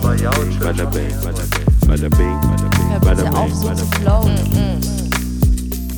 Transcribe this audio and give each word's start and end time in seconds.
Aber 0.00 0.14
ja, 0.14 0.30
Bada 0.60 0.84
bing, 0.84 1.10
bada 1.24 1.42
bing, 1.42 1.66
bada 1.88 2.08
bing, 2.08 2.40
bada 2.40 2.64
bing, 2.70 2.90
bada 3.00 3.24
bing, 3.24 3.54
bada 3.64 3.82
bing. 4.54 4.80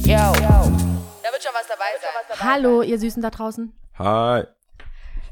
Yo. 0.07 0.17
Da 0.17 1.29
wird 1.31 1.43
schon 1.43 1.53
was 1.53 1.67
dabei 1.69 1.93
sein. 2.01 2.41
Hallo, 2.41 2.81
ihr 2.81 2.99
Süßen 2.99 3.21
da 3.23 3.29
draußen. 3.29 3.75
Hi. 3.99 4.45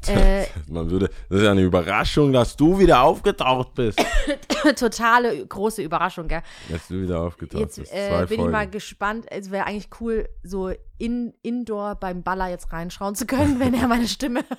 Äh, 0.09 0.45
Man 0.67 0.89
würde, 0.89 1.09
das 1.29 1.39
ist 1.39 1.43
ja 1.45 1.51
eine 1.51 1.61
Überraschung, 1.61 2.31
dass 2.33 2.55
du 2.55 2.77
wieder 2.79 3.01
aufgetaucht 3.01 3.73
bist. 3.75 4.03
totale 4.75 5.45
große 5.45 5.81
Überraschung, 5.81 6.27
gell? 6.27 6.41
Dass 6.69 6.87
du 6.87 7.01
wieder 7.01 7.21
aufgetaucht 7.21 7.61
Jetzt 7.61 7.75
bist. 7.79 7.93
äh, 7.93 8.09
Zwei 8.09 8.25
bin 8.25 8.37
Folgen. 8.37 8.43
ich 8.43 8.51
mal 8.51 8.69
gespannt. 8.69 9.25
Es 9.29 9.51
wäre 9.51 9.65
eigentlich 9.65 9.89
cool, 10.01 10.27
so 10.43 10.71
in, 10.97 11.33
indoor 11.41 11.95
beim 11.95 12.23
Baller 12.23 12.49
jetzt 12.49 12.71
reinschauen 12.71 13.15
zu 13.15 13.25
können, 13.25 13.59
wenn 13.59 13.73
er 13.73 13.87
meine 13.87 14.07
Stimme. 14.07 14.41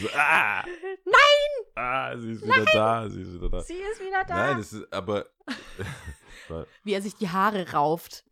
So, 0.00 0.06
ah, 0.16 0.62
Nein! 1.04 1.74
Ah, 1.74 2.16
sie 2.16 2.30
ist 2.30 2.44
wieder 2.44 2.64
da, 2.72 3.08
sie 3.10 3.22
ist 3.22 3.34
wieder 3.34 3.50
da. 3.50 3.60
Sie 3.60 3.74
ist 3.74 4.00
wieder 4.00 4.22
da. 4.26 4.34
Nein, 4.36 4.58
das 4.58 4.72
ist, 4.72 4.92
aber, 4.92 5.26
Wie 6.84 6.92
er 6.92 7.02
sich 7.02 7.16
die 7.16 7.28
Haare 7.28 7.72
rauft. 7.72 8.24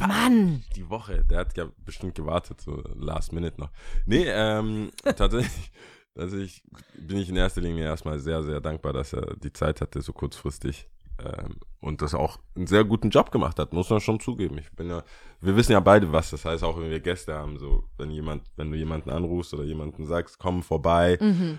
Mann! 0.00 0.64
die 0.76 0.88
Woche, 0.88 1.24
der 1.24 1.38
hat 1.38 1.56
ja 1.56 1.66
bestimmt 1.84 2.14
gewartet, 2.14 2.60
so 2.60 2.82
last 2.94 3.32
minute 3.32 3.60
noch. 3.60 3.70
Nee, 4.06 4.24
ähm, 4.26 4.90
tatsächlich, 5.04 5.70
tatsächlich 6.14 6.62
bin 6.98 7.18
ich 7.18 7.28
in 7.28 7.36
erster 7.36 7.60
Linie 7.60 7.84
erstmal 7.84 8.18
sehr, 8.18 8.42
sehr 8.42 8.60
dankbar, 8.60 8.92
dass 8.92 9.12
er 9.12 9.36
die 9.36 9.52
Zeit 9.52 9.80
hatte, 9.80 10.00
so 10.00 10.12
kurzfristig. 10.12 10.88
Ähm, 11.22 11.56
und 11.80 12.00
das 12.02 12.14
auch 12.14 12.38
einen 12.56 12.66
sehr 12.66 12.84
guten 12.84 13.10
Job 13.10 13.30
gemacht 13.30 13.58
hat, 13.58 13.72
muss 13.72 13.90
man 13.90 14.00
schon 14.00 14.20
zugeben. 14.20 14.58
Ich 14.58 14.70
bin 14.72 14.88
ja, 14.88 15.02
wir 15.40 15.56
wissen 15.56 15.72
ja 15.72 15.80
beide, 15.80 16.10
was 16.12 16.30
das 16.30 16.44
heißt, 16.44 16.64
auch 16.64 16.78
wenn 16.78 16.90
wir 16.90 17.00
Gäste 17.00 17.34
haben, 17.34 17.58
so, 17.58 17.84
wenn 17.98 18.10
jemand, 18.10 18.44
wenn 18.56 18.70
du 18.70 18.76
jemanden 18.76 19.10
anrufst 19.10 19.52
oder 19.54 19.64
jemanden 19.64 20.06
sagst, 20.06 20.38
komm 20.38 20.62
vorbei, 20.62 21.18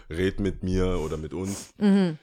red 0.10 0.40
mit 0.40 0.64
mir 0.64 1.00
oder 1.00 1.18
mit 1.18 1.34
uns, 1.34 1.74
Mhm. 1.78 2.18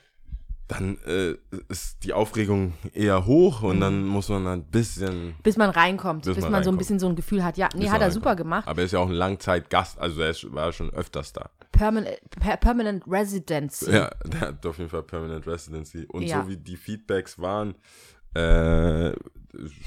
Dann 0.68 0.98
äh, 1.06 1.34
ist 1.68 2.04
die 2.04 2.12
Aufregung 2.12 2.74
eher 2.92 3.24
hoch 3.24 3.62
und 3.62 3.80
dann 3.80 4.04
muss 4.04 4.28
man 4.28 4.46
ein 4.46 4.64
bisschen 4.64 5.34
Bis 5.42 5.56
man 5.56 5.70
reinkommt, 5.70 6.24
bis, 6.26 6.34
Bis 6.34 6.42
man, 6.42 6.52
man 6.52 6.64
so 6.64 6.70
ein 6.70 6.76
bisschen 6.76 6.98
so 6.98 7.08
ein 7.08 7.16
Gefühl 7.16 7.42
hat. 7.42 7.56
Ja, 7.56 7.70
nee, 7.74 7.84
Bis 7.84 7.90
hat 7.90 8.02
er 8.02 8.08
er 8.08 8.12
super 8.12 8.36
gemacht. 8.36 8.68
Aber 8.68 8.80
er 8.80 8.84
ist 8.84 8.92
ja 8.92 8.98
auch 8.98 9.08
ein 9.08 9.14
Langzeitgast, 9.14 9.98
also 9.98 10.20
er 10.20 10.30
ist, 10.30 10.52
war 10.52 10.70
schon 10.72 10.90
öfters 10.90 11.32
da. 11.32 11.50
Permanent, 11.72 12.18
per, 12.38 12.58
permanent 12.58 13.02
Residency. 13.06 13.90
Ja, 13.90 14.10
der 14.26 14.40
hat 14.40 14.66
auf 14.66 14.76
jeden 14.76 14.90
Fall 14.90 15.02
Permanent 15.02 15.46
Residency. 15.46 16.04
Und 16.06 16.22
Ja. 16.22 16.42
so 16.42 16.48
wie 16.48 16.58
die 16.58 16.76
Feedbacks 16.76 17.38
waren, 17.38 17.74
äh, 18.34 19.12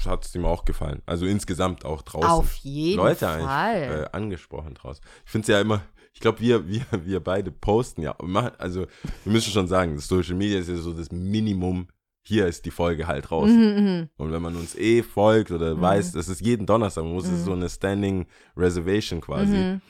hat 0.04 0.24
es 0.26 0.34
ihm 0.34 0.44
auch 0.44 0.64
gefallen. 0.64 1.00
Also 1.06 1.26
insgesamt 1.26 1.84
auch 1.84 2.02
draußen. 2.02 2.28
Auf 2.28 2.54
jeden 2.56 2.96
Leute 2.98 3.26
Fall. 3.26 3.46
eigentlich 3.46 4.00
äh, 4.00 4.08
angesprochen 4.10 4.74
draußen. 4.74 5.04
Ich 5.24 5.30
finde 5.30 5.44
es 5.44 5.48
ja 5.48 5.60
immer, 5.60 5.82
ich 6.14 6.20
glaube, 6.20 6.40
wir, 6.40 6.68
wir, 6.68 6.82
wir 7.04 7.20
beide 7.20 7.50
posten 7.50 8.02
ja. 8.02 8.14
Also 8.58 8.86
wir 9.24 9.32
müssen 9.32 9.50
schon 9.52 9.66
sagen, 9.68 9.98
Social 9.98 10.34
Media 10.34 10.58
ist 10.58 10.68
ja 10.68 10.76
so 10.76 10.92
das 10.92 11.10
Minimum. 11.10 11.88
Hier 12.24 12.46
ist 12.46 12.64
die 12.66 12.70
Folge 12.70 13.08
halt 13.08 13.30
draußen. 13.30 13.56
Mhm, 14.00 14.08
Und 14.16 14.30
wenn 14.30 14.42
man 14.42 14.54
uns 14.54 14.76
eh 14.76 15.02
folgt 15.02 15.50
oder 15.50 15.80
weiß, 15.80 16.12
das 16.12 16.28
ist 16.28 16.40
jeden 16.40 16.66
Donnerstag, 16.66 17.02
man 17.02 17.14
muss 17.14 17.26
es 17.26 17.44
so 17.44 17.52
eine 17.52 17.68
Standing 17.68 18.26
Reservation 18.56 19.20
quasi. 19.20 19.56
Mhm. 19.56 19.80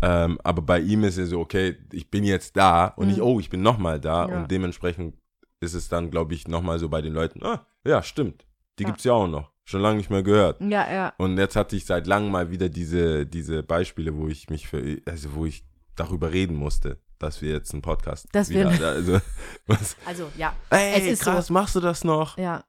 Ähm, 0.00 0.38
aber 0.42 0.62
bei 0.62 0.80
ihm 0.80 1.04
ist 1.04 1.18
es 1.18 1.28
so, 1.30 1.40
okay, 1.40 1.76
ich 1.92 2.10
bin 2.10 2.24
jetzt 2.24 2.56
da 2.56 2.86
und 2.86 3.10
ich, 3.10 3.20
oh, 3.20 3.38
ich 3.38 3.50
bin 3.50 3.60
nochmal 3.62 4.00
da 4.00 4.26
Mhm. 4.26 4.32
Ja. 4.32 4.38
und 4.42 4.50
dementsprechend 4.50 5.14
ist 5.60 5.74
es 5.74 5.88
dann, 5.90 6.10
glaube 6.10 6.32
ich, 6.34 6.48
nochmal 6.48 6.78
so 6.78 6.88
bei 6.88 7.02
den 7.02 7.12
Leuten, 7.12 7.44
ah, 7.44 7.66
ja, 7.86 8.02
stimmt, 8.02 8.46
die 8.78 8.84
Ja. 8.84 8.88
gibt's 8.88 9.04
ja 9.04 9.12
auch 9.12 9.28
noch, 9.28 9.50
schon 9.64 9.80
lange 9.80 9.96
nicht 9.98 10.10
mehr 10.10 10.22
gehört. 10.22 10.60
Ja, 10.60 10.92
ja. 10.92 11.12
Und 11.18 11.38
jetzt 11.38 11.56
hatte 11.56 11.74
ich 11.76 11.84
seit 11.86 12.06
langem 12.06 12.30
mal 12.30 12.50
wieder 12.50 12.68
diese, 12.68 13.26
diese 13.26 13.62
Beispiele, 13.62 14.14
wo 14.16 14.28
ich 14.28 14.50
mich 14.50 14.68
für, 14.68 15.00
also 15.06 15.34
wo 15.34 15.46
ich 15.46 15.64
darüber 15.96 16.32
reden 16.32 16.56
musste, 16.56 16.98
dass 17.18 17.40
wir 17.40 17.52
jetzt 17.52 17.72
einen 17.72 17.82
Podcast 17.82 18.28
wir- 18.32 18.70
wieder, 18.72 18.90
also, 18.90 19.20
was, 19.66 19.96
Also, 20.04 20.30
ja. 20.36 20.54
ey, 20.70 21.00
Es 21.00 21.06
ist 21.06 21.22
krass, 21.22 21.46
so. 21.46 21.54
machst 21.54 21.74
du 21.76 21.80
das 21.80 22.04
noch? 22.04 22.36
Ja. 22.38 22.64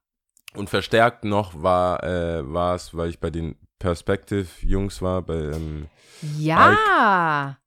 Und 0.55 0.69
verstärkt 0.69 1.25
noch 1.25 1.61
war 1.61 2.01
äh, 2.03 2.41
war 2.53 2.75
es, 2.75 2.95
weil 2.95 3.09
ich 3.09 3.19
bei 3.19 3.29
den 3.29 3.55
Perspective-Jungs 3.79 5.01
war, 5.01 5.21
bei 5.21 5.35
ähm, 5.35 5.87
Ja. 6.37 7.57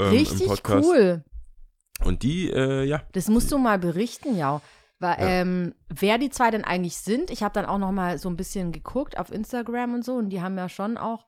ähm, 0.00 0.06
im 0.06 0.10
Richtig 0.12 0.48
cool. 0.68 1.24
Und 2.04 2.22
die, 2.22 2.48
äh, 2.50 2.84
ja, 2.84 3.02
Das 3.12 3.28
musst 3.28 3.50
du 3.52 3.58
mal 3.58 3.78
berichten, 3.78 4.36
ja. 4.36 4.62
Weil, 5.00 5.20
Ja. 5.20 5.28
ähm, 5.28 5.74
wer 5.88 6.18
die 6.18 6.30
zwei 6.30 6.50
denn 6.50 6.64
eigentlich 6.64 6.96
sind, 6.98 7.30
ich 7.30 7.42
habe 7.42 7.54
dann 7.54 7.66
auch 7.66 7.78
noch 7.78 7.92
mal 7.92 8.18
so 8.18 8.28
ein 8.28 8.36
bisschen 8.36 8.72
geguckt 8.72 9.16
auf 9.18 9.30
Instagram 9.30 9.94
und 9.94 10.04
so 10.04 10.14
und 10.14 10.30
die 10.30 10.40
haben 10.42 10.56
ja 10.58 10.68
schon 10.68 10.96
auch 10.96 11.26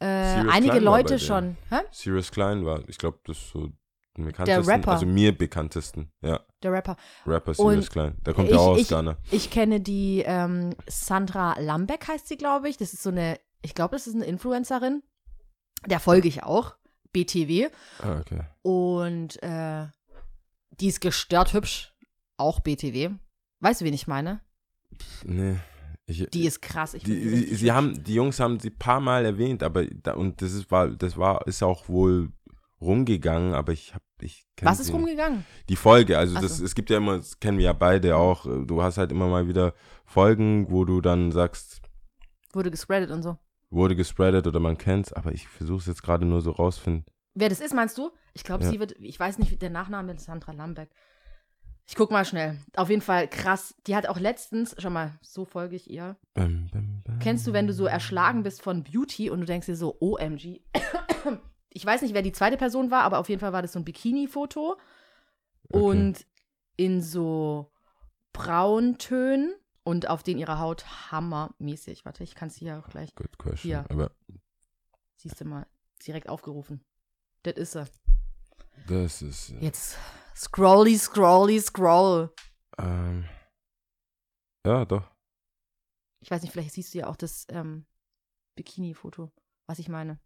äh, 0.00 0.06
einige 0.06 0.72
Klein 0.72 0.82
Leute 0.82 1.18
schon. 1.20 1.56
Hä? 1.70 1.76
Sirius 1.92 2.32
Klein 2.32 2.64
war, 2.66 2.80
ich 2.88 2.98
glaube, 2.98 3.20
das 3.24 3.38
ist 3.38 3.50
so 3.50 3.68
den 4.16 4.24
bekanntesten, 4.26 4.68
Rapper. 4.70 4.92
also 4.92 5.06
mir 5.06 5.36
bekanntesten, 5.36 6.12
ja, 6.22 6.40
Der 6.62 6.72
Rapper. 6.72 6.96
Rapper 7.26 7.54
Sirius 7.54 7.90
Klein. 7.90 8.16
Der 8.26 8.34
kommt 8.34 8.48
ich, 8.48 8.54
ja 8.54 8.60
auch 8.60 8.68
aus 8.72 8.80
ich, 8.80 8.88
Ghana. 8.88 9.16
ich 9.30 9.50
kenne 9.50 9.80
die 9.80 10.22
ähm, 10.26 10.74
Sandra 10.88 11.58
Lambeck 11.60 12.08
heißt 12.08 12.26
sie, 12.28 12.36
glaube 12.36 12.68
ich. 12.68 12.76
Das 12.76 12.92
ist 12.92 13.02
so 13.04 13.10
eine, 13.10 13.38
ich 13.62 13.74
glaube, 13.74 13.94
das 13.94 14.06
ist 14.08 14.14
eine 14.16 14.24
Influencerin. 14.24 15.02
Der 15.86 16.00
folge 16.00 16.26
ich 16.28 16.42
auch. 16.42 16.74
BTW. 17.12 17.68
Ah, 18.02 18.18
okay. 18.18 18.40
Und 18.62 19.40
äh, 19.42 19.86
die 20.80 20.88
ist 20.88 21.00
gestört 21.00 21.52
hübsch. 21.52 21.93
Auch 22.36 22.60
BTW. 22.60 23.10
Weißt 23.60 23.80
du, 23.80 23.84
wen 23.84 23.94
ich 23.94 24.06
meine? 24.06 24.40
Nee. 25.24 25.56
Ich, 26.06 26.28
Die 26.30 26.46
ist 26.46 26.60
krass. 26.60 26.92
Die, 26.92 27.00
die 27.02 27.54
sie, 27.54 27.72
haben, 27.72 28.04
die 28.04 28.14
Jungs 28.14 28.38
haben 28.38 28.60
sie 28.60 28.68
ein 28.68 28.78
paar 28.78 29.00
Mal 29.00 29.24
erwähnt, 29.24 29.62
aber 29.62 29.86
da, 29.86 30.12
und 30.14 30.42
das 30.42 30.52
ist 30.52 30.70
war, 30.70 30.88
das 30.90 31.16
war, 31.16 31.46
ist 31.46 31.62
auch 31.62 31.88
wohl 31.88 32.30
rumgegangen, 32.80 33.54
aber 33.54 33.72
ich 33.72 33.94
hab, 33.94 34.02
ich 34.20 34.46
Was 34.60 34.80
ist 34.80 34.92
rumgegangen? 34.92 35.46
Die 35.70 35.76
Folge, 35.76 36.18
also 36.18 36.36
Ach 36.36 36.42
das, 36.42 36.58
so. 36.58 36.64
es 36.64 36.74
gibt 36.74 36.90
ja 36.90 36.98
immer, 36.98 37.16
das 37.16 37.40
kennen 37.40 37.56
wir 37.56 37.64
ja 37.64 37.72
beide 37.72 38.16
auch, 38.16 38.44
äh, 38.44 38.66
du 38.66 38.82
hast 38.82 38.98
halt 38.98 39.12
immer 39.12 39.28
mal 39.28 39.48
wieder 39.48 39.72
Folgen, 40.04 40.70
wo 40.70 40.84
du 40.84 41.00
dann 41.00 41.32
sagst, 41.32 41.80
Wurde 42.52 42.70
gespreadet 42.70 43.10
und 43.10 43.22
so. 43.22 43.38
wurde 43.70 43.96
gespreadet 43.96 44.46
oder 44.46 44.60
man 44.60 44.76
kennt's, 44.76 45.10
aber 45.12 45.32
ich 45.32 45.48
versuche 45.48 45.78
es 45.78 45.86
jetzt 45.86 46.02
gerade 46.02 46.26
nur 46.26 46.42
so 46.42 46.50
rausfinden. 46.50 47.06
Wer 47.34 47.48
das 47.48 47.60
ist, 47.60 47.74
meinst 47.74 47.96
du? 47.98 48.10
Ich 48.34 48.44
glaube, 48.44 48.64
Ja. 48.64 48.70
sie 48.70 48.78
wird, 48.78 48.92
ich 49.00 49.18
weiß 49.18 49.38
nicht, 49.38 49.60
der 49.62 49.70
Nachname 49.70 50.12
ist 50.12 50.24
Sandra 50.24 50.52
Lambeck. 50.52 50.90
Ich 51.86 51.96
guck 51.96 52.10
mal 52.10 52.24
schnell. 52.24 52.58
Auf 52.76 52.88
jeden 52.88 53.02
Fall 53.02 53.28
krass. 53.28 53.74
Die 53.86 53.94
hat 53.94 54.06
auch 54.06 54.18
letztens, 54.18 54.74
schau 54.78 54.90
mal, 54.90 55.18
so 55.20 55.44
folge 55.44 55.76
ich 55.76 55.90
ihr. 55.90 56.16
Bam, 56.32 56.68
bam, 56.72 57.02
bam. 57.04 57.18
Kennst 57.18 57.46
du, 57.46 57.52
wenn 57.52 57.66
du 57.66 57.74
so 57.74 57.84
erschlagen 57.86 58.42
bist 58.42 58.62
von 58.62 58.84
Beauty 58.84 59.28
und 59.30 59.40
du 59.40 59.46
denkst 59.46 59.66
dir 59.66 59.76
so, 59.76 59.96
OMG. 60.00 60.60
Ich 61.76 61.84
weiß 61.84 62.02
nicht, 62.02 62.14
wer 62.14 62.22
die 62.22 62.30
zweite 62.32 62.56
Person 62.56 62.92
war, 62.92 63.02
aber 63.02 63.18
auf 63.18 63.28
jeden 63.28 63.40
Fall 63.40 63.52
war 63.52 63.60
das 63.60 63.72
so 63.72 63.80
ein 63.80 63.84
Bikini-Foto. 63.84 64.76
Und 65.68 66.24
in 66.76 67.02
so 67.02 67.72
Brauntönen 68.32 69.54
und 69.82 70.08
auf 70.08 70.22
denen 70.22 70.38
ihre 70.38 70.60
Haut 70.60 71.10
hammermäßig. 71.10 72.04
Warte, 72.04 72.22
ich 72.22 72.34
kann 72.34 72.48
es 72.48 72.54
hier 72.56 72.78
auch 72.78 72.88
gleich. 72.88 73.14
Good 73.16 73.38
question. 73.38 73.70
Hier. 73.70 73.84
Aber 73.90 74.12
Siehst 75.16 75.40
du 75.40 75.44
mal, 75.46 75.66
direkt 76.06 76.28
aufgerufen. 76.28 76.84
Das 77.44 77.54
ist 77.54 77.72
sie. 77.72 77.84
das 78.86 79.22
ist, 79.22 79.50
äh, 79.50 79.58
Jetzt 79.60 79.98
scrolly, 80.34 80.98
scrolly, 80.98 81.60
scroll. 81.60 82.30
ähm, 82.78 83.24
ja, 84.66 84.84
doch. 84.84 85.10
Ich 86.20 86.30
weiß 86.30 86.42
nicht, 86.42 86.52
vielleicht 86.52 86.72
siehst 86.72 86.94
du 86.94 86.98
ja 86.98 87.06
auch 87.08 87.16
das 87.16 87.46
ähm, 87.50 87.84
Bikini-Foto, 88.56 89.30
was 89.66 89.78
ich 89.78 89.88
meine. 89.88 90.18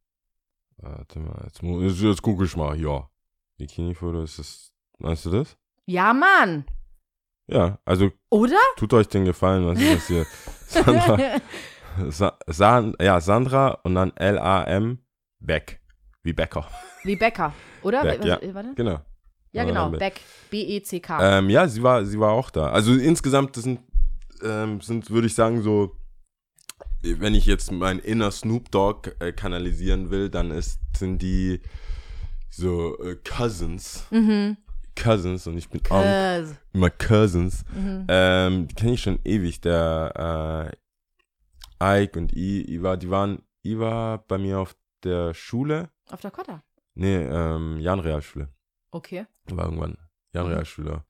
Warte 0.76 1.19
mal, 1.19 1.42
jetzt, 1.44 1.60
jetzt, 1.62 2.00
jetzt 2.00 2.22
gucke 2.22 2.44
ich 2.44 2.56
mal, 2.56 2.80
ja. 2.80 3.10
Bikini-Foto, 3.56 4.22
ist 4.22 4.38
das, 4.38 4.72
meinst 4.98 5.24
du 5.26 5.30
das? 5.30 5.56
Ja, 5.86 6.12
Mann! 6.14 6.66
Ja, 7.48 7.78
also 7.84 8.10
Oder? 8.30 8.60
tut 8.76 8.92
euch 8.92 9.08
den 9.08 9.25
Gefallen, 9.25 9.66
was 9.66 9.80
ist 9.80 9.94
das 9.94 10.06
hier? 10.06 10.26
Sandra, 10.66 11.40
Sa 12.10 12.38
San, 12.46 12.94
ja, 13.00 13.20
Sandra 13.20 13.70
und 13.82 13.94
dann 13.94 14.14
L-A-M, 14.16 14.98
Beck, 15.40 15.80
wie 16.22 16.34
Becker. 16.34 16.69
Wie 17.04 17.16
Becker, 17.16 17.54
oder? 17.82 18.02
Beck, 18.02 18.25
ja. 18.25 18.38
Warte. 18.54 18.75
Genau. 18.75 19.00
Ja, 19.53 19.64
genau, 19.64 19.84
Lambeck. 19.84 20.14
Beck. 20.14 20.22
B-E-C-K. 20.50 21.38
Ähm, 21.38 21.50
ja, 21.50 21.69
sie 21.69 21.82
war, 21.82 22.05
sie 22.05 22.19
war 22.19 22.32
auch 22.32 22.50
da. 22.50 22.70
Also 22.70 22.93
insgesamt, 22.94 23.56
das 23.56 23.64
sind, 23.64 23.81
ähm, 24.43 24.81
sind 24.81 25.11
würde 25.11 25.26
ich 25.26 25.34
sagen, 25.34 25.62
so, 25.62 25.96
wenn 27.02 27.34
ich 27.34 27.46
jetzt 27.46 27.72
mein 27.72 27.99
inner 27.99 28.31
Snoop 28.31 28.70
Dogg 28.70 29.11
äh, 29.20 29.32
kanalisieren 29.32 30.11
will, 30.11 30.28
dann 30.31 30.50
ist, 30.50 30.81
sind 30.96 31.22
die 31.22 31.61
so 32.50 32.99
äh, 33.02 33.17
Cousins. 33.17 34.05
mhm. 34.11 34.56
Cousins 35.00 35.46
und 35.46 35.56
ich 35.56 35.69
bin 35.69 35.81
Cause. 35.82 36.58
immer 36.72 36.90
Cousins. 36.90 37.64
Mhm. 37.72 38.06
Ähm, 38.08 38.69
die 38.69 38.75
kenne 38.75 38.93
ich 38.94 39.00
schon 39.02 39.20
ewig. 39.25 39.61
Der 39.61 40.72
äh, 41.81 42.02
Ike 42.02 42.19
und 42.19 42.32
I, 42.34 42.69
I 42.69 42.82
war, 42.82 42.96
die 42.96 43.08
waren, 43.08 43.43
I 43.64 43.78
war 43.78 44.19
bei 44.26 44.38
mir 44.38 44.58
auf 44.58 44.75
der 45.05 45.34
Schule. 45.34 45.90
Auf 46.11 46.20
Dakota. 46.20 46.64
Nee, 46.94 47.17
ähm, 47.17 47.78
Jan 47.78 48.00
Realschule. 48.00 48.49
Okay. 48.90 49.26
war 49.46 49.64
irgendwann 49.67 49.96
Jan 50.32 50.46
Mhm. 50.46 50.52
Realschüler. 50.52 51.05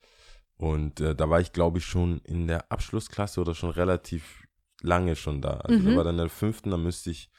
Und 0.56 1.00
äh, 1.00 1.14
da 1.14 1.30
war 1.30 1.40
ich, 1.40 1.52
glaube 1.52 1.78
ich, 1.78 1.84
schon 1.84 2.18
in 2.24 2.46
der 2.48 2.70
Abschlussklasse 2.72 3.40
oder 3.40 3.54
schon 3.54 3.70
relativ 3.70 4.42
lange 4.82 5.14
schon 5.16 5.40
da. 5.40 5.58
Also 5.58 5.82
da 5.84 5.90
Mhm. 5.90 5.96
war 5.96 6.04
dann 6.04 6.14
in 6.14 6.18
der 6.18 6.28
fünften, 6.28 6.70
da 6.70 6.76
müsste 6.76 7.10
ich, 7.10 7.30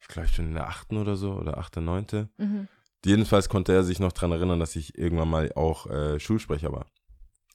ich 0.00 0.08
glaube 0.08 0.28
schon 0.28 0.46
in 0.46 0.54
der 0.54 0.68
achten 0.68 0.96
oder 0.96 1.16
so, 1.16 1.32
oder 1.32 1.58
achte, 1.58 1.80
neunte. 1.80 2.28
Mhm. 2.36 2.68
Jedenfalls 3.04 3.48
konnte 3.48 3.72
er 3.72 3.84
sich 3.84 4.00
noch 4.00 4.12
dran 4.12 4.32
erinnern, 4.32 4.58
dass 4.60 4.74
ich 4.76 4.96
irgendwann 4.98 5.30
mal 5.30 5.52
auch 5.54 5.86
äh, 5.86 6.18
Schulsprecher 6.20 6.72
war. 6.72 6.86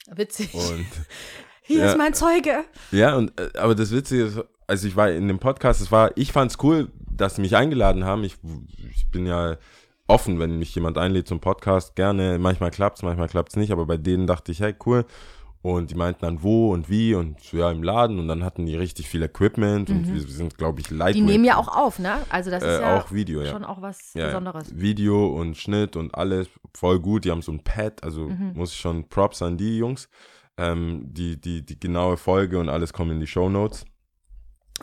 Witzig. 0.07 0.53
Und 0.53 0.85
Hier 1.65 1.79
ja. 1.79 1.91
ist 1.91 1.97
mein 1.97 2.13
Zeuge. 2.13 2.65
ja, 2.91 3.15
und 3.15 3.39
äh, 3.39 3.57
aber 3.57 3.73
das 3.75 3.91
Witzige 3.91 4.23
ist, 4.25 4.39
also 4.67 4.87
ich 4.87 4.95
war 4.97 5.09
in 5.11 5.27
dem 5.29 5.39
Podcast, 5.39 5.79
es 5.79 5.91
war, 5.91 6.11
ich 6.17 6.33
fand's 6.33 6.57
cool, 6.61 6.91
dass 7.09 7.35
sie 7.35 7.41
mich 7.41 7.55
eingeladen 7.55 8.03
haben. 8.03 8.23
Ich, 8.25 8.35
ich 8.77 9.09
bin 9.11 9.25
ja 9.25 9.57
offen, 10.07 10.39
wenn 10.39 10.59
mich 10.59 10.73
jemand 10.75 10.97
einlädt 10.97 11.27
zum 11.27 11.39
Podcast, 11.39 11.95
gerne. 11.95 12.37
Manchmal 12.39 12.71
klappt's, 12.71 13.01
manchmal 13.03 13.27
klappt's 13.29 13.55
nicht, 13.55 13.71
aber 13.71 13.85
bei 13.85 13.97
denen 13.97 14.27
dachte 14.27 14.51
ich, 14.51 14.59
hey, 14.59 14.75
cool. 14.85 15.05
Und 15.61 15.91
die 15.91 15.95
meinten 15.95 16.19
dann 16.25 16.43
wo 16.43 16.73
und 16.73 16.89
wie 16.89 17.15
und 17.15 17.39
so, 17.39 17.55
ja 17.55 17.71
im 17.71 17.83
Laden 17.83 18.19
und 18.19 18.27
dann 18.27 18.43
hatten 18.43 18.65
die 18.65 18.75
richtig 18.75 19.07
viel 19.07 19.23
Equipment 19.23 19.89
und 19.89 20.13
wir, 20.13 20.19
sind, 20.19 20.57
glaube 20.57 20.81
ich, 20.81 20.87
Die 20.87 20.93
lightweight. 20.93 21.23
nehmen 21.23 21.45
ja 21.45 21.55
auch 21.55 21.69
auf, 21.69 21.99
ne? 21.99 22.17
Also 22.29 22.51
das 22.51 22.61
ist 22.63 22.67
äh, 22.69 22.81
ja 22.81 22.97
auch 22.99 23.13
Video, 23.13 23.41
ja. 23.41 23.51
schon 23.51 23.63
auch 23.63 23.81
was 23.81 24.13
Ja, 24.13 24.21
ja. 24.23 24.27
Besonderes. 24.27 24.77
Video 24.77 25.27
und 25.39 25.55
Schnitt 25.55 25.95
und 25.95 26.13
alles 26.15 26.49
voll 26.75 26.99
gut. 26.99 27.23
Die 27.23 27.31
haben 27.31 27.41
so 27.41 27.53
ein 27.53 27.63
Pad, 27.63 28.03
also 28.03 28.27
Mhm. 28.27 28.51
muss 28.55 28.73
ich 28.73 28.77
schon 28.79 29.07
Props 29.07 29.41
an 29.41 29.55
die 29.55 29.77
Jungs. 29.77 30.09
Ähm, 30.57 31.05
die, 31.05 31.39
die, 31.39 31.65
die 31.65 31.79
genaue 31.79 32.17
Folge 32.17 32.59
und 32.59 32.67
alles 32.67 32.91
kommen 32.91 33.11
in 33.11 33.19
die 33.21 33.27
Show 33.27 33.49
Notes. 33.49 33.85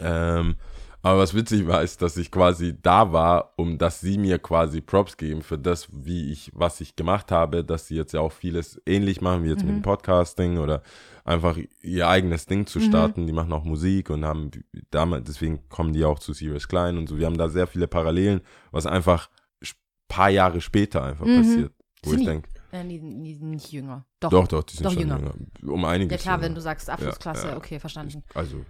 Ähm, 0.00 0.56
aber 1.02 1.18
was 1.20 1.34
witzig 1.34 1.66
war, 1.66 1.82
ist, 1.82 2.02
dass 2.02 2.16
ich 2.16 2.30
quasi 2.30 2.76
da 2.80 3.12
war, 3.12 3.54
um 3.56 3.78
dass 3.78 4.00
sie 4.00 4.18
mir 4.18 4.38
quasi 4.38 4.80
Props 4.80 5.16
geben 5.16 5.42
für 5.42 5.58
das, 5.58 5.88
wie 5.92 6.30
ich, 6.32 6.50
was 6.54 6.80
ich 6.80 6.96
gemacht 6.96 7.30
habe, 7.32 7.64
dass 7.64 7.86
sie 7.86 7.96
jetzt 7.96 8.12
ja 8.12 8.20
auch 8.20 8.32
vieles 8.32 8.80
ähnlich 8.86 9.20
machen, 9.20 9.44
wie 9.44 9.48
jetzt 9.48 9.64
mit 9.64 9.74
dem 9.74 9.82
Podcasting 9.82 10.58
oder 10.58 10.82
einfach 11.24 11.56
ihr 11.82 12.08
eigenes 12.08 12.46
Ding 12.46 12.66
zu 12.66 12.80
starten. 12.80 13.26
Die 13.26 13.32
machen 13.32 13.52
auch 13.52 13.64
Musik 13.64 14.10
und 14.10 14.24
haben 14.24 14.50
damals, 14.90 15.24
deswegen 15.26 15.68
kommen 15.68 15.92
die 15.92 16.04
auch 16.04 16.18
zu 16.18 16.32
Serious 16.32 16.68
Klein 16.68 16.98
und 16.98 17.08
so. 17.08 17.18
Wir 17.18 17.26
haben 17.26 17.38
da 17.38 17.48
sehr 17.48 17.66
viele 17.66 17.88
Parallelen, 17.88 18.40
was 18.70 18.86
einfach 18.86 19.30
sch- 19.62 19.76
paar 20.08 20.30
Jahre 20.30 20.60
später 20.60 21.02
einfach 21.04 21.26
Mhm. 21.26 21.36
passiert. 21.36 21.72
Wo 22.02 22.14
ich 22.14 22.24
denke, 22.24 22.48
Äh, 22.72 22.84
die, 22.86 22.98
die 23.00 23.34
sind 23.34 23.50
nicht 23.50 23.72
jünger. 23.72 24.06
Doch. 24.20 24.30
doch, 24.30 24.48
doch, 24.48 24.62
die 24.62 24.76
sind 24.76 24.86
Doch 24.86 24.92
schon 24.92 25.02
jünger. 25.02 25.18
jünger. 25.18 25.34
Um 25.74 25.84
einiges. 25.84 26.12
Ja 26.12 26.18
klar, 26.22 26.34
jünger. 26.36 26.46
wenn 26.46 26.54
du 26.54 26.60
sagst 26.60 26.88
Abschlussklasse, 26.88 27.46
Ja, 27.46 27.50
ja. 27.52 27.56
okay, 27.58 27.78
verstanden. 27.80 28.22
Also, 28.34 28.64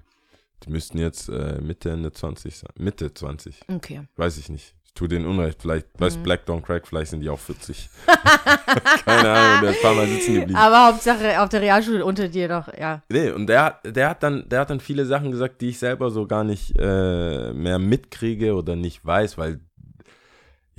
die 0.65 0.71
müssten 0.71 0.99
jetzt 0.99 1.29
äh, 1.29 1.61
Mitte, 1.61 1.91
Ende 1.91 2.13
20 2.13 2.57
sein. 2.57 2.71
Mitte 2.79 3.13
20. 3.13 3.61
Okay. 3.75 4.03
Weiß 4.17 4.37
ich 4.39 4.49
nicht. 4.49 4.75
Ich 4.85 4.95
tue 4.95 5.07
denen 5.09 5.25
Unrecht. 5.27 5.63
Vielleicht, 5.63 5.87
weiß 5.99 6.17
Mhm. 6.19 6.23
Black 6.25 6.41
Don't 6.49 6.63
Crack, 6.63 6.87
vielleicht 6.87 7.11
sind 7.13 7.21
die 7.21 7.29
auch 7.31 7.39
40. 7.39 7.89
Keine 9.05 9.31
Ahnung, 9.31 9.61
der 9.63 9.71
ist 9.71 9.77
ein 9.77 9.83
paar 9.83 9.95
Mal 9.95 10.07
sitzen 10.09 10.35
geblieben. 10.35 10.57
Aber 10.59 10.87
Hauptsache 10.89 11.41
auf 11.41 11.49
der 11.49 11.61
Realschule 11.61 12.05
unter 12.05 12.29
dir 12.29 12.49
doch, 12.49 12.69
ja. 12.79 13.03
Nee, 13.11 13.31
und 13.31 13.47
der, 13.47 13.63
hat- 13.65 13.81
der, 13.97 14.11
hat 14.11 14.23
dann, 14.23 14.49
der 14.49 14.61
hat 14.61 14.71
dann 14.71 14.81
viele 14.81 15.07
Sachen 15.07 15.31
gesagt, 15.31 15.61
die 15.61 15.69
ich 15.71 15.79
selber 15.79 16.11
so 16.11 16.27
gar 16.27 16.45
nicht 16.45 16.75
äh, 16.79 17.53
mehr 17.53 17.79
mitkriege 17.79 18.55
oder 18.55 18.77
nicht 18.77 19.05
weiß, 19.05 19.39
weil 19.39 19.61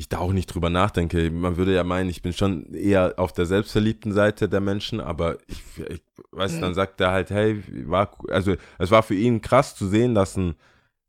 ich 0.02 0.10
da 0.10 0.18
auch 0.18 0.34
nicht 0.34 0.48
drüber 0.48 0.70
nachdenke. 0.70 1.30
Man 1.32 1.58
würde 1.58 1.76
ja 1.76 1.84
meinen, 1.84 2.10
ich 2.10 2.22
bin 2.22 2.34
schon 2.34 2.74
eher 2.74 3.14
auf 3.18 3.34
der 3.34 3.46
selbstverliebten 3.46 4.14
Seite 4.14 4.50
der 4.50 4.60
Menschen, 4.60 5.00
aber 5.00 5.38
ich, 5.48 5.62
ich 5.90 6.02
weiß, 6.32 6.60
dann 6.60 6.74
sagt 6.74 7.00
er 7.02 7.12
halt, 7.12 7.30
hey, 7.30 7.64
war, 7.88 8.12
also 8.30 8.56
es 8.80 8.92
war 8.92 9.04
für 9.04 9.14
ihn 9.14 9.42
krass 9.42 9.76
zu 9.76 9.88
sehen, 9.88 10.16
dass 10.16 10.36
ein, 10.36 10.56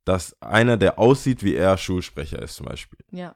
dass 0.04 0.40
einer, 0.42 0.76
der 0.76 0.98
aussieht 0.98 1.42
wie 1.42 1.54
er, 1.54 1.78
Schulsprecher 1.78 2.40
ist 2.42 2.56
zum 2.56 2.66
Beispiel. 2.66 2.98
Ja. 3.10 3.34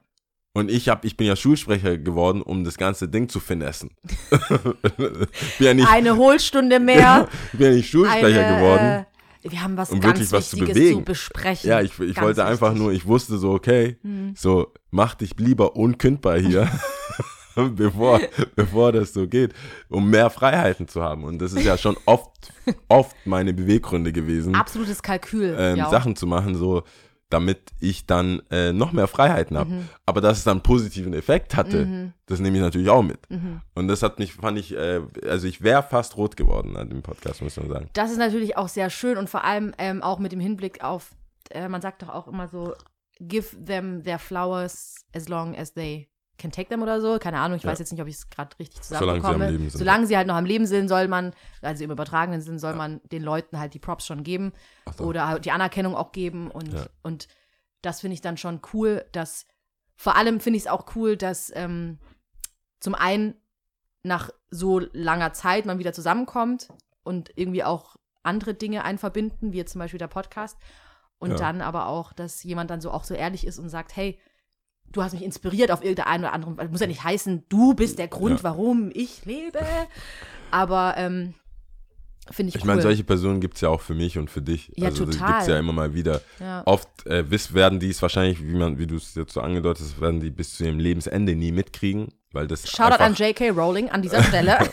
Und 0.53 0.71
ich 0.71 0.89
hab, 0.89 1.05
ich 1.05 1.17
bin 1.17 1.27
ja 1.27 1.37
Schulsprecher 1.37 1.97
geworden, 1.97 2.43
um 2.43 2.65
das 2.65 2.77
ganze 2.77 3.09
Ding 3.09 3.29
zu 3.29 3.41
finessen. 3.41 3.91
ja 5.59 5.75
nicht, 5.75 5.89
Eine 5.89 6.17
Hohlstunde 6.17 6.81
mehr. 6.81 7.29
ich 7.53 7.53
bin 7.59 7.69
ja 7.69 7.73
nicht 7.75 7.91
Schulsprecher 7.91 8.47
eine, 8.47 8.57
geworden. 8.57 8.85
Äh, 8.85 9.05
wir 9.51 9.63
haben 9.63 9.77
was 9.77 9.91
um 9.91 10.01
ganz 10.01 10.19
wirklich 10.19 10.33
was 10.33 10.51
zu 10.51 10.57
Wichtiges 10.57 10.75
bewegen. 10.75 10.99
zu 10.99 11.05
besprechen. 11.05 11.71
Ja, 11.71 11.81
ich, 11.81 11.99
ich 11.99 12.15
Ganz 12.15 12.27
wollte 12.27 12.45
einfach 12.45 12.69
wichtig. 12.71 12.83
nur, 12.83 12.93
ich 12.93 13.07
wusste 13.07 13.39
so, 13.39 13.53
okay, 13.53 13.97
so 14.35 14.73
mach 14.91 15.15
dich 15.15 15.37
lieber 15.39 15.77
unkündbar 15.77 16.39
hier, 16.39 16.69
bevor, 17.75 18.21
bevor 18.55 18.93
das 18.93 19.13
so 19.13 19.27
geht, 19.27 19.55
um 19.89 20.11
mehr 20.11 20.29
Freiheiten 20.31 20.89
zu 20.89 21.03
haben. 21.03 21.25
Und 21.25 21.41
das 21.41 21.53
ist 21.53 21.65
ja 21.65 21.79
schon 21.79 21.97
oft, 22.05 22.53
oft 22.89 23.17
meine 23.25 23.55
Beweggründe 23.55 24.13
gewesen, 24.13 24.55
Absolutes 24.55 25.03
Kalkül. 25.03 25.55
ähm, 25.59 25.77
ja. 25.79 25.91
Sachen 25.91 26.17
zu 26.17 26.27
machen, 26.27 26.55
so 26.55 26.83
damit 27.29 27.73
ich 27.81 28.07
dann 28.07 28.41
äh, 28.51 28.73
noch 28.73 28.93
mehr 28.93 29.09
Freiheiten 29.09 29.59
habe. 29.59 29.71
Mhm. 29.71 29.89
Aber 30.05 30.21
dass 30.21 30.39
es 30.39 30.45
dann 30.45 30.59
einen 30.59 30.63
positiven 30.63 31.13
Effekt 31.13 31.57
hatte, 31.57 32.13
das 32.27 32.41
nehme 32.41 32.57
ich 32.57 32.63
natürlich 32.63 32.89
auch 32.89 33.03
mit. 33.03 33.29
Mhm. 33.31 33.63
Und 33.75 33.89
das 33.89 34.03
hat 34.03 34.19
mich, 34.19 34.35
fand 34.35 34.59
ich, 34.59 34.75
äh, 34.75 35.01
also 35.29 35.47
ich 35.47 35.63
wäre 35.63 35.83
fast 35.83 36.17
rot 36.17 36.37
geworden 36.37 36.77
an 36.77 36.89
dem 36.89 37.03
Podcast, 37.03 37.43
muss 37.43 37.57
man 37.57 37.69
sagen. 37.69 37.91
Das 37.95 38.11
ist 38.11 38.19
natürlich 38.19 38.57
auch 38.57 38.69
sehr 38.69 38.91
schön 38.91 39.17
und 39.17 39.29
vor 39.29 39.45
allem 39.45 39.75
ähm, 39.79 40.03
auch 40.03 40.19
mit 40.19 40.33
dem 40.33 40.41
Hinblick 40.41 40.85
auf, 40.85 41.11
äh, 41.51 41.69
man 41.69 41.83
sagt 41.83 42.03
doch 42.03 42.11
auch 42.11 42.29
immer 42.29 42.49
so, 42.49 42.75
give 43.21 43.57
them 43.65 44.03
their 44.05 44.19
flowers 44.19 45.05
as 45.15 45.29
long 45.29 45.57
as 45.57 45.73
they 45.75 46.09
can 46.39 46.51
take 46.53 46.69
them 46.69 46.83
oder 46.83 47.01
so. 47.01 47.19
Keine 47.19 47.39
Ahnung, 47.39 47.57
ich 47.59 47.65
Ja. 47.65 47.71
weiß 47.71 47.79
jetzt 47.79 47.93
nicht, 47.93 48.01
ob 48.03 48.09
ich 48.09 48.17
es 48.17 48.29
gerade 48.31 48.59
richtig 48.59 48.83
Solange 48.83 49.05
sie 49.07 49.11
am 49.13 49.21
zusammenbekomme. 49.23 49.51
Leben 49.51 49.71
sind. 49.71 49.79
Solange 49.79 50.07
sie 50.07 50.17
halt 50.17 50.27
noch 50.27 50.35
am 50.37 50.45
Leben 50.45 50.67
sind, 50.67 50.89
soll 50.89 51.09
man, 51.09 51.33
also 51.63 51.83
im 51.85 51.91
übertragenen 51.91 52.41
Sinn, 52.41 52.59
soll 52.59 52.75
man 52.75 53.01
den 53.13 53.23
Leuten 53.23 53.59
halt 53.59 53.75
die 53.75 53.79
Props 53.79 54.07
schon 54.07 54.23
geben 54.23 54.53
so. 54.97 55.05
oder 55.05 55.29
halt 55.29 55.45
die 55.45 55.51
Anerkennung 55.53 55.95
auch 55.95 56.13
geben 56.13 56.51
und, 56.51 56.73
Ja. 56.73 56.87
und 57.03 57.29
das 57.83 58.01
finde 58.01 58.15
ich 58.15 58.21
dann 58.21 58.37
schon 58.37 58.61
cool, 58.75 59.05
dass 59.13 59.47
vor 59.97 60.17
allem 60.17 60.41
finde 60.41 60.57
ich 60.59 60.65
es 60.65 60.71
auch 60.71 60.95
cool, 60.97 61.17
dass 61.17 61.51
ähm, 61.55 61.99
zum 62.81 62.95
einen 62.95 63.35
nach 64.03 64.31
so 64.51 64.79
langer 64.93 65.33
Zeit 65.33 65.67
man 65.67 65.79
wieder 65.79 65.93
zusammenkommt 65.93 66.69
und 67.03 67.31
irgendwie 67.37 67.65
auch 67.65 67.97
andere 68.23 68.55
Dinge 68.55 68.85
einen 68.85 68.99
verbinden, 68.99 69.53
wie 69.53 69.57
jetzt 69.59 69.73
zum 69.73 69.79
Beispiel 69.79 69.99
der 69.99 70.09
Podcast. 70.09 70.59
Und 71.19 71.31
Ja. 71.31 71.37
dann 71.37 71.63
aber 71.63 71.87
auch, 71.87 72.13
dass 72.13 72.43
jemand 72.43 72.71
dann 72.71 72.81
so 72.81 72.91
auch 72.91 73.05
so 73.05 73.15
ehrlich 73.15 73.47
ist 73.47 73.59
und 73.59 73.69
sagt, 73.71 73.97
hey, 73.97 74.19
du 74.93 75.03
hast 75.03 75.13
mich 75.13 75.23
inspiriert 75.23 75.71
auf 75.71 75.83
irgendeinen 75.83 76.25
oder 76.25 76.33
anderen, 76.33 76.71
muss 76.71 76.81
ja 76.81 76.87
nicht 76.87 77.05
heißen, 77.05 77.45
du 77.49 77.75
bist 77.75 77.99
der 77.99 78.09
Grund, 78.09 78.39
Ja. 78.39 78.45
warum 78.45 78.91
ich 78.95 79.25
lebe. 79.25 79.61
Aber 80.51 80.95
ähm, 80.97 81.35
finde 82.31 82.51
ich, 82.51 82.57
Ich 82.57 82.63
cool. 82.63 82.67
meine, 82.69 82.83
solche 82.83 83.05
Personen 83.05 83.41
gibt 83.41 83.55
es 83.57 83.61
ja 83.61 83.69
auch 83.69 83.81
für 83.81 83.95
mich 83.95 84.19
und 84.19 84.31
für 84.31 84.43
dich. 84.43 84.73
Ja, 84.77 84.87
also 84.89 85.05
das 85.05 85.17
total. 85.17 85.29
gibt 85.33 85.43
es 85.43 85.49
ja 85.49 85.59
immer 85.59 85.73
mal 85.73 85.95
wieder. 85.95 86.21
ja. 86.41 86.63
Oft 86.67 87.07
äh, 87.07 87.25
werden 87.55 87.81
die 87.81 87.91
es 87.91 88.01
wahrscheinlich, 88.03 88.43
wie 88.43 88.55
man, 88.55 88.79
wie 88.79 88.87
du 88.87 88.97
es 88.97 89.15
jetzt 89.15 89.33
so 89.33 89.41
angedeutet 89.41 89.85
hast, 89.85 90.01
werden 90.01 90.21
die 90.21 90.31
bis 90.31 90.57
zu 90.57 90.65
ihrem 90.65 90.79
Lebensende 90.79 91.35
nie 91.35 91.53
mitkriegen, 91.53 92.09
weil 92.33 92.47
das 92.47 92.69
Shoutout 92.69 93.03
an 93.03 93.15
J.K. 93.15 93.51
Rowling 93.51 93.89
an 93.91 94.03
dieser 94.03 94.23
Stelle. 94.23 94.59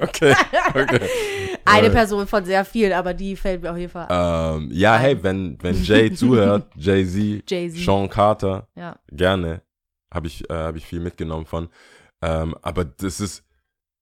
Okay, 0.00 0.32
okay. 0.68 1.00
Eine 1.64 1.88
Äh, 1.88 1.90
Person 1.90 2.26
von 2.28 2.44
sehr 2.44 2.64
viel, 2.64 2.92
aber 2.92 3.14
die 3.14 3.34
fällt 3.34 3.62
mir 3.62 3.72
auf 3.72 3.76
jeden 3.76 3.90
Fall. 3.90 4.06
Ähm, 4.08 4.68
ja, 4.72 4.96
hey, 4.96 5.20
wenn, 5.22 5.58
wenn 5.60 5.82
Jay 5.82 6.12
zuhört, 6.14 6.68
Jay-Z, 6.76 7.42
Jay-Z. 7.50 7.84
Sean 7.84 8.08
Carter, 8.08 8.68
ja. 8.76 8.96
gerne, 9.10 9.62
habe 10.14 10.28
ich, 10.28 10.48
äh, 10.48 10.54
hab 10.54 10.76
ich 10.76 10.86
viel 10.86 11.00
mitgenommen 11.00 11.46
von. 11.46 11.68
Ähm, 12.22 12.54
aber 12.62 12.84
das 12.84 13.18
ist, 13.20 13.42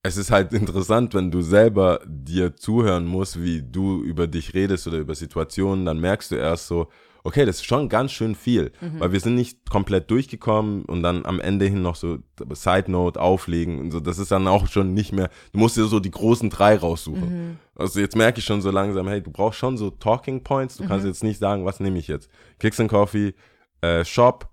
es 0.06 0.16
ist 0.16 0.30
halt 0.30 0.52
interessant, 0.52 1.14
wenn 1.14 1.30
du 1.30 1.42
selber 1.42 2.00
dir 2.06 2.56
zuhören 2.56 3.06
musst, 3.06 3.42
wie 3.42 3.62
du 3.62 4.02
über 4.02 4.26
dich 4.26 4.54
redest 4.54 4.86
oder 4.86 4.98
über 4.98 5.14
Situationen, 5.14 5.84
dann 5.84 6.00
merkst 6.00 6.30
du 6.30 6.36
erst 6.36 6.68
so, 6.68 6.88
okay, 7.24 7.44
das 7.44 7.56
ist 7.56 7.64
schon 7.64 7.88
ganz 7.88 8.12
schön 8.12 8.36
viel, 8.36 8.70
weil 8.98 9.10
wir 9.10 9.18
sind 9.18 9.34
nicht 9.34 9.68
komplett 9.68 10.08
durchgekommen 10.12 10.84
und 10.84 11.02
dann 11.02 11.26
am 11.26 11.40
Ende 11.40 11.66
hin 11.66 11.82
noch 11.82 11.96
so 11.96 12.18
Side 12.52 12.88
Note 12.88 13.20
auflegen 13.20 13.80
und 13.80 13.90
so, 13.90 13.98
das 13.98 14.18
ist 14.18 14.30
dann 14.30 14.46
auch 14.46 14.68
schon 14.68 14.94
nicht 14.94 15.12
mehr, 15.12 15.28
du 15.52 15.58
musst 15.58 15.76
dir 15.76 15.86
so 15.86 15.98
die 15.98 16.12
großen 16.12 16.50
drei 16.50 16.76
raussuchen. 16.76 17.58
Also 17.74 17.98
jetzt 17.98 18.14
merke 18.16 18.38
ich 18.38 18.44
schon 18.44 18.62
so 18.62 18.70
langsam, 18.70 19.08
hey, 19.08 19.20
du 19.20 19.32
brauchst 19.32 19.58
schon 19.58 19.76
so 19.76 19.90
Talking 19.90 20.44
Points, 20.44 20.76
du 20.76 20.86
kannst 20.86 21.04
jetzt 21.04 21.24
nicht 21.24 21.40
sagen, 21.40 21.64
was 21.64 21.80
nehme 21.80 21.98
ich 21.98 22.06
jetzt? 22.06 22.30
Kicks 22.60 22.78
and 22.78 22.90
Coffee, 22.90 23.34
äh, 23.80 24.04
Shop 24.04 24.48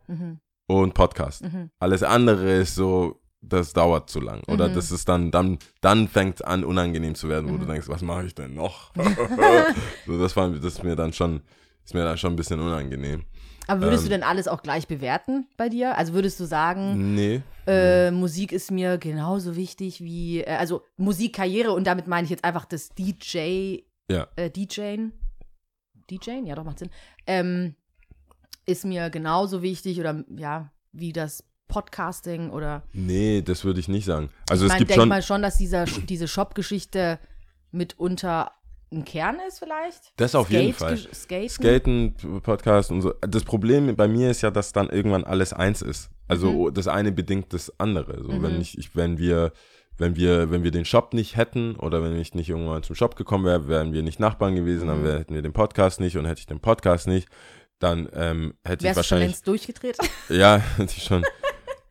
und 0.65 0.93
Podcast. 0.95 1.43
Alles 1.77 2.01
andere 2.01 2.53
ist 2.53 2.73
so, 2.73 3.21
das 3.45 3.73
dauert 3.73 4.09
zu 4.09 4.19
lang. 4.21 4.41
Oder 4.47 4.69
das 4.69 4.91
ist 4.91 5.07
dann, 5.09 5.29
dann, 5.31 5.59
dann 5.81 6.07
fängt 6.07 6.35
es 6.35 6.41
an, 6.41 6.63
unangenehm 6.63 7.13
zu 7.15 7.27
werden, 7.29 7.51
wo 7.51 7.57
du 7.57 7.65
denkst, 7.65 7.87
was 7.89 8.01
mache 8.01 8.25
ich 8.25 8.33
denn 8.35 8.53
noch? 8.55 8.91
so, 10.07 10.17
das 10.17 10.35
war, 10.35 10.49
das 10.49 10.63
ist 10.65 10.83
mir 10.83 10.95
dann 10.95 11.13
schon, 11.13 11.41
ist 11.83 11.93
mir 11.93 12.03
dann 12.05 12.17
schon 12.17 12.33
ein 12.33 12.35
bisschen 12.37 12.59
unangenehm. 12.59 13.25
Aber 13.67 13.81
würdest 13.81 14.03
Ähm. 14.03 14.09
du 14.09 14.15
denn 14.15 14.23
alles 14.23 14.47
auch 14.47 14.61
gleich 14.61 14.87
bewerten 14.87 15.47
bei 15.57 15.69
dir? 15.69 15.97
Also 15.97 16.13
würdest 16.13 16.39
du 16.39 16.45
sagen, 16.45 17.15
Nee. 17.15 17.41
äh, 17.67 18.11
Musik 18.11 18.51
ist 18.51 18.71
mir 18.71 18.97
genauso 18.97 19.55
wichtig 19.55 20.01
wie, 20.01 20.41
äh, 20.41 20.55
also 20.55 20.83
Musikkarriere 20.97 21.71
und 21.71 21.85
damit 21.85 22.07
meine 22.07 22.25
ich 22.25 22.31
jetzt 22.31 22.43
einfach 22.43 22.65
das 22.65 22.89
DJ, 22.89 23.79
Ja. 24.09 24.27
äh, 24.35 24.49
DJen. 24.49 25.13
DJen? 26.09 26.45
Ja, 26.45 26.55
doch, 26.55 26.63
macht 26.65 26.79
Sinn. 26.79 26.89
Ähm, 27.25 27.75
ist 28.65 28.85
mir 28.85 29.09
genauso 29.09 29.61
wichtig 29.61 29.99
oder 29.99 30.23
ja, 30.37 30.71
wie 30.91 31.13
das 31.13 31.43
Podcasting 31.73 32.51
oder 32.51 32.83
Nee, 32.93 33.41
das 33.41 33.65
würde 33.65 33.79
ich 33.79 33.87
nicht 33.87 34.05
sagen. 34.05 34.29
Also 34.47 34.65
ich 34.65 34.67
es 34.67 34.73
meine, 34.73 34.85
gibt 34.85 34.93
schon. 34.93 35.09
mal 35.09 35.23
schon, 35.23 35.41
dass 35.41 35.57
dieser, 35.57 35.85
diese 35.85 36.27
Shop-Geschichte 36.27 37.17
mitunter 37.71 38.51
ein 38.91 39.05
Kern 39.05 39.37
ist 39.47 39.57
vielleicht. 39.57 40.13
Das 40.17 40.35
auf 40.35 40.51
jeden 40.51 40.73
Fall. 40.73 40.97
Skaten. 40.97 41.49
Skaten, 41.49 42.41
Podcast 42.43 42.91
und 42.91 43.01
so. 43.01 43.15
Das 43.21 43.43
Problem 43.43 43.95
bei 43.95 44.07
mir 44.07 44.29
ist 44.29 44.43
ja, 44.43 44.51
dass 44.51 44.71
dann 44.71 44.89
irgendwann 44.89 45.23
alles 45.23 45.51
eins 45.51 45.81
ist. 45.81 46.11
Also 46.27 46.69
das 46.69 46.87
eine 46.87 47.11
bedingt 47.11 47.53
das 47.53 47.79
andere. 47.79 48.23
So, 48.23 48.43
wenn 48.43 48.61
ich, 48.61 48.77
ich, 48.77 48.95
wenn 48.95 49.17
wir, 49.17 49.51
wenn 49.97 50.15
wir, 50.15 50.51
wenn 50.51 50.63
wir 50.63 50.69
den 50.69 50.85
Shop 50.85 51.15
nicht 51.15 51.37
hätten 51.37 51.75
oder 51.75 52.03
wenn 52.03 52.15
ich 52.15 52.35
nicht 52.35 52.49
irgendwann 52.49 52.83
zum 52.83 52.95
Shop 52.95 53.15
gekommen 53.15 53.45
wäre, 53.45 53.67
wären 53.67 53.93
wir 53.93 54.03
nicht 54.03 54.19
Nachbarn 54.19 54.55
gewesen, 54.55 54.89
dann 54.89 55.03
wär, 55.03 55.17
hätten 55.17 55.33
wir 55.33 55.41
den 55.41 55.53
Podcast 55.53 55.99
nicht 55.99 56.17
und 56.17 56.25
hätte 56.25 56.39
ich 56.39 56.45
den 56.45 56.59
Podcast 56.59 57.07
nicht, 57.07 57.29
dann 57.79 58.07
ähm, 58.13 58.53
hätte 58.63 58.85
ich 58.85 58.95
Wärst 58.95 59.07
schon 59.09 59.17
wahrscheinlich 59.17 59.29
längst 59.29 59.47
durchgedreht? 59.47 59.97
ja, 60.29 60.57
hätte 60.77 60.93
ich 60.95 61.03
schon. 61.03 61.23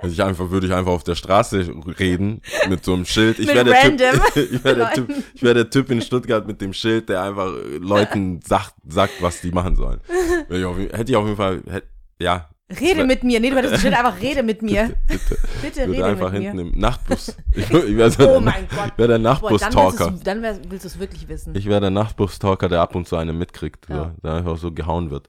Also 0.02 0.12
ich 0.14 0.22
einfach, 0.22 0.50
würde 0.50 0.66
ich 0.66 0.72
einfach 0.74 0.90
auf 0.92 1.04
der 1.04 1.14
Straße 1.14 1.72
reden 1.98 2.42
mit 2.68 2.84
so 2.84 2.92
einem 2.92 3.04
Schild. 3.06 3.38
Ich 3.38 3.46
wäre 3.46 3.64
der, 3.64 3.74
wär 3.74 4.74
der 4.74 4.92
typ, 4.92 5.10
ich 5.34 5.42
wär 5.42 5.54
der 5.54 5.70
Typ 5.70 5.90
in 5.90 6.02
Stuttgart 6.02 6.46
mit 6.46 6.60
dem 6.60 6.72
Schild, 6.72 7.08
der 7.08 7.22
einfach 7.22 7.52
äh, 7.54 7.76
Leuten 7.78 8.40
sagt, 8.42 8.74
sagt, 8.88 9.14
was 9.20 9.40
die 9.40 9.52
machen 9.52 9.76
sollen. 9.76 10.00
Wäre 10.48 10.74
hätte 10.92 11.12
ich 11.12 11.16
auf 11.16 11.24
jeden 11.24 11.36
Fall, 11.36 11.62
hätte, 11.68 11.86
ja. 12.20 12.48
Rede 12.80 13.04
mit 13.04 13.22
mir. 13.22 13.38
Nee, 13.38 13.50
du 13.50 13.56
hättest 13.56 13.74
bestimmt 13.74 13.96
einfach 13.98 14.18
rede 14.20 14.42
mit 14.42 14.62
mir. 14.62 14.94
Bitte. 15.06 15.36
Bitte 15.60 15.80
würde 15.82 15.92
rede 15.92 16.04
einfach 16.06 16.32
mit 16.32 16.40
mir. 16.42 16.50
hinten 16.52 16.72
im 16.74 16.80
Nachtbus. 16.80 17.36
Ich, 17.54 17.70
ich 17.70 17.96
wäre 17.96 18.10
so 18.10 18.22
Oh 18.22 18.32
der, 18.32 18.40
mein 18.40 18.66
Gott. 18.68 18.92
ich 18.92 18.98
wär 18.98 19.06
der 19.08 19.08
dann 19.08 19.22
Nachtbus-Talker. 19.22 20.14
dann 20.24 20.42
wär- 20.42 20.58
willst 20.70 20.84
du 20.84 20.88
es 20.88 20.98
wirklich 20.98 21.28
wissen. 21.28 21.54
Ich 21.54 21.66
wäre 21.66 21.80
der 21.82 21.90
Nachtbus-Talker, 21.90 22.68
der 22.70 22.80
ab 22.80 22.94
und 22.94 23.06
zu 23.06 23.16
einen 23.16 23.36
mitkriegt, 23.36 23.88
Ja. 23.90 24.14
der 24.24 24.32
einfach 24.34 24.56
so 24.56 24.72
gehauen 24.72 25.10
wird. 25.10 25.28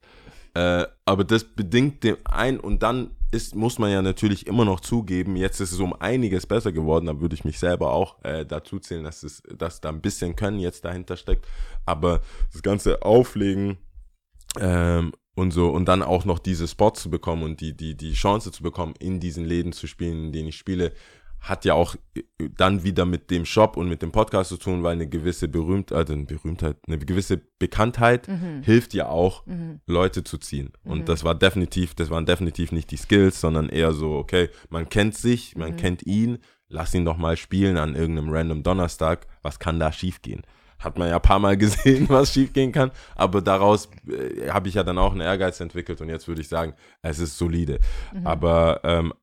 Äh, 0.54 0.86
aber 1.06 1.26
das 1.26 1.44
bedingt 1.44 2.04
dem 2.06 2.16
ein 2.24 2.60
und 2.60 2.82
dann 2.82 3.12
ist, 3.34 3.56
muss 3.56 3.80
man 3.80 3.92
ja 3.92 4.02
natürlich 4.02 4.48
immer 4.48 4.64
noch 4.64 4.80
zugeben, 4.80 5.36
jetzt 5.36 5.60
ist 5.60 5.72
es 5.72 5.80
um 5.80 5.94
einiges 5.94 6.46
besser 6.46 6.72
geworden, 6.72 7.08
da 7.08 7.20
würde 7.20 7.36
ich 7.36 7.44
mich 7.44 7.60
selber 7.60 7.92
auch 7.92 8.24
äh, 8.24 8.46
dazu 8.46 8.80
zählen, 8.80 9.04
dass, 9.04 9.24
es, 9.24 9.42
dass 9.58 9.82
da 9.82 9.90
ein 9.90 10.02
bisschen 10.02 10.36
Können 10.36 10.60
jetzt 10.60 10.86
dahinter 10.86 11.18
steckt. 11.18 11.46
Aber 11.86 12.22
das 12.52 12.62
ganze 12.62 13.02
Auflegen 13.02 13.78
ähm, 14.60 15.14
und 15.36 15.52
so 15.52 15.70
und 15.70 15.86
dann 15.86 16.04
auch 16.04 16.26
noch 16.26 16.40
diese 16.40 16.68
Spots 16.68 17.02
zu 17.02 17.10
bekommen 17.10 17.44
und 17.44 17.60
die, 17.60 17.76
die, 17.76 17.98
die 17.98 18.14
Chance 18.14 18.52
zu 18.52 18.62
bekommen, 18.62 18.94
in 19.00 19.20
diesen 19.20 19.46
Läden 19.46 19.74
zu 19.74 19.88
spielen, 19.88 20.26
in 20.26 20.32
denen 20.32 20.50
ich 20.50 20.58
spiele, 20.58 20.94
hat 21.44 21.66
ja 21.66 21.74
auch 21.74 21.96
äh, 22.16 22.24
dann 22.58 22.84
wieder 22.84 23.06
mit 23.06 23.30
dem 23.30 23.46
Shop 23.46 23.78
und 23.78 23.90
mit 23.90 24.02
dem 24.02 24.12
Podcast 24.12 24.50
zu 24.50 24.58
tun, 24.58 24.82
weil 24.82 24.94
eine 24.94 25.08
gewisse 25.08 25.48
Berühmtheit, 25.50 25.98
also 25.98 26.14
eine 26.14 26.24
Berühmtheit, 26.24 26.78
eine 26.88 26.98
gewisse 26.98 27.42
Bekanntheit 27.60 28.28
hilft 28.64 28.94
ja 28.94 29.08
auch, 29.08 29.44
Leute 29.86 30.24
zu 30.24 30.38
ziehen. 30.38 30.72
Und 30.84 31.10
das 31.10 31.24
war 31.24 31.36
definitiv, 31.36 31.96
das 31.96 32.10
waren 32.10 32.26
definitiv 32.26 32.72
nicht 32.72 32.92
die 32.92 32.98
Skills, 32.98 33.40
sondern 33.40 33.70
eher 33.70 33.92
so, 33.94 34.16
okay, 34.16 34.50
man 34.70 34.90
kennt 34.90 35.16
sich, 35.16 35.56
man 35.56 35.76
kennt 35.78 36.06
ihn, 36.06 36.40
lass 36.70 36.94
ihn 36.94 37.06
doch 37.06 37.18
mal 37.18 37.38
spielen 37.38 37.78
an 37.78 37.96
irgendeinem 37.96 38.30
random 38.30 38.64
Donnerstag, 38.64 39.28
was 39.42 39.60
kann 39.60 39.80
da 39.80 39.92
schiefgehen? 39.92 40.42
Hat 40.80 40.98
man 40.98 41.08
ja 41.08 41.16
ein 41.16 41.22
paar 41.22 41.40
Mal 41.40 41.56
gesehen, 41.66 42.08
was 42.10 42.34
schiefgehen 42.34 42.72
kann, 42.72 42.92
aber 43.16 43.42
daraus 43.42 43.90
äh, 44.08 44.50
habe 44.50 44.68
ich 44.68 44.76
ja 44.76 44.84
dann 44.84 44.98
auch 44.98 45.12
einen 45.12 45.22
Ehrgeiz 45.22 45.60
entwickelt 45.60 46.02
und 46.02 46.10
jetzt 46.10 46.28
würde 46.28 46.42
ich 46.42 46.48
sagen, 46.48 46.74
es 47.02 47.20
ist 47.20 47.38
solide. 47.38 47.80
Aber 48.24 48.82
ähm, 48.84 49.14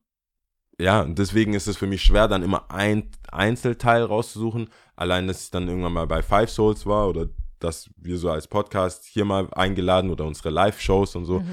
ja, 0.81 1.01
und 1.01 1.17
deswegen 1.19 1.53
ist 1.53 1.67
es 1.67 1.77
für 1.77 1.87
mich 1.87 2.01
schwer, 2.01 2.27
dann 2.27 2.43
immer 2.43 2.69
ein 2.71 3.09
Einzelteil 3.31 4.03
rauszusuchen. 4.03 4.69
Allein, 4.95 5.27
dass 5.27 5.43
ich 5.43 5.51
dann 5.51 5.67
irgendwann 5.67 5.93
mal 5.93 6.07
bei 6.07 6.21
Five 6.21 6.49
Souls 6.49 6.85
war 6.85 7.07
oder 7.09 7.27
dass 7.59 7.89
wir 7.97 8.17
so 8.17 8.29
als 8.31 8.47
Podcast 8.47 9.05
hier 9.05 9.23
mal 9.25 9.47
eingeladen 9.53 10.09
oder 10.09 10.25
unsere 10.25 10.49
Live-Shows 10.49 11.15
und 11.15 11.25
so. 11.25 11.43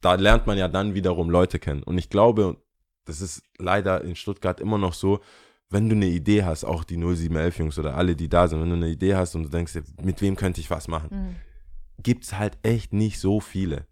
Da 0.00 0.14
lernt 0.14 0.46
man 0.46 0.56
ja 0.58 0.66
dann 0.68 0.94
wiederum 0.94 1.28
Leute 1.30 1.58
kennen. 1.58 1.82
Und 1.82 1.98
ich 1.98 2.08
glaube, 2.08 2.56
das 3.04 3.20
ist 3.20 3.42
leider 3.58 4.02
in 4.02 4.16
Stuttgart 4.16 4.60
immer 4.60 4.78
noch 4.78 4.94
so, 4.94 5.20
wenn 5.68 5.88
du 5.88 5.94
eine 5.94 6.06
Idee 6.06 6.44
hast, 6.44 6.64
auch 6.64 6.84
die 6.84 6.96
0711 6.96 7.58
Jungs 7.58 7.78
oder 7.78 7.96
alle, 7.96 8.14
die 8.16 8.28
da 8.28 8.48
sind, 8.48 8.60
wenn 8.62 8.70
du 8.70 8.76
eine 8.76 8.88
Idee 8.88 9.14
hast 9.14 9.34
und 9.34 9.44
du 9.44 9.48
denkst, 9.48 9.74
mit 10.02 10.20
wem 10.22 10.36
könnte 10.36 10.60
ich 10.60 10.70
was 10.70 10.88
machen, 10.88 11.08
Mhm. 11.10 11.36
gibt's 12.02 12.36
halt 12.38 12.58
echt 12.62 12.92
nicht 12.92 13.18
so 13.20 13.40
viele. 13.40 13.86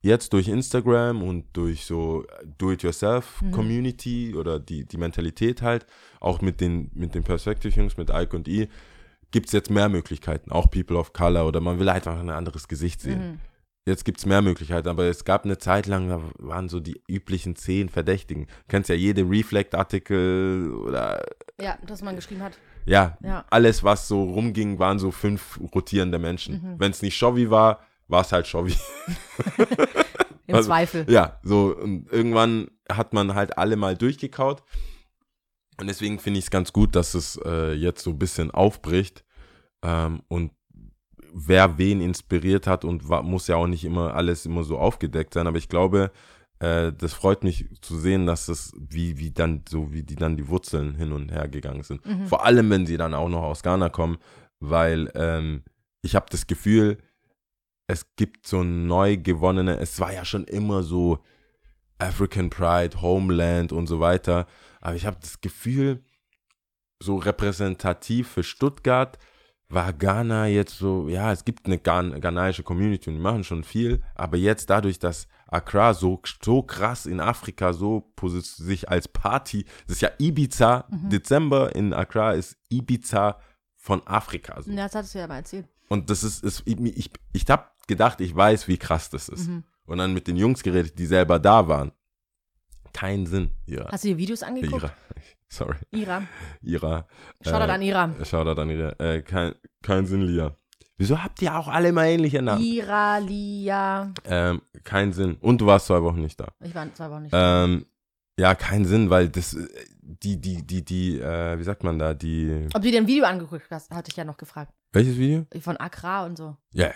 Jetzt 0.00 0.32
durch 0.32 0.48
Instagram 0.48 1.22
und 1.22 1.44
durch 1.54 1.84
so 1.84 2.24
Do-it-yourself-Community 2.58 4.34
oder 4.36 4.58
die, 4.60 4.84
die 4.84 4.96
Mentalität 4.96 5.62
halt, 5.62 5.86
auch 6.20 6.40
mit 6.40 6.60
den, 6.60 6.90
mit 6.94 7.14
den 7.14 7.24
Perspective-Jungs, 7.24 7.96
mit 7.96 8.10
Ike 8.10 8.36
und 8.36 8.48
I, 8.48 8.68
gibt's 9.30 9.52
jetzt 9.52 9.70
mehr 9.70 9.88
Möglichkeiten, 9.88 10.52
auch 10.52 10.70
People 10.70 10.96
of 10.96 11.12
Color 11.12 11.46
oder 11.46 11.60
man 11.60 11.78
will 11.78 11.88
einfach 11.88 12.18
ein 12.18 12.30
anderes 12.30 12.68
Gesicht 12.68 13.00
sehen. 13.00 13.32
Mhm. 13.32 13.40
Jetzt 13.86 14.04
gibt's 14.04 14.26
mehr 14.26 14.42
Möglichkeiten, 14.42 14.88
aber 14.88 15.04
es 15.04 15.24
gab 15.24 15.44
eine 15.44 15.56
Zeit 15.58 15.86
lang, 15.86 16.08
da 16.08 16.20
waren 16.38 16.68
so 16.68 16.78
die 16.78 17.00
üblichen 17.08 17.56
zehn 17.56 17.88
Verdächtigen. 17.88 18.44
Du 18.44 18.52
kennst 18.68 18.90
ja 18.90 18.94
jede 18.94 19.22
Reflect-Artikel 19.22 20.72
oder 20.74 21.24
Ja, 21.60 21.78
dass 21.86 22.02
man 22.02 22.14
geschrieben 22.14 22.42
hat. 22.42 22.58
ja, 22.84 23.16
Ja. 23.22 23.44
alles, 23.50 23.82
was 23.84 24.06
so 24.06 24.22
rumging, 24.24 24.78
waren 24.78 24.98
so 24.98 25.10
fünf 25.10 25.58
rotierende 25.74 26.18
Menschen. 26.18 26.54
Mhm. 26.62 26.74
Wenn 26.80 26.90
es 26.90 27.00
nicht 27.02 27.16
Shovi 27.16 27.50
war, 27.50 27.80
war 28.08 28.22
es 28.22 28.32
halt 28.32 28.46
Shovi. 28.46 28.74
Im 30.46 30.54
Also, 30.54 30.68
Zweifel. 30.68 31.04
Ja, 31.08 31.38
so 31.42 31.76
und 31.76 32.10
irgendwann 32.10 32.68
hat 32.90 33.12
man 33.12 33.34
halt 33.34 33.58
alle 33.58 33.76
mal 33.76 33.96
durchgekaut. 33.96 34.62
Und 35.80 35.86
deswegen 35.86 36.18
finde 36.18 36.38
ich 36.38 36.46
es 36.46 36.50
ganz 36.50 36.72
gut, 36.72 36.96
dass 36.96 37.14
es 37.14 37.38
äh, 37.44 37.72
jetzt 37.72 38.02
so 38.02 38.10
ein 38.10 38.18
bisschen 38.18 38.50
aufbricht. 38.50 39.24
Ähm, 39.82 40.22
und 40.28 40.52
wer 41.32 41.78
wen 41.78 42.00
inspiriert 42.00 42.66
hat 42.66 42.84
und 42.84 43.08
muss 43.24 43.46
ja 43.46 43.56
auch 43.56 43.66
nicht 43.66 43.84
immer 43.84 44.14
alles 44.14 44.46
immer 44.46 44.64
so 44.64 44.78
aufgedeckt 44.78 45.34
sein. 45.34 45.46
Aber 45.46 45.58
ich 45.58 45.68
glaube, 45.68 46.10
äh, 46.58 46.92
das 46.92 47.12
freut 47.12 47.44
mich 47.44 47.66
zu 47.82 47.96
sehen, 47.98 48.26
dass 48.26 48.48
es 48.48 48.72
wie, 48.78 49.18
wie 49.18 49.30
dann, 49.30 49.62
so 49.68 49.92
wie 49.92 50.02
die 50.02 50.16
dann 50.16 50.36
die 50.36 50.48
Wurzeln 50.48 50.94
hin 50.96 51.12
und 51.12 51.30
her 51.30 51.46
gegangen 51.46 51.82
sind. 51.82 52.00
Vor 52.26 52.44
allem, 52.44 52.70
wenn 52.70 52.86
sie 52.86 52.96
dann 52.96 53.14
auch 53.14 53.28
noch 53.28 53.42
aus 53.42 53.62
Ghana 53.62 53.90
kommen, 53.90 54.16
weil 54.58 55.12
ähm, 55.14 55.62
ich 56.02 56.16
habe 56.16 56.26
das 56.30 56.46
Gefühl, 56.46 56.98
es 57.88 58.14
gibt 58.16 58.46
so 58.46 58.62
neu 58.62 59.16
gewonnene, 59.16 59.78
es 59.78 59.98
war 59.98 60.12
ja 60.12 60.24
schon 60.24 60.44
immer 60.44 60.82
so 60.82 61.18
African 61.98 62.50
Pride, 62.50 63.00
Homeland 63.02 63.72
und 63.72 63.86
so 63.88 63.98
weiter, 63.98 64.46
aber 64.80 64.94
ich 64.94 65.06
habe 65.06 65.16
das 65.20 65.40
Gefühl, 65.40 66.04
so 67.00 67.16
repräsentativ 67.16 68.28
für 68.28 68.42
Stuttgart 68.44 69.18
war 69.70 69.92
Ghana 69.92 70.46
jetzt 70.46 70.78
so, 70.78 71.08
ja, 71.08 71.32
es 71.32 71.44
gibt 71.44 71.66
eine 71.66 71.78
Ghan 71.78 72.20
ghanaische 72.20 72.62
Community 72.62 73.10
und 73.10 73.16
die 73.16 73.22
machen 73.22 73.44
schon 73.44 73.64
viel, 73.64 74.02
aber 74.14 74.36
jetzt 74.36 74.70
dadurch, 74.70 74.98
dass 74.98 75.26
Accra 75.46 75.94
so, 75.94 76.20
so 76.42 76.62
krass 76.62 77.06
in 77.06 77.20
Afrika 77.20 77.72
so 77.72 78.12
sich 78.20 78.88
als 78.88 79.08
Party, 79.08 79.64
das 79.86 79.96
ist 79.96 80.02
ja 80.02 80.10
Ibiza, 80.18 80.86
Dezember 80.90 81.74
in 81.74 81.92
Accra 81.92 82.32
ist 82.32 82.56
Ibiza 82.70 83.38
von 83.76 84.06
Afrika. 84.06 84.60
So. 84.60 84.70
Ja, 84.70 84.84
das 84.84 84.94
hattest 84.94 85.14
du 85.14 85.18
ja 85.18 85.26
mal 85.26 85.36
erzählt. 85.36 85.66
Und 85.88 86.10
das 86.10 86.22
ist, 86.22 86.44
ist 86.44 86.62
ich, 86.66 86.78
ich, 86.80 87.10
ich 87.32 87.44
habe 87.48 87.64
gedacht, 87.88 88.20
ich 88.20 88.34
weiß, 88.36 88.68
wie 88.68 88.78
krass 88.78 89.10
das 89.10 89.28
ist. 89.28 89.48
Mhm. 89.48 89.64
Und 89.86 89.98
dann 89.98 90.14
mit 90.14 90.28
den 90.28 90.36
Jungs 90.36 90.62
geredet, 90.62 90.98
die 90.98 91.06
selber 91.06 91.38
da 91.38 91.66
waren. 91.66 91.90
Kein 92.92 93.26
Sinn. 93.26 93.50
Ihrer. 93.66 93.88
Hast 93.90 94.04
du 94.04 94.08
dir 94.08 94.16
Videos 94.18 94.42
angeguckt? 94.42 94.82
Ihrer. 94.82 94.92
Sorry. 95.48 95.76
Ira. 95.92 96.22
Ihrer. 96.60 97.06
Shoutout 97.42 97.70
an 97.72 97.82
Ira. 97.82 98.14
Shoutout 98.24 98.60
an 98.60 98.70
Ira. 98.70 98.90
Äh, 98.98 99.22
kein, 99.22 99.54
kein 99.82 100.06
Sinn, 100.06 100.22
Lia. 100.22 100.54
Wieso 100.98 101.22
habt 101.22 101.40
ihr 101.42 101.56
auch 101.56 101.68
alle 101.68 101.92
mal 101.92 102.06
ähnliche 102.06 102.42
Namen? 102.42 102.62
Ira, 102.62 103.18
Lia. 103.18 104.12
Ähm, 104.24 104.60
kein 104.84 105.12
Sinn. 105.12 105.36
Und 105.40 105.60
du 105.60 105.66
warst 105.66 105.86
zwei 105.86 106.02
Wochen 106.02 106.20
nicht 106.20 106.38
da. 106.38 106.48
Ich 106.62 106.74
war 106.74 106.92
zwei 106.94 107.10
Wochen 107.10 107.22
nicht. 107.22 107.32
Ähm, 107.34 107.86
ja, 108.38 108.54
kein 108.54 108.84
Sinn, 108.84 109.08
weil 109.08 109.28
das, 109.28 109.54
äh, 109.54 109.66
die, 110.02 110.40
die, 110.40 110.66
die, 110.66 110.84
die, 110.84 111.18
äh, 111.20 111.58
wie 111.58 111.62
sagt 111.64 111.82
man 111.84 111.98
da, 111.98 112.14
die, 112.14 112.66
Ob 112.74 112.82
du 112.82 112.90
dir 112.90 113.00
ein 113.00 113.06
Video 113.06 113.24
angeguckt 113.24 113.66
hast, 113.70 113.90
hatte 113.90 114.10
ich 114.10 114.16
ja 114.16 114.24
noch 114.24 114.36
gefragt. 114.36 114.72
welches 114.92 115.16
Video? 115.16 115.46
Von 115.60 115.76
Accra 115.78 116.26
und 116.26 116.36
so. 116.36 116.56
Ja. 116.72 116.88
Ich- 116.88 116.94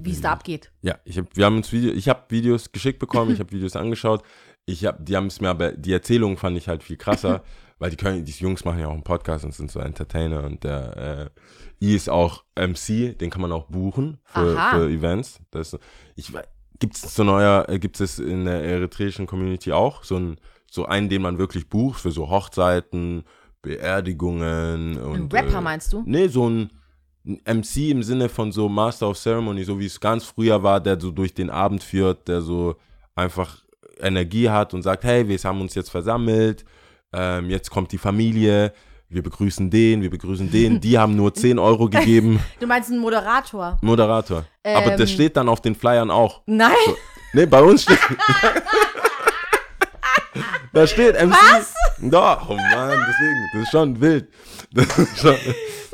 Wie 0.00 0.10
es 0.10 0.20
da 0.20 0.32
abgeht. 0.32 0.72
Ja, 0.82 0.98
ich 1.04 1.18
hab, 1.18 1.36
wir 1.36 1.44
haben 1.44 1.56
uns 1.56 1.72
Video, 1.72 1.92
ich 1.92 2.08
habe 2.08 2.22
Videos 2.28 2.72
geschickt 2.72 2.98
bekommen, 2.98 3.32
ich 3.32 3.40
habe 3.40 3.50
Videos 3.52 3.76
angeschaut. 3.76 4.22
Ich 4.64 4.84
hab, 4.84 5.04
die 5.04 5.16
haben 5.16 5.26
es 5.26 5.40
mir 5.40 5.50
aber, 5.50 5.72
die 5.72 5.92
Erzählung 5.92 6.36
fand 6.36 6.56
ich 6.56 6.68
halt 6.68 6.82
viel 6.82 6.96
krasser, 6.96 7.42
weil 7.78 7.90
die 7.90 7.96
können, 7.96 8.24
die 8.24 8.30
Jungs 8.32 8.64
machen 8.64 8.78
ja 8.78 8.88
auch 8.88 8.94
einen 8.94 9.02
Podcast 9.02 9.44
und 9.44 9.54
sind 9.54 9.70
so 9.70 9.80
Entertainer 9.80 10.44
und 10.44 10.62
der 10.62 11.30
äh, 11.80 11.84
I 11.84 11.96
ist 11.96 12.08
auch 12.08 12.44
MC, 12.54 13.18
den 13.18 13.30
kann 13.30 13.42
man 13.42 13.50
auch 13.50 13.66
buchen 13.66 14.18
für, 14.24 14.56
für 14.70 14.88
Events. 14.88 15.40
Das, 15.50 15.76
ich 16.14 16.32
gibt 16.78 16.94
es 16.94 17.14
so 17.14 17.24
neuer, 17.24 17.68
äh, 17.68 17.78
gibt 17.78 18.00
es 18.00 18.18
in 18.18 18.44
der 18.44 18.62
eritreischen 18.62 19.26
Community 19.26 19.72
auch 19.72 20.04
so 20.04 20.16
ein 20.16 20.36
so 20.70 20.86
einen, 20.86 21.10
den 21.10 21.20
man 21.20 21.36
wirklich 21.36 21.68
bucht 21.68 22.00
für 22.00 22.12
so 22.12 22.30
Hochzeiten, 22.30 23.24
Beerdigungen 23.60 24.96
Ein 24.96 25.02
und 25.02 25.34
Rapper 25.34 25.58
äh, 25.58 25.60
meinst 25.60 25.92
du? 25.92 26.02
Nee, 26.06 26.28
so 26.28 26.48
ein 26.48 26.60
ein 26.60 26.70
MC 27.24 27.90
im 27.90 28.02
Sinne 28.02 28.28
von 28.28 28.52
so 28.52 28.68
Master 28.68 29.08
of 29.08 29.18
Ceremony, 29.18 29.64
so 29.64 29.78
wie 29.78 29.86
es 29.86 30.00
ganz 30.00 30.24
früher 30.24 30.62
war, 30.62 30.80
der 30.80 31.00
so 31.00 31.10
durch 31.10 31.32
den 31.34 31.50
Abend 31.50 31.82
führt, 31.82 32.26
der 32.28 32.40
so 32.40 32.76
einfach 33.14 33.58
Energie 34.00 34.48
hat 34.50 34.74
und 34.74 34.82
sagt, 34.82 35.04
hey, 35.04 35.26
wir 35.28 35.38
haben 35.38 35.60
uns 35.60 35.74
jetzt 35.74 35.90
versammelt, 35.90 36.64
ähm, 37.12 37.50
jetzt 37.50 37.70
kommt 37.70 37.92
die 37.92 37.98
Familie, 37.98 38.72
wir 39.08 39.22
begrüßen 39.22 39.70
den, 39.70 40.02
wir 40.02 40.10
begrüßen 40.10 40.50
den, 40.50 40.80
die 40.80 40.98
haben 40.98 41.14
nur 41.14 41.32
10 41.32 41.58
Euro 41.58 41.88
gegeben, 41.88 42.40
Du 42.60 42.66
meinst 42.66 42.90
einen 42.90 43.00
Moderator? 43.00 43.78
Moderator. 43.82 44.44
Aber 44.64 44.92
Ähm. 44.92 44.98
das 44.98 45.10
steht 45.10 45.36
dann 45.36 45.48
auf 45.48 45.60
den 45.60 45.74
Flyern 45.76 46.10
auch. 46.10 46.40
Nein. 46.46 46.72
Nee, 47.34 47.46
bei 47.46 47.62
uns 47.62 47.84
steht. 47.84 47.98
da 50.72 50.86
steht 50.86 51.14
MC. 51.14 51.30
Was? 51.32 51.74
Doch, 52.00 52.48
oh 52.48 52.54
Mann, 52.56 52.98
deswegen, 53.08 53.48
das 53.52 53.62
ist 53.62 53.70
schon 53.70 54.00
wild. 54.00 54.28
Das 54.72 54.98
ist 54.98 55.18
schon, 55.18 55.36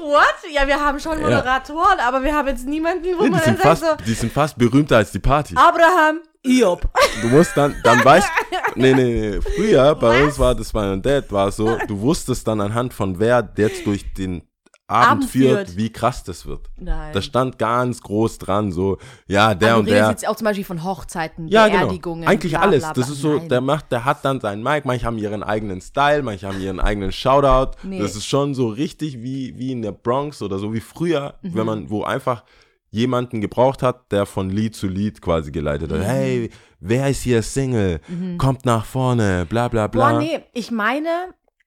What? 0.09 0.51
Ja, 0.51 0.67
wir 0.67 0.81
haben 0.81 0.99
schon 0.99 1.21
Moderatoren, 1.21 2.01
aber 2.01 2.23
wir 2.23 2.35
haben 2.35 2.49
jetzt 2.49 2.67
niemanden, 2.67 3.05
wo 3.19 3.25
nee, 3.25 3.25
die, 3.25 3.31
man 3.31 3.43
sind 3.43 3.63
dann 3.63 3.77
sagt 3.77 3.81
fast, 3.81 4.01
so, 4.01 4.05
die 4.07 4.15
sind 4.15 4.33
fast 4.33 4.57
berühmter 4.57 4.97
als 4.97 5.13
die 5.13 5.19
Party. 5.19 5.55
Abraham, 5.55 6.21
Iob. 6.43 6.89
Du 7.21 7.29
musst 7.29 7.55
dann, 7.55 7.77
dann 7.85 8.03
weißt, 8.03 8.27
nee, 8.75 8.95
nee, 8.95 9.33
nee, 9.33 9.41
früher 9.43 9.95
bei 9.97 10.25
uns 10.25 10.39
war 10.39 10.55
das 10.55 10.73
bei 10.73 10.81
meinem 10.81 11.03
Dad, 11.03 11.31
war 11.31 11.53
so, 11.53 11.77
du 11.87 12.01
wusstest 12.01 12.49
dann 12.49 12.63
anhand 12.63 12.95
von 12.95 13.19
wer 13.19 13.47
jetzt 13.59 13.85
durch 13.85 14.15
den 14.15 14.48
Abend, 14.91 15.11
Abend 15.11 15.25
führt, 15.31 15.69
führt. 15.69 15.77
wie 15.77 15.93
krass 15.93 16.25
das 16.25 16.47
wird. 16.47 16.71
Nein. 16.79 17.13
Da 17.13 17.21
stand 17.21 17.59
ganz 17.59 18.01
groß 18.01 18.39
dran, 18.39 18.73
so, 18.73 18.97
ja, 19.27 19.55
der 19.55 19.73
Aber 19.73 19.81
und 19.81 19.87
der. 19.91 20.09
jetzt 20.09 20.27
auch 20.27 20.35
zum 20.35 20.47
Beispiel 20.47 20.65
von 20.65 20.83
Hochzeiten, 20.83 21.47
Ja, 21.49 21.69
genau. 21.69 21.81
Beerdigungen. 21.87 22.27
Eigentlich 22.27 22.53
bla, 22.53 22.63
alles. 22.63 22.83
bla, 22.85 22.93
Das 22.95 23.07
bla. 23.07 23.15
ist 23.15 23.21
so, 23.21 23.37
Nein. 23.37 23.49
der 23.51 23.61
macht, 23.61 23.93
der 23.93 24.05
hat 24.07 24.25
dann 24.25 24.41
seinen 24.41 24.63
Mic, 24.63 24.83
manche 24.87 25.05
haben 25.05 25.19
ihren 25.19 25.43
eigenen 25.43 25.83
Style, 25.83 26.23
manche 26.23 26.49
haben 26.49 26.59
ihren 26.61 26.81
eigenen 26.81 27.13
Shoutout. 27.13 27.77
Nee. 27.83 28.01
Das 28.01 28.17
ist 28.17 28.25
schon 28.27 28.55
so 28.55 28.69
richtig 28.69 29.23
wie, 29.23 29.59
wie 29.59 29.73
in 29.73 29.83
der 29.83 29.93
Bronx 29.93 30.41
oder 30.41 30.59
so 30.59 30.73
wie 30.73 30.81
früher, 30.81 31.35
Mhm. 31.43 31.55
wenn 31.55 31.67
man, 31.67 31.91
wo 31.91 32.05
einfach 32.05 32.45
jemanden 32.91 33.43
gebraucht 33.43 33.83
hat, 33.83 34.11
der 34.11 34.25
von 34.25 34.49
Lied 34.49 34.75
zu 34.75 34.87
Lied 34.87 35.21
quasi 35.21 35.51
geleitet 35.53 35.91
Mhm. 35.91 35.97
hat. 35.99 36.07
Hey, 36.07 36.51
wer 36.81 37.11
ist 37.11 37.21
hier 37.23 37.43
Single? 37.43 38.01
Kommt 38.39 38.65
nach 38.65 38.87
vorne, 38.87 39.45
bla 39.47 39.69
bla 39.69 39.87
bla. 39.89 40.13
Boah, 40.13 40.19
nee, 40.19 40.41
ich 40.55 40.71
meine, 40.71 41.09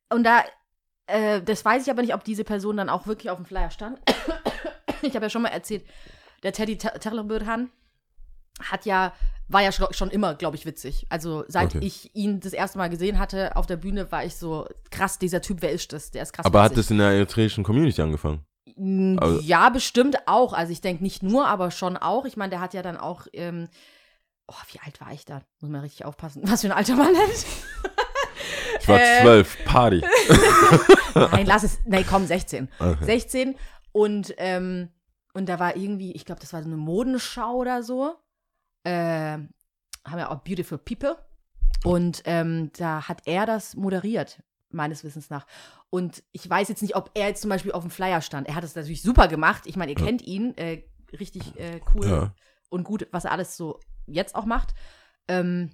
und 0.10 0.24
da, 0.24 0.42
äh, 1.08 1.42
das 1.42 1.64
weiß 1.66 1.84
ich 1.84 1.92
aber 1.92 2.02
nicht, 2.02 2.14
ob 2.14 2.24
diese 2.24 2.44
Person 2.44 2.78
dann 2.78 2.90
auch 2.90 3.08
wirklich 3.08 3.30
auf 3.30 3.38
dem 3.38 3.46
Flyer 3.46 3.72
stand. 3.72 4.00
ich 5.02 5.16
habe 5.16 5.26
ja 5.26 5.30
schon 5.30 5.42
mal 5.42 5.50
erzählt, 5.50 5.86
der 6.44 6.54
Teddy 6.54 6.78
Te- 6.78 7.00
Terbürhan 7.00 7.70
hat 8.62 8.86
ja, 8.86 9.14
war 9.48 9.62
ja 9.62 9.72
schon, 9.72 10.10
immer, 10.12 10.36
glaube 10.36 10.56
ich, 10.56 10.66
witzig. 10.66 11.06
Also 11.10 11.44
seit 11.48 11.76
Okay. 11.76 11.86
ich 11.86 12.16
ihn 12.16 12.40
das 12.40 12.54
erste 12.54 12.78
Mal 12.78 12.90
gesehen 12.90 13.18
hatte 13.20 13.56
auf 13.56 13.66
der 13.66 13.78
Bühne, 13.78 14.12
war 14.12 14.24
ich 14.24 14.36
so, 14.36 14.68
krass, 14.92 15.18
dieser 15.20 15.42
Typ, 15.42 15.62
wer 15.62 15.72
ist 15.72 15.92
das? 15.94 16.12
Der 16.12 16.24
ist 16.24 16.34
krass 16.34 16.46
Aber 16.46 16.62
hat 16.62 16.72
witzig. 16.72 16.86
das 16.86 16.92
in 16.92 16.98
der 17.00 17.12
eritreischen 17.12 17.64
Community 17.64 18.02
angefangen? 18.02 18.46
Also- 19.20 19.40
ja, 19.42 19.70
bestimmt 19.70 20.18
auch. 20.28 20.54
Also 20.54 20.72
ich 20.72 20.82
denke 20.82 21.04
nicht 21.04 21.24
nur, 21.24 21.48
aber 21.48 21.72
schon 21.72 21.98
auch. 21.98 22.26
Ich 22.26 22.38
meine, 22.38 22.52
der 22.52 22.62
hat 22.62 22.74
ja 22.74 22.82
dann 22.82 22.98
auch, 22.98 23.28
ähm, 23.34 23.68
oh, 24.48 24.54
wie 24.72 24.80
alt 24.80 25.02
war 25.02 25.12
ich 25.12 25.26
da? 25.26 25.42
Muss 25.60 25.72
man 25.72 25.82
richtig 25.82 26.06
aufpassen, 26.06 26.44
was 26.46 26.62
für 26.62 26.68
ein 26.68 26.72
alter 26.78 26.96
Mann 26.96 27.14
ist. 27.32 27.48
Ich 28.80 28.88
war 28.88 29.00
Äh. 29.00 29.22
zwölf, 29.22 29.58
Party. 29.66 30.02
Nein, 31.16 31.46
lass 31.46 31.64
es, 31.64 31.80
nein, 31.86 32.06
komm, 32.10 32.26
16. 32.26 32.70
Okay. 32.80 33.04
16 33.06 33.56
und, 33.92 34.34
ähm, 34.38 34.90
und 35.34 35.48
da 35.50 35.60
war 35.60 35.76
irgendwie, 35.76 36.12
ich 36.14 36.26
glaube, 36.26 36.42
das 36.42 36.54
war 36.54 36.62
so 36.62 36.68
eine 36.68 36.78
Modenschau 36.78 37.56
oder 37.56 37.84
so. 37.84 38.16
Äh, 38.84 38.92
haben 38.92 40.18
ja 40.18 40.30
auch 40.32 40.40
Beautiful 40.44 40.78
People. 40.78 41.18
Und 41.84 42.22
ähm, 42.26 42.72
da 42.78 43.08
hat 43.08 43.24
er 43.26 43.46
das 43.46 43.76
moderiert, 43.76 44.42
meines 44.70 45.04
Wissens 45.04 45.30
nach. 45.30 45.46
Und 45.90 46.24
ich 46.32 46.50
weiß 46.50 46.70
jetzt 46.70 46.82
nicht, 46.82 46.96
ob 46.96 47.12
er 47.14 47.28
jetzt 47.28 47.42
zum 47.42 47.50
Beispiel 47.50 47.72
auf 47.72 47.82
dem 47.84 47.92
Flyer 47.92 48.22
stand. 48.22 48.48
Er 48.48 48.56
hat 48.56 48.64
es 48.64 48.76
natürlich 48.76 49.02
super 49.02 49.28
gemacht. 49.28 49.64
Ich 49.66 49.76
meine, 49.76 49.92
ihr 49.92 49.98
Ja. 50.00 50.06
kennt 50.06 50.22
ihn. 50.22 50.56
Äh, 50.58 50.84
richtig 51.20 51.60
äh, 51.60 51.82
cool 51.94 52.08
Ja. 52.08 52.34
und 52.70 52.84
gut, 52.86 53.08
was 53.12 53.26
er 53.26 53.32
alles 53.34 53.58
so 53.58 53.80
jetzt 54.08 54.34
auch 54.36 54.46
macht. 54.46 54.74
Ähm, 55.28 55.72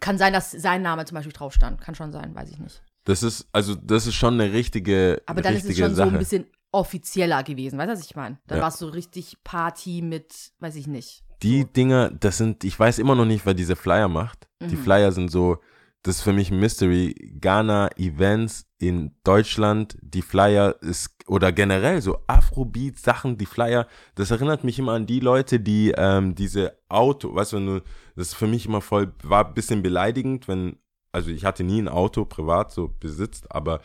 kann 0.00 0.18
sein, 0.18 0.32
dass 0.32 0.50
sein 0.50 0.82
Name 0.82 1.04
zum 1.04 1.14
Beispiel 1.16 1.32
drauf 1.32 1.52
stand. 1.54 1.80
Kann 1.80 1.94
schon 1.94 2.12
sein, 2.12 2.34
weiß 2.34 2.50
ich 2.50 2.58
nicht. 2.58 2.82
Das 3.04 3.22
ist, 3.22 3.46
also, 3.52 3.74
das 3.74 4.06
ist 4.06 4.14
schon 4.14 4.34
eine 4.40 4.52
richtige, 4.52 5.22
Aber 5.26 5.42
dann 5.42 5.52
ist 5.54 5.64
richtige 5.64 5.82
es 5.82 5.88
schon 5.88 5.94
Sache. 5.94 6.08
so 6.08 6.14
ein 6.14 6.18
bisschen 6.18 6.46
offizieller 6.72 7.42
gewesen. 7.42 7.78
Weißt 7.78 7.88
du, 7.88 7.92
was 7.92 8.04
ich 8.04 8.16
meine? 8.16 8.38
Dann 8.46 8.58
Ja. 8.58 8.62
war 8.62 8.68
es 8.70 8.78
so 8.78 8.88
richtig 8.88 9.36
Party 9.44 10.02
mit, 10.02 10.52
weiß 10.60 10.76
ich 10.76 10.86
nicht. 10.86 11.22
Die. 11.42 11.64
Dinger, 11.70 12.10
das 12.10 12.38
sind, 12.38 12.64
ich 12.64 12.78
weiß 12.78 12.98
immer 12.98 13.14
noch 13.14 13.26
nicht, 13.26 13.44
wer 13.46 13.54
diese 13.54 13.76
Flyer 13.76 14.08
macht. 14.08 14.48
Die 14.62 14.76
Mhm. 14.76 14.82
Flyer 14.82 15.12
sind 15.12 15.30
so, 15.30 15.58
das 16.04 16.16
ist 16.16 16.22
für 16.22 16.32
mich 16.32 16.50
ein 16.52 16.60
Mystery. 16.60 17.14
Ghana 17.40 17.88
Events 17.96 18.66
in 18.78 19.12
Deutschland, 19.24 19.96
die 20.02 20.22
Flyer 20.22 20.76
ist, 20.82 21.10
oder 21.26 21.50
generell 21.50 22.00
so 22.02 22.18
Afrobeat 22.26 22.98
Sachen, 22.98 23.38
die 23.38 23.46
Flyer, 23.46 23.86
das 24.14 24.30
erinnert 24.30 24.62
mich 24.64 24.78
immer 24.78 24.92
an 24.92 25.06
die 25.06 25.20
Leute, 25.20 25.58
die 25.60 25.92
ähm, 25.96 26.34
diese 26.34 26.74
Auto, 26.88 27.34
weißt 27.34 27.52
du, 27.52 27.56
wenn 27.56 27.66
du, 27.66 27.80
das 28.16 28.28
ist 28.28 28.34
für 28.34 28.46
mich 28.46 28.66
immer 28.66 28.80
voll, 28.82 29.12
war 29.22 29.46
ein 29.46 29.54
bisschen 29.54 29.82
beleidigend, 29.82 30.46
wenn, 30.46 30.76
also 31.10 31.30
ich 31.30 31.44
hatte 31.44 31.64
nie 31.64 31.80
ein 31.80 31.88
Auto 31.88 32.24
privat 32.26 32.70
so 32.70 32.94
besitzt, 33.00 33.50
aber 33.50 33.80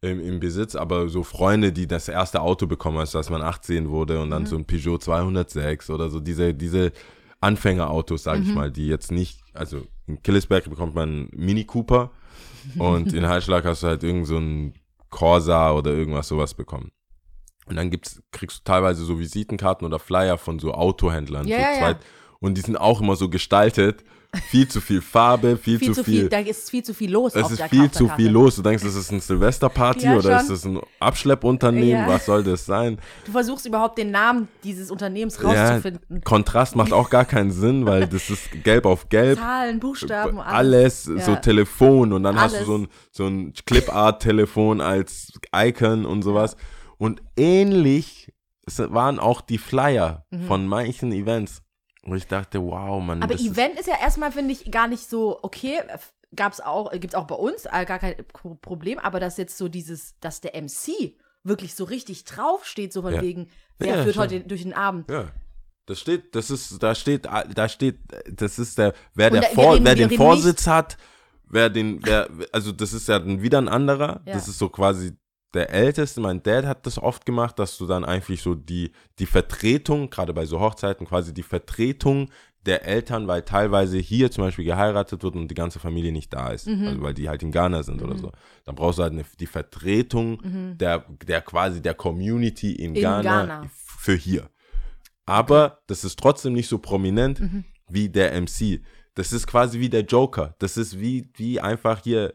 im, 0.00 0.18
im 0.18 0.40
Besitz, 0.40 0.74
aber 0.76 1.10
so 1.10 1.22
Freunde, 1.22 1.72
die 1.72 1.86
das 1.86 2.08
erste 2.08 2.40
Auto 2.40 2.66
bekommen, 2.66 2.96
also 2.96 3.18
dass 3.18 3.28
man 3.28 3.42
18 3.42 3.90
wurde 3.90 4.22
und 4.22 4.30
dann 4.30 4.42
Mhm. 4.44 4.46
so 4.46 4.56
ein 4.56 4.64
Peugeot 4.64 4.96
206 4.96 5.90
oder 5.90 6.08
so, 6.08 6.20
diese, 6.20 6.54
diese 6.54 6.92
Anfängerautos, 7.40 8.22
sage 8.22 8.42
ich 8.42 8.48
Mhm. 8.48 8.54
mal, 8.54 8.70
die 8.70 8.86
jetzt 8.86 9.12
nicht, 9.12 9.40
also 9.52 9.86
in 10.10 10.22
Killesberg 10.22 10.68
bekommt 10.68 10.94
man 10.94 11.08
einen 11.08 11.28
Mini 11.32 11.64
Cooper 11.64 12.10
und 12.78 13.12
in 13.12 13.26
Heilschlag 13.26 13.64
hast 13.64 13.82
du 13.82 13.86
halt 13.88 14.02
irgend 14.02 14.26
so 14.26 14.36
einen 14.36 14.74
Corsa 15.08 15.72
oder 15.72 15.92
irgendwas 15.92 16.28
sowas 16.28 16.54
bekommen. 16.54 16.90
Und 17.66 17.76
dann 17.76 17.90
gibt's, 17.90 18.22
kriegst 18.32 18.58
du 18.58 18.64
teilweise 18.64 19.04
so 19.04 19.18
Visitenkarten 19.18 19.86
oder 19.86 19.98
Flyer 19.98 20.38
von 20.38 20.58
so 20.58 20.74
Autohändlern. 20.74 21.46
Ja, 21.46 21.74
so 21.74 21.80
ja, 21.80 21.98
Und 22.40 22.56
die 22.56 22.62
sind 22.62 22.76
auch 22.76 23.00
immer 23.00 23.16
so 23.16 23.28
gestaltet. 23.28 24.04
Viel 24.48 24.68
zu 24.68 24.80
viel 24.80 25.00
Farbe, 25.02 25.56
viel, 25.56 25.78
Viel 25.78 25.88
zu 25.88 25.94
zu 25.94 26.04
viel, 26.04 26.28
da 26.28 26.38
ist 26.38 26.70
viel 26.70 26.84
zu 26.84 26.94
viel 26.94 27.10
los 27.10 27.34
es 27.34 27.50
ist 27.50 27.62
viel 27.64 27.90
zu 27.90 28.08
viel 28.08 28.30
los. 28.30 28.56
Du 28.56 28.62
denkst, 28.62 28.82
das 28.84 28.94
ist 28.94 29.10
eine 29.10 29.20
Silvesterparty 29.20 30.04
Ja, 30.04 30.16
oder 30.16 30.40
ist 30.40 30.50
das 30.50 30.64
ein 30.64 30.80
Abschleppunternehmen? 31.00 32.02
Ja. 32.02 32.08
Was 32.08 32.26
soll 32.26 32.44
das 32.44 32.64
sein? 32.64 32.98
Du 33.26 33.32
versuchst 33.32 33.66
überhaupt 33.66 33.98
den 33.98 34.12
Namen 34.12 34.48
dieses 34.62 34.90
Unternehmens 34.90 35.38
Ja, 35.42 35.70
rauszufinden. 35.70 36.20
Kontrast 36.22 36.76
macht 36.76 36.92
auch 36.92 37.10
gar 37.10 37.24
keinen 37.24 37.50
Sinn, 37.50 37.86
weil 37.86 38.06
das 38.06 38.30
ist 38.30 38.50
gelb 38.62 38.86
auf 38.86 39.08
gelb. 39.08 39.38
Zahlen, 39.38 39.80
Buchstaben, 39.80 40.38
alles, 40.38 41.08
alles. 41.08 41.24
so 41.24 41.32
Ja. 41.32 41.36
Telefon 41.36 42.12
und 42.12 42.22
dann 42.22 42.38
hast 42.40 42.52
du 42.52 42.56
Alles. 42.58 42.66
so 42.68 42.78
ein, 42.78 42.88
so 43.10 43.26
ein 43.26 43.52
Clipart-Telefon 43.66 44.80
als 44.80 45.32
Icon 45.54 46.06
und 46.06 46.22
sowas. 46.22 46.56
Und 46.98 47.20
ähnlich 47.36 48.32
es 48.66 48.78
waren 48.78 49.18
auch 49.18 49.40
die 49.40 49.58
Flyer 49.58 50.24
von 50.46 50.68
manchen 50.68 51.10
Events. 51.12 51.62
Und 52.02 52.16
ich 52.16 52.26
dachte, 52.26 52.62
wow, 52.62 53.02
man. 53.02 53.22
Aber 53.22 53.34
das 53.34 53.42
ist- 53.42 53.52
Event 53.52 53.78
ist 53.78 53.86
ja 53.86 53.96
erstmal, 54.00 54.32
finde 54.32 54.52
ich, 54.52 54.70
gar 54.70 54.88
nicht 54.88 55.08
so, 55.08 55.38
okay, 55.42 55.80
gab 56.34 56.52
es 56.52 56.60
auch, 56.60 56.90
gibt 56.92 57.08
es 57.08 57.14
auch 57.14 57.26
bei 57.26 57.34
uns, 57.34 57.66
äh, 57.66 57.84
gar 57.84 57.98
kein 57.98 58.14
Pro- 58.32 58.54
Problem, 58.54 58.98
aber 58.98 59.20
dass 59.20 59.36
jetzt 59.36 59.58
so 59.58 59.68
dieses, 59.68 60.14
dass 60.20 60.40
der 60.40 60.54
MC 60.54 61.16
wirklich 61.42 61.74
so 61.74 61.84
richtig 61.84 62.24
draufsteht, 62.24 62.92
so 62.92 63.02
von 63.02 63.14
Ja. 63.14 63.22
wegen, 63.22 63.48
wer 63.78 63.96
Ja, 63.96 64.02
führt 64.02 64.14
schon. 64.14 64.22
heute 64.24 64.40
durch 64.40 64.62
den 64.62 64.72
Abend. 64.74 65.10
Ja. 65.10 65.28
Das 65.86 65.98
steht, 66.00 66.34
das 66.36 66.50
ist, 66.50 66.80
da 66.82 66.94
steht, 66.94 67.26
da 67.26 67.68
steht, 67.68 67.98
das 68.30 68.58
ist 68.58 68.78
der, 68.78 68.94
wer 69.14 69.26
Und 69.28 69.32
der 69.34 69.42
da- 69.42 69.48
Vor, 69.48 69.74
reden- 69.74 69.84
wer 69.84 69.94
den 69.96 70.10
Vorsitz 70.10 70.66
hat, 70.66 70.96
wer 71.48 71.68
den, 71.68 72.00
wer, 72.06 72.28
also 72.52 72.70
das 72.70 72.92
ist 72.92 73.08
ja 73.08 73.24
wieder 73.42 73.58
ein 73.58 73.68
anderer. 73.68 74.20
Ja. 74.24 74.34
Das 74.34 74.46
ist 74.46 74.58
so 74.58 74.68
quasi 74.68 75.12
der 75.54 75.70
Älteste. 75.70 76.20
Mein 76.20 76.42
Dad 76.42 76.64
hat 76.66 76.86
das 76.86 76.98
oft 76.98 77.26
gemacht, 77.26 77.58
dass 77.58 77.76
du 77.78 77.86
dann 77.86 78.04
eigentlich 78.04 78.42
so 78.42 78.54
die, 78.54 78.92
die 79.18 79.26
Vertretung, 79.26 80.10
gerade 80.10 80.32
bei 80.32 80.46
so 80.46 80.60
Hochzeiten, 80.60 81.06
quasi 81.06 81.34
die 81.34 81.42
Vertretung 81.42 82.30
der 82.66 82.84
Eltern, 82.84 83.26
weil 83.26 83.40
teilweise 83.42 83.96
hier 83.98 84.30
zum 84.30 84.44
Beispiel 84.44 84.66
geheiratet 84.66 85.22
wird 85.22 85.34
und 85.34 85.48
die 85.48 85.54
ganze 85.54 85.78
Familie 85.78 86.12
nicht 86.12 86.32
da 86.32 86.50
ist, 86.50 86.66
Mhm. 86.66 86.86
also 86.88 87.02
weil 87.02 87.14
die 87.14 87.28
halt 87.28 87.42
in 87.42 87.52
Ghana 87.52 87.82
sind 87.82 88.02
oder 88.02 88.18
so. 88.18 88.32
Dann 88.66 88.74
brauchst 88.74 88.98
du 88.98 89.02
halt 89.02 89.14
eine, 89.14 89.24
die 89.40 89.46
Vertretung 89.46 90.76
der, 90.76 91.06
der 91.26 91.40
quasi 91.40 91.80
der 91.80 91.94
Community 91.94 92.72
in, 92.74 92.90
Mhm. 92.90 92.96
In 92.96 93.02
Ghana, 93.02 93.22
Ghana. 93.46 93.70
für 93.72 94.14
hier. 94.14 94.50
Aber 95.26 95.78
das 95.86 96.04
ist 96.04 96.18
trotzdem 96.18 96.52
nicht 96.52 96.68
so 96.68 96.78
prominent 96.78 97.40
Mhm. 97.40 97.64
wie 97.88 98.08
der 98.08 98.32
MC. 98.34 98.82
Das 99.14 99.32
ist 99.32 99.46
quasi 99.46 99.80
wie 99.80 99.88
der 99.88 100.02
Joker. 100.02 100.54
Das 100.58 100.76
ist 100.76 101.00
wie, 101.00 101.30
wie 101.36 101.60
einfach 101.60 102.02
hier. 102.02 102.34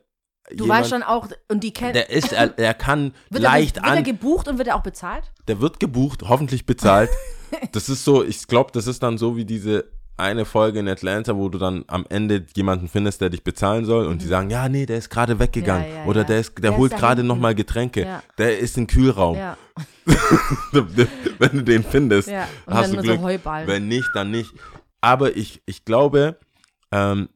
Du 0.53 0.67
weißt 0.67 0.89
schon 0.89 1.01
auch, 1.03 1.27
und 1.49 1.63
die 1.63 1.73
kennen. 1.73 1.93
Der 1.93 2.09
ist, 2.09 2.31
er, 2.31 2.57
er 2.57 2.73
kann 2.73 3.13
Wird, 3.29 3.43
leicht 3.43 3.77
er, 3.77 3.83
wird 3.83 3.93
er 3.93 3.97
an. 3.97 4.03
gebucht 4.03 4.47
und 4.47 4.57
wird 4.57 4.67
er 4.67 4.75
auch 4.75 4.83
bezahlt? 4.83 5.23
Der 5.47 5.59
wird 5.61 5.79
gebucht, 5.79 6.23
hoffentlich 6.27 6.65
bezahlt. 6.65 7.09
das 7.71 7.89
ist 7.89 8.03
so, 8.05 8.23
ich 8.23 8.47
glaube, 8.47 8.71
das 8.73 8.87
ist 8.87 9.01
dann 9.03 9.17
so 9.17 9.35
wie 9.35 9.45
diese 9.45 9.85
eine 10.17 10.45
Folge 10.45 10.79
in 10.79 10.87
Atlanta, 10.87 11.35
wo 11.35 11.49
du 11.49 11.57
dann 11.57 11.83
am 11.87 12.05
Ende 12.07 12.45
jemanden 12.55 12.87
findest, 12.87 13.19
der 13.19 13.29
dich 13.29 13.43
bezahlen 13.43 13.83
soll 13.83 14.05
und 14.07 14.21
die 14.21 14.27
sagen, 14.27 14.49
ja, 14.49 14.69
nee, 14.69 14.85
der 14.85 14.97
ist 14.97 15.09
gerade 15.09 15.39
weggegangen. 15.39 15.87
Mhm. 15.89 15.93
Ja, 15.93 15.99
ja, 16.03 16.05
Oder 16.05 16.23
der, 16.23 16.39
ist, 16.39 16.53
der, 16.55 16.71
Der 16.71 16.77
holt 16.77 16.95
gerade 16.95 17.21
hinten. 17.21 17.27
nochmal 17.27 17.53
Getränke. 17.53 18.03
Ja. 18.05 18.23
Der 18.37 18.59
ist 18.59 18.77
im 18.77 18.87
Kühlraum. 18.87 19.37
Wenn 20.71 21.51
du 21.51 21.63
den 21.63 21.83
findest, 21.83 22.29
Ja, 22.29 22.47
und 22.65 22.73
hast 22.75 22.91
du 22.93 22.97
so 22.97 23.01
Glück. 23.01 23.21
Heuballen. 23.21 23.67
Wenn 23.67 23.87
nicht, 23.87 24.09
dann 24.13 24.31
nicht. 24.31 24.53
Aber 25.01 25.35
ich, 25.35 25.61
ich 25.65 25.83
glaube, 25.85 26.37
ähm, 26.91 27.29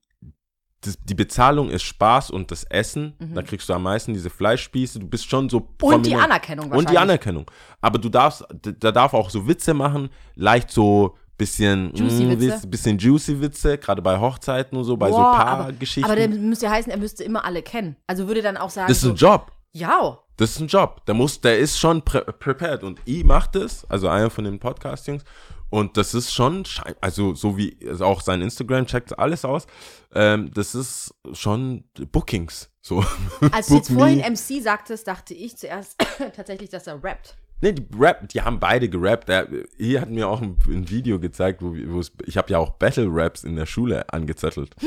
das, 0.81 0.97
die 1.03 1.13
Bezahlung 1.15 1.69
ist 1.69 1.83
Spaß 1.83 2.31
und 2.31 2.51
das 2.51 2.63
Essen. 2.63 3.13
Da 3.33 3.41
kriegst 3.41 3.67
du 3.67 3.73
am 3.73 3.83
meisten 3.83 4.13
diese 4.13 4.29
Fleischspieße. 4.29 4.99
Du 4.99 5.07
bist 5.07 5.29
schon 5.29 5.49
so 5.49 5.59
Mhm. 5.59 5.87
Und 5.93 6.05
die. 6.05 6.15
Anerkennung. 6.15 6.71
Und 6.71 6.89
die 6.89 6.97
Anerkennung. 6.97 7.49
Aber 7.81 7.97
du 7.99 8.09
darfst, 8.09 8.45
da 8.79 8.91
darf 8.91 9.13
auch 9.13 9.29
so 9.29 9.47
Witze 9.47 9.73
machen, 9.73 10.09
leicht 10.35 10.71
so 10.71 11.17
bisschen 11.37 11.93
Juicy 11.95 12.25
mm, 12.25 12.39
Witze. 12.41 12.67
Bisschen 12.67 12.97
juicy 12.97 13.41
Witze, 13.41 13.77
gerade 13.77 14.01
bei 14.01 14.19
Hochzeiten 14.19 14.77
und 14.77 14.83
so, 14.83 14.97
bei 14.97 15.09
so 15.09 15.15
Boah, 15.17 15.35
aber, 15.37 15.63
Paargeschichten. 15.63 16.03
aber 16.03 16.15
der 16.15 16.27
müsste 16.29 16.65
ja 16.65 16.71
heißen, 16.71 16.91
er 16.91 16.97
müsste 16.97 17.23
immer 17.23 17.45
alle 17.45 17.61
kennen. 17.61 17.95
Also 18.07 18.27
würde 18.27 18.41
dann 18.41 18.57
auch 18.57 18.69
sagen, 18.69 18.87
das 18.89 18.97
ist 18.97 19.03
so, 19.03 19.09
ein 19.11 19.15
Job. 19.15 19.51
ja, 19.71 20.17
Das 20.37 20.51
ist 20.51 20.59
ein 20.59 20.67
Job. 20.67 21.05
Der 21.05 21.15
muss, 21.15 21.39
der 21.39 21.57
ist 21.57 21.79
schon 21.79 22.01
pre 22.03 22.21
prepared. 22.25 22.83
Und 22.83 22.99
I 23.07 23.23
macht 23.23 23.55
es, 23.55 23.85
also 23.89 24.07
einer 24.09 24.29
von 24.29 24.43
den 24.43 24.59
Podcast-Jungs. 24.59 25.23
Und 25.69 25.97
das 25.97 26.13
ist 26.13 26.33
schon, 26.33 26.63
also 26.99 27.35
so 27.35 27.57
wie 27.57 27.77
also 27.87 28.05
auch 28.05 28.21
sein 28.21 28.41
Instagram 28.41 28.87
checkt 28.87 29.17
alles 29.19 29.45
aus. 29.45 29.67
Ähm, 30.13 30.51
das 30.53 30.75
ist 30.75 31.13
schon 31.33 31.83
Bookings. 32.11 32.71
So. 32.81 33.03
als 33.51 33.67
du 33.67 33.75
jetzt 33.77 33.91
vorhin 33.91 34.19
me. 34.19 34.31
MC 34.31 34.63
sagtest, 34.63 35.07
dachte 35.07 35.33
ich 35.33 35.57
zuerst 35.57 35.95
tatsächlich, 36.35 36.69
dass 36.69 36.87
er 36.87 37.03
rappt. 37.03 37.37
Nee, 37.61 37.73
die 37.73 37.85
Rap, 37.97 38.29
die 38.29 38.41
haben 38.41 38.59
beide 38.59 38.87
gerappt. 38.87 39.27
Der, 39.27 39.47
hier 39.77 40.01
hat 40.01 40.09
mir 40.09 40.29
auch 40.29 40.41
ein, 40.41 40.57
ein 40.67 40.89
Video 40.89 41.19
gezeigt, 41.19 41.61
wo, 41.61 41.75
ich 42.25 42.37
habe 42.37 42.51
ja 42.51 42.57
auch 42.57 42.71
Battle 42.71 43.07
Raps 43.09 43.43
in 43.43 43.55
der 43.57 43.65
Schule 43.65 44.11
angezettelt. 44.11 44.75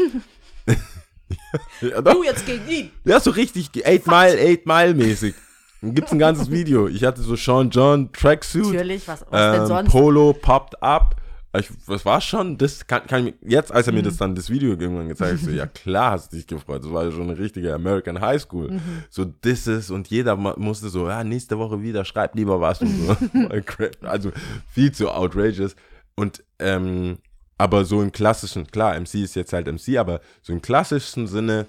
Du 1.80 2.22
jetzt 2.24 2.46
gegen 2.46 2.68
ihn. 2.68 2.90
ja, 3.04 3.20
so 3.20 3.30
richtig 3.30 3.70
8 3.86 4.06
Mile, 4.06 4.58
8 4.60 4.66
Mile 4.66 4.94
mäßig. 4.94 5.34
Gibt's 5.82 6.12
ein 6.12 6.18
ganzes 6.18 6.50
Video. 6.50 6.86
Ich 6.88 7.02
hatte 7.04 7.20
so 7.22 7.34
Sean 7.36 7.68
John 7.70 8.12
Tracksuit. 8.12 8.66
Natürlich, 8.72 9.06
was, 9.08 9.24
was 9.30 9.52
denn 9.52 9.60
Ähm, 9.62 9.66
sonst? 9.66 9.90
Polo 9.90 10.32
popped 10.32 10.80
up. 10.82 11.16
Ich, 11.58 11.68
das 11.86 12.06
war 12.06 12.20
schon, 12.22 12.56
das 12.56 12.86
kann, 12.86 13.06
kann 13.06 13.26
ich, 13.26 13.34
jetzt, 13.42 13.70
als 13.72 13.86
er 13.86 13.92
Mhm. 13.92 13.98
mir 13.98 14.02
das 14.04 14.16
dann, 14.16 14.34
das 14.34 14.48
Video 14.48 14.70
irgendwann 14.70 15.08
gezeigt 15.08 15.32
hat, 15.34 15.40
so, 15.40 15.50
ja 15.50 15.66
klar 15.66 16.12
hast 16.12 16.32
du 16.32 16.36
dich 16.36 16.46
gefreut. 16.46 16.82
Das 16.82 16.90
war 16.90 17.04
ja 17.04 17.10
schon 17.10 17.22
eine 17.28 17.36
richtige 17.38 17.74
American 17.74 18.20
High 18.22 18.40
School. 18.40 18.70
Mhm. 18.70 18.80
So 19.10 19.24
Disses 19.26 19.90
und 19.90 20.08
jeder 20.08 20.34
musste 20.36 20.88
so, 20.88 21.08
ja, 21.08 21.22
nächste 21.24 21.58
Woche 21.58 21.82
wieder, 21.82 22.06
schreib 22.06 22.34
lieber 22.36 22.58
was 22.60 22.80
und 22.80 22.88
so. 22.88 23.16
Also 24.02 24.30
viel 24.68 24.92
zu 24.92 25.10
outrageous. 25.10 25.76
Und, 26.14 26.42
ähm, 26.58 27.18
aber 27.58 27.84
so 27.84 28.00
im 28.00 28.12
klassischen, 28.12 28.66
klar, 28.68 28.98
MC 28.98 29.16
ist 29.16 29.34
jetzt 29.34 29.52
halt 29.52 29.66
MC, 29.66 29.98
aber 29.98 30.20
so 30.40 30.52
im 30.54 30.62
klassischen 30.62 31.26
Sinne 31.26 31.66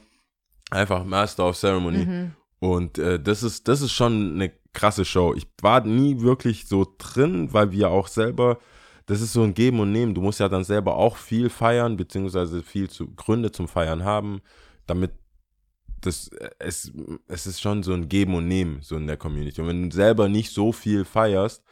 einfach 0.71 1.03
Master 1.03 1.49
of 1.49 1.57
Ceremony. 1.57 2.05
Mhm. 2.05 2.31
Und 2.63 2.97
äh, 2.97 3.19
das 3.19 3.43
ist, 3.43 3.67
das 3.67 3.81
ist 3.81 3.91
schon 3.91 4.35
eine 4.35 4.49
krasse 4.71 5.03
Show. 5.03 5.33
Ich 5.35 5.45
war 5.61 5.85
nie 5.85 6.21
wirklich 6.21 6.65
so 6.65 6.87
drin, 6.97 7.51
weil 7.51 7.73
wir 7.73 7.89
auch 7.89 8.07
selber, 8.07 8.57
das 9.05 9.19
ist 9.19 9.33
so 9.33 9.43
ein 9.43 9.53
Geben 9.53 9.81
und 9.81 9.91
Nehmen. 9.91 10.15
Du 10.15 10.21
musst 10.21 10.39
ja 10.39 10.47
dann 10.47 10.63
selber 10.63 10.95
auch 10.95 11.17
viel 11.17 11.49
feiern, 11.49 11.97
beziehungsweise 11.97 12.63
viel 12.63 12.89
zu, 12.89 13.13
Gründe 13.15 13.51
zum 13.51 13.67
Feiern 13.67 14.05
haben, 14.05 14.39
damit 14.87 15.11
das, 15.99 16.29
äh, 16.29 16.51
es, 16.59 16.89
es 17.27 17.47
ist 17.47 17.59
schon 17.59 17.83
so 17.83 17.91
ein 17.91 18.07
Geben 18.07 18.33
und 18.33 18.47
Nehmen, 18.47 18.79
so 18.81 18.95
in 18.95 19.07
der 19.07 19.17
Community. 19.17 19.59
Und 19.59 19.67
wenn 19.67 19.89
du 19.89 19.93
selber 19.93 20.29
nicht 20.29 20.53
so 20.53 20.71
viel 20.71 21.03
feierst 21.03 21.65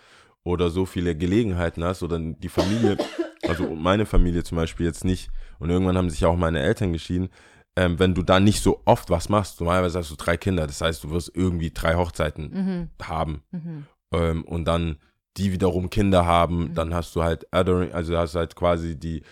oder 0.44 0.70
so 0.70 0.86
viele 0.86 1.16
Gelegenheiten 1.16 1.86
hast 1.86 2.04
oder 2.04 2.20
die 2.20 2.50
Familie, 2.50 2.98
also 3.44 3.74
meine 3.76 4.06
Familie 4.06 4.44
zum 4.44 4.58
Beispiel 4.58 4.88
jetzt 4.88 5.06
nicht, 5.06 5.30
und 5.58 5.70
irgendwann 5.70 5.96
haben 5.96 6.10
sich 6.10 6.26
auch 6.26 6.36
meine 6.36 6.60
Eltern 6.60 6.92
geschieden, 6.92 7.30
ähm, 7.76 8.00
wenn 8.00 8.14
du 8.14 8.22
da 8.24 8.40
nicht 8.40 8.62
so 8.62 8.82
oft 8.86 9.10
was 9.10 9.30
machst, 9.30 9.60
normalerweise 9.60 10.00
hast 10.00 10.12
du 10.12 10.16
drei 10.16 10.38
Kinder, 10.38 10.68
das 10.68 10.82
heißt, 10.82 11.04
du 11.04 11.10
wirst 11.12 11.32
irgendwie 11.34 11.72
drei 11.72 11.96
Hochzeiten 11.96 12.52
Mhm. 12.52 12.90
haben 13.06 13.44
Mhm. 13.52 13.86
ähm, 14.14 14.44
und 14.44 14.66
dann 14.66 14.98
die 15.38 15.54
wiederum 15.54 15.90
Kinder 15.90 16.26
haben, 16.26 16.74
dann 16.74 16.94
hast 16.94 17.16
du 17.16 17.24
halt 17.24 17.52
Adoring, 17.54 17.94
also 17.94 18.18
hast 18.18 18.36
halt 18.36 18.56
quasi 18.56 19.00
die 19.00 19.24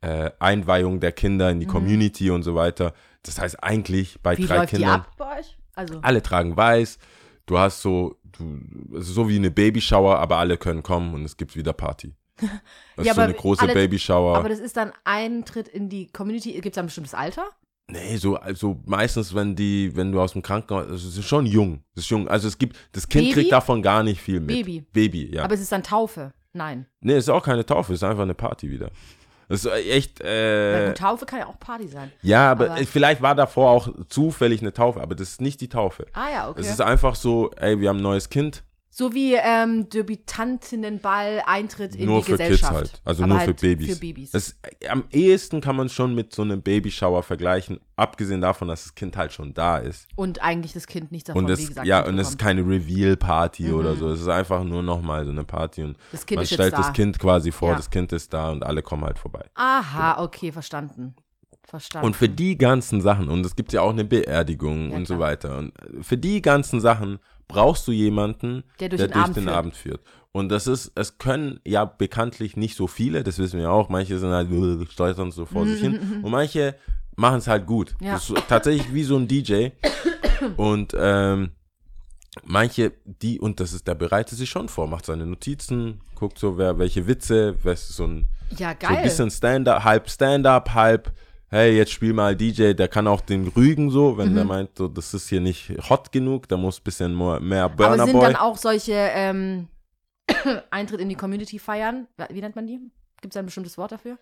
äh, 0.00 0.30
Einweihung 0.38 1.00
der 1.00 1.12
Kinder 1.12 1.50
in 1.50 1.58
die 1.60 1.66
Community 1.66 2.30
und 2.30 2.42
so 2.44 2.54
weiter. 2.54 2.92
Das 3.24 3.40
heißt 3.40 3.62
eigentlich 3.64 4.20
bei 4.22 4.36
Wie 4.38 4.46
drei 4.46 4.58
läuft 4.58 4.72
die 4.72 4.76
Kindern, 4.76 5.00
ab 5.00 5.10
bei 5.16 5.38
euch? 5.40 5.56
Also, 5.74 5.98
alle 6.02 6.22
tragen 6.22 6.56
weiß, 6.56 6.98
du 7.46 7.58
hast 7.58 7.82
so, 7.82 8.16
du, 8.22 8.60
es 8.96 9.08
ist 9.08 9.14
so 9.14 9.28
wie 9.28 9.36
eine 9.36 9.50
Babyshower, 9.50 10.18
aber 10.18 10.36
alle 10.36 10.56
können 10.58 10.82
kommen 10.84 11.14
und 11.14 11.24
es 11.24 11.36
gibt 11.36 11.56
wieder 11.56 11.72
Party. 11.72 12.14
Das 12.96 13.06
Ja, 13.06 13.12
ist 13.12 13.16
so 13.16 13.22
aber 13.22 13.28
eine 13.30 13.34
große 13.34 13.62
alle- 13.62 13.74
Babyshower. 13.74 14.36
aber 14.36 14.48
das 14.50 14.58
ist 14.60 14.76
dann 14.76 14.92
Eintritt 15.04 15.66
in 15.68 15.88
die 15.88 16.06
Community. 16.08 16.52
Gibt 16.52 16.66
es 16.66 16.72
da 16.74 16.82
ein 16.82 16.86
bestimmtes 16.86 17.14
Alter? 17.14 17.44
Nee, 17.90 18.16
so, 18.16 18.36
also 18.36 18.80
meistens, 18.84 19.34
wenn 19.34 19.56
die, 19.56 19.90
wenn 19.96 20.12
du 20.12 20.20
aus 20.20 20.32
dem 20.32 20.42
Krankenhaus, 20.42 20.84
also 20.88 21.08
es 21.08 21.16
ist 21.16 21.24
schon 21.26 21.46
jung, 21.46 21.82
es 21.94 22.02
ist 22.04 22.10
jung. 22.10 22.28
Also 22.28 22.46
es 22.46 22.58
gibt, 22.58 22.76
das 22.92 23.08
Kind 23.08 23.24
Baby? 23.28 23.34
kriegt 23.34 23.52
davon 23.52 23.80
gar 23.82 24.02
nicht 24.02 24.20
viel 24.20 24.40
mit. 24.40 24.48
Baby. 24.48 24.84
Baby, 24.92 25.34
ja. 25.34 25.44
Aber 25.44 25.54
es 25.54 25.60
ist 25.60 25.72
dann 25.72 25.82
Taufe. 25.82 26.32
Nein. 26.52 26.86
nee, 27.00 27.12
es 27.14 27.24
ist 27.24 27.28
auch 27.30 27.42
keine 27.44 27.64
Taufe, 27.64 27.92
es 27.92 28.00
ist 28.00 28.08
einfach 28.08 28.22
eine 28.24 28.34
Party 28.34 28.70
wieder. 28.70 28.90
Das 29.48 29.64
ist 29.64 29.72
echt, 29.72 30.20
äh, 30.20 30.88
gut, 30.88 30.98
Taufe 30.98 31.24
kann 31.24 31.38
ja 31.38 31.46
auch 31.46 31.58
Party 31.58 31.88
sein. 31.88 32.12
ja, 32.20 32.50
aber, 32.50 32.72
aber- 32.72 32.84
vielleicht 32.84 33.22
war 33.22 33.34
davor 33.34 33.70
auch 33.70 33.88
zufällig 34.08 34.60
eine 34.60 34.72
Taufe, 34.74 35.00
aber 35.00 35.14
das 35.14 35.28
ist 35.30 35.40
nicht 35.40 35.60
die 35.62 35.68
Taufe. 35.68 36.06
Ah 36.12 36.30
ja, 36.30 36.50
okay. 36.50 36.60
Es 36.60 36.68
ist 36.68 36.80
einfach 36.82 37.14
so, 37.14 37.50
ey, 37.52 37.80
wir 37.80 37.88
haben 37.88 37.98
ein 37.98 38.02
neues 38.02 38.28
Kind, 38.28 38.64
So 38.98 39.14
wie 39.14 39.34
ähm, 39.34 39.88
Debütantinnenball 39.90 41.42
Eintritt 41.46 41.94
in 41.94 42.06
nur 42.06 42.18
die 42.18 42.24
für 42.24 42.30
Gesellschaft. 42.32 42.72
Kids 42.72 42.92
halt, 42.94 43.02
also 43.04 43.22
Aber 43.22 43.28
nur 43.34 43.40
für 43.42 43.46
halt 43.46 43.60
Babys. 43.60 43.94
Für 43.94 44.00
Babys. 44.00 44.34
Äh, 44.80 44.88
am 44.88 45.04
ehesten 45.12 45.60
kann 45.60 45.76
man 45.76 45.88
schon 45.88 46.16
mit 46.16 46.34
so 46.34 46.42
einem 46.42 46.62
Babyshower 46.62 47.22
vergleichen, 47.22 47.78
abgesehen 47.94 48.40
davon, 48.40 48.66
dass 48.66 48.82
das 48.82 48.94
Kind 48.96 49.16
halt 49.16 49.32
schon 49.32 49.54
da 49.54 49.78
ist. 49.78 50.08
und 50.16 50.42
eigentlich 50.42 50.72
das 50.72 50.88
Kind 50.88 51.12
nicht 51.12 51.28
davon, 51.28 51.44
Und 51.44 51.48
wie 51.56 51.62
es, 51.62 51.68
gesagt, 51.68 51.86
ja, 51.86 52.04
und 52.04 52.18
es 52.18 52.30
ist 52.30 52.38
keine 52.40 52.62
Reveal-Party 52.62 53.72
oder 53.72 53.94
so. 53.94 54.08
Es 54.10 54.20
ist 54.20 54.26
einfach 54.28 54.64
nur 54.64 54.82
nochmal 54.82 55.24
so 55.24 55.30
eine 55.30 55.44
Party 55.44 55.84
und 55.84 55.96
Das 56.10 56.26
Kind 56.26 56.38
man 56.40 56.46
stellt 56.46 56.72
da. 56.72 56.78
das 56.78 56.92
Kind 56.92 57.20
quasi 57.20 57.52
vor, 57.52 57.70
Ja. 57.70 57.76
das 57.76 57.90
Kind 57.90 58.12
ist 58.12 58.34
da 58.34 58.50
und 58.50 58.64
alle 58.64 58.82
kommen 58.82 59.04
halt 59.04 59.20
vorbei. 59.20 59.44
Aha, 59.54 60.20
okay, 60.24 60.50
verstanden. 60.50 61.14
Verstanden. 61.62 62.06
Und 62.06 62.16
für 62.16 62.28
die 62.30 62.58
ganzen 62.58 63.00
Sachen, 63.00 63.28
und 63.28 63.46
es 63.46 63.54
gibt 63.54 63.72
ja 63.72 63.82
auch 63.82 63.90
eine 63.92 64.04
Beerdigung 64.04 64.90
Ja, 64.90 64.96
und 64.96 65.06
so 65.06 65.16
klar. 65.16 65.28
weiter, 65.28 65.58
und 65.58 65.72
für 66.00 66.16
die 66.16 66.42
ganzen 66.42 66.80
Sachen 66.80 67.18
brauchst 67.48 67.88
du 67.88 67.92
jemanden, 67.92 68.64
Der 68.80 68.90
durch 68.90 69.02
den 69.02 69.12
Abend 69.12 69.34
führt. 69.36 69.48
Abend 69.48 69.76
führt. 69.76 70.00
Und 70.32 70.50
das 70.50 70.66
ist, 70.66 70.92
es 70.94 71.18
können 71.18 71.58
ja 71.66 71.84
bekanntlich 71.84 72.56
nicht 72.56 72.76
so 72.76 72.86
viele, 72.86 73.24
das 73.24 73.38
wissen 73.38 73.58
wir 73.58 73.70
auch, 73.72 73.88
manche 73.88 74.18
sind 74.18 74.30
halt 74.30 74.50
äh, 74.52 74.86
stolpern 74.90 75.32
so 75.32 75.46
vor 75.46 75.66
sich 75.66 75.80
hin 75.80 76.20
und 76.22 76.30
manche 76.30 76.76
machen 77.16 77.38
es 77.38 77.48
halt 77.48 77.66
gut. 77.66 77.96
Ja. 78.00 78.12
Das 78.12 78.30
ist 78.30 78.42
tatsächlich 78.48 78.92
wie 78.94 79.02
so 79.02 79.16
ein 79.16 79.26
DJ. 79.26 79.70
Und 80.56 80.94
ähm, 80.96 81.50
manche, 82.44 82.92
die, 83.04 83.40
und 83.40 83.58
das 83.58 83.72
ist, 83.72 83.88
der 83.88 83.96
bereitet 83.96 84.38
sich 84.38 84.48
schon 84.48 84.68
vor, 84.68 84.86
macht 84.86 85.04
seine 85.06 85.26
Notizen, 85.26 86.00
guckt 86.14 86.38
so, 86.38 86.56
wer, 86.56 86.78
welche 86.78 87.08
Witze, 87.08 87.56
was 87.64 87.88
so 87.88 88.04
ein, 88.06 88.26
ja, 88.50 88.76
so 88.80 88.86
ein 88.86 88.94
geil. 88.94 89.02
bisschen 89.02 89.32
Stand-up, 89.32 89.82
halb 89.82 90.08
Stand-up, 90.08 90.74
halb, 90.74 91.12
hey, 91.50 91.76
jetzt 91.76 91.92
spiel 91.92 92.12
mal 92.12 92.36
DJ, 92.36 92.72
der 92.74 92.88
kann 92.88 93.06
auch 93.06 93.20
den 93.20 93.48
rügen 93.48 93.90
so, 93.90 94.18
wenn 94.18 94.30
Mhm. 94.30 94.34
der 94.34 94.44
meint, 94.44 94.70
so, 94.78 94.88
das 94.88 95.14
ist 95.14 95.28
hier 95.28 95.40
nicht 95.40 95.70
hot 95.88 96.12
genug, 96.12 96.48
da 96.48 96.56
muss 96.56 96.78
ein 96.80 96.84
bisschen 96.84 97.16
mehr, 97.16 97.40
mehr 97.40 97.64
Aber 97.64 97.74
Burner 97.76 98.04
sind 98.04 98.12
Boy. 98.14 98.26
dann 98.26 98.36
auch 98.36 98.56
solche 98.56 98.92
ähm, 98.92 99.68
Eintritt 100.70 101.00
in 101.00 101.08
die 101.08 101.14
Community 101.14 101.58
feiern? 101.58 102.06
Wie 102.30 102.40
nennt 102.40 102.56
man 102.56 102.66
die? 102.66 102.80
Gibt 103.20 103.34
es 103.34 103.38
ein 103.38 103.46
bestimmtes 103.46 103.76
Wort 103.78 103.92
dafür? 103.92 104.18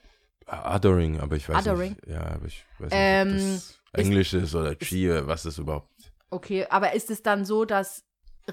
Adoring, 0.47 1.21
aber 1.21 1.37
ich 1.37 1.49
weiß 1.49 1.57
Othering? 1.59 1.91
nicht. 1.97 2.07
Ja, 2.07 2.21
aber 2.35 2.47
ich 2.47 2.65
weiß 2.79 2.91
Ähm, 2.93 3.29
nicht, 3.29 3.41
ob 3.41 3.51
das 3.53 3.73
Englisch 3.93 4.35
ist, 4.35 4.55
oder 4.55 4.75
Chi, 4.77 5.09
was 5.27 5.45
ist 5.45 5.59
überhaupt. 5.59 5.91
Okay, 6.31 6.67
aber 6.71 6.95
ist 6.95 7.11
es 7.11 7.23
dann 7.23 7.45
so, 7.45 7.65
dass 7.65 8.05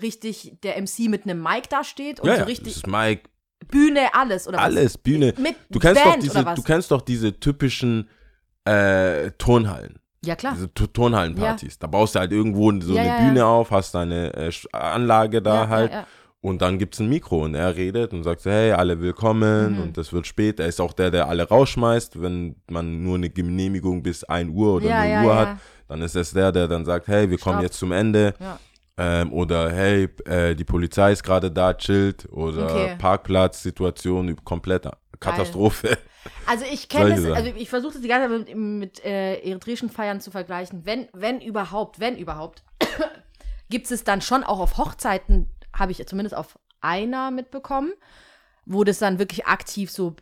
richtig 0.02 0.58
der 0.64 0.78
MC 0.82 1.08
mit 1.10 1.24
einem 1.26 1.42
Mic 1.44 1.68
da 1.70 1.84
steht 1.84 2.20
und 2.20 2.28
Ja, 2.28 2.38
so 2.38 2.44
richtig 2.46 2.74
das 2.74 2.78
ist 2.78 2.88
Mike, 2.88 3.30
Bühne, 3.68 4.14
alles 4.14 4.48
oder 4.48 4.58
was? 4.58 4.64
alles, 4.66 4.98
Bühne. 4.98 5.34
Mit 5.38 5.56
Du 5.70 5.80
kennst, 5.80 6.04
Band 6.04 6.16
doch 6.16 6.22
diese, 6.22 6.44
du 6.56 6.64
kennst 6.64 6.92
doch 6.92 7.02
diese 7.02 7.40
typischen 7.40 8.10
äh, 8.66 9.32
Turnhallen. 9.38 10.00
ja, 10.26 10.36
klar. 10.36 10.54
Diese 10.56 10.74
Tu- 10.74 10.88
Turnhallenpartys. 10.88 11.80
Da 11.80 11.88
baust 11.88 12.16
du 12.16 12.20
halt 12.20 12.32
irgendwo 12.32 12.72
so 12.82 12.94
Ja, 12.94 13.02
eine 13.02 13.10
ja, 13.10 13.18
Bühne 13.20 13.40
ja. 13.40 13.46
auf, 13.48 13.72
hast 13.72 13.94
deine 13.96 14.34
äh, 14.36 14.52
Anlage 14.72 15.42
da 15.42 15.64
ja, 15.64 15.70
halt. 15.70 15.92
Ja, 15.92 15.98
ja. 16.00 16.08
Und 16.42 16.62
dann 16.62 16.78
gibt 16.78 16.94
es 16.96 17.00
ein 17.00 17.08
Mikro 17.08 17.44
und 17.46 17.56
er 17.56 17.74
redet 17.78 18.12
und 18.12 18.24
sagt, 18.24 18.42
so, 18.42 18.50
hey, 18.52 18.74
alle 18.74 19.00
willkommen 19.00 19.76
Mhm. 19.78 19.82
und 19.82 19.98
das 19.98 20.12
wird 20.12 20.28
spät. 20.28 20.60
Er 20.60 20.68
ist 20.68 20.82
auch 20.82 20.92
der, 20.92 21.10
der 21.10 21.30
alle 21.30 21.48
rausschmeißt, 21.48 22.22
wenn 22.22 22.58
man 22.70 23.02
nur 23.02 23.16
eine 23.16 23.30
Genehmigung 23.30 24.04
bis 24.04 24.26
1 24.26 24.50
Uhr 24.54 24.74
oder 24.76 24.88
Ja, 24.88 25.00
0 25.04 25.10
ja, 25.10 25.24
Uhr 25.24 25.34
ja. 25.34 25.40
hat. 25.40 25.58
Dann 25.88 26.02
ist 26.02 26.16
es 26.18 26.32
der, 26.34 26.52
der 26.52 26.68
dann 26.68 26.84
sagt, 26.84 27.08
hey, 27.08 27.30
wir 27.30 27.38
kommen 27.38 27.56
Stopp. 27.60 27.64
jetzt 27.64 27.80
zum 27.80 27.92
Ende. 27.94 28.34
Ja. 28.42 28.60
Ähm, 28.98 29.32
oder 29.34 29.72
hey, 29.72 30.10
äh, 30.26 30.54
die 30.54 30.66
Polizei 30.66 31.14
ist 31.14 31.24
gerade 31.24 31.50
da, 31.50 31.74
chillt. 31.74 32.28
Oder 32.32 32.66
Okay. 32.66 32.96
Parkplatzsituation, 32.98 34.36
komplette 34.44 34.92
Katastrophe. 35.20 35.98
Also 36.46 36.66
ich 36.72 36.90
kenne 36.90 37.14
es, 37.14 37.26
also 37.26 37.52
ich 37.56 37.70
versuche 37.70 37.94
das 37.94 38.02
die 38.02 38.08
ganze 38.08 38.30
Zeit 38.30 38.56
mit, 38.56 38.58
mit 38.58 39.06
äh, 39.06 39.40
eritreischen 39.40 39.90
Feiern 39.90 40.22
zu 40.22 40.32
vergleichen. 40.32 40.86
Wenn, 40.86 41.08
wenn 41.14 41.42
überhaupt, 41.42 42.00
wenn 42.00 42.18
überhaupt, 42.18 42.64
gibt 43.70 43.90
es 43.90 44.04
dann 44.04 44.22
schon 44.22 44.44
auch 44.44 44.60
auf 44.60 44.78
Hochzeiten, 44.78 45.50
habe 45.76 45.92
ich 45.92 46.06
zumindest 46.06 46.36
auf 46.36 46.60
einer 46.82 47.32
mitbekommen, 47.32 47.94
wo 48.66 48.84
das 48.84 49.00
dann 49.00 49.20
wirklich 49.20 49.48
aktiv 49.48 49.92
so 49.92 50.16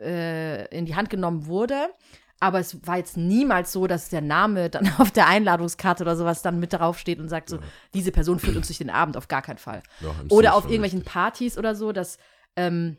äh, 0.00 0.76
in 0.76 0.86
die 0.86 0.96
Hand 0.96 1.10
genommen 1.10 1.46
wurde. 1.46 1.90
Aber 2.40 2.58
es 2.58 2.84
war 2.84 2.96
jetzt 2.96 3.16
niemals 3.16 3.70
so, 3.70 3.86
dass 3.86 4.08
der 4.08 4.20
Name 4.20 4.68
dann 4.68 4.90
auf 4.98 5.12
der 5.12 5.28
Einladungskarte 5.28 6.02
oder 6.02 6.16
sowas 6.16 6.42
dann 6.42 6.58
mit 6.58 6.72
darauf 6.72 6.98
steht 6.98 7.20
und 7.20 7.28
sagt 7.28 7.48
so, 7.48 7.60
diese 7.94 8.10
Person 8.10 8.40
führt 8.40 8.56
uns 8.56 8.66
durch 8.66 8.78
den 8.78 8.90
Abend, 8.90 9.16
auf 9.16 9.28
gar 9.28 9.42
keinen 9.42 9.58
Fall. 9.58 9.82
Im 10.00 10.08
Oder 10.28 10.54
auf 10.54 10.64
irgendwelchen 10.64 11.00
richtig. 11.00 11.12
Partys 11.12 11.56
oder 11.56 11.76
so, 11.76 11.92
dass 11.92 12.18
ähm, 12.56 12.96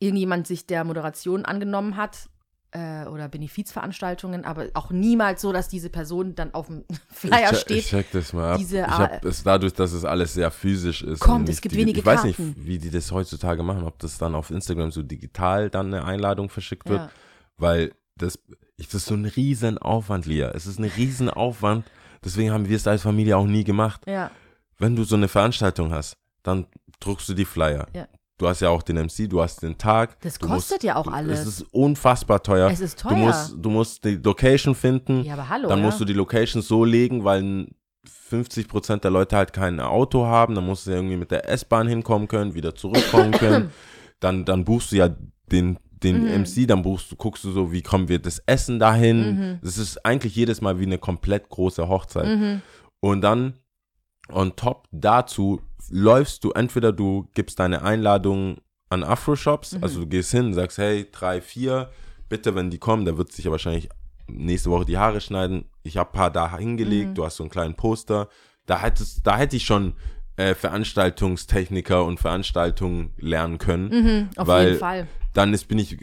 irgendjemand 0.00 0.46
sich 0.46 0.66
der 0.66 0.84
Moderation 0.84 1.44
angenommen 1.44 1.96
hat 1.96 2.28
äh, 2.72 3.06
oder 3.06 3.28
Benefizveranstaltungen, 3.28 4.44
aber 4.44 4.66
auch 4.74 4.90
niemals 4.90 5.40
so, 5.42 5.52
dass 5.52 5.68
diese 5.68 5.90
Person 5.90 6.34
dann 6.34 6.52
auf 6.54 6.66
dem 6.66 6.84
Flyer 7.10 7.52
ich 7.52 7.58
steht. 7.60 7.78
Ich 7.78 7.86
check 7.88 8.10
das 8.12 8.32
mal 8.32 8.52
ab. 8.52 8.58
Diese 8.58 8.78
ich 8.78 8.86
hab 8.86 9.24
es 9.24 9.42
dadurch, 9.42 9.72
dass 9.74 9.92
es 9.92 10.04
alles 10.04 10.34
sehr 10.34 10.50
physisch 10.50 11.02
ist. 11.02 11.20
Kommt, 11.20 11.48
es 11.48 11.60
gibt 11.60 11.74
wenige 11.76 12.00
Ich 12.00 12.06
weiß 12.06 12.22
Karten. 12.22 12.48
nicht, 12.48 12.66
wie 12.66 12.78
die 12.78 12.90
das 12.90 13.12
heutzutage 13.12 13.62
machen, 13.62 13.84
ob 13.84 13.98
das 14.00 14.18
dann 14.18 14.34
auf 14.34 14.50
Instagram 14.50 14.90
so 14.90 15.02
digital 15.02 15.70
dann 15.70 15.92
eine 15.94 16.04
Einladung 16.04 16.48
verschickt 16.48 16.88
wird, 16.88 17.00
Ja. 17.00 17.10
weil 17.56 17.92
das, 18.16 18.38
das 18.78 18.94
ist 18.94 19.06
so 19.06 19.14
ein 19.14 19.24
riesen 19.24 19.78
Aufwand, 19.78 20.26
Lia. 20.26 20.50
Es 20.50 20.66
ist 20.66 20.78
ein 20.78 20.84
riesen 20.84 21.30
Aufwand. 21.30 21.84
Deswegen 22.24 22.52
haben 22.52 22.68
wir 22.68 22.76
es 22.76 22.86
als 22.86 23.02
Familie 23.02 23.36
auch 23.36 23.46
nie 23.46 23.64
gemacht. 23.64 24.02
Ja, 24.06 24.30
Wenn 24.78 24.96
du 24.96 25.04
so 25.04 25.14
eine 25.14 25.28
Veranstaltung 25.28 25.92
hast, 25.92 26.16
dann 26.42 26.66
druckst 27.00 27.28
du 27.28 27.34
die 27.34 27.44
Flyer. 27.44 27.86
Ja. 27.94 28.08
Du 28.38 28.48
hast 28.48 28.60
ja 28.60 28.68
auch 28.68 28.82
den 28.82 28.96
MC, 28.96 29.28
du 29.28 29.40
hast 29.40 29.62
den 29.62 29.78
Tag. 29.78 30.20
Das 30.20 30.40
kostet 30.40 30.82
ja 30.82 30.96
auch 30.96 31.06
alles. 31.06 31.40
Es 31.40 31.46
ist 31.46 31.62
unfassbar 31.72 32.42
teuer. 32.42 32.68
es 32.68 32.80
ist 32.80 32.98
teuer. 32.98 33.12
Du 33.12 33.16
musst, 33.18 33.54
du 33.58 33.70
musst 33.70 34.04
die 34.04 34.16
Location 34.16 34.74
finden. 34.74 35.22
ja, 35.22 35.34
aber 35.34 35.48
hallo. 35.48 35.68
Dann 35.68 35.78
ja. 35.78 35.84
musst 35.84 36.00
du 36.00 36.04
die 36.04 36.14
Location 36.14 36.60
so 36.60 36.84
legen, 36.84 37.22
weil 37.22 37.68
50% 38.30 39.00
der 39.00 39.10
Leute 39.12 39.36
halt 39.36 39.52
kein 39.52 39.78
Auto 39.78 40.26
haben. 40.26 40.54
Dann 40.56 40.66
musst 40.66 40.86
du 40.86 40.90
irgendwie 40.90 41.16
mit 41.16 41.30
der 41.30 41.48
S-Bahn 41.48 41.86
hinkommen 41.86 42.26
können, 42.26 42.54
wieder 42.54 42.74
zurückkommen 42.74 43.30
können. 43.38 43.70
dann, 44.18 44.44
dann 44.44 44.64
buchst 44.64 44.90
du 44.90 44.96
ja 44.96 45.10
den, 45.52 45.78
den 46.02 46.24
Mhm. 46.24 46.42
MC, 46.42 46.66
dann 46.66 46.82
buchst 46.82 47.12
du, 47.12 47.16
guckst 47.16 47.44
du 47.44 47.52
so, 47.52 47.70
wie 47.72 47.82
kommen 47.82 48.08
wir 48.08 48.18
das 48.18 48.40
Essen 48.46 48.80
dahin. 48.80 49.36
Mhm. 49.38 49.58
Das 49.62 49.78
ist 49.78 50.04
eigentlich 50.04 50.34
jedes 50.34 50.60
Mal 50.60 50.80
wie 50.80 50.86
eine 50.86 50.98
komplett 50.98 51.48
große 51.48 51.88
Hochzeit. 51.88 52.26
Mhm. 52.26 52.62
Und 53.00 53.20
dann 53.20 53.54
on 54.28 54.56
top 54.56 54.88
dazu 54.92 55.60
läufst 55.90 56.44
du, 56.44 56.50
entweder 56.52 56.92
du 56.92 57.28
gibst 57.34 57.58
deine 57.58 57.82
Einladung 57.82 58.58
an 58.88 59.04
Afro-Shops, 59.04 59.78
also 59.80 60.00
du 60.00 60.06
gehst 60.06 60.30
hin, 60.30 60.54
sagst, 60.54 60.78
hey, 60.78 61.06
drei, 61.10 61.40
vier, 61.40 61.90
bitte, 62.28 62.54
wenn 62.54 62.70
die 62.70 62.78
kommen, 62.78 63.04
da 63.04 63.16
wird 63.16 63.32
sich 63.32 63.44
ja 63.44 63.50
wahrscheinlich 63.50 63.88
nächste 64.28 64.70
Woche 64.70 64.84
die 64.84 64.98
Haare 64.98 65.20
schneiden. 65.20 65.66
Ich 65.82 65.96
habe 65.96 66.10
ein 66.10 66.12
paar 66.12 66.30
da 66.30 66.56
hingelegt, 66.56 67.18
du 67.18 67.24
hast 67.24 67.36
so 67.36 67.44
einen 67.44 67.50
kleinen 67.50 67.74
Poster. 67.74 68.28
Da 68.66 68.80
hättest, 68.80 69.26
da 69.26 69.36
hätte 69.36 69.56
ich 69.56 69.64
schon 69.64 69.94
äh, 70.36 70.54
Veranstaltungstechniker 70.54 72.04
und 72.04 72.18
Veranstaltungen 72.18 73.12
lernen 73.18 73.58
können. 73.58 73.88
Mhm, 73.88 74.28
auf 74.36 74.48
weil 74.48 74.66
jeden 74.68 74.78
Fall. 74.78 75.06
Dann 75.34 75.52
ist, 75.52 75.68
bin 75.68 75.78
ich 75.78 75.98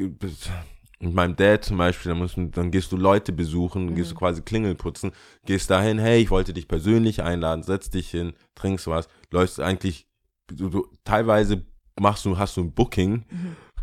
mit 1.01 1.13
meinem 1.13 1.35
Dad 1.35 1.65
zum 1.65 1.77
Beispiel, 1.77 2.09
dann, 2.11 2.19
musst, 2.19 2.37
du- 2.37 2.47
dann 2.49 2.71
gehst 2.71 2.91
du 2.91 2.97
Leute 2.97 3.31
besuchen, 3.33 3.87
Mhm. 3.87 3.95
gehst 3.95 4.11
du 4.11 4.15
quasi 4.15 4.41
Klingel 4.41 4.75
putzen, 4.75 5.11
gehst 5.45 5.69
dahin, 5.69 5.97
hey, 5.99 6.21
ich 6.21 6.29
wollte 6.31 6.53
dich 6.53 6.67
persönlich 6.67 7.21
einladen, 7.23 7.63
setz 7.63 7.89
dich 7.89 8.09
hin, 8.11 8.33
trinkst 8.55 8.87
was, 8.87 9.07
läufst 9.31 9.59
eigentlich, 9.59 10.07
du, 10.47 10.69
du, 10.69 10.87
teilweise 11.03 11.63
machst 11.99 12.25
du, 12.25 12.37
hast 12.37 12.55
du 12.57 12.61
ein 12.61 12.71
Booking, 12.71 13.25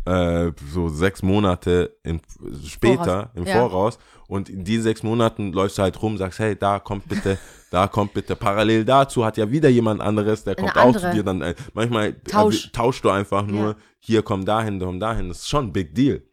äh, 0.05 0.51
so 0.71 0.87
sechs 0.87 1.21
Monate 1.21 1.97
im, 2.03 2.21
später, 2.65 2.95
Mhm. 2.95 3.05
Voraus, 3.05 3.27
im 3.35 3.43
ja. 3.43 3.53
Voraus 3.59 3.99
und 4.27 4.49
in 4.49 4.63
diesen 4.63 4.83
sechs 4.83 5.03
Monaten 5.03 5.51
läufst 5.51 5.77
du 5.77 5.81
halt 5.81 6.01
rum, 6.01 6.17
sagst, 6.17 6.39
hey, 6.39 6.55
da 6.55 6.79
kommt 6.79 7.07
bitte, 7.09 7.37
da 7.69 7.87
kommt 7.87 8.13
bitte. 8.13 8.35
Parallel 8.37 8.85
dazu 8.85 9.25
hat 9.25 9.37
ja 9.37 9.51
wieder 9.51 9.67
jemand 9.69 9.99
anderes, 10.01 10.43
der 10.45 10.55
kommt 10.55 10.77
auch 10.77 10.95
zu 10.95 11.11
dir 11.11 11.23
dann, 11.23 11.41
äh, 11.41 11.53
manchmal 11.73 12.13
Tausch. 12.13 12.67
äh, 12.67 12.69
tauschst 12.71 13.03
du 13.03 13.09
einfach 13.09 13.45
nur, 13.45 13.67
Ja. 13.71 13.75
hier 13.99 14.21
komm 14.23 14.45
dahin, 14.45 14.79
komm 14.79 14.99
dahin, 15.01 15.27
das 15.27 15.39
ist 15.39 15.49
schon 15.49 15.65
ein 15.67 15.73
Big 15.73 15.93
Deal. 15.93 16.23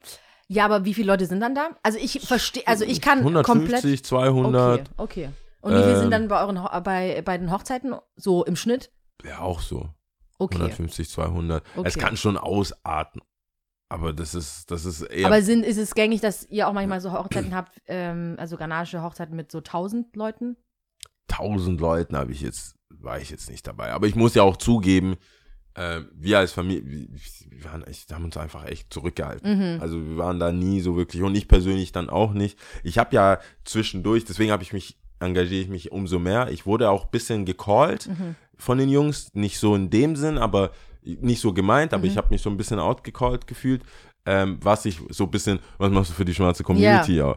Ja, 0.48 0.64
aber 0.64 0.84
wie 0.84 0.94
viele 0.94 1.08
Leute 1.08 1.26
sind 1.26 1.40
dann 1.40 1.54
da? 1.54 1.70
Also 1.82 1.98
ich 1.98 2.20
verstehe, 2.20 2.66
also 2.66 2.84
ich 2.84 3.00
kann 3.00 3.18
150, 3.18 3.44
komplett. 4.02 4.06
200, 4.06 4.80
Okay, 4.80 4.84
okay. 4.96 5.30
Und 5.60 5.72
wie 5.74 5.78
viele 5.80 5.92
Ähm, 5.94 5.98
sind 6.02 6.10
dann 6.12 6.28
bei 6.28 6.40
euren 6.40 6.62
Ho- 6.62 6.80
bei, 6.82 7.20
bei 7.24 7.36
den 7.38 7.50
Hochzeiten 7.50 7.94
so 8.14 8.44
im 8.44 8.54
Schnitt? 8.56 8.92
ja 9.24 9.40
auch 9.40 9.60
so. 9.60 9.88
Okay. 10.38 10.56
150, 10.56 11.08
200. 11.10 11.64
Okay. 11.74 11.88
Es 11.88 11.98
kann 11.98 12.16
schon 12.16 12.36
ausarten. 12.36 13.22
Aber 13.88 14.12
das 14.12 14.34
ist, 14.34 14.70
das 14.70 14.84
ist 14.84 15.02
eher. 15.02 15.26
Aber 15.26 15.42
sind, 15.42 15.64
ist 15.64 15.78
es 15.78 15.94
gängig, 15.94 16.20
dass 16.20 16.44
ihr 16.48 16.68
auch 16.68 16.72
manchmal 16.72 17.00
so 17.00 17.12
Hochzeiten 17.12 17.54
habt, 17.54 17.80
ähm, 17.86 18.36
also 18.38 18.56
ghanaische 18.56 19.02
Hochzeiten 19.02 19.34
mit 19.34 19.50
so 19.50 19.58
1000 19.58 20.14
Leuten? 20.14 20.56
1000 21.30 21.80
Leuten 21.80 22.16
habe 22.16 22.32
ich 22.32 22.40
jetzt, 22.40 22.74
war 22.90 23.18
ich 23.20 23.30
jetzt 23.30 23.48
nicht 23.50 23.66
dabei. 23.66 23.92
Aber 23.92 24.06
ich 24.06 24.14
muss 24.14 24.34
ja 24.34 24.42
auch 24.42 24.56
zugeben, 24.56 25.16
äh, 25.76 26.00
wir 26.14 26.38
als 26.38 26.52
Familie, 26.52 26.82
wir, 26.84 27.64
waren 27.64 27.84
echt, 27.84 28.12
haben 28.12 28.24
uns 28.24 28.36
einfach 28.36 28.66
echt 28.66 28.92
zurückgehalten. 28.92 29.74
Mhm. 29.76 29.80
Also 29.80 30.04
wir 30.04 30.16
waren 30.16 30.38
da 30.40 30.50
nie 30.52 30.80
so 30.80 30.96
wirklich 30.96 31.22
und 31.22 31.34
ich 31.34 31.48
persönlich 31.48 31.92
dann 31.92 32.10
auch 32.10 32.32
nicht. 32.32 32.58
Ich 32.82 32.98
habe 32.98 33.14
ja 33.14 33.38
zwischendurch, 33.64 34.24
deswegen 34.24 34.50
habe 34.52 34.62
ich 34.62 34.72
mich, 34.72 34.96
engagiere 35.20 35.62
ich 35.62 35.68
mich 35.68 35.92
umso 35.92 36.18
mehr. 36.18 36.50
Ich 36.50 36.66
wurde 36.66 36.90
auch 36.90 37.04
ein 37.04 37.10
bisschen 37.10 37.44
gecallt 37.44 38.08
Mhm. 38.08 38.34
von 38.56 38.78
den 38.78 38.88
Jungs, 38.88 39.30
nicht 39.34 39.58
so 39.58 39.74
in 39.74 39.90
dem 39.90 40.16
Sinn, 40.16 40.38
aber 40.38 40.70
nicht 41.02 41.40
so 41.40 41.52
gemeint, 41.52 41.94
aber 41.94 42.04
Mhm. 42.04 42.10
ich 42.10 42.16
habe 42.16 42.28
mich 42.30 42.42
so 42.42 42.50
ein 42.50 42.56
bisschen 42.56 42.78
outgecallt 42.80 43.46
gefühlt. 43.46 43.82
Ähm, 44.26 44.58
was 44.60 44.84
ich 44.84 45.00
so 45.10 45.24
ein 45.24 45.30
bisschen, 45.30 45.60
was 45.78 45.90
machst 45.90 46.10
du 46.10 46.14
für 46.14 46.24
die 46.24 46.34
schwarze 46.34 46.64
Community? 46.64 47.16
Ja. 47.16 47.36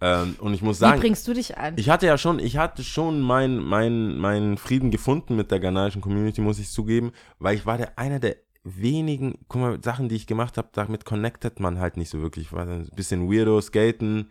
Ähm, 0.00 0.36
und 0.40 0.54
ich 0.54 0.62
muss 0.62 0.78
Wie 0.78 0.80
sagen, 0.80 1.00
bringst 1.00 1.28
du 1.28 1.34
dich 1.34 1.58
ein? 1.58 1.74
ich 1.76 1.90
hatte 1.90 2.06
ja 2.06 2.16
schon, 2.16 2.38
ich 2.38 2.56
hatte 2.56 2.82
schon 2.82 3.20
meinen 3.20 3.62
mein, 3.62 4.16
mein 4.16 4.56
Frieden 4.56 4.90
gefunden 4.90 5.36
mit 5.36 5.50
der 5.50 5.60
ghanaischen 5.60 6.00
Community, 6.00 6.40
muss 6.40 6.58
ich 6.58 6.70
zugeben, 6.70 7.12
weil 7.38 7.56
ich 7.56 7.66
war 7.66 7.76
der 7.76 7.98
einer 7.98 8.18
der 8.18 8.36
wenigen, 8.64 9.38
guck 9.48 9.60
mal, 9.60 9.78
Sachen, 9.82 10.08
die 10.08 10.16
ich 10.16 10.26
gemacht 10.26 10.56
habe, 10.58 10.68
damit 10.72 11.04
connectet 11.04 11.60
man 11.60 11.78
halt 11.78 11.96
nicht 11.96 12.10
so 12.10 12.20
wirklich. 12.20 12.46
Ich 12.46 12.52
war 12.52 12.66
ein 12.66 12.88
bisschen 12.94 13.30
weirdo, 13.30 13.60
skaten, 13.60 14.28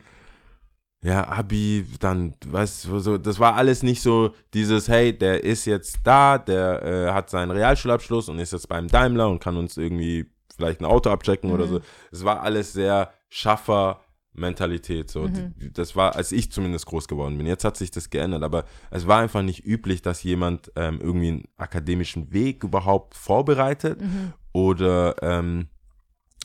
ja, 1.01 1.27
Abi, 1.27 1.85
dann, 1.99 2.33
weißt 2.45 2.85
du, 2.85 2.99
so, 2.99 3.17
das 3.17 3.39
war 3.39 3.55
alles 3.55 3.83
nicht 3.83 4.01
so 4.01 4.33
dieses, 4.53 4.89
hey, 4.89 5.17
der 5.17 5.43
ist 5.43 5.65
jetzt 5.65 5.99
da, 6.03 6.37
der 6.37 6.83
äh, 6.83 7.11
hat 7.13 7.29
seinen 7.29 7.51
Realschulabschluss 7.51 8.27
und 8.27 8.39
ist 8.39 8.51
jetzt 8.51 8.67
beim 8.67 8.87
Daimler 8.87 9.29
und 9.29 9.39
kann 9.39 9.55
uns 9.55 9.77
irgendwie 9.77 10.29
vielleicht 10.59 10.81
ein 10.81 10.85
Auto 10.85 11.09
abchecken 11.09 11.51
oder 11.51 11.65
Mhm. 11.65 11.69
so. 11.69 11.81
Es 12.11 12.23
war 12.25 12.41
alles 12.41 12.73
sehr 12.73 13.13
Schaffer, 13.29 14.01
Mentalität. 14.33 15.09
So. 15.09 15.21
Mhm. 15.23 15.53
Das 15.73 15.95
war, 15.95 16.15
als 16.15 16.31
ich 16.31 16.51
zumindest 16.51 16.85
groß 16.85 17.07
geworden 17.07 17.37
bin. 17.37 17.47
Jetzt 17.47 17.63
hat 17.63 17.77
sich 17.77 17.91
das 17.91 18.09
geändert, 18.09 18.43
aber 18.43 18.65
es 18.91 19.07
war 19.07 19.19
einfach 19.19 19.41
nicht 19.41 19.65
üblich, 19.65 20.01
dass 20.01 20.21
jemand 20.23 20.71
ähm, 20.75 20.99
irgendwie 21.01 21.27
einen 21.29 21.43
akademischen 21.57 22.31
Weg 22.31 22.63
überhaupt 22.63 23.15
vorbereitet 23.15 24.01
Mhm. 24.01 24.33
oder 24.53 25.15
ähm, 25.21 25.67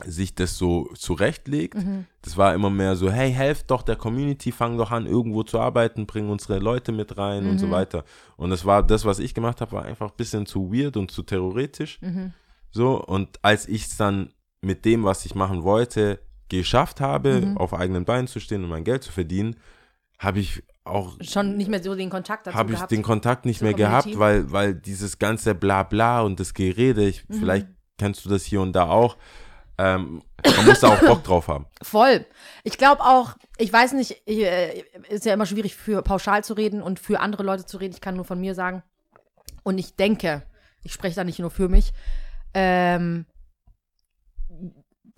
sich 0.05 0.35
das 0.35 0.59
so 0.59 0.88
zurechtlegt. 0.94 1.77
Mhm. 1.77 2.07
Das 2.22 2.37
war 2.37 2.53
immer 2.55 2.68
mehr 2.70 2.96
so, 2.96 3.11
hey, 3.12 3.33
helft 3.33 3.70
doch 3.70 3.83
der 3.83 3.94
Community, 3.96 4.50
fang 4.50 4.77
doch 4.77 4.90
an, 4.90 5.07
irgendwo 5.07 5.44
zu 5.44 5.61
arbeiten, 5.61 6.07
bring 6.07 6.29
unsere 6.31 6.59
Leute 6.59 6.90
mit 6.90 7.16
rein 7.16 7.46
und 7.46 7.59
so 7.59 7.68
Mhm. 7.68 7.70
weiter. 7.72 8.05
Und 8.37 8.50
das 8.50 8.64
war, 8.64 8.83
das, 8.83 9.05
was 9.05 9.20
ich 9.20 9.35
gemacht 9.35 9.61
habe, 9.61 9.70
war 9.72 9.85
einfach 9.85 10.11
ein 10.11 10.16
bisschen 10.16 10.46
zu 10.46 10.72
weird 10.72 10.96
und 10.96 11.12
zu 11.12 11.22
theoretisch. 11.22 12.00
So, 12.75 13.01
und 13.03 13.39
als 13.43 13.69
ich 13.69 13.85
es 13.87 13.97
dann 13.97 14.33
mit 14.61 14.85
dem, 14.85 15.05
was 15.05 15.25
ich 15.25 15.35
machen 15.37 15.63
wollte, 15.63 16.19
geschafft 16.49 17.01
habe, 17.01 17.41
Mhm. 17.41 17.57
auf 17.57 17.73
eigenen 17.73 18.05
Beinen 18.05 18.27
zu 18.27 18.41
stehen 18.41 18.65
und 18.65 18.71
mein 18.71 18.83
Geld 18.85 19.03
zu 19.05 19.13
verdienen, 19.13 19.57
habe 20.19 20.41
ich 20.41 20.63
auch 20.85 21.15
Schon 21.21 21.57
nicht 21.57 21.69
mehr 21.71 21.83
so 21.83 21.95
den 21.95 22.11
Kontakt 22.11 22.47
dazu 22.47 22.57
habe 22.59 22.71
ich 22.73 22.77
gehabt. 22.77 22.91
den 22.91 23.03
Kontakt 23.03 23.47
nicht 23.47 23.63
mehr 23.63 23.75
gehabt, 23.75 24.19
weil, 24.19 24.51
weil 24.53 24.75
dieses 24.75 25.19
ganze 25.19 25.55
Blabla 25.55 26.21
und 26.23 26.41
das 26.41 26.53
Gerede, 26.53 27.07
ich, 27.07 27.27
Mhm. 27.29 27.35
vielleicht 27.35 27.67
kennst 27.97 28.25
du 28.25 28.29
das 28.29 28.45
hier 28.45 28.61
und 28.61 28.73
da 28.75 28.89
auch, 28.89 29.17
ähm, 29.79 30.23
man 30.57 30.67
muss 30.67 30.81
da 30.81 30.89
auch 30.89 31.01
Bock 31.01 31.25
drauf 31.25 31.49
haben. 31.49 31.67
Voll. 31.83 32.27
Ich 32.65 32.77
glaube 32.77 33.03
auch, 33.03 33.35
ich 33.57 33.73
weiß 33.73 33.93
nicht, 33.95 34.21
ich, 34.27 34.41
äh, 34.41 34.85
ist 35.09 35.25
ja 35.25 35.33
immer 35.35 35.47
schwierig 35.47 35.75
für 35.77 36.03
pauschal 36.03 36.43
zu 36.45 36.55
reden 36.55 36.83
und 36.83 36.99
für 37.01 37.21
andere 37.21 37.45
Leute 37.45 37.67
zu 37.67 37.77
reden. 37.79 37.95
Ich 37.95 38.01
kann 38.01 38.17
nur 38.17 38.25
von 38.25 38.41
mir 38.41 38.55
sagen. 38.55 38.83
Und 39.63 39.79
ich 39.79 39.97
denke, 39.97 40.43
ich 40.83 40.93
spreche 40.93 41.17
da 41.17 41.25
nicht 41.25 41.39
nur 41.39 41.51
für 41.51 41.69
mich. 41.69 41.93
Ähm, 42.55 43.27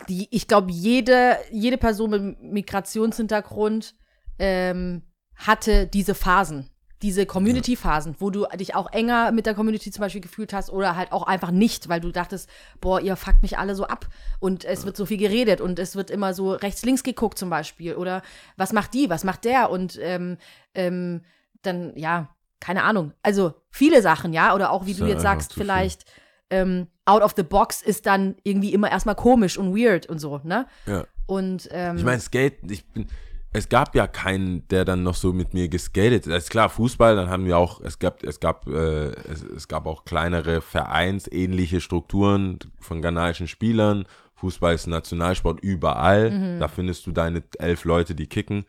die, 0.09 0.27
ich 0.31 0.47
glaube, 0.47 0.71
jede, 0.71 1.37
jede 1.51 1.77
Person 1.77 2.09
mit 2.09 2.41
Migrationshintergrund 2.41 3.95
ähm, 4.39 5.03
hatte 5.35 5.87
diese 5.87 6.15
Phasen. 6.15 6.69
Diese 7.03 7.27
Community-Phasen, 7.27 8.15
wo 8.17 8.31
du 8.31 8.47
dich 8.55 8.73
auch 8.73 8.91
enger 8.91 9.31
mit 9.31 9.45
der 9.45 9.53
Community 9.53 9.91
zum 9.91 10.01
Beispiel 10.01 10.21
gefühlt 10.21 10.51
hast 10.51 10.71
oder 10.71 10.95
halt 10.95 11.11
auch 11.11 11.27
einfach 11.27 11.51
nicht, 11.51 11.89
weil 11.89 11.99
du 11.99 12.11
dachtest, 12.11 12.49
boah, 12.81 12.99
ihr 12.99 13.15
fuckt 13.15 13.43
mich 13.43 13.59
alle 13.59 13.75
so 13.75 13.85
ab 13.85 14.07
und 14.39 14.65
es 14.65 14.83
wird 14.83 14.97
so 14.97 15.05
viel 15.05 15.17
geredet 15.17 15.61
und 15.61 15.77
es 15.77 15.95
wird 15.95 16.09
immer 16.09 16.33
so 16.33 16.53
rechts-links 16.53 17.03
geguckt 17.03 17.37
zum 17.37 17.51
Beispiel 17.51 17.93
oder 17.93 18.23
was 18.55 18.73
macht 18.73 18.95
die, 18.95 19.11
was 19.11 19.23
macht 19.23 19.45
der 19.45 19.69
und 19.69 19.99
ähm, 20.01 20.37
ähm, 20.73 21.21
dann, 21.61 21.95
ja, 21.95 22.35
keine 22.59 22.81
Ahnung. 22.81 23.13
Also 23.21 23.53
viele 23.69 24.01
Sachen, 24.01 24.33
ja, 24.33 24.55
oder 24.55 24.71
auch 24.71 24.87
wie 24.87 24.95
du 24.95 25.05
jetzt 25.05 25.21
sagst, 25.21 25.53
vielleicht 25.53 26.05
ähm, 26.49 26.87
out 27.07 27.21
of 27.21 27.33
the 27.35 27.43
box 27.43 27.81
ist 27.81 28.05
dann 28.05 28.35
irgendwie 28.43 28.73
immer 28.73 28.91
erstmal 28.91 29.15
komisch 29.15 29.57
und 29.57 29.75
weird 29.75 30.07
und 30.07 30.19
so, 30.19 30.41
ne? 30.43 30.67
Ja. 30.85 31.05
Und 31.25 31.67
ähm, 31.71 31.97
Ich 31.97 32.03
meine, 32.03 32.19
Skate, 32.19 32.59
ich 32.69 32.85
bin, 32.85 33.07
es 33.53 33.69
gab 33.69 33.95
ja 33.95 34.07
keinen, 34.07 34.67
der 34.67 34.85
dann 34.85 35.03
noch 35.03 35.15
so 35.15 35.33
mit 35.33 35.53
mir 35.53 35.67
geskatet 35.67 36.27
ist. 36.27 36.33
Ist 36.33 36.49
klar, 36.49 36.69
Fußball, 36.69 37.15
dann 37.15 37.29
haben 37.29 37.45
wir 37.45 37.57
auch, 37.57 37.81
es 37.81 37.97
gab, 37.97 38.23
es 38.23 38.39
gab, 38.39 38.67
äh, 38.67 39.09
es, 39.31 39.43
es 39.43 39.67
gab 39.67 39.85
auch 39.87 40.05
kleinere 40.05 40.61
vereinsähnliche 40.61 41.81
Strukturen 41.81 42.59
von 42.79 43.01
ghanaischen 43.01 43.47
Spielern. 43.47 44.05
Fußball 44.35 44.75
ist 44.75 44.85
ein 44.85 44.91
Nationalsport 44.91 45.59
überall. 45.61 46.29
Mhm. 46.31 46.59
Da 46.59 46.67
findest 46.67 47.07
du 47.07 47.11
deine 47.11 47.43
elf 47.57 47.85
Leute, 47.85 48.13
die 48.13 48.27
kicken. 48.27 48.65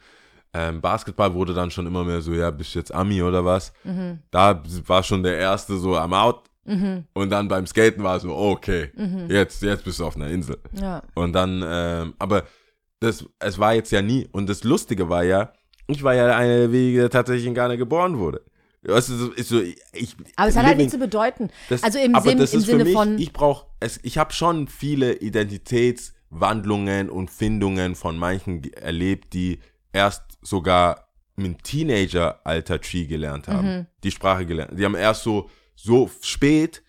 Ähm, 0.54 0.80
Basketball 0.80 1.34
wurde 1.34 1.52
dann 1.52 1.70
schon 1.70 1.86
immer 1.86 2.04
mehr 2.04 2.22
so, 2.22 2.32
ja, 2.32 2.50
bist 2.50 2.74
du 2.74 2.78
jetzt 2.78 2.94
Ami 2.94 3.22
oder 3.22 3.44
was? 3.44 3.74
Mhm. 3.84 4.20
Da 4.30 4.62
war 4.86 5.02
schon 5.02 5.22
der 5.22 5.36
erste 5.36 5.76
so 5.76 5.96
am 5.96 6.14
Out. 6.14 6.47
Und 7.14 7.30
dann 7.30 7.48
beim 7.48 7.66
Skaten 7.66 8.02
war 8.02 8.20
so, 8.20 8.36
okay, 8.36 8.90
Mhm. 8.94 9.30
jetzt, 9.30 9.62
jetzt 9.62 9.84
bist 9.84 9.98
du 10.00 10.04
auf 10.06 10.16
einer 10.16 10.28
Insel. 10.28 10.58
ja. 10.72 11.02
Und 11.14 11.32
dann, 11.32 11.62
ähm, 11.66 12.14
aber 12.18 12.44
das, 13.00 13.24
es 13.38 13.58
war 13.58 13.74
jetzt 13.74 13.90
ja 13.92 14.02
nie. 14.02 14.28
Und 14.32 14.48
das 14.48 14.64
Lustige 14.64 15.08
war 15.08 15.22
ja, 15.24 15.52
ich 15.86 16.02
war 16.02 16.14
ja 16.14 16.36
einer 16.36 16.56
der 16.58 16.72
Wege, 16.72 17.00
der 17.00 17.10
tatsächlich 17.10 17.46
in 17.46 17.54
Ghana 17.54 17.76
geboren 17.76 18.18
wurde. 18.18 18.42
Weißt 18.82 19.08
du, 19.08 19.32
ist 19.32 19.48
so, 19.48 19.60
ich, 19.60 20.16
Aber 20.36 20.48
es 20.48 20.56
hat 20.56 20.64
halt 20.66 20.76
nichts 20.78 20.92
zu 20.92 20.98
bedeuten. 20.98 21.50
das, 21.68 21.82
also 21.82 21.98
im, 21.98 22.12
das 22.12 22.24
im 22.26 22.38
ist 22.40 22.52
für 22.52 22.60
Sinne 22.60 22.84
mich, 22.84 22.92
von. 22.92 23.18
ich 23.18 23.32
brauche, 23.32 23.66
es, 23.80 23.98
ich 24.02 24.18
habe 24.18 24.32
schon 24.32 24.68
viele 24.68 25.14
Identitätswandlungen 25.14 27.10
und 27.10 27.30
Findungen 27.30 27.94
von 27.94 28.18
manchen 28.18 28.62
erlebt, 28.74 29.32
die 29.34 29.58
erst 29.92 30.22
sogar 30.42 31.08
im 31.36 31.56
Teenager-Alter 31.62 32.80
Tree 32.80 33.06
gelernt 33.06 33.48
haben, 33.48 33.66
Mhm. 33.78 33.86
die 34.02 34.10
Sprache 34.10 34.44
gelernt. 34.46 34.78
Die 34.78 34.84
haben 34.84 34.94
erst 34.96 35.22
so, 35.22 35.48
so 35.80 36.10
spät 36.22 36.82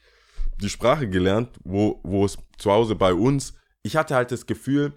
die 0.62 0.70
Sprache 0.70 1.08
gelernt, 1.08 1.50
wo, 1.64 2.00
wo 2.04 2.26
es 2.26 2.38
zu 2.58 2.72
Hause 2.72 2.96
bei 2.96 3.14
uns, 3.14 3.54
ich 3.84 3.96
hatte 3.96 4.16
halt 4.16 4.32
das 4.32 4.46
Gefühl, 4.46 4.94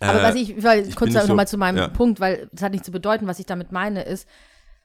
aber 0.00 0.20
äh, 0.20 0.22
was 0.24 0.34
ich, 0.34 0.62
weil, 0.62 0.88
ich 0.88 0.96
kurz 0.96 1.12
nochmal 1.12 1.46
so- 1.46 1.52
zu 1.52 1.58
meinem 1.58 1.76
ja. 1.76 1.88
Punkt, 1.88 2.18
weil 2.18 2.48
es 2.54 2.62
hat 2.62 2.72
nichts 2.72 2.86
zu 2.86 2.92
bedeuten, 2.92 3.26
was 3.26 3.38
ich 3.38 3.46
damit 3.46 3.70
meine, 3.72 4.02
ist, 4.02 4.26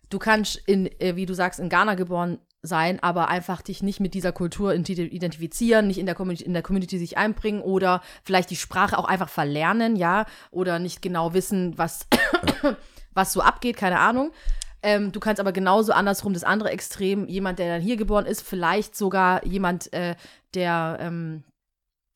du 0.10 0.19
kannst 0.19 0.58
in, 0.67 0.88
äh, 0.99 1.15
wie 1.15 1.25
du 1.25 1.34
sagst, 1.34 1.60
in 1.60 1.69
Ghana 1.69 1.95
geboren 1.95 2.39
sein, 2.62 3.01
aber 3.01 3.29
einfach 3.29 3.62
dich 3.62 3.82
nicht 3.82 4.01
mit 4.01 4.13
dieser 4.13 4.34
Kultur 4.34 4.71
identi- 4.73 5.10
identifizieren, 5.10 5.88
nicht 5.88 5.97
in 5.97 6.05
der, 6.05 6.15
Community, 6.15 6.43
in 6.43 6.53
der 6.53 6.62
Community 6.62 6.97
sich 6.99 7.17
einbringen 7.17 7.62
oder 7.62 8.01
vielleicht 8.23 8.49
die 8.49 8.58
Sprache 8.58 8.97
auch 8.97 9.05
einfach 9.05 9.29
verlernen, 9.29 9.95
ja, 9.95 10.25
oder 10.51 10.77
nicht 10.77 11.01
genau 11.01 11.34
wissen, 11.34 11.77
was, 11.77 12.05
was 13.13 13.32
so 13.32 13.41
abgeht, 13.41 13.77
keine 13.77 13.99
Ahnung. 13.99 14.32
Ähm, 14.82 15.12
du 15.12 15.20
kannst 15.20 15.39
aber 15.39 15.52
genauso 15.52 15.92
andersrum 15.92 16.34
das 16.34 16.44
andere 16.44 16.70
Extrem, 16.72 17.28
jemand, 17.28 17.60
der 17.60 17.74
dann 17.74 17.82
hier 17.82 17.98
geboren 17.98 18.26
ist, 18.26 18.42
vielleicht 18.42 18.96
sogar 18.96 19.46
jemand, 19.46 19.92
äh, 19.94 20.15
der 20.54 20.98
ähm, 21.02 21.44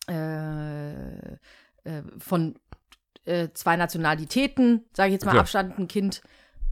äh, 0.10 1.34
äh, 1.84 2.04
von 2.19 2.56
äh, 3.26 3.49
zwei 3.54 3.76
Nationalitäten, 3.76 4.86
sage 4.93 5.10
ich 5.10 5.13
jetzt 5.13 5.26
mal, 5.26 5.32
Klar. 5.32 5.41
Abstand, 5.41 5.78
ein 5.80 5.88
Kind, 5.88 6.21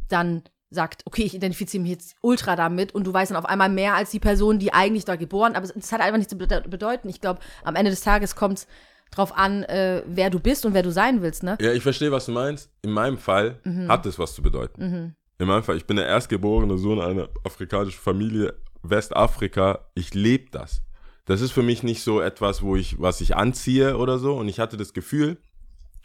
dann 0.08 0.43
sagt, 0.69 1.04
okay, 1.06 1.23
ich 1.23 1.34
identifiziere 1.36 1.82
mich 1.82 1.91
jetzt 1.91 2.15
ultra 2.21 2.56
damit 2.56 2.95
und 2.95 3.06
du 3.06 3.13
weißt 3.13 3.32
dann 3.32 3.38
auf 3.38 3.45
einmal 3.45 3.69
mehr 3.69 3.95
als 3.95 4.12
die 4.12 4.19
Person, 4.19 4.60
die 4.60 4.73
eigentlich 4.73 5.04
da 5.04 5.17
geboren, 5.17 5.56
aber 5.56 5.65
es, 5.65 5.91
hat 5.91 5.99
einfach 6.01 6.17
nichts 6.17 6.32
zu 6.32 6.38
bede- 6.38 6.67
bedeuten. 6.69 7.10
Ich 7.10 7.19
glaube, 7.19 7.41
am 7.63 7.75
Ende 7.75 7.91
des 7.91 8.01
Tages 8.01 8.36
kommt 8.36 8.60
es 8.60 8.67
drauf 9.12 9.36
an, 9.38 9.63
äh, 9.63 10.04
wer 10.06 10.30
du 10.30 10.39
bist 10.39 10.65
und 10.65 10.73
wer 10.73 10.84
du 10.84 10.91
sein 10.91 11.21
willst, 11.21 11.43
ne? 11.43 11.58
Ja, 11.60 11.73
ich 11.73 11.84
verstehe, 11.84 12.13
was 12.13 12.25
du 12.27 12.32
meinst. 12.32 12.69
In 12.82 12.91
meinem 12.91 13.17
Fall 13.17 13.60
Mhm. 13.65 13.89
hat 13.89 14.06
es 14.06 14.17
was 14.17 14.34
zu 14.34 14.41
bedeuten. 14.41 15.15
In 15.41 15.47
meinem 15.47 15.63
Fall, 15.63 15.75
ich 15.77 15.88
bin 15.88 15.97
der 15.97 16.06
erstgeborene 16.06 16.77
Sohn 16.77 17.01
einer 17.01 17.27
afrikanischen 17.43 17.99
Familie, 17.99 18.54
Westafrika. 18.84 19.88
Ich 19.95 20.13
lebe 20.13 20.51
das. 20.51 20.84
Das 21.25 21.41
ist 21.41 21.51
für 21.51 21.63
mich 21.63 21.82
nicht 21.82 22.04
so 22.04 22.21
etwas, 22.21 22.62
wo 22.62 22.75
ich, 22.75 22.99
was 23.01 23.21
ich 23.21 23.36
anziehe 23.36 23.97
oder 23.97 24.19
so. 24.19 24.36
Und 24.36 24.47
ich 24.49 24.60
hatte 24.60 24.77
das 24.77 24.93
Gefühl, 24.93 25.38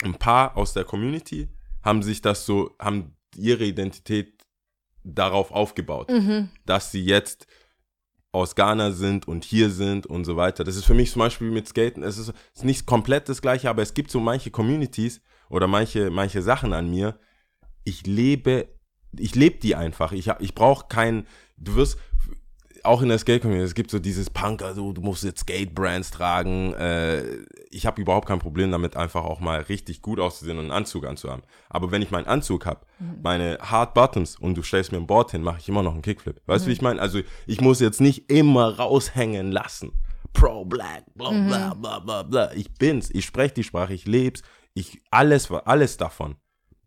ein 0.02 0.14
paar 0.14 0.56
aus 0.56 0.72
der 0.72 0.84
Community 0.84 1.50
haben 1.82 2.02
sich 2.02 2.22
das 2.22 2.46
so, 2.46 2.74
haben 2.78 3.14
ihre 3.36 3.64
Identität 3.64 4.42
darauf 5.04 5.52
aufgebaut, 5.52 6.08
Mhm. 6.10 6.48
dass 6.64 6.90
sie 6.90 7.04
jetzt 7.04 7.46
aus 8.32 8.54
Ghana 8.54 8.92
sind 8.92 9.28
und 9.28 9.44
hier 9.44 9.68
sind 9.68 10.06
und 10.06 10.24
so 10.24 10.36
weiter. 10.36 10.64
Das 10.64 10.76
ist 10.76 10.86
für 10.86 10.94
mich 10.94 11.10
zum 11.12 11.20
Beispiel 11.20 11.50
mit 11.50 11.68
Skaten, 11.68 12.02
es 12.02 12.16
ist, 12.16 12.32
ist 12.54 12.64
nicht 12.64 12.86
komplett 12.86 13.28
das 13.28 13.42
gleiche, 13.42 13.68
aber 13.68 13.82
es 13.82 13.92
gibt 13.92 14.10
so 14.10 14.18
manche 14.18 14.50
Communities 14.50 15.20
oder 15.50 15.66
manche, 15.66 16.10
manche 16.10 16.40
Sachen 16.40 16.72
an 16.72 16.88
mir. 16.88 17.18
Ich 17.84 18.06
lebe, 18.06 18.68
ich 19.18 19.34
lebe 19.34 19.58
die 19.58 19.74
einfach. 19.74 20.12
Ich, 20.12 20.30
ich 20.40 20.54
brauche 20.54 20.86
kein, 20.88 21.26
du 21.56 21.76
wirst, 21.76 21.98
auch 22.86 23.02
in 23.02 23.08
der 23.08 23.18
Skate-Community, 23.18 23.64
es 23.64 23.74
gibt 23.74 23.90
so 23.90 23.98
dieses 23.98 24.30
Punker, 24.30 24.74
so, 24.74 24.92
du 24.92 25.00
musst 25.00 25.24
jetzt 25.24 25.40
Skate-Brands 25.40 26.10
tragen. 26.10 26.72
Äh, 26.74 27.24
ich 27.70 27.84
habe 27.86 28.00
überhaupt 28.00 28.28
kein 28.28 28.38
Problem 28.38 28.70
damit, 28.70 28.96
einfach 28.96 29.24
auch 29.24 29.40
mal 29.40 29.60
richtig 29.62 30.02
gut 30.02 30.20
auszusehen 30.20 30.58
und 30.58 30.66
einen 30.66 30.72
Anzug 30.72 31.06
anzuhaben. 31.06 31.42
Aber 31.68 31.90
wenn 31.90 32.02
ich 32.02 32.10
meinen 32.10 32.26
Anzug 32.26 32.64
habe, 32.64 32.80
meine 33.22 33.58
Hard 33.60 33.94
Buttons 33.94 34.36
und 34.36 34.56
du 34.56 34.62
stellst 34.62 34.92
mir 34.92 34.98
ein 34.98 35.06
Board 35.06 35.32
hin, 35.32 35.42
mache 35.42 35.58
ich 35.60 35.68
immer 35.68 35.82
noch 35.82 35.92
einen 35.92 36.02
Kickflip. 36.02 36.40
Weißt 36.46 36.64
du, 36.64 36.68
wie 36.68 36.74
ich 36.74 36.82
meine? 36.82 37.00
Also 37.00 37.20
ich 37.46 37.60
muss 37.60 37.80
jetzt 37.80 38.00
nicht 38.00 38.30
immer 38.30 38.78
raushängen 38.78 39.52
lassen. 39.52 39.92
Pro 40.32 40.64
Black, 40.64 41.04
bla 41.14 41.30
bla 41.30 41.74
bla 41.74 41.98
bla 41.98 42.22
bla. 42.22 42.52
Ich 42.52 42.72
bin's, 42.74 43.10
ich 43.10 43.24
spreche 43.24 43.54
die 43.54 43.64
Sprache, 43.64 43.94
ich 43.94 44.06
leb's, 44.06 44.42
ich 44.74 45.00
alles, 45.10 45.50
alles 45.50 45.96
davon. 45.96 46.36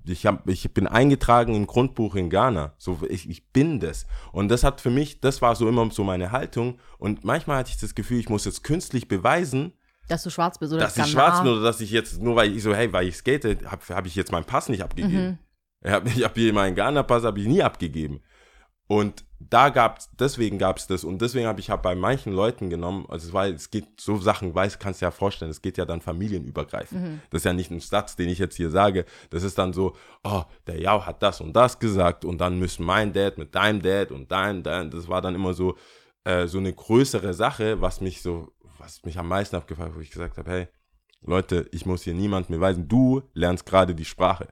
Ich, 0.10 0.26
hab, 0.26 0.48
ich 0.50 0.74
bin 0.74 0.88
eingetragen 0.88 1.56
im 1.56 1.68
Grundbuch 1.68 2.16
in 2.16 2.30
Ghana. 2.30 2.74
So, 2.78 3.00
ich, 3.10 3.30
ich 3.30 3.52
bin 3.52 3.80
das. 3.80 4.06
Und 4.32 4.50
das 4.50 4.64
hat 4.64 4.82
für 4.82 4.90
mich, 4.90 5.22
das 5.22 5.42
war 5.42 5.56
so 5.56 5.68
immer 5.70 5.90
so 5.92 6.04
meine 6.04 6.32
Haltung. 6.32 6.80
Und 6.98 7.24
manchmal 7.24 7.60
hatte 7.60 7.72
ich 7.72 7.78
das 7.78 7.96
Gefühl, 7.96 8.20
ich 8.20 8.30
muss 8.30 8.46
jetzt 8.46 8.64
künstlich 8.64 9.08
beweisen, 9.08 9.74
Dass 10.08 10.24
du 10.24 10.32
schwarz 10.32 10.58
bist 10.58 10.74
oder 10.74 10.82
dass 10.82 10.98
ich 10.98 11.06
schwarz 11.06 11.42
bin 11.42 11.52
oder 11.52 11.62
dass 11.62 11.82
ich 11.82 11.92
jetzt, 11.92 12.20
nur 12.22 12.36
weil 12.36 12.56
ich 12.56 12.64
so, 12.64 12.74
hey, 12.74 12.92
weil 12.92 13.08
ich 13.08 13.16
skate, 13.16 13.64
habe 13.66 13.82
hab 13.90 14.06
ich 14.08 14.16
jetzt 14.16 14.32
meinen 14.32 14.46
Pass 14.46 14.68
nicht 14.68 14.82
abgegeben. 14.84 15.38
Ich 15.82 15.92
habe 15.92 16.10
hab 16.10 16.36
hier 16.36 16.52
meinen 16.52 16.76
Ghana-Pass 16.76 17.24
habe 17.24 17.40
ich 17.40 17.48
nie 17.48 17.62
abgegeben. 17.64 18.22
Und 18.92 19.24
da 19.40 19.70
gab's, 19.70 20.10
deswegen 20.20 20.58
gab's 20.58 20.88
das 20.88 21.04
und 21.04 21.22
deswegen 21.22 21.46
habe 21.46 21.60
ich 21.60 21.70
hab 21.70 21.84
bei 21.84 21.94
manchen 21.94 22.34
Leuten 22.34 22.72
genommen, 22.72 23.06
also 23.08 23.28
es 23.28 23.34
war, 23.34 23.46
es 23.46 23.70
geht 23.70 24.02
so 24.02 24.18
Sachen, 24.18 24.56
weiß, 24.56 24.80
kannst 24.80 25.00
du 25.00 25.06
ja 25.06 25.12
vorstellen, 25.12 25.52
es 25.52 25.62
geht 25.62 25.78
ja 25.78 25.86
dann 25.86 26.02
familienübergreifend. 26.02 27.22
Das 27.30 27.42
ist 27.42 27.46
ja 27.46 27.54
nicht 27.54 27.70
ein 27.70 27.82
Satz, 27.82 28.16
den 28.16 28.30
ich 28.30 28.40
jetzt 28.40 28.56
hier 28.56 28.72
sage. 28.72 29.06
Das 29.30 29.44
ist 29.44 29.60
dann 29.60 29.74
so, 29.74 29.96
oh, 30.24 30.42
der 30.66 30.82
Jau 30.82 31.06
hat 31.06 31.22
das 31.22 31.40
und 31.40 31.54
das 31.54 31.78
gesagt 31.78 32.26
und 32.26 32.40
dann 32.40 32.58
müssen 32.58 32.84
mein 32.84 33.14
Dad 33.14 33.38
mit 33.38 33.54
deinem 33.54 33.84
Dad 33.84 34.12
und 34.12 34.32
dein, 34.32 34.64
dein, 34.64 34.90
das 34.90 35.08
war 35.08 35.22
dann 35.22 35.36
immer 35.36 35.54
so, 35.54 35.78
äh, 36.24 36.48
so 36.48 36.58
eine 36.58 36.74
größere 36.74 37.36
Sache, 37.36 37.82
was 37.82 38.02
mich 38.02 38.24
so, 38.24 38.52
was 38.80 39.04
mich 39.06 39.20
am 39.20 39.28
meisten 39.28 39.56
abgefallen, 39.56 39.94
wo 39.96 40.00
ich 40.00 40.10
gesagt 40.10 40.40
habe, 40.40 40.50
hey, 40.50 40.68
Leute, 41.22 41.68
ich 41.72 41.86
muss 41.86 42.02
hier 42.02 42.16
niemandem 42.16 42.56
beweisen, 42.56 42.88
du 42.88 43.22
lernst 43.34 43.68
gerade 43.68 43.94
die 43.94 44.06
Sprache. 44.06 44.48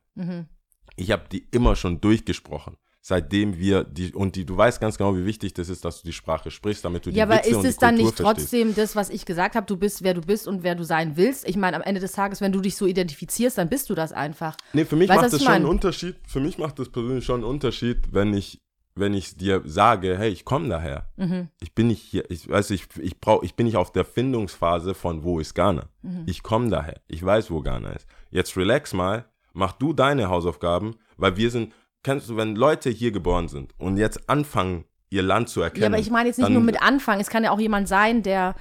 Ich 0.96 1.10
habe 1.10 1.24
die 1.32 1.48
immer 1.50 1.76
schon 1.76 2.00
durchgesprochen. 2.02 2.78
Seitdem 3.08 3.58
wir 3.58 3.86
die, 3.86 4.14
und 4.14 4.36
die, 4.36 4.44
du 4.44 4.58
weißt 4.58 4.82
ganz 4.82 4.98
genau, 4.98 5.16
wie 5.16 5.24
wichtig 5.24 5.54
das 5.54 5.70
ist, 5.70 5.86
dass 5.86 6.02
du 6.02 6.08
die 6.08 6.12
Sprache 6.12 6.52
sprichst, 6.52 6.84
damit 6.84 7.06
du 7.06 7.10
die 7.10 7.16
Ja, 7.16 7.24
aber 7.24 7.38
Witze 7.38 7.52
ist 7.52 7.64
es 7.64 7.78
dann 7.78 7.96
nicht 7.96 8.18
verstehst. 8.18 8.42
trotzdem 8.42 8.76
das, 8.76 8.98
was 8.98 9.10
ich 9.10 9.26
gesagt 9.26 9.56
habe? 9.56 9.66
Du 9.66 9.78
bist, 9.78 10.04
wer 10.04 10.14
du 10.14 10.20
bist 10.20 10.46
und 10.46 10.62
wer 10.62 10.76
du 10.76 10.84
sein 10.84 11.16
willst. 11.16 11.48
Ich 11.48 11.56
meine, 11.56 11.78
am 11.78 11.84
Ende 11.84 12.02
des 12.02 12.12
Tages, 12.12 12.42
wenn 12.42 12.52
du 12.52 12.60
dich 12.60 12.76
so 12.76 12.86
identifizierst, 12.86 13.58
dann 13.58 13.70
bist 13.70 13.90
du 13.90 13.96
das 13.96 14.12
einfach. 14.12 14.58
Nee, 14.74 14.84
für 14.84 14.98
mich 14.98 15.08
Weißt 15.08 15.22
macht 15.22 15.32
das 15.32 15.42
schon 15.42 15.54
einen? 15.54 15.66
Unterschied. 15.66 16.18
Für 16.28 16.42
mich 16.42 16.58
macht 16.58 16.80
das 16.80 16.90
persönlich 16.90 17.24
schon 17.24 17.36
einen 17.36 17.44
Unterschied, 17.46 18.00
wenn 18.12 18.34
ich, 18.34 18.60
wenn 18.96 19.14
ich 19.14 19.38
dir 19.38 19.62
sage, 19.64 20.18
hey, 20.18 20.30
ich 20.30 20.44
komme 20.44 20.68
daher. 20.68 21.08
Mhm. 21.16 21.48
Ich 21.62 21.74
bin 21.74 21.88
nicht 21.88 22.02
hier, 22.02 22.30
ich 22.30 22.50
weiß, 22.50 22.72
ich, 22.72 22.88
ich 23.02 23.22
brauch, 23.22 23.42
ich 23.42 23.56
bin 23.56 23.68
nicht 23.68 23.78
auf 23.78 23.94
der 23.94 24.04
Findungsphase 24.04 24.94
von 24.94 25.24
wo 25.24 25.40
ist 25.40 25.54
Ghana. 25.54 25.88
Mhm. 26.02 26.24
Ich 26.26 26.44
komme 26.44 26.70
daher. 26.70 27.00
Ich 27.08 27.24
weiß, 27.24 27.52
wo 27.52 27.62
Ghana 27.62 27.92
ist. 27.92 28.06
Jetzt 28.32 28.58
relax 28.58 28.92
mal, 28.94 29.24
mach 29.54 29.72
du 29.72 29.94
deine 29.94 30.28
Hausaufgaben, 30.28 30.98
weil 31.16 31.38
wir 31.38 31.50
sind, 31.52 31.72
kennst 32.04 32.30
du, 32.30 32.38
wenn 32.38 32.56
Leute 32.56 32.90
hier 32.90 33.12
geboren 33.12 33.48
sind 33.48 33.74
und 33.78 33.98
jetzt 33.98 34.30
anfangen, 34.30 34.86
ihr 35.10 35.24
Land 35.24 35.50
zu 35.50 35.62
erkennen. 35.62 35.84
Ja, 35.84 35.88
aber 35.88 36.00
ich 36.00 36.10
meine 36.10 36.30
jetzt 36.30 36.38
nicht 36.38 36.50
nur 36.50 36.62
mit 36.62 36.82
Anfang. 36.82 37.20
Es 37.20 37.30
kann 37.30 37.44
ja 37.44 37.52
auch 37.52 37.60
jemand 37.60 37.88
sein, 37.88 38.24
der 38.24 38.56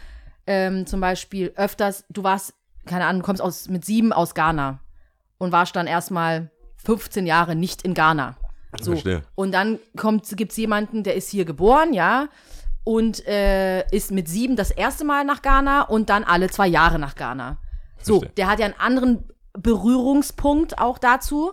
ähm, 0.47 0.87
zum 0.87 1.01
Beispiel 1.01 1.53
öfters, 1.57 2.05
du 2.09 2.23
warst, 2.23 2.55
keine 2.85 3.05
Ahnung, 3.07 3.23
du 3.23 3.27
kommst 3.27 3.43
aus, 3.43 3.69
mit 3.69 3.85
sieben 3.85 4.13
aus 4.13 4.35
Ghana 4.35 4.81
und 5.39 5.53
warst 5.53 5.75
dann 5.75 5.87
erstmal 5.87 6.51
15 6.85 7.27
Jahre 7.27 7.57
nicht 7.57 7.83
in 7.83 7.95
Ghana. 7.95 8.37
So. 8.81 8.93
Verstehe. 8.93 9.23
Und 9.35 9.53
dann 9.53 9.79
gibt 10.37 10.53
es 10.53 10.57
jemanden, 10.57 11.03
der 11.03 11.15
ist 11.15 11.31
hier 11.31 11.45
geboren, 11.45 11.93
ja, 11.93 12.29
und 12.85 13.27
äh, 13.27 13.85
ist 13.91 14.13
mit 14.13 14.29
sieben 14.29 14.55
das 14.55 14.71
erste 14.71 15.05
Mal 15.05 15.25
nach 15.25 15.43
Ghana 15.43 15.83
und 15.83 16.09
dann 16.09 16.23
alle 16.23 16.49
zwei 16.51 16.69
Jahre 16.69 16.99
nach 16.99 17.17
Ghana. 17.17 17.59
So, 18.01 18.21
Verstehe. 18.21 18.35
der 18.37 18.47
hat 18.49 18.61
ja 18.61 18.67
einen 18.67 18.79
anderen 18.79 19.29
Berührungspunkt 19.55 20.79
auch 20.79 20.99
dazu. 20.99 21.53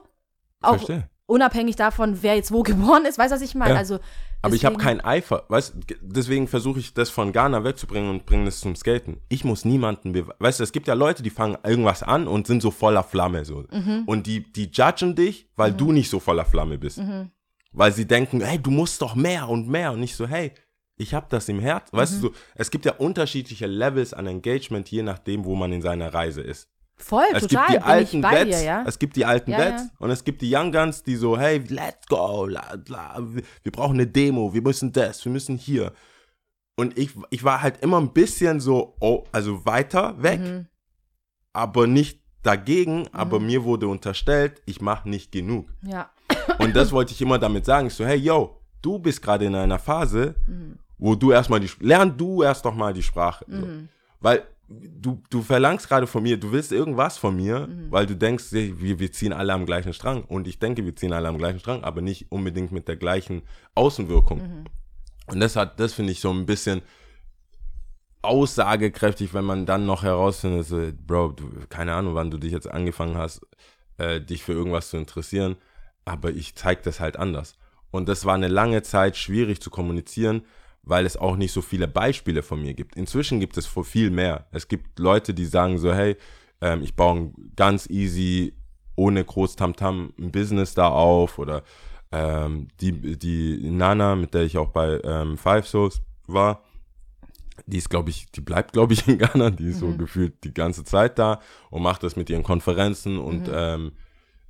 Auch 0.61 0.75
Verstehe. 0.75 1.09
Unabhängig 1.25 1.75
davon, 1.75 2.21
wer 2.21 2.35
jetzt 2.35 2.51
wo 2.51 2.63
geboren 2.63 3.05
ist. 3.05 3.17
Weißt 3.17 3.31
du, 3.31 3.35
was 3.35 3.41
ich 3.41 3.55
meine? 3.55 3.73
Ja. 3.73 3.79
Also, 3.79 3.99
Aber 4.41 4.55
ich 4.55 4.65
habe 4.65 4.77
keinen 4.77 5.01
Eifer, 5.01 5.45
weißt 5.47 5.75
deswegen 6.01 6.47
versuche 6.47 6.79
ich 6.79 6.93
das 6.93 7.09
von 7.09 7.31
Ghana 7.31 7.63
wegzubringen 7.63 8.09
und 8.09 8.25
bringe 8.25 8.45
das 8.45 8.59
zum 8.59 8.75
Skaten. 8.75 9.21
Ich 9.29 9.43
muss 9.45 9.63
niemanden, 9.65 10.13
weißt 10.39 10.59
du, 10.59 10.63
es 10.63 10.71
gibt 10.71 10.87
ja 10.87 10.93
Leute, 10.95 11.23
die 11.23 11.29
fangen 11.29 11.57
irgendwas 11.63 12.03
an 12.03 12.27
und 12.27 12.47
sind 12.47 12.61
so 12.61 12.71
voller 12.71 13.03
Flamme 13.03 13.45
so. 13.45 13.63
Mhm. 13.71 14.03
Und 14.05 14.27
die, 14.27 14.51
die 14.51 14.69
judgen 14.71 15.15
dich, 15.15 15.47
weil 15.55 15.71
du 15.71 15.91
nicht 15.91 16.09
so 16.09 16.19
voller 16.19 16.45
Flamme 16.45 16.77
bist. 16.77 16.97
Mhm. 16.99 17.31
Weil 17.71 17.91
sie 17.91 18.05
denken, 18.05 18.41
hey, 18.41 18.59
du 18.59 18.69
musst 18.69 19.01
doch 19.01 19.15
mehr 19.15 19.49
und 19.49 19.67
mehr 19.67 19.93
und 19.93 19.99
nicht 20.01 20.15
so, 20.15 20.27
hey, 20.27 20.51
ich 20.95 21.13
habe 21.15 21.25
das 21.29 21.49
im 21.49 21.59
Herz. 21.59 21.87
Weißt 21.91 22.17
Mhm. 22.17 22.21
du, 22.21 22.27
so, 22.27 22.33
es 22.55 22.69
gibt 22.69 22.85
ja 22.85 22.93
unterschiedliche 22.93 23.65
Levels 23.65 24.13
an 24.13 24.27
Engagement, 24.27 24.89
je 24.89 25.01
nachdem, 25.01 25.43
wo 25.45 25.55
man 25.55 25.71
in 25.71 25.81
seiner 25.81 26.13
Reise 26.13 26.41
ist. 26.41 26.69
Voll, 26.95 27.25
Es 27.33 27.41
total. 27.47 27.67
gibt 27.67 27.69
die 27.69 27.73
bin 27.83 27.83
alten 27.91 28.23
Vets, 28.23 28.59
dir, 28.59 28.63
ja. 28.65 28.83
es 28.87 28.99
gibt 28.99 29.15
die 29.15 29.25
alten 29.25 29.51
Ja, 29.51 29.57
Vets 29.57 29.81
ja. 29.83 29.89
und 29.99 30.09
es 30.11 30.23
gibt 30.23 30.41
die 30.41 30.55
Young 30.55 30.71
Guns, 30.71 31.03
die 31.03 31.15
so, 31.15 31.37
hey, 31.37 31.61
let's 31.67 32.07
go, 32.07 32.45
la, 32.45 32.63
la, 32.87 33.17
wir, 33.19 33.71
brauchen 33.71 33.95
eine 33.95 34.07
Demo, 34.07 34.53
wir 34.53 34.61
müssen 34.61 34.91
das, 34.93 35.23
wir 35.25 35.31
müssen 35.31 35.57
hier. 35.57 35.91
Und 36.75 36.97
ich, 36.97 37.11
ich 37.29 37.43
war 37.43 37.61
halt 37.61 37.81
immer 37.83 37.99
ein 37.99 38.13
bisschen 38.13 38.59
so, 38.59 38.95
oh, 38.99 39.25
also 39.31 39.65
weiter 39.65 40.21
weg, 40.21 40.39
Mhm. 40.39 40.67
aber 41.51 41.87
nicht 41.87 42.21
dagegen, 42.41 43.07
aber 43.11 43.39
mir 43.39 43.63
wurde 43.63 43.87
unterstellt, 43.87 44.61
ich 44.65 44.81
mache 44.81 45.07
nicht 45.09 45.31
genug. 45.31 45.67
Ja. 45.81 46.09
Und 46.59 46.75
das 46.75 46.91
wollte 46.91 47.13
ich 47.13 47.21
immer 47.21 47.39
damit 47.39 47.65
sagen. 47.65 47.87
Ich 47.87 47.93
so, 47.93 48.05
hey, 48.05 48.17
yo, 48.17 48.59
du 48.81 48.99
bist 48.99 49.21
gerade 49.21 49.45
in 49.45 49.55
einer 49.55 49.79
Phase, 49.79 50.35
Mhm. 50.47 50.77
wo 50.97 51.15
du 51.15 51.31
erstmal 51.31 51.59
die, 51.59 51.69
lern 51.79 52.17
du 52.17 52.43
erst 52.43 52.65
doch 52.65 52.73
mal 52.75 52.93
die 52.93 53.03
Sprache. 53.03 53.45
So. 53.47 53.65
Mhm. 53.65 53.89
Weil 54.19 54.43
du, 54.81 55.21
du 55.29 55.41
verlangst 55.41 55.87
gerade 55.89 56.07
von 56.07 56.23
mir, 56.23 56.37
du 56.37 56.51
willst 56.51 56.71
irgendwas 56.71 57.17
von 57.17 57.35
mir, 57.35 57.67
Mhm. 57.67 57.91
weil 57.91 58.05
du 58.05 58.15
denkst, 58.15 58.51
wir, 58.51 58.99
wir 58.99 59.11
ziehen 59.11 59.33
alle 59.33 59.53
am 59.53 59.65
gleichen 59.65 59.93
Strang. 59.93 60.23
Und 60.23 60.47
ich 60.47 60.59
denke, 60.59 60.85
wir 60.85 60.95
ziehen 60.95 61.13
alle 61.13 61.27
am 61.27 61.37
gleichen 61.37 61.59
Strang, 61.59 61.83
aber 61.83 62.01
nicht 62.01 62.31
unbedingt 62.31 62.71
mit 62.71 62.87
der 62.87 62.95
gleichen 62.95 63.43
Außenwirkung. 63.75 64.39
Mhm. 64.39 64.63
Und 65.27 65.39
das 65.39 65.55
hat, 65.55 65.79
das 65.79 65.93
finde 65.93 66.11
ich 66.11 66.19
so 66.19 66.31
ein 66.31 66.45
bisschen 66.45 66.81
aussagekräftig, 68.21 69.33
wenn 69.33 69.45
man 69.45 69.65
dann 69.65 69.85
noch 69.85 70.03
herausfindet, 70.03 70.65
so, 70.65 70.81
Bro, 71.05 71.33
du, 71.33 71.49
keine 71.69 71.93
Ahnung, 71.93 72.15
wann 72.15 72.31
du 72.31 72.37
dich 72.37 72.51
jetzt 72.51 72.69
angefangen 72.69 73.17
hast, 73.17 73.45
äh, 73.97 74.21
dich 74.21 74.43
für 74.43 74.53
irgendwas 74.53 74.89
zu 74.89 74.97
interessieren, 74.97 75.57
aber 76.05 76.31
ich 76.31 76.55
zeig 76.55 76.83
das 76.83 76.99
halt 76.99 77.17
anders. 77.17 77.55
Und 77.91 78.07
das 78.07 78.25
war 78.25 78.33
eine 78.35 78.47
lange 78.47 78.81
Zeit 78.81 79.17
schwierig 79.17 79.61
zu 79.61 79.69
kommunizieren, 79.69 80.43
weil 80.83 81.05
es 81.05 81.17
auch 81.17 81.37
nicht 81.37 81.53
so 81.53 81.61
viele 81.61 81.87
Beispiele 81.87 82.43
von 82.43 82.61
mir 82.61 82.73
gibt. 82.73 82.95
Inzwischen 82.95 83.39
gibt 83.39 83.57
es 83.57 83.67
viel 83.67 84.11
mehr. 84.11 84.47
Es 84.51 84.67
gibt 84.67 84.99
Leute, 84.99 85.33
die 85.33 85.45
sagen 85.45 85.77
so, 85.77 85.93
hey, 85.93 86.17
ähm, 86.61 86.83
ich 86.83 86.95
baue 86.95 87.31
ganz 87.55 87.89
easy, 87.89 88.53
ohne 88.95 89.23
groß 89.23 89.55
Tamtam 89.55 90.13
ein 90.19 90.31
Business 90.31 90.73
da 90.73 90.89
auf 90.89 91.39
oder 91.39 91.63
ähm, 92.11 92.67
die, 92.79 93.17
die 93.17 93.71
Nana, 93.71 94.15
mit 94.15 94.33
der 94.33 94.43
ich 94.43 94.57
auch 94.57 94.69
bei 94.69 94.99
ähm, 95.03 95.37
Five 95.37 95.67
Souls 95.67 96.01
war, 96.27 96.63
die 97.65 97.77
ist, 97.77 97.89
glaube 97.89 98.09
ich, 98.09 98.29
die 98.31 98.41
bleibt, 98.41 98.73
glaube 98.73 98.93
ich, 98.93 99.07
in 99.07 99.17
Ghana, 99.17 99.51
die 99.51 99.69
ist 99.69 99.79
so 99.79 99.95
gefühlt 99.95 100.43
die 100.43 100.53
ganze 100.53 100.83
Zeit 100.83 101.17
da 101.17 101.39
und 101.69 101.81
macht 101.81 102.03
das 102.03 102.15
mit 102.15 102.29
ihren 102.29 102.43
Konferenzen 102.43 103.17
und 103.17 103.49
ähm, 103.51 103.93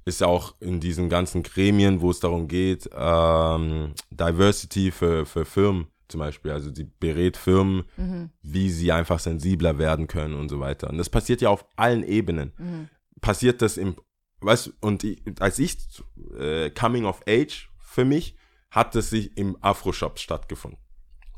ist 0.05 0.23
auch 0.23 0.55
in 0.59 0.79
diesen 0.79 1.09
ganzen 1.09 1.43
Gremien, 1.43 2.01
wo 2.01 2.11
es 2.11 2.19
darum 2.19 2.47
geht, 2.47 2.89
ähm, 2.93 3.93
Diversity 4.11 4.91
für, 4.91 5.25
für 5.25 5.45
Firmen 5.45 5.87
zum 6.13 6.19
Beispiel. 6.19 6.51
Also 6.51 6.73
sie 6.73 6.85
berät 6.99 7.35
Firmen, 7.37 7.83
Mhm. 7.97 8.29
wie 8.43 8.69
sie 8.69 8.91
einfach 8.91 9.19
sensibler 9.19 9.77
werden 9.79 10.07
können 10.07 10.35
und 10.35 10.47
so 10.47 10.59
weiter. 10.59 10.89
Und 10.89 10.97
das 10.99 11.09
passiert 11.09 11.41
ja 11.41 11.49
auf 11.49 11.65
allen 11.75 12.03
Ebenen. 12.03 12.53
Mhm. 12.57 12.89
Passiert 13.19 13.61
das 13.63 13.77
im, 13.77 13.95
weißt 14.41 14.73
und 14.79 15.03
ich, 15.03 15.23
als 15.39 15.57
ich 15.59 15.75
äh, 16.39 16.69
Coming 16.69 17.05
of 17.05 17.21
Age 17.27 17.69
für 17.79 18.05
mich, 18.05 18.35
hat 18.69 18.95
es 18.95 19.09
sich 19.09 19.35
im 19.37 19.57
Afro-Shop 19.61 20.19
stattgefunden. 20.19 20.79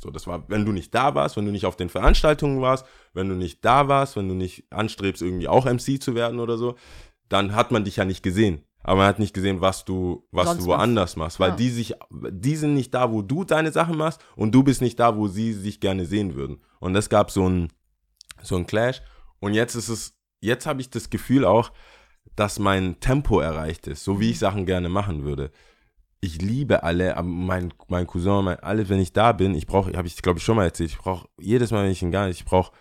So, 0.02 0.10
das 0.12 0.28
war, 0.28 0.48
wenn 0.50 0.66
du 0.66 0.72
nicht 0.74 0.94
da 0.94 1.16
warst, 1.16 1.38
wenn 1.38 1.46
du 1.46 1.52
nicht 1.52 1.66
auf 1.66 1.78
den 1.78 1.90
Veranstaltungen 1.90 2.62
warst, 2.62 2.86
wenn 3.14 3.30
du 3.30 3.36
nicht 3.36 3.64
da 3.64 3.88
warst, 3.88 4.16
wenn 4.18 4.28
du 4.28 4.36
nicht 4.36 4.66
anstrebst, 4.72 5.22
irgendwie 5.22 5.48
auch 5.48 5.66
MC 5.66 6.02
zu 6.02 6.16
werden 6.16 6.40
oder 6.42 6.58
so, 6.58 6.76
dann 7.30 7.56
hat 7.56 7.72
man 7.72 7.86
dich 7.86 7.96
ja 7.96 8.06
nicht 8.06 8.24
gesehen. 8.24 8.64
Aber 8.88 8.98
man 8.98 9.08
hat 9.08 9.18
nicht 9.18 9.34
gesehen, 9.34 9.62
was 9.62 9.84
du, 9.84 10.28
was 10.32 10.46
Sonst 10.50 10.62
du 10.62 10.68
woanders 10.68 11.16
machst, 11.16 11.40
weil 11.40 11.50
Ja. 11.50 11.56
die 11.56 11.72
sich, 11.72 11.96
die 12.12 12.56
sind 12.56 12.76
nicht 12.76 12.94
da, 12.94 13.12
wo 13.12 13.24
du 13.24 13.44
deine 13.44 13.72
Sachen 13.72 13.98
machst 13.98 14.24
und 14.36 14.54
du 14.54 14.62
bist 14.62 14.80
nicht 14.84 15.00
da, 15.00 15.18
wo 15.18 15.28
sie 15.28 15.54
sich 15.54 15.80
gerne 15.80 16.06
sehen 16.06 16.36
würden. 16.36 16.62
Und 16.80 16.94
das 16.94 17.10
gab 17.10 17.32
so 17.32 17.50
ein, 17.50 17.70
so 18.44 18.56
ein 18.56 18.68
Clash. 18.68 19.02
Und 19.40 19.56
jetzt 19.56 19.74
ist 19.74 19.90
es, 19.90 20.16
jetzt 20.40 20.68
habe 20.68 20.82
ich 20.82 20.92
das 20.92 21.10
Gefühl 21.10 21.46
auch, 21.46 21.72
dass 22.36 22.60
mein 22.60 23.00
Tempo 23.00 23.40
erreicht 23.40 23.88
ist, 23.88 24.04
so 24.04 24.20
wie 24.20 24.30
ich 24.30 24.38
Sachen 24.40 24.68
gerne 24.68 24.88
machen 24.90 25.24
würde. 25.24 25.50
Ich 26.22 26.40
liebe 26.44 26.84
alle, 26.84 27.16
mein, 27.24 27.74
mein 27.88 28.06
Cousin, 28.06 28.46
mein, 28.46 28.60
alles, 28.60 28.90
wenn 28.90 29.00
ich 29.00 29.14
da 29.14 29.32
bin, 29.32 29.56
ich 29.56 29.66
brauche, 29.66 29.94
habe 29.98 30.08
ich 30.08 30.22
glaube 30.22 30.38
ich 30.38 30.46
schon 30.46 30.58
mal 30.58 30.66
erzählt, 30.66 30.92
ich 30.92 30.98
brauche 31.00 31.28
jedes 31.40 31.72
Mal, 31.72 31.86
wenn 31.86 31.92
ich 31.92 32.04
in 32.04 32.12
Ghana, 32.12 32.30
ich 32.30 32.46
brauche 32.46 32.72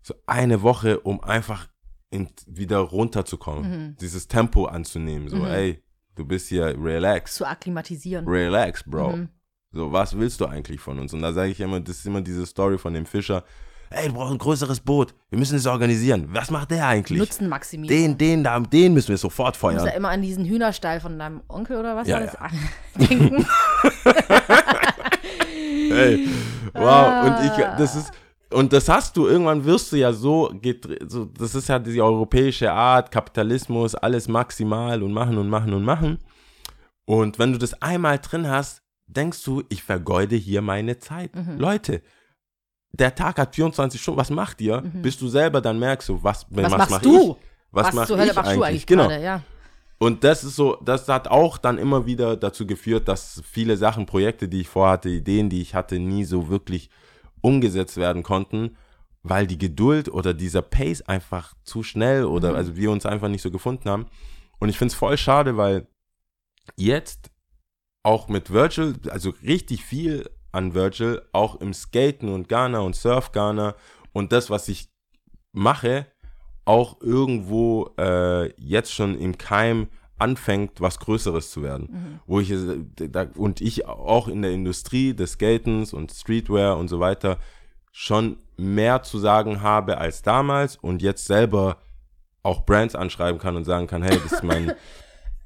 so 0.00 0.14
eine 0.26 0.62
Woche, 0.62 1.00
um 1.00 1.20
einfach 1.22 1.68
in, 2.12 2.28
wieder 2.46 2.78
runterzukommen, 2.78 3.96
dieses 4.00 4.28
Tempo 4.28 4.66
anzunehmen. 4.66 5.28
So, 5.28 5.36
Mhm. 5.38 5.46
ey, 5.46 5.82
du 6.14 6.24
bist 6.24 6.48
hier, 6.48 6.76
relax, 6.78 7.34
Zu 7.34 7.46
akklimatisieren. 7.46 8.26
relax, 8.28 8.84
Bro. 8.86 9.16
Mhm. 9.16 9.28
So, 9.72 9.90
was 9.90 10.16
willst 10.18 10.40
du 10.40 10.46
eigentlich 10.46 10.80
von 10.80 10.98
uns? 10.98 11.14
Und 11.14 11.22
da 11.22 11.32
sage 11.32 11.50
ich 11.50 11.58
immer, 11.60 11.80
das 11.80 11.96
ist 11.98 12.06
immer 12.06 12.20
diese 12.20 12.44
Story 12.46 12.76
von 12.78 12.92
dem 12.94 13.06
Fischer. 13.06 13.42
Ey, 13.88 14.08
du 14.08 14.14
brauchst 14.14 14.32
ein 14.32 14.38
größeres 14.38 14.80
Boot. 14.80 15.14
Wir 15.30 15.38
müssen 15.38 15.56
es 15.56 15.66
organisieren. 15.66 16.26
Was 16.30 16.50
macht 16.50 16.70
der 16.70 16.86
eigentlich? 16.86 17.18
Nutzenmaximierung. 17.18 17.94
Den, 17.94 18.16
den 18.18 18.42
da, 18.44 18.58
den 18.60 18.94
müssen 18.94 19.08
wir 19.08 19.18
sofort 19.18 19.54
Du 19.60 19.66
musst 19.66 19.76
ja 19.76 19.82
feuern. 19.84 19.96
immer 19.96 20.08
an 20.10 20.22
diesen 20.22 20.44
Hühnerstall 20.46 21.00
von 21.00 21.18
deinem 21.18 21.42
Onkel 21.48 21.76
oder 21.78 21.94
was 21.96 22.08
Ja, 22.08 22.20
ja. 22.20 22.32
denken. 22.98 23.44
Ey, 25.90 26.28
wow. 26.74 27.24
Und 27.26 27.44
ich, 27.46 27.52
das 27.78 27.96
ist, 27.96 28.12
und 28.52 28.72
das 28.72 28.88
hast 28.88 29.16
du, 29.16 29.26
irgendwann 29.26 29.64
wirst 29.64 29.92
du 29.92 29.96
ja 29.96 30.12
so, 30.12 30.52
so, 31.06 31.24
das 31.24 31.54
ist 31.54 31.68
ja 31.68 31.78
die 31.78 32.00
europäische 32.00 32.72
Art, 32.72 33.10
Kapitalismus, 33.10 33.94
alles 33.94 34.28
maximal 34.28 35.02
und 35.02 35.12
machen 35.12 35.38
und 35.38 35.48
machen 35.48 35.72
und 35.72 35.84
machen. 35.84 36.18
Und 37.04 37.38
wenn 37.38 37.52
du 37.52 37.58
das 37.58 37.80
einmal 37.82 38.18
drin 38.18 38.48
hast, 38.48 38.82
denkst 39.06 39.42
du, 39.44 39.62
ich 39.68 39.82
vergeude 39.82 40.36
hier 40.36 40.62
meine 40.62 40.98
Zeit. 40.98 41.34
Mhm. 41.34 41.58
Leute, 41.58 42.02
der 42.92 43.14
Tag 43.14 43.38
hat 43.38 43.54
24 43.54 44.00
Stunden, 44.00 44.20
was 44.20 44.30
macht 44.30 44.60
ihr? 44.60 44.82
Bis 45.02 45.18
du 45.18 45.28
selber 45.28 45.60
dann 45.60 45.78
merkst, 45.78 46.06
so, 46.06 46.22
was, 46.22 46.48
Mhm. 46.50 46.56
Was, 46.56 46.64
was, 46.64 46.78
machst 46.78 46.90
mach 46.90 47.02
du? 47.02 47.30
ich? 47.30 47.36
Was, 47.70 47.92
mach 47.94 48.06
zur 48.06 48.18
Hölle 48.18 48.30
ich 48.30 48.36
machst 48.36 48.50
eigentlich? 48.50 48.58
du 48.58 48.64
eigentlich 48.64 48.86
genau. 48.86 49.08
gerade? 49.08 49.22
Ja. 49.22 49.42
Und 49.98 50.24
das 50.24 50.44
ist 50.44 50.56
so, 50.56 50.78
das 50.84 51.08
hat 51.08 51.28
auch 51.28 51.58
dann 51.58 51.78
immer 51.78 52.06
wieder 52.06 52.36
dazu 52.36 52.66
geführt, 52.66 53.08
dass 53.08 53.40
viele 53.48 53.76
Sachen, 53.76 54.04
Projekte, 54.04 54.48
die 54.48 54.62
ich 54.62 54.68
vorhatte, 54.68 55.08
Ideen, 55.08 55.48
die 55.48 55.62
ich 55.62 55.74
hatte, 55.74 55.98
nie 55.98 56.24
so 56.24 56.48
wirklich 56.48 56.90
umgesetzt 57.42 57.98
werden 57.98 58.22
konnten, 58.22 58.76
weil 59.22 59.46
die 59.46 59.58
Geduld 59.58 60.08
oder 60.08 60.34
dieser 60.34 60.62
Pace 60.62 61.02
einfach 61.02 61.54
zu 61.64 61.82
schnell 61.82 62.24
oder 62.24 62.50
Mhm. 62.50 62.56
also 62.56 62.76
wir 62.76 62.90
uns 62.90 63.06
einfach 63.06 63.28
nicht 63.28 63.42
so 63.42 63.50
gefunden 63.50 63.88
haben. 63.88 64.06
Und 64.58 64.68
ich 64.68 64.78
finde 64.78 64.92
es 64.92 64.98
voll 64.98 65.16
schade, 65.18 65.56
weil 65.56 65.86
jetzt 66.76 67.30
auch 68.04 68.28
mit 68.28 68.50
Virtual, 68.50 68.94
also 69.10 69.30
richtig 69.42 69.84
viel 69.84 70.28
an 70.50 70.74
Virtual, 70.74 71.22
auch 71.32 71.60
im 71.60 71.72
Skaten 71.72 72.28
und 72.28 72.48
Ghana 72.48 72.80
und 72.80 72.96
Surf 72.96 73.32
Ghana 73.32 73.74
und 74.12 74.32
das, 74.32 74.50
was 74.50 74.68
ich 74.68 74.90
mache, 75.52 76.06
auch 76.64 77.00
irgendwo 77.00 77.90
äh, 77.98 78.52
jetzt 78.60 78.92
schon 78.92 79.18
im 79.18 79.38
Keim 79.38 79.88
anfängt, 80.22 80.80
was 80.80 80.98
Größeres 80.98 81.50
zu 81.50 81.62
werden. 81.62 82.20
Wo 82.26 82.40
ich 82.40 82.50
es- 82.50 82.64
da, 82.96 83.26
und 83.36 83.60
ich 83.60 83.86
auch 83.86 84.28
in 84.28 84.40
der 84.42 84.52
Industrie 84.52 85.12
des 85.14 85.32
Skatens 85.32 85.92
und 85.92 86.10
Streetwear 86.12 86.76
und 86.78 86.88
so 86.88 86.98
weiter 87.00 87.38
schon 87.92 88.38
mehr 88.56 89.02
zu 89.02 89.18
sagen 89.18 89.60
habe 89.60 89.98
als 89.98 90.22
damals 90.22 90.76
und 90.76 91.02
jetzt 91.02 91.26
selber 91.26 91.76
auch 92.42 92.64
Brands 92.64 92.94
anschreiben 92.94 93.38
kann 93.38 93.56
und 93.56 93.64
sagen 93.64 93.86
kann, 93.86 94.02
hey, 94.02 94.18
das 94.22 94.32
ist 94.32 94.42
mein, 94.42 94.72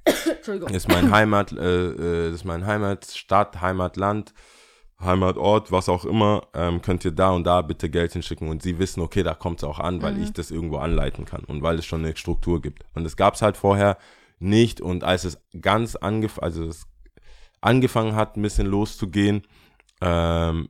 ist 0.73 0.89
mein 0.89 1.11
Heimat, 1.11 1.53
äh, 1.53 2.29
äh, 2.29 2.31
ist 2.33 2.45
mein 2.45 2.65
Heimatstadt, 2.67 3.61
Heimatland, 3.61 4.33
Heimatort, 5.01 5.73
was 5.73 5.89
auch 5.91 6.05
immer, 6.05 6.47
ähm, 6.55 6.81
könnt 6.81 7.05
ihr 7.05 7.11
da 7.11 7.31
und 7.31 7.45
da 7.45 7.61
bitte 7.63 7.91
Geld 7.91 8.13
hinschicken 8.15 8.49
und 8.49 8.63
sie 8.63 8.79
wissen, 8.79 9.01
okay, 9.03 9.23
da 9.23 9.35
kommt 9.35 9.59
es 9.59 9.65
auch 9.65 9.79
an, 9.79 10.01
weil 10.01 10.15
ich 10.23 10.33
das 10.33 10.51
irgendwo 10.51 10.79
anleiten 10.79 11.25
kann 11.27 11.45
und 11.45 11.63
weil 11.63 11.79
es 11.79 11.85
schon 11.85 12.05
eine 12.05 12.17
Struktur 12.17 12.63
gibt. 12.63 12.85
Und 12.95 13.05
das 13.05 13.17
gab 13.17 13.35
es 13.35 13.43
halt 13.43 13.57
vorher 13.59 13.99
nicht. 14.39 14.81
Und 14.81 15.05
als 15.05 15.25
es 15.25 15.39
ganz 15.61 15.97
angef 15.97 16.39
also 16.39 16.65
es 16.65 16.87
angefangen 17.61 18.15
hat, 18.15 18.37
ein 18.37 18.43
bisschen 18.43 18.67
loszugehen, 18.67 19.43
ähm, 20.01 20.69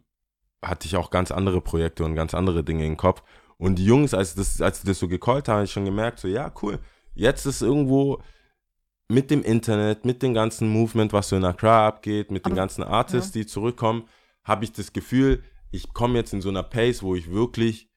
hatte 0.64 0.87
ich 0.87 0.97
auch 0.97 1.11
ganz 1.11 1.31
andere 1.31 1.61
Projekte 1.61 2.05
und 2.05 2.14
ganz 2.14 2.35
andere 2.35 2.64
Dinge 2.64 2.87
im 2.87 2.97
Kopf. 2.97 3.23
Und 3.59 3.77
die 3.77 3.85
Jungs, 3.87 4.14
als, 4.14 4.35
das, 4.35 4.61
als 4.61 4.81
sie 4.81 4.87
das 4.87 4.99
so 4.99 5.09
gecallt 5.09 5.49
haben, 5.49 5.57
habe 5.57 5.64
ich 5.64 5.73
schon 5.73 5.85
gemerkt, 5.85 6.19
so, 6.19 6.29
ja, 6.29 6.53
cool, 6.62 6.79
jetzt 7.14 7.47
ist 7.47 7.62
irgendwo 7.62 8.23
mit 9.09 9.31
dem 9.31 9.43
Internet, 9.43 10.05
mit 10.05 10.23
dem 10.23 10.35
ganzen 10.35 10.69
Movement, 10.69 11.12
was 11.12 11.29
so 11.29 11.37
in 11.37 11.45
Accra 11.45 11.87
abgeht, 11.87 12.31
mit 12.31 12.45
den 12.45 12.53
Aber- 12.53 12.61
ganzen 12.62 12.83
Artists, 12.83 13.33
die 13.33 13.47
zurückkommen, 13.47 14.09
habe 14.45 14.64
ich 14.64 14.73
das 14.73 14.93
Gefühl, 14.93 15.43
ich 15.71 15.93
komme 15.93 16.19
jetzt 16.19 16.33
in 16.33 16.41
so 16.41 16.49
einer 16.49 16.62
Pace, 16.62 17.03
wo 17.03 17.14
ich 17.14 17.31
wirklich 17.31 17.89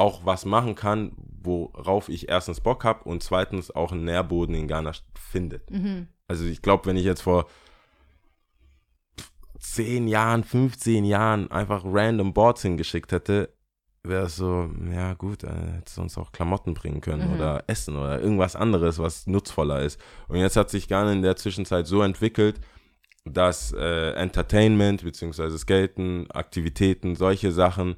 auch 0.00 0.24
was 0.24 0.44
machen 0.46 0.74
kann, 0.74 1.12
worauf 1.42 2.08
ich 2.08 2.28
erstens 2.28 2.60
Bock 2.60 2.84
habe 2.84 3.04
und 3.04 3.22
zweitens 3.22 3.70
auch 3.70 3.92
einen 3.92 4.04
Nährboden 4.04 4.54
in 4.54 4.66
Ghana 4.66 4.92
findet. 5.14 5.70
Mhm. 5.70 6.08
Also 6.26 6.44
ich 6.46 6.62
glaube, 6.62 6.86
wenn 6.86 6.96
ich 6.96 7.04
jetzt 7.04 7.22
vor 7.22 7.46
10 9.58 10.08
Jahren, 10.08 10.42
15 10.42 11.04
Jahren 11.04 11.50
einfach 11.50 11.82
random 11.84 12.32
Boards 12.32 12.62
hingeschickt 12.62 13.12
hätte, 13.12 13.50
wäre 14.02 14.24
es 14.26 14.36
so, 14.36 14.70
ja 14.90 15.12
gut, 15.12 15.44
äh, 15.44 15.48
hättest 15.76 15.98
du 15.98 16.02
uns 16.02 16.16
auch 16.16 16.32
Klamotten 16.32 16.72
bringen 16.72 17.02
können 17.02 17.28
Mhm. 17.28 17.34
oder 17.34 17.64
Essen 17.66 17.96
oder 17.96 18.20
irgendwas 18.20 18.56
anderes, 18.56 18.98
was 18.98 19.26
nutzvoller 19.26 19.82
ist. 19.82 20.00
Und 20.28 20.38
jetzt 20.38 20.56
hat 20.56 20.70
sich 20.70 20.88
Ghana 20.88 21.12
in 21.12 21.20
der 21.22 21.36
Zwischenzeit 21.36 21.86
so 21.86 22.00
entwickelt, 22.00 22.58
dass 23.26 23.72
äh, 23.74 24.12
Entertainment 24.12 25.04
bzw. 25.04 25.58
Skaten, 25.58 26.30
Aktivitäten, 26.30 27.14
solche 27.16 27.52
Sachen 27.52 27.96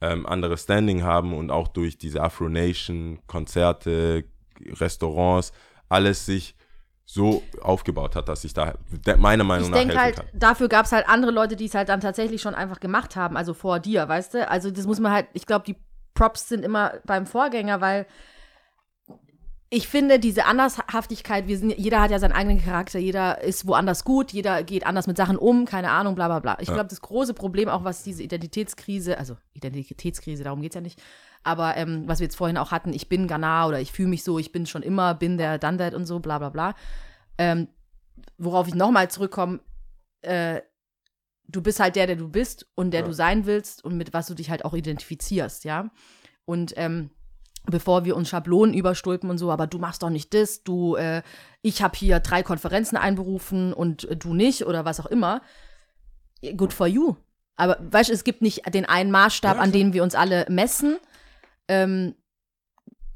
ähm, 0.00 0.26
andere 0.26 0.56
Standing 0.56 1.02
haben 1.02 1.34
und 1.34 1.50
auch 1.50 1.68
durch 1.68 1.98
diese 1.98 2.22
Afro 2.22 2.48
Nation, 2.48 3.18
Konzerte, 3.26 4.24
Restaurants, 4.78 5.52
alles 5.88 6.26
sich 6.26 6.54
so 7.04 7.42
aufgebaut 7.60 8.14
hat, 8.14 8.28
dass 8.28 8.44
ich 8.44 8.54
da 8.54 8.74
meiner 9.18 9.42
Meinung 9.42 9.64
Ich 9.64 9.70
nach 9.70 9.78
denke 9.78 9.94
helfen 9.98 10.04
halt, 10.04 10.16
kann. 10.16 10.26
dafür 10.32 10.68
gab 10.68 10.86
es 10.86 10.92
halt 10.92 11.08
andere 11.08 11.32
Leute, 11.32 11.56
die 11.56 11.64
es 11.64 11.74
halt 11.74 11.88
dann 11.88 12.00
tatsächlich 12.00 12.40
schon 12.40 12.54
einfach 12.54 12.78
gemacht 12.78 13.16
haben, 13.16 13.36
also 13.36 13.52
vor 13.52 13.80
dir, 13.80 14.08
weißt 14.08 14.34
du? 14.34 14.48
Also 14.48 14.70
das 14.70 14.86
muss 14.86 15.00
man 15.00 15.10
halt, 15.12 15.26
ich 15.32 15.44
glaube, 15.44 15.64
die 15.66 15.76
Props 16.14 16.48
sind 16.48 16.64
immer 16.64 16.94
beim 17.06 17.26
Vorgänger, 17.26 17.80
weil 17.80 18.06
ich 19.72 19.86
finde, 19.86 20.18
diese 20.18 20.46
Andershaftigkeit, 20.46 21.46
wir 21.46 21.56
sind, 21.56 21.70
jeder 21.78 22.00
hat 22.00 22.10
ja 22.10 22.18
seinen 22.18 22.32
eigenen 22.32 22.60
Charakter, 22.60 22.98
jeder 22.98 23.40
ist 23.40 23.68
woanders 23.68 24.02
gut, 24.04 24.32
jeder 24.32 24.64
geht 24.64 24.84
anders 24.84 25.06
mit 25.06 25.16
Sachen 25.16 25.36
um, 25.38 25.64
keine 25.64 25.92
Ahnung, 25.92 26.16
bla 26.16 26.26
bla 26.26 26.40
bla. 26.40 26.56
Ich 26.60 26.68
Ja. 26.68 26.74
glaube, 26.74 26.88
das 26.88 27.00
große 27.00 27.34
Problem 27.34 27.68
auch, 27.68 27.84
was 27.84 28.02
diese 28.02 28.24
Identitätskrise, 28.24 29.16
also 29.16 29.36
Identitätskrise, 29.52 30.42
darum 30.42 30.60
geht 30.60 30.72
es 30.72 30.74
ja 30.74 30.80
nicht, 30.80 31.00
aber 31.44 31.76
ähm, 31.76 32.02
was 32.06 32.18
wir 32.18 32.24
jetzt 32.24 32.34
vorhin 32.36 32.56
auch 32.58 32.72
hatten, 32.72 32.92
ich 32.92 33.08
bin 33.08 33.28
Ghana 33.28 33.68
oder 33.68 33.80
ich 33.80 33.92
fühle 33.92 34.08
mich 34.08 34.24
so, 34.24 34.40
ich 34.40 34.50
bin 34.50 34.66
schon 34.66 34.82
immer, 34.82 35.14
bin 35.14 35.38
der, 35.38 35.60
that 35.60 35.94
und 35.94 36.04
so, 36.04 36.18
bla 36.18 36.38
bla 36.38 36.48
bla. 36.48 36.74
Ähm, 37.38 37.68
worauf 38.38 38.66
ich 38.66 38.74
nochmal 38.74 39.08
zurückkomme, 39.08 39.60
äh, 40.22 40.62
du 41.46 41.62
bist 41.62 41.78
halt 41.78 41.94
der, 41.94 42.08
der 42.08 42.16
du 42.16 42.28
bist 42.28 42.66
und 42.74 42.90
der 42.90 43.02
Ja. 43.02 43.06
du 43.06 43.12
sein 43.12 43.46
willst 43.46 43.84
und 43.84 43.96
mit 43.96 44.12
was 44.12 44.26
du 44.26 44.34
dich 44.34 44.50
halt 44.50 44.64
auch 44.64 44.74
identifizierst, 44.74 45.64
ja. 45.64 45.90
Und 46.44 46.74
ähm, 46.76 47.10
bevor 47.66 48.04
wir 48.04 48.16
uns 48.16 48.28
Schablonen 48.28 48.74
überstülpen 48.74 49.30
und 49.30 49.38
so, 49.38 49.50
aber 49.50 49.66
du 49.66 49.78
machst 49.78 50.02
doch 50.02 50.10
nicht 50.10 50.32
das, 50.34 50.62
du, 50.62 50.96
äh, 50.96 51.22
ich 51.62 51.82
habe 51.82 51.96
hier 51.96 52.20
drei 52.20 52.42
Konferenzen 52.42 52.96
einberufen 52.96 53.72
und 53.72 54.04
äh, 54.04 54.16
du 54.16 54.34
nicht 54.34 54.66
oder 54.66 54.84
was 54.84 55.00
auch 55.00 55.06
immer. 55.06 55.42
Good 56.56 56.72
for 56.72 56.86
you. 56.86 57.16
Aber 57.56 57.76
weißt 57.80 58.08
du, 58.08 58.14
es 58.14 58.24
gibt 58.24 58.40
nicht 58.40 58.62
den 58.72 58.86
einen 58.86 59.10
Maßstab, 59.10 59.56
Ja, 59.56 59.62
an 59.62 59.72
dem 59.72 59.92
wir 59.92 60.02
uns 60.02 60.14
alle 60.14 60.46
messen. 60.48 60.96
Ähm, 61.68 62.14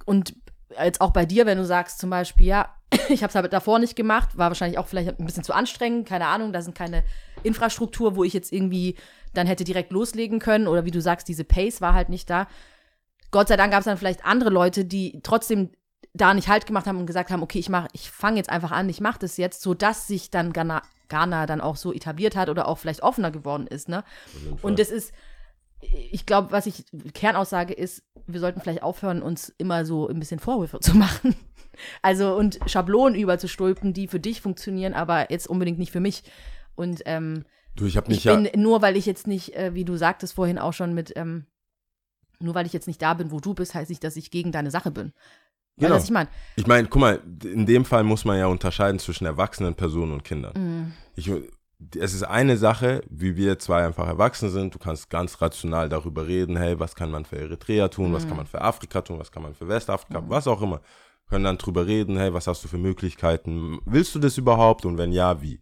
und 0.05 0.35
jetzt 0.83 1.01
auch 1.01 1.13
bei 1.13 1.25
dir, 1.25 1.47
wenn 1.47 1.59
du 1.59 1.65
sagst 1.65 1.99
zum 1.99 2.11
Beispiel, 2.11 2.47
ja, 2.47 2.75
ich 3.09 3.23
habe 3.23 3.31
es 3.31 3.35
halt 3.35 3.53
davor 3.53 3.79
nicht 3.79 3.97
gemacht, 3.97 4.37
war 4.37 4.51
wahrscheinlich 4.51 4.79
auch 4.79 4.87
vielleicht 4.87 5.19
ein 5.19 5.25
bisschen 5.25 5.45
zu 5.45 5.55
anstrengend, 5.55 6.07
keine 6.07 6.27
Ahnung, 6.27 6.53
da 6.53 6.61
sind 6.61 6.77
keine 6.77 7.05
Infrastruktur, 7.43 8.17
wo 8.17 8.25
ich 8.25 8.35
jetzt 8.35 8.53
irgendwie 8.53 8.97
dann 9.33 9.47
hätte 9.47 9.65
direkt 9.65 9.93
loslegen 9.93 10.39
können 10.39 10.69
oder 10.69 10.85
wie 10.85 10.91
du 10.91 11.01
sagst, 11.01 11.27
diese 11.29 11.45
Pace 11.45 11.81
war 11.81 11.95
halt 11.95 12.09
nicht 12.09 12.29
da. 12.31 12.47
Gott 13.35 13.49
sei 13.49 13.57
Dank 13.57 13.73
gab 13.73 13.81
es 13.81 13.87
dann 13.87 13.99
vielleicht 13.99 14.25
andere 14.25 14.51
Leute, 14.51 14.85
die 14.85 15.19
trotzdem 15.25 15.71
da 16.13 16.35
nicht 16.35 16.47
Halt 16.47 16.67
gemacht 16.67 16.87
haben 16.87 17.01
und 17.01 17.07
gesagt 17.07 17.33
haben, 17.33 17.43
okay, 17.43 17.59
ich 17.59 17.69
mach, 17.69 17.89
ich 17.93 18.09
fange 18.09 18.37
jetzt 18.37 18.49
einfach 18.49 18.71
an, 18.71 18.89
ich 18.89 19.01
mache 19.01 19.19
das 19.19 19.39
jetzt, 19.39 19.61
sodass 19.61 20.07
sich 20.07 20.31
dann 20.31 20.53
Ghana, 20.53 20.83
Ghana 21.09 21.47
dann 21.47 21.61
auch 21.61 21.75
so 21.75 21.93
etabliert 21.93 22.37
hat 22.37 22.49
oder 22.49 22.69
auch 22.69 22.79
vielleicht 22.79 23.03
offener 23.03 23.33
geworden 23.33 23.67
ist, 23.67 23.89
ne? 23.89 24.05
Und 24.63 24.79
das 24.79 24.91
ist, 24.93 25.13
ich 25.81 26.27
glaube, 26.27 26.53
was 26.53 26.67
ich 26.67 26.85
Kernaussage 27.13 27.75
ist, 27.75 28.05
wir 28.29 28.39
sollten 28.39 28.61
vielleicht 28.61 28.85
aufhören, 28.85 29.21
uns 29.21 29.53
immer 29.59 29.85
so 29.85 30.07
ein 30.07 30.21
bisschen 30.21 30.39
Vorwürfe 30.39 30.79
zu 30.81 30.97
machen. 30.97 31.35
Also 32.03 32.37
und 32.37 32.61
Schablonen 32.67 33.19
überzustülpen, 33.19 33.93
die 33.95 34.07
für 34.07 34.21
dich 34.21 34.43
funktionieren, 34.43 34.95
aber 34.95 35.33
jetzt 35.33 35.49
unbedingt 35.49 35.81
nicht 35.81 35.91
für 35.91 35.99
mich. 35.99 36.23
Und 36.77 37.03
ähm, 37.07 37.43
Du, 37.75 37.87
ich 37.87 37.97
habe 37.97 38.07
mich 38.07 38.19
ich 38.19 38.25
ja. 38.25 38.37
bin, 38.37 38.63
nur 38.63 38.81
weil 38.81 38.97
ich 38.97 39.07
jetzt 39.07 39.27
nicht, 39.27 39.57
äh, 39.57 39.75
wie 39.75 39.85
du 39.85 39.97
sagtest 39.97 40.35
vorhin 40.35 40.61
auch 40.61 40.73
schon 40.73 40.95
mit, 40.95 41.13
ähm, 41.17 41.47
nur 42.41 42.55
weil 42.55 42.67
ich 42.67 42.73
jetzt 42.73 42.87
nicht 42.87 43.01
da 43.03 43.15
bin, 43.15 43.31
wo 43.31 43.41
du 43.41 43.55
bist, 43.55 43.75
heißt 43.75 43.91
nicht, 43.91 44.05
dass 44.05 44.17
ich 44.17 44.31
gegen 44.31 44.53
deine 44.53 44.71
Sache 44.71 44.91
bin. 44.91 45.07
Weißt 45.07 45.15
Genau. 45.77 45.95
was 45.97 46.05
ich 46.05 46.11
meine? 46.11 46.29
Ich 46.57 46.67
meine, 46.67 46.89
guck 46.89 47.01
mal, 47.01 47.21
in 47.43 47.67
dem 47.67 47.85
Fall 47.85 48.05
muss 48.05 48.25
man 48.25 48.39
ja 48.39 48.47
unterscheiden 48.47 48.99
zwischen 49.01 49.27
erwachsenen 49.27 49.75
Personen 49.75 50.13
und 50.13 50.23
Kindern. 50.25 50.53
Mhm. 50.57 50.93
Ich, 51.17 51.31
es 51.99 52.15
ist 52.15 52.23
eine 52.23 52.57
Sache, 52.57 53.03
wie 53.11 53.37
wir 53.37 53.59
zwei 53.59 53.85
einfach 53.85 54.07
erwachsen 54.07 54.51
sind. 54.51 54.75
Du 54.75 54.79
kannst 54.79 55.11
ganz 55.11 55.41
rational 55.41 55.89
darüber 55.89 56.27
reden, 56.29 56.57
hey, 56.57 56.79
was 56.79 56.95
kann 56.95 57.11
man 57.11 57.25
für 57.25 57.39
Eritrea 57.39 57.89
tun, 57.89 58.13
was 58.13 58.27
kann 58.29 58.37
man 58.37 58.47
für 58.47 58.61
Afrika 58.61 59.01
tun, 59.01 59.19
was 59.19 59.33
kann 59.33 59.43
man 59.43 59.55
für 59.55 59.67
Westafrika, 59.69 60.23
was 60.29 60.47
auch 60.47 60.63
immer. 60.63 60.81
Können 61.29 61.45
dann 61.45 61.59
drüber 61.59 61.87
reden, 61.87 62.19
hey, 62.19 62.33
was 62.35 62.47
hast 62.47 62.63
du 62.63 62.69
für 62.69 62.79
Möglichkeiten? 62.79 63.81
Willst 63.87 64.15
du 64.15 64.19
das 64.19 64.37
überhaupt? 64.39 64.85
Und 64.85 64.99
wenn 64.99 65.11
ja, 65.11 65.41
wie? 65.43 65.59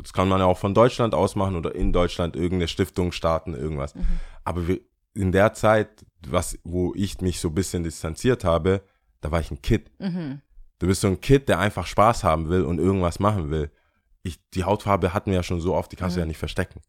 Das 0.00 0.12
kann 0.12 0.28
man 0.28 0.38
ja 0.38 0.46
auch 0.46 0.58
von 0.58 0.74
Deutschland 0.74 1.12
aus 1.14 1.34
machen 1.36 1.56
oder 1.56 1.74
in 1.74 1.92
Deutschland 1.92 2.36
irgendeine 2.36 2.68
Stiftung 2.68 3.12
starten, 3.12 3.54
irgendwas. 3.54 3.94
Aber 4.44 4.66
wir, 4.66 4.80
in 5.14 5.32
der 5.32 5.52
Zeit, 5.54 6.04
was, 6.26 6.58
wo 6.64 6.92
ich 6.94 7.20
mich 7.20 7.40
so 7.40 7.48
ein 7.48 7.54
bisschen 7.54 7.84
distanziert 7.84 8.44
habe, 8.44 8.82
da 9.20 9.30
war 9.30 9.40
ich 9.40 9.50
ein 9.50 9.60
Kid. 9.62 9.90
Du 9.98 10.86
bist 10.86 11.00
so 11.00 11.08
ein 11.08 11.20
Kid, 11.20 11.48
der 11.48 11.58
einfach 11.58 11.86
Spaß 11.86 12.24
haben 12.24 12.48
will 12.48 12.62
und 12.62 12.78
irgendwas 12.78 13.18
machen 13.20 13.50
will. 13.50 13.70
Ich, 14.24 14.38
die 14.54 14.64
Hautfarbe 14.64 15.12
hatten 15.14 15.30
wir 15.30 15.36
ja 15.36 15.42
schon 15.42 15.60
so 15.60 15.74
oft, 15.74 15.90
die 15.90 15.96
kannst 15.96 16.16
du 16.16 16.20
ja 16.20 16.26
nicht 16.26 16.38
verstecken. 16.38 16.80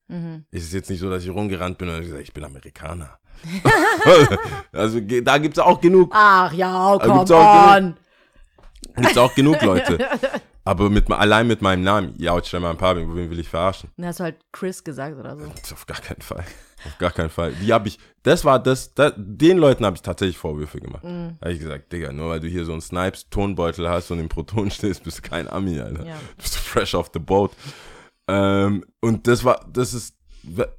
Es 0.52 0.64
ist 0.64 0.74
jetzt 0.74 0.90
nicht 0.90 1.00
so, 1.00 1.10
dass 1.10 1.24
ich 1.24 1.30
rumgerannt 1.30 1.78
bin 1.78 1.90
und 1.90 2.02
gesagt, 2.02 2.22
ich 2.22 2.34
bin 2.34 2.44
Amerikaner. 2.44 3.18
also 4.72 5.00
da 5.00 5.38
gibt 5.38 5.58
es 5.58 5.64
auch 5.64 5.82
genug, 5.82 6.12
Ach 6.14 6.52
ja, 6.54 6.98
Da 6.98 7.06
komm 7.06 7.18
gibt's 7.18 7.32
auch 7.32 7.76
on. 7.76 7.98
gibt's 8.96 9.18
auch 9.18 9.34
genug 9.36 9.62
Leute. 9.62 9.98
Aber 10.66 10.90
mit, 10.90 11.12
allein 11.12 11.48
mit 11.48 11.62
meinem 11.62 11.84
Namen, 11.84 12.14
ja, 12.18 12.42
stell 12.42 12.62
mal 12.62 12.70
ein 12.72 12.78
paar, 12.78 12.96
wen 12.96 13.14
will 13.30 13.40
ich 13.40 13.50
verarschen? 13.50 13.90
Dann 13.98 14.06
hast 14.08 14.20
du 14.22 14.24
halt 14.24 14.38
Chris 14.54 14.82
gesagt 14.84 15.18
oder 15.20 15.38
so. 15.38 15.46
Auf 15.74 15.86
gar 15.86 16.00
keinen 16.00 16.22
Fall. 16.22 16.46
Auf 16.86 16.98
gar 17.00 17.12
keinen 17.12 17.30
Fall. 17.30 17.54
Die 17.62 17.74
habe 17.74 17.90
ich, 17.90 18.00
das 18.24 18.46
war 18.46 18.62
das, 18.62 18.94
das 18.94 19.14
den 19.18 19.58
Leuten 19.58 19.86
habe 19.86 19.96
ich 19.98 20.02
tatsächlich 20.02 20.38
Vorwürfe 20.38 20.80
gemacht. 20.80 21.04
Mhm. 21.04 21.38
Da 21.40 21.46
habe 21.46 21.54
ich 21.54 21.60
gesagt, 21.60 21.92
Digga, 21.92 22.12
nur 22.14 22.30
weil 22.30 22.40
du 22.40 22.48
hier 22.48 22.66
so 22.66 22.72
einen 22.72 22.82
Snipes-Tonbeutel 22.82 23.90
hast 23.90 24.12
und 24.12 24.20
im 24.20 24.30
Proton 24.30 24.72
stehst, 24.72 25.04
bist 25.04 25.20
du 25.20 25.30
kein 25.30 25.48
Ami, 25.48 25.80
Alter. 25.80 26.06
Ja. 26.06 26.16
Bist 26.38 26.56
du 26.56 26.60
fresh 26.60 26.96
off 26.96 27.12
the 27.14 27.20
boat. 27.20 27.52
Ähm, 28.28 28.86
und 29.02 29.28
das 29.28 29.44
war, 29.44 29.66
das 29.72 29.94
ist, 29.94 30.16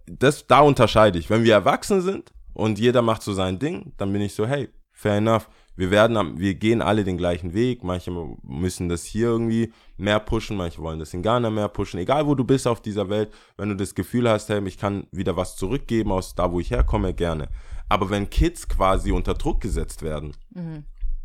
das, 0.07 0.47
da 0.47 0.61
unterscheide 0.61 1.19
ich. 1.19 1.29
Wenn 1.29 1.45
wir 1.45 1.53
erwachsen 1.53 2.01
sind 2.01 2.33
und 2.55 2.79
jeder 2.79 3.03
macht 3.03 3.23
so 3.23 3.35
sein 3.35 3.59
Ding, 3.59 3.93
dann 3.99 4.13
bin 4.13 4.23
ich 4.23 4.35
so, 4.35 4.47
hey, 4.47 4.71
fair 4.93 5.17
enough. 5.17 5.49
Wir 5.77 5.91
werden, 5.91 6.39
wir 6.39 6.55
gehen 6.55 6.83
alle 6.83 7.05
den 7.05 7.17
gleichen 7.17 7.53
Weg. 7.53 7.83
Manche 7.83 8.13
müssen 8.43 8.89
das 8.89 9.05
hier 9.05 9.29
irgendwie 9.29 9.73
mehr 9.97 10.21
pushen, 10.21 10.57
manche 10.57 10.81
wollen 10.81 10.99
das 10.99 11.15
in 11.15 11.23
Ghana 11.23 11.51
mehr 11.51 11.69
pushen. 11.69 11.99
Egal 11.99 12.27
wo 12.27 12.35
du 12.35 12.45
bist 12.45 12.67
auf 12.67 12.81
dieser 12.81 13.09
Welt, 13.09 13.33
wenn 13.57 13.69
du 13.69 13.77
das 13.77 13.95
Gefühl 13.95 14.29
hast, 14.29 14.49
hey, 14.49 14.67
ich 14.67 14.79
kann 14.79 15.07
wieder 15.11 15.37
was 15.37 15.57
zurückgeben 15.57 16.13
aus 16.13 16.35
da, 16.35 16.53
wo 16.53 16.61
ich 16.61 16.71
herkomme, 16.71 17.13
gerne. 17.15 17.49
Aber 17.89 18.11
wenn 18.11 18.31
Kids 18.31 18.69
quasi 18.69 19.13
unter 19.13 19.35
Druck 19.35 19.61
gesetzt 19.61 20.03
werden, 20.03 20.33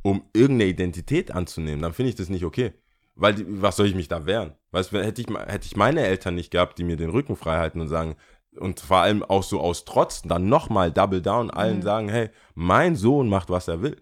um 0.01 0.23
irgendeine 0.33 0.71
Identität 0.71 1.31
anzunehmen, 1.31 1.81
dann 1.81 1.93
finde 1.93 2.09
ich 2.09 2.15
das 2.15 2.29
nicht 2.29 2.43
okay. 2.43 2.73
Weil, 3.15 3.35
was 3.47 3.75
soll 3.75 3.87
ich 3.87 3.95
mich 3.95 4.07
da 4.07 4.25
wehren? 4.25 4.53
Weißt 4.71 4.93
hätte 4.93 5.21
ich, 5.21 5.27
hätte 5.27 5.65
ich 5.65 5.75
meine 5.75 6.01
Eltern 6.01 6.35
nicht 6.35 6.51
gehabt, 6.51 6.77
die 6.77 6.85
mir 6.85 6.95
den 6.95 7.09
Rücken 7.09 7.35
frei 7.35 7.57
halten 7.57 7.81
und 7.81 7.89
sagen, 7.89 8.15
und 8.57 8.79
vor 8.79 8.97
allem 8.97 9.23
auch 9.23 9.43
so 9.43 9.59
aus 9.61 9.85
Trotz, 9.85 10.21
dann 10.23 10.49
nochmal 10.49 10.91
Double 10.91 11.21
Down, 11.21 11.49
allen 11.51 11.81
sagen, 11.81 12.09
hey, 12.09 12.29
mein 12.55 12.95
Sohn 12.95 13.29
macht, 13.29 13.49
was 13.49 13.67
er 13.67 13.81
will. 13.81 14.01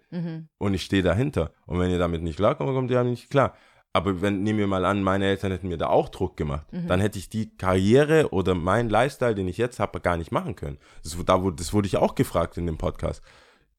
Und 0.58 0.74
ich 0.74 0.82
stehe 0.82 1.02
dahinter. 1.02 1.52
Und 1.66 1.78
wenn 1.78 1.90
ihr 1.90 1.98
damit 1.98 2.22
nicht 2.22 2.36
klarkommt, 2.36 2.70
kommt 2.74 2.90
ihr 2.90 2.96
damit 2.96 3.10
nicht 3.12 3.30
klar. 3.30 3.54
Aber 3.92 4.20
wenn, 4.20 4.42
nehmen 4.42 4.58
wir 4.58 4.66
mal 4.66 4.84
an, 4.84 5.02
meine 5.02 5.26
Eltern 5.26 5.50
hätten 5.50 5.68
mir 5.68 5.78
da 5.78 5.88
auch 5.88 6.08
Druck 6.10 6.36
gemacht, 6.36 6.66
dann 6.70 7.00
hätte 7.00 7.18
ich 7.18 7.30
die 7.30 7.56
Karriere 7.56 8.28
oder 8.32 8.54
meinen 8.54 8.90
Lifestyle, 8.90 9.34
den 9.34 9.48
ich 9.48 9.56
jetzt 9.58 9.80
habe, 9.80 10.00
gar 10.00 10.16
nicht 10.16 10.30
machen 10.32 10.54
können. 10.56 10.78
Das, 11.02 11.16
da, 11.24 11.42
wurde- 11.42 11.56
das 11.56 11.72
wurde 11.72 11.86
ich 11.88 11.96
auch 11.96 12.14
gefragt 12.14 12.56
in 12.58 12.66
dem 12.66 12.78
Podcast. 12.78 13.22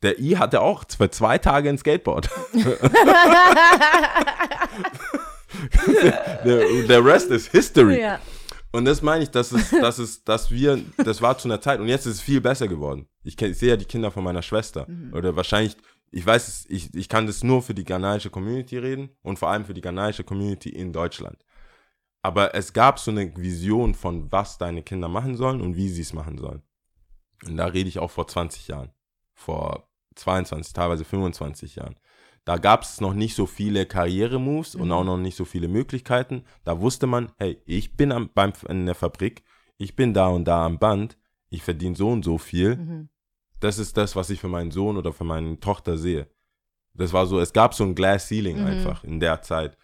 Der 0.01 0.19
I 0.19 0.37
hatte 0.37 0.61
auch 0.61 0.83
für 0.97 1.09
zwei 1.11 1.37
Tage 1.37 1.69
ein 1.69 1.77
Skateboard. 1.77 2.29
der, 6.45 6.63
der 6.87 7.05
Rest 7.05 7.31
ist 7.31 7.51
History. 7.51 8.01
Ja. 8.01 8.19
Und 8.71 8.85
das 8.85 9.01
meine 9.01 9.23
ich, 9.23 9.31
dass 9.31 9.51
es, 9.51 9.69
dass 9.81 9.97
es, 9.97 10.23
dass 10.23 10.51
wir, 10.51 10.83
das 10.97 11.21
war 11.21 11.37
zu 11.37 11.47
einer 11.47 11.61
Zeit 11.61 11.79
und 11.79 11.87
jetzt 11.87 12.05
ist 12.05 12.15
es 12.15 12.21
viel 12.21 12.41
besser 12.41 12.67
geworden. 12.67 13.07
Ich, 13.23 13.35
kenn, 13.35 13.51
ich 13.51 13.57
sehe 13.57 13.69
ja 13.69 13.77
die 13.77 13.85
Kinder 13.85 14.11
von 14.11 14.23
meiner 14.23 14.41
Schwester. 14.41 14.87
Oder 15.13 15.35
wahrscheinlich, 15.35 15.75
ich 16.11 16.25
weiß 16.25 16.47
es, 16.47 16.65
ich, 16.69 16.93
ich 16.93 17.09
kann 17.09 17.27
das 17.27 17.43
nur 17.43 17.61
für 17.61 17.73
die 17.73 17.83
ghanaische 17.83 18.29
Community 18.29 18.77
reden 18.77 19.09
und 19.21 19.39
vor 19.39 19.49
allem 19.49 19.65
für 19.65 19.73
die 19.73 19.81
ghanaische 19.81 20.23
Community 20.23 20.69
in 20.69 20.93
Deutschland. 20.93 21.43
Aber 22.21 22.53
es 22.53 22.73
gab 22.73 22.99
so 22.99 23.11
eine 23.11 23.35
Vision 23.37 23.95
von, 23.95 24.31
was 24.31 24.57
deine 24.57 24.83
Kinder 24.83 25.07
machen 25.07 25.35
sollen 25.35 25.61
und 25.61 25.75
wie 25.75 25.89
sie 25.89 26.01
es 26.01 26.13
machen 26.13 26.37
sollen. 26.37 26.61
Und 27.45 27.57
da 27.57 27.67
rede 27.67 27.87
ich 27.87 27.99
auch 27.99 28.11
vor 28.11 28.27
20 28.27 28.67
Jahren. 28.67 28.91
Vor 29.33 29.89
22, 30.15 30.73
teilweise 30.73 31.05
25 31.05 31.75
Jahren. 31.75 31.95
Da 32.49 32.57
gab 32.57 32.81
es 32.81 32.99
noch 32.99 33.13
nicht 33.13 33.35
so 33.35 33.45
viele 33.45 33.85
Karrieremoves 33.85 34.73
und 34.73 34.91
auch 34.91 35.03
noch 35.03 35.19
nicht 35.19 35.37
so 35.37 35.45
viele 35.45 35.67
Möglichkeiten. 35.67 36.45
Da 36.63 36.81
wusste 36.81 37.05
man, 37.05 37.31
hey, 37.37 37.61
ich 37.67 37.95
bin 37.95 38.11
am, 38.11 38.31
beim, 38.33 38.53
in 38.67 38.87
der 38.87 38.95
Fabrik, 38.95 39.43
ich 39.77 39.95
bin 39.95 40.15
da 40.15 40.29
und 40.29 40.45
da 40.45 40.65
am 40.65 40.79
Band, 40.79 41.15
ich 41.51 41.61
verdiene 41.61 41.95
so 41.95 42.09
und 42.09 42.25
so 42.25 42.39
viel. 42.39 43.07
Das 43.59 43.77
ist 43.77 43.97
das, 43.97 44.15
was 44.15 44.31
ich 44.31 44.39
für 44.39 44.47
meinen 44.47 44.71
Sohn 44.71 44.97
oder 44.97 45.13
für 45.13 45.25
meine 45.25 45.59
Tochter 45.59 45.95
sehe. 45.95 46.27
Das 46.95 47.13
war 47.13 47.27
so, 47.27 47.39
es 47.39 47.53
gab 47.53 47.75
so 47.75 47.83
ein 47.83 47.93
Glass 47.93 48.29
Ceiling 48.29 48.59
einfach 48.61 49.03
in 49.03 49.19
der 49.19 49.43
Zeit. 49.43 49.77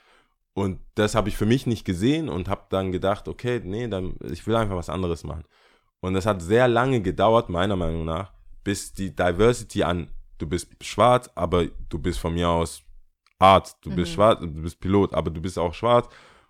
Und 0.55 0.79
das 0.95 1.13
habe 1.13 1.29
ich 1.29 1.37
für 1.37 1.45
mich 1.45 1.67
nicht 1.67 1.85
gesehen 1.85 2.29
und 2.29 2.49
habe 2.49 2.63
dann 2.69 2.91
gedacht, 2.91 3.27
okay, 3.27 3.61
nee, 3.63 3.87
dann, 3.87 4.15
ich 4.31 4.47
will 4.47 4.55
einfach 4.55 4.75
was 4.75 4.89
anderes 4.89 5.23
machen. 5.23 5.43
Und 5.99 6.15
das 6.15 6.25
hat 6.25 6.41
sehr 6.41 6.67
lange 6.67 7.03
gedauert, 7.03 7.47
meiner 7.47 7.75
Meinung 7.75 8.05
nach, 8.05 8.33
bis 8.63 8.91
die 8.91 9.15
Diversity 9.15 9.83
an, 9.83 10.09
du 10.37 10.47
bist 10.47 10.69
schwarz, 10.81 11.29
aber 11.35 11.65
du 11.89 11.99
bist 11.99 12.19
von 12.19 12.33
mir 12.33 12.49
aus 12.49 12.83
Arzt, 13.39 13.77
du 13.81 13.93
bist 13.93 14.13
schwarz, 14.13 14.39
du 14.39 14.47
bist 14.47 14.79
Pilot, 14.79 15.13
aber 15.13 15.29
du 15.29 15.41
bist 15.41 15.59
auch 15.59 15.73
schwarz 15.73 16.07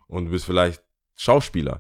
und 0.08 0.26
du 0.26 0.32
bist 0.32 0.46
vielleicht 0.46 0.84
Schauspieler 1.16 1.80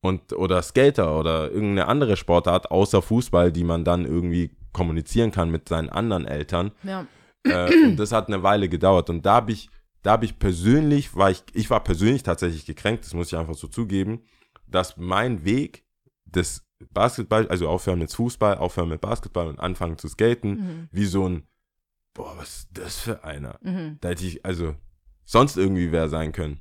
und 0.00 0.32
oder 0.32 0.62
Skater 0.62 1.18
oder 1.18 1.50
irgendeine 1.50 1.86
andere 1.86 2.16
Sportart 2.16 2.70
außer 2.70 3.02
Fußball, 3.02 3.52
die 3.52 3.64
man 3.64 3.84
dann 3.84 4.04
irgendwie 4.04 4.56
kommunizieren 4.72 5.30
kann 5.30 5.50
mit 5.50 5.68
seinen 5.68 5.88
anderen 5.88 6.26
Eltern. 6.26 6.72
Ja. 6.82 7.06
Äh, 7.44 7.84
und 7.84 7.96
das 7.96 8.12
hat 8.12 8.28
eine 8.28 8.42
Weile 8.42 8.68
gedauert. 8.68 9.10
Und 9.10 9.26
da 9.26 9.34
habe 9.34 9.52
ich, 9.52 9.68
da 10.02 10.12
habe 10.12 10.24
ich 10.24 10.38
persönlich, 10.38 11.14
war 11.14 11.30
ich, 11.30 11.42
ich 11.52 11.70
war 11.70 11.82
persönlich 11.82 12.22
tatsächlich 12.22 12.66
gekränkt, 12.66 13.04
das 13.04 13.14
muss 13.14 13.32
ich 13.32 13.38
einfach 13.38 13.54
so 13.54 13.68
zugeben, 13.68 14.22
dass 14.66 14.96
mein 14.96 15.44
Weg 15.44 15.84
des 16.24 16.66
Basketball, 16.92 17.48
also 17.48 17.68
aufhören 17.68 17.98
mit 17.98 18.12
Fußball, 18.12 18.58
aufhören 18.58 18.88
mit 18.88 19.00
Basketball 19.00 19.48
und 19.48 19.60
anfangen 19.60 19.98
zu 19.98 20.08
skaten, 20.08 20.88
wie 20.92 21.06
so 21.06 21.28
ein, 21.28 21.42
boah, 22.14 22.34
was 22.36 22.48
ist 22.48 22.68
das 22.74 23.00
für 23.00 23.24
einer? 23.24 23.58
Da 24.00 24.08
hätte 24.08 24.26
ich, 24.26 24.44
also, 24.44 24.74
sonst 25.24 25.56
irgendwie 25.56 25.92
wer 25.92 26.08
sein 26.08 26.32
können. 26.32 26.60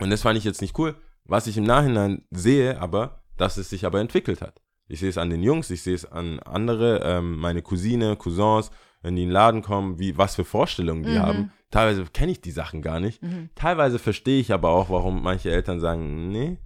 Und 0.00 0.10
das 0.10 0.22
fand 0.22 0.38
ich 0.38 0.44
jetzt 0.44 0.60
nicht 0.60 0.78
cool. 0.78 0.94
Was 1.24 1.46
ich 1.46 1.56
im 1.56 1.64
Nachhinein 1.64 2.22
sehe, 2.30 2.80
aber, 2.80 3.22
dass 3.36 3.56
es 3.56 3.70
sich 3.70 3.84
aber 3.84 4.00
entwickelt 4.00 4.40
hat. 4.40 4.62
Ich 4.86 5.00
sehe 5.00 5.10
es 5.10 5.18
an 5.18 5.28
den 5.30 5.42
Jungs, 5.42 5.70
ich 5.70 5.82
sehe 5.82 5.94
es 5.94 6.04
an 6.06 6.40
andere, 6.40 7.00
ähm, 7.04 7.36
meine 7.36 7.60
Cousine, 7.62 8.16
Cousins, 8.16 8.70
wenn 9.02 9.16
die 9.16 9.22
in 9.22 9.28
den 9.28 9.34
Laden 9.34 9.62
kommen, 9.62 9.98
wie, 9.98 10.16
was 10.16 10.34
für 10.36 10.44
Vorstellungen 10.44 11.02
die 11.02 11.18
haben. 11.18 11.52
Teilweise 11.70 12.04
kenne 12.06 12.32
ich 12.32 12.40
die 12.40 12.50
Sachen 12.50 12.80
gar 12.82 12.98
nicht. 12.98 13.20
Teilweise 13.54 13.98
verstehe 13.98 14.40
ich 14.40 14.52
aber 14.52 14.70
auch, 14.70 14.88
warum 14.90 15.22
manche 15.22 15.50
Eltern 15.50 15.80
sagen, 15.80 16.30
nee, 16.30 16.56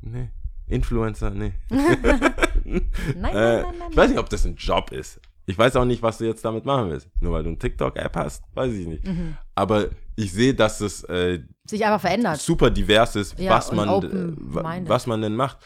nee, 0.00 0.30
Influencer, 0.72 1.30
nee. 1.30 1.52
Nein, 1.70 1.90
nein, 3.16 3.34
Äh, 3.34 3.62
nein, 3.62 3.64
nein, 3.78 3.88
ich 3.90 3.96
weiß 3.96 4.10
nicht, 4.10 4.18
ob 4.18 4.28
das 4.28 4.44
ein 4.46 4.56
Job 4.56 4.92
ist. 4.92 5.20
Ich 5.46 5.58
weiß 5.58 5.74
auch 5.76 5.84
nicht, 5.84 6.02
was 6.02 6.18
du 6.18 6.24
jetzt 6.24 6.44
damit 6.44 6.64
machen 6.64 6.90
willst. 6.90 7.08
Nur 7.20 7.32
weil 7.32 7.42
du 7.42 7.48
eine 7.50 7.58
TikTok-App 7.58 8.14
hast, 8.16 8.44
weiß 8.54 8.72
ich 8.72 8.86
nicht. 8.86 9.04
Mhm. 9.06 9.36
Aber 9.56 9.86
ich 10.14 10.32
sehe, 10.32 10.54
dass 10.54 10.80
es 10.80 11.02
äh, 11.04 11.40
Sich 11.66 11.84
einfach 11.84 12.00
verändert. 12.00 12.40
super 12.40 12.70
divers 12.70 13.16
ist, 13.16 13.38
Ja, 13.38 13.50
was, 13.50 13.72
man, 13.72 13.88
äh, 13.88 14.88
was 14.88 15.06
man 15.06 15.20
denn 15.20 15.34
macht. 15.34 15.58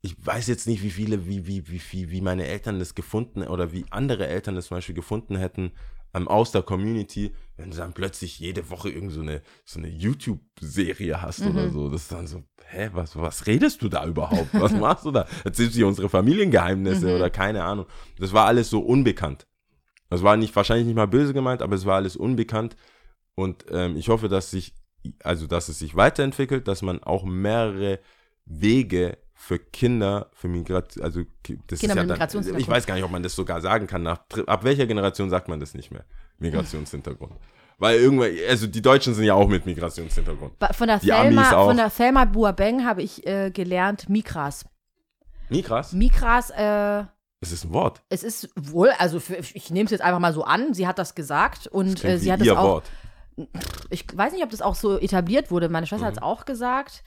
Ich 0.00 0.14
weiß 0.24 0.46
jetzt 0.46 0.66
nicht, 0.66 0.82
wie 0.82 0.90
viele, 0.90 1.26
wie, 1.26 1.46
wie, 1.46 1.68
wie, 1.68 1.80
wie, 1.90 2.10
wie 2.10 2.20
meine 2.20 2.46
Eltern 2.46 2.78
das 2.78 2.94
gefunden 2.94 3.42
oder 3.42 3.72
wie 3.72 3.84
andere 3.90 4.26
Eltern 4.28 4.54
das 4.54 4.66
zum 4.66 4.76
Beispiel 4.78 4.94
gefunden 4.94 5.36
hätten 5.36 5.72
ähm, 6.14 6.26
aus 6.28 6.52
der 6.52 6.62
Community, 6.62 7.34
wenn 7.58 7.70
du 7.70 7.76
dann 7.76 7.92
plötzlich 7.92 8.38
jede 8.38 8.70
Woche 8.70 8.88
irgend 8.88 9.12
so 9.12 9.20
eine, 9.20 9.42
so 9.64 9.78
eine 9.78 9.88
YouTube-Serie 9.88 11.20
hast 11.20 11.40
Mhm. 11.40 11.50
oder 11.50 11.70
so. 11.70 11.88
Das 11.90 12.02
ist 12.02 12.12
dann 12.12 12.26
so, 12.26 12.44
hä, 12.70 12.88
was, 12.92 13.16
was 13.16 13.46
redest 13.46 13.82
du 13.82 13.88
da 13.88 14.06
überhaupt? 14.06 14.48
Was 14.54 14.72
machst 14.80 15.04
du 15.04 15.10
da? 15.10 15.26
Erzählst 15.44 15.74
du 15.74 15.78
dir 15.80 15.86
unsere 15.88 16.08
Familiengeheimnisse 16.08 17.06
Mhm. 17.08 17.12
oder 17.16 17.30
keine 17.30 17.64
Ahnung. 17.64 17.86
Das 18.18 18.32
war 18.32 18.46
alles 18.46 18.70
so 18.70 18.80
unbekannt. 18.80 19.46
Das 20.08 20.22
war 20.22 20.36
nicht, 20.38 20.56
wahrscheinlich 20.56 20.86
nicht 20.86 20.96
mal 20.96 21.06
böse 21.06 21.34
gemeint, 21.34 21.60
aber 21.60 21.74
es 21.74 21.84
war 21.84 21.96
alles 21.96 22.16
unbekannt. 22.16 22.76
Und 23.34 23.66
ähm, 23.70 23.96
ich 23.96 24.08
hoffe, 24.08 24.28
dass 24.28 24.50
sich, 24.50 24.72
also 25.22 25.46
dass 25.46 25.68
es 25.68 25.78
sich 25.80 25.96
weiterentwickelt, 25.96 26.66
dass 26.68 26.80
man 26.82 27.02
auch 27.02 27.24
mehrere 27.24 27.98
Wege 28.46 29.18
für 29.34 29.58
Kinder, 29.58 30.30
für 30.32 30.48
Migration, 30.48 31.04
also 31.04 31.20
das 31.66 31.78
Kinder 31.80 32.02
ist 32.02 32.18
ja 32.18 32.26
dann, 32.26 32.56
ich 32.58 32.68
weiß 32.68 32.86
gar 32.86 32.94
nicht, 32.94 33.04
ob 33.04 33.10
man 33.10 33.22
das 33.22 33.36
sogar 33.36 33.60
sagen 33.60 33.86
kann. 33.86 34.02
Nach, 34.02 34.20
ab 34.46 34.64
welcher 34.64 34.86
Generation 34.86 35.30
sagt 35.30 35.48
man 35.48 35.60
das 35.60 35.74
nicht 35.74 35.90
mehr? 35.90 36.04
Migrationshintergrund. 36.38 37.32
Weil 37.80 37.98
irgendwann, 38.00 38.30
also 38.48 38.66
die 38.66 38.82
Deutschen 38.82 39.14
sind 39.14 39.24
ja 39.24 39.34
auch 39.34 39.46
mit 39.48 39.64
Migrationshintergrund. 39.66 40.52
Von 40.72 40.88
der 40.88 40.98
Die 40.98 41.12
auch. 41.12 41.66
von 41.66 41.76
der 41.76 41.92
Thelma 41.94 42.24
Buabeng 42.24 42.84
habe 42.84 43.02
ich 43.02 43.24
äh, 43.26 43.50
gelernt 43.50 44.08
Mikras. 44.08 44.64
Migras? 45.48 45.92
Mikras, 45.92 46.50
äh, 46.50 47.04
Das 47.40 47.52
ist 47.52 47.64
ein 47.64 47.72
Wort. 47.72 48.02
es 48.08 48.22
ist 48.24 48.50
wohl, 48.56 48.90
also 48.98 49.20
für, 49.20 49.36
ich 49.36 49.70
nehme 49.70 49.84
es 49.86 49.92
jetzt 49.92 50.00
einfach 50.02 50.18
mal 50.18 50.32
so 50.34 50.44
an, 50.44 50.74
sie 50.74 50.86
hat 50.86 50.98
das 50.98 51.14
gesagt 51.14 51.66
und 51.68 52.02
Das 52.02 52.04
äh, 52.04 52.18
sie 52.18 52.32
hat 52.32 52.40
es 52.40 52.48
auch, 52.50 52.64
Wort. 52.64 52.84
ich 53.90 54.04
weiß 54.12 54.32
nicht, 54.32 54.42
ob 54.42 54.50
das 54.50 54.60
auch 54.60 54.74
so 54.74 54.98
etabliert 54.98 55.50
wurde, 55.50 55.68
meine 55.68 55.86
Schwester 55.86 56.06
hat 56.06 56.14
Mhm. 56.14 56.18
es 56.18 56.22
auch 56.22 56.44
gesagt, 56.44 57.02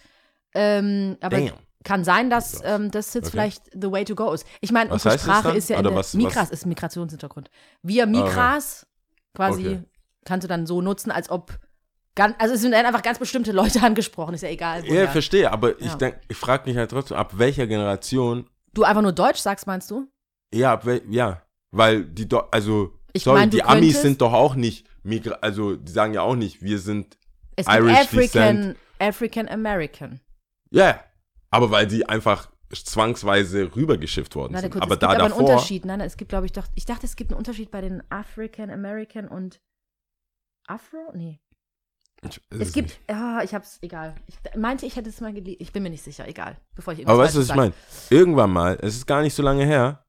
ähm, 0.55 1.17
aber 1.21 1.37
Damn. 1.37 1.51
kann 1.83 2.03
sein, 2.03 2.29
dass 2.29 2.61
ähm, 2.63 2.89
das 2.91 3.13
jetzt 3.13 3.25
Okay. 3.25 3.31
vielleicht 3.31 3.63
the 3.73 3.91
way 3.91 4.05
to 4.05 4.15
go 4.15 4.31
ist. 4.31 4.45
Ich 4.61 4.71
meine, 4.71 4.89
unsere 4.91 5.19
Sprache 5.19 5.51
ist 5.51 5.69
ja 5.69 5.77
Oder 5.79 5.89
in 5.89 5.93
der, 5.95 5.99
was- 5.99 6.13
Mikras 6.13 6.35
was- 6.43 6.49
ist 6.51 6.65
Migrationshintergrund. 6.65 7.49
Wir 7.83 8.05
Mikras 8.07 8.87
quasi 9.35 9.67
Okay. 9.67 9.83
kannst 10.25 10.43
du 10.43 10.47
dann 10.47 10.65
so 10.65 10.81
nutzen, 10.81 11.11
als 11.11 11.29
ob 11.29 11.57
ganz, 12.15 12.35
also 12.39 12.53
es 12.53 12.61
sind 12.61 12.73
einfach 12.73 13.01
ganz 13.01 13.19
bestimmte 13.19 13.51
Leute 13.51 13.81
angesprochen, 13.83 14.33
ist 14.33 14.41
ja 14.41 14.49
egal. 14.49 14.83
Ja, 14.85 14.89
woher. 14.91 15.09
verstehe, 15.09 15.51
aber 15.51 15.79
ich 15.79 15.87
Ja. 15.87 15.95
denk, 15.95 16.17
ich 16.27 16.37
frage 16.37 16.67
mich 16.69 16.77
halt 16.77 16.91
trotzdem, 16.91 17.17
ab 17.17 17.37
welcher 17.37 17.67
Generation, 17.67 18.47
du 18.73 18.83
einfach 18.83 19.01
nur 19.01 19.13
Deutsch 19.13 19.39
sagst, 19.39 19.67
meinst 19.67 19.89
du? 19.91 20.07
ja, 20.53 20.73
ab 20.73 20.85
wel, 20.85 21.01
ja, 21.09 21.41
weil 21.71 22.03
die, 22.05 22.27
Do 22.27 22.39
also, 22.51 22.93
Ich 23.13 23.23
sorry, 23.23 23.39
mein, 23.41 23.49
die 23.49 23.63
Amis 23.63 23.79
könntest- 23.81 24.01
sind 24.01 24.21
doch 24.21 24.33
auch 24.33 24.55
nicht, 24.55 24.85
Migra 25.03 25.35
also, 25.41 25.75
die 25.75 25.91
sagen 25.91 26.13
ja 26.13 26.21
auch 26.21 26.35
nicht, 26.35 26.61
wir 26.61 26.77
sind, 26.79 27.17
Es 27.55 27.67
Irish 27.67 27.97
African, 27.97 28.55
Descent. 28.57 28.77
African 28.99 29.47
American. 29.49 30.19
ja, 30.71 31.03
aber 31.49 31.71
weil 31.71 31.87
die 31.87 32.07
einfach 32.07 32.49
zwangsweise 32.71 33.75
rübergeschifft 33.75 34.35
worden 34.35 34.53
Warte 34.53 34.65
sind. 34.65 34.71
kurz, 34.73 34.83
aber 34.83 34.93
es 34.93 34.99
da 34.99 35.07
gibt 35.07 35.15
aber 35.19 35.23
einen 35.25 35.33
davor, 35.33 35.49
Unterschied. 35.55 35.85
Nein, 35.85 35.99
nein, 35.99 36.07
es 36.07 36.17
gibt, 36.17 36.29
glaube 36.29 36.45
ich, 36.45 36.51
doch, 36.51 36.65
ich 36.75 36.85
dachte, 36.85 37.05
es 37.05 37.15
gibt 37.15 37.31
einen 37.31 37.37
Unterschied 37.37 37.71
bei 37.71 37.81
den 37.81 38.03
African 38.09 38.69
American 38.69 39.27
und 39.27 39.61
Afro? 40.67 41.11
Nee. 41.13 41.39
ich, 42.23 42.41
Es 42.49 42.71
gibt, 42.71 42.99
ja, 43.09 43.41
ich 43.43 43.53
hab's, 43.53 43.79
egal. 43.81 44.15
Ich 44.27 44.35
meinte, 44.55 44.85
ich 44.85 44.95
hätte 44.95 45.09
es 45.09 45.19
mal 45.21 45.33
gelesen. 45.33 45.57
Ich 45.59 45.71
bin 45.73 45.83
mir 45.83 45.89
nicht 45.89 46.03
sicher, 46.03 46.27
egal. 46.27 46.57
Bevor 46.75 46.93
ich 46.93 47.07
Aber 47.07 47.17
weißt 47.19 47.35
du, 47.35 47.39
was 47.39 47.49
ich 47.49 47.55
meine? 47.55 47.73
Irgendwann 48.09 48.51
mal, 48.51 48.77
es 48.81 48.95
ist 48.95 49.05
gar 49.07 49.21
nicht 49.21 49.33
so 49.33 49.43
lange 49.43 49.65
her. 49.65 50.05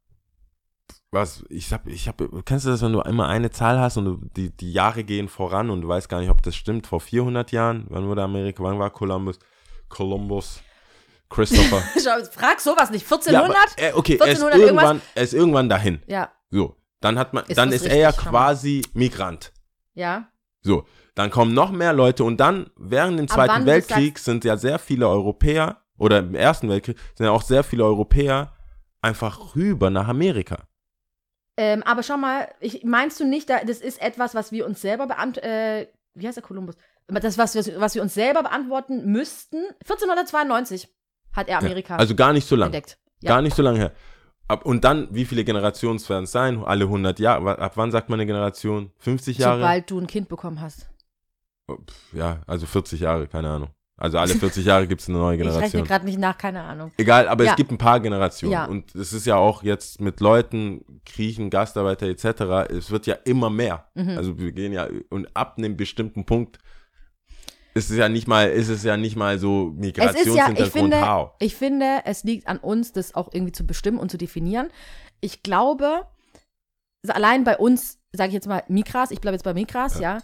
Was, 1.11 1.45
ich 1.51 1.71
hab, 1.73 1.87
ich 1.89 2.09
hab, 2.09 2.23
kennst 2.47 2.65
du 2.65 2.71
das, 2.71 2.81
wenn 2.81 2.93
du 2.93 3.01
immer 3.01 3.29
eine 3.29 3.51
Zahl 3.51 3.79
hast 3.79 3.99
und 3.99 4.05
du, 4.07 4.17
die, 4.37 4.49
die 4.57 4.73
Jahre 4.73 5.05
gehen 5.05 5.29
voran 5.29 5.69
und 5.69 5.83
du 5.83 5.89
weißt 5.89 6.09
gar 6.09 6.21
nicht, 6.21 6.31
ob 6.31 6.43
das 6.43 6.57
stimmt? 6.57 6.87
Vor 6.87 7.01
400 7.01 7.53
Jahren, 7.53 7.85
wann 7.91 8.07
wurde 8.07 8.23
Amerika, 8.23 8.63
wann 8.63 8.79
war 8.79 8.89
Columbus? 8.91 9.39
Columbus, 9.91 10.63
Christopher. 11.33 11.81
Frag 12.33 12.61
sowas 12.61 12.91
nicht. 12.91 13.09
ja, 13.11 13.17
1400? 13.17 13.57
aber, 13.57 13.83
äh, 13.83 13.93
okay, 13.95 14.17
er 14.21 14.27
ist, 14.29 14.43
1400 14.43 14.59
irgendwas? 14.59 14.85
irgendwann, 14.85 15.01
er 15.15 15.23
ist 15.23 15.35
irgendwann 15.35 15.69
dahin. 15.69 16.03
Ja, 16.07 16.33
So, 16.51 16.77
dann 17.01 17.19
hat 17.19 17.33
man, 17.35 17.45
Ist 17.47 17.57
dann 17.59 17.73
ist 17.73 17.85
er 17.87 17.97
ja 17.97 18.13
quasi 18.13 18.83
Migrant. 18.95 19.53
ja. 19.95 20.29
So, 20.65 20.87
dann 21.17 21.31
kommen 21.33 21.55
noch 21.55 21.73
mehr 21.73 21.93
Leute 21.93 22.23
und 22.23 22.37
dann 22.39 22.71
während 22.77 23.19
dem 23.19 23.27
Zweiten 23.27 23.53
wann 23.53 23.67
Weltkrieg 23.67 24.17
sind 24.21 24.45
ja 24.45 24.57
sehr 24.57 24.79
viele 24.79 25.09
Europäer 25.09 25.83
oder 25.99 26.21
im 26.21 26.37
Ersten 26.37 26.69
Weltkrieg 26.69 26.97
sind 27.17 27.27
ja 27.27 27.33
auch 27.33 27.43
sehr 27.43 27.65
viele 27.65 27.85
Europäer 27.85 28.53
einfach 29.01 29.57
rüber 29.57 29.91
nach 29.91 30.07
Amerika. 30.07 30.59
Ähm, 31.57 31.83
aber 31.83 32.03
schau 32.05 32.17
mal, 32.17 32.49
ich, 32.61 32.85
meinst 32.85 33.19
du 33.19 33.25
nicht, 33.25 33.51
da, 33.51 33.65
das 33.65 33.79
ist 33.81 34.01
etwas, 34.01 34.35
was 34.37 34.53
wir 34.53 34.65
uns 34.65 34.81
selber 34.81 35.07
beantworten, 35.09 35.47
äh, 35.49 35.89
wie 36.15 36.27
heißt 36.29 36.37
der 36.37 36.45
Kolumbus? 36.45 36.77
Das, 37.09 37.37
was, 37.37 37.55
wir- 37.57 37.81
was 37.81 37.95
wir 37.97 38.03
uns 38.03 38.15
selber 38.15 38.43
beantworten 38.45 39.11
müssten. 39.11 39.65
1492 39.81 40.89
hat 41.33 41.49
er 41.49 41.59
Amerika 41.59 41.95
Ja, 41.95 41.99
also 41.99 42.15
gar 42.15 42.33
nicht 42.33 42.47
so 42.47 42.57
lang. 42.57 42.67
entdeckt. 42.67 42.99
Ja. 43.23 43.31
Gar 43.35 43.43
nicht 43.43 43.55
so 43.57 43.63
lange 43.63 43.79
her. 43.79 43.93
Ab, 44.49 44.67
und 44.67 44.85
dann, 44.85 45.09
wie 45.13 45.25
viele 45.25 45.45
Generationen 45.45 46.01
werden 46.09 46.25
es 46.25 46.33
sein? 46.33 46.63
Alle 46.65 46.85
100 46.85 47.19
Jahre. 47.21 47.59
Ab 47.59 47.73
wann 47.77 47.91
sagt 47.91 48.09
man 48.11 48.19
eine 48.19 48.27
Generation? 48.27 48.91
50 48.99 49.39
Jahre? 49.39 49.61
Sobald 49.61 49.91
du 49.91 49.99
ein 50.01 50.07
Kind 50.07 50.29
bekommen 50.29 50.61
hast. 50.61 50.91
Oh, 51.69 51.77
Ja, 52.13 52.41
also 52.47 52.67
40 52.67 53.01
Jahre, 53.01 53.29
keine 53.29 53.49
Ahnung. 53.49 53.69
Also 53.97 54.19
alle 54.19 54.35
40 54.35 54.65
Jahre 54.65 54.89
gibt 54.89 55.01
es 55.01 55.09
eine 55.09 55.19
neue 55.19 55.37
Ich 55.37 55.41
rechne 55.43 55.53
Generation. 55.53 55.85
gerade 55.85 56.05
nicht 56.07 56.19
nach, 56.19 56.37
keine 56.37 56.63
Ahnung. 56.63 56.91
Egal, 56.97 57.29
aber 57.29 57.45
Ja. 57.45 57.51
es 57.53 57.57
gibt 57.57 57.71
ein 57.71 57.79
paar 57.79 58.01
Generationen. 58.01 58.53
Ja. 58.53 58.65
Und 58.65 58.93
es 58.97 59.13
ist 59.13 59.27
ja 59.27 59.37
auch 59.37 59.63
jetzt 59.63 60.01
mit 60.01 60.19
Leuten, 60.21 60.85
Griechen, 61.07 61.49
Gastarbeiter 61.51 62.07
etc., 62.09 62.69
es 62.71 62.91
wird 62.91 63.07
ja 63.07 63.15
immer 63.25 63.49
mehr. 63.49 63.87
Mhm. 63.95 64.19
Also 64.19 64.39
wir 64.39 64.51
gehen 64.53 64.73
ja, 64.73 64.89
und 65.11 65.29
ab 65.37 65.55
einem 65.57 65.77
bestimmten 65.77 66.27
Punkt 66.27 66.59
ist 67.75 67.91
es 67.91 67.97
ja 67.97 68.09
nicht 68.09 68.29
mal, 68.29 68.49
ist 68.49 68.69
es 68.69 68.83
ja 68.83 68.97
nicht 68.97 69.17
mal 69.17 69.39
so 69.39 69.69
ist 69.69 69.75
ja, 69.75 69.75
ich 69.75 69.97
Migrationshintergrund, 69.97 70.73
finde, 70.73 71.09
how. 71.09 71.31
ich 71.39 71.57
finde, 71.57 72.03
es 72.05 72.25
liegt 72.25 72.47
an 72.49 72.59
uns, 72.59 72.93
das 72.93 73.15
auch 73.15 73.31
irgendwie 73.33 73.53
zu 73.53 73.67
bestimmen 73.67 73.99
und 73.99 74.11
zu 74.11 74.19
definieren. 74.19 74.69
Ich 75.21 75.43
glaube, 75.43 76.07
allein 77.09 77.45
bei 77.45 77.57
uns, 77.57 77.99
sage 78.13 78.29
ich 78.29 78.35
jetzt 78.35 78.49
mal 78.49 78.63
Mikras, 78.69 79.11
ich 79.11 79.21
bleibe 79.21 79.35
jetzt 79.35 79.45
bei 79.45 79.55
Mikras, 79.55 79.99
ja, 80.01 80.19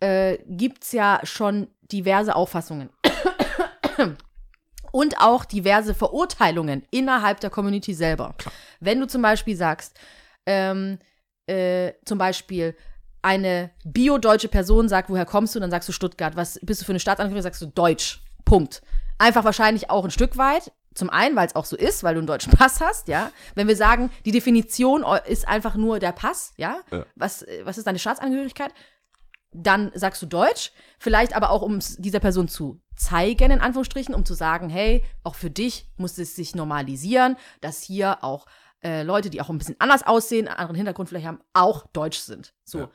äh, 0.00 0.38
gibt 0.46 0.84
es 0.84 0.92
ja 0.92 1.20
schon 1.24 1.68
diverse 1.82 2.34
Auffassungen. 2.34 2.90
Und 4.90 5.20
auch 5.20 5.44
diverse 5.44 5.92
Verurteilungen 5.94 6.82
innerhalb 6.90 7.40
der 7.40 7.50
Community 7.50 7.92
selber. 7.92 8.34
Wenn 8.80 9.00
du 9.00 9.06
zum 9.06 9.20
Beispiel 9.20 9.54
sagst, 9.54 9.98
ähm, 10.46 10.98
äh, 11.46 11.92
zum 12.06 12.16
Beispiel 12.16 12.74
eine 13.28 13.70
bio-deutsche 13.84 14.48
Person 14.48 14.88
sagt, 14.88 15.10
woher 15.10 15.26
kommst 15.26 15.54
du, 15.54 15.60
dann 15.60 15.70
sagst 15.70 15.86
du 15.86 15.92
Stuttgart. 15.92 16.34
Was 16.34 16.58
bist 16.62 16.80
du 16.80 16.86
für 16.86 16.92
eine 16.92 17.00
Staatsangehörigkeit? 17.00 17.52
Sagst 17.52 17.60
du 17.60 17.66
Deutsch. 17.66 18.22
Punkt. 18.46 18.80
Einfach 19.18 19.44
wahrscheinlich 19.44 19.90
auch 19.90 20.04
ein 20.04 20.10
Stück 20.10 20.38
weit. 20.38 20.72
Zum 20.94 21.10
einen, 21.10 21.36
weil 21.36 21.46
es 21.46 21.54
auch 21.54 21.66
so 21.66 21.76
ist, 21.76 22.02
weil 22.02 22.14
du 22.14 22.20
einen 22.20 22.26
deutschen 22.26 22.52
Pass 22.52 22.80
hast, 22.80 23.06
ja. 23.06 23.30
Wenn 23.54 23.68
wir 23.68 23.76
sagen, 23.76 24.10
die 24.24 24.32
Definition 24.32 25.04
ist 25.26 25.46
einfach 25.46 25.74
nur 25.74 25.98
der 25.98 26.12
Pass, 26.12 26.54
ja. 26.56 26.80
Ja. 26.90 27.04
Was, 27.16 27.42
äh, 27.42 27.60
was 27.64 27.76
ist 27.76 27.86
deine 27.86 27.98
Staatsangehörigkeit? 27.98 28.72
Dann 29.52 29.92
sagst 29.94 30.22
du 30.22 30.26
Deutsch, 30.26 30.72
vielleicht 30.98 31.36
aber 31.36 31.50
auch, 31.50 31.60
um 31.60 31.76
es 31.76 31.96
dieser 31.96 32.20
Person 32.20 32.48
zu 32.48 32.80
zeigen, 32.96 33.50
in 33.50 33.60
Anführungsstrichen, 33.60 34.14
um 34.14 34.24
zu 34.24 34.32
sagen, 34.32 34.70
hey, 34.70 35.04
auch 35.22 35.34
für 35.34 35.50
dich 35.50 35.90
muss 35.98 36.16
es 36.16 36.34
sich 36.34 36.54
normalisieren, 36.54 37.36
dass 37.60 37.82
hier 37.82 38.24
auch 38.24 38.46
äh, 38.82 39.02
Leute, 39.02 39.28
die 39.28 39.40
auch 39.40 39.50
ein 39.50 39.58
bisschen 39.58 39.76
anders 39.78 40.06
aussehen, 40.06 40.48
einen 40.48 40.56
anderen 40.56 40.76
Hintergrund 40.76 41.10
vielleicht 41.10 41.26
haben, 41.26 41.40
auch 41.52 41.86
Deutsch 41.88 42.18
sind. 42.18 42.54
So. 42.64 42.78
Ja. 42.78 42.90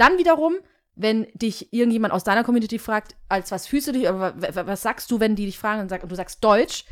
Dann 0.00 0.18
wiederum, 0.18 0.54
wenn 0.96 1.26
dich 1.34 1.72
irgendjemand 1.72 2.12
aus 2.14 2.24
deiner 2.24 2.44
Community 2.44 2.78
fragt, 2.78 3.16
als 3.28 3.50
was 3.52 3.66
fühlst 3.66 3.88
du 3.88 3.92
dich, 3.92 4.08
aber 4.08 4.34
wa- 4.40 4.66
was 4.66 4.82
sagst 4.82 5.10
du, 5.10 5.20
wenn 5.20 5.36
die 5.36 5.46
dich 5.46 5.58
fragen 5.58 5.80
und, 5.82 5.88
sag, 5.88 6.02
und 6.02 6.10
du 6.10 6.16
sagst 6.16 6.42
Deutsch, 6.42 6.84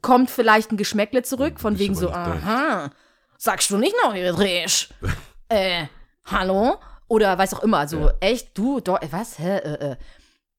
kommt 0.00 0.30
vielleicht 0.30 0.72
ein 0.72 0.76
Geschmäckle 0.76 1.22
zurück, 1.22 1.60
von 1.60 1.78
wegen 1.78 1.94
so, 1.94 2.06
Deutsch. 2.06 2.16
aha, 2.16 2.90
sagst 3.38 3.70
du 3.70 3.76
nicht 3.78 3.94
noch 4.02 4.14
Eritreisch? 4.14 4.88
äh, 5.48 5.86
hallo? 6.24 6.76
Oder 7.08 7.36
was 7.38 7.52
auch 7.54 7.62
immer, 7.62 7.86
so, 7.86 7.98
Ja. 8.00 8.14
echt, 8.20 8.56
du, 8.56 8.80
Deu 8.80 8.96
was, 9.10 9.38
hä, 9.38 9.58
äh, 9.58 9.90
äh. 9.92 9.96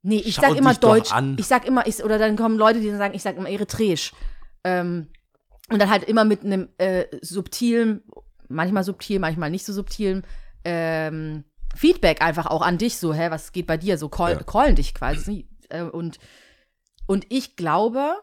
Nee, 0.03 0.17
ich 0.17 0.35
Schau 0.35 0.41
sag 0.49 0.55
immer 0.57 0.73
Deutsch. 0.73 1.11
Ich 1.37 1.47
sag 1.47 1.65
immer, 1.65 1.87
ich, 1.87 2.03
oder 2.03 2.19
dann 2.19 2.35
kommen 2.35 2.57
Leute, 2.57 2.79
die 2.81 2.89
dann 2.89 2.97
sagen, 2.97 3.13
ich 3.15 3.23
sag 3.23 3.37
immer 3.37 3.49
Eritreisch. 3.49 4.11
Ähm, 4.65 5.07
und 5.69 5.79
dann 5.81 5.89
halt 5.89 6.03
immer 6.03 6.25
mit 6.25 6.43
einem 6.43 6.69
äh, 6.77 7.05
subtilen, 7.21 8.03
manchmal 8.49 8.83
subtil, 8.83 9.19
manchmal 9.19 9.49
nicht 9.49 9.65
so 9.65 9.71
subtilen 9.73 10.25
ähm, 10.65 11.45
Feedback 11.75 12.21
einfach 12.21 12.45
auch 12.47 12.61
an 12.61 12.77
dich, 12.77 12.97
so, 12.97 13.13
hä, 13.13 13.27
was 13.29 13.51
geht 13.51 13.67
bei 13.67 13.77
dir? 13.77 13.97
So 13.97 14.09
call, 14.09 14.33
Ja. 14.33 14.43
callen 14.43 14.75
dich 14.75 14.93
quasi. 14.93 15.47
Äh, 15.69 15.83
und, 15.83 16.19
und 17.07 17.25
ich 17.29 17.55
glaube, 17.55 18.15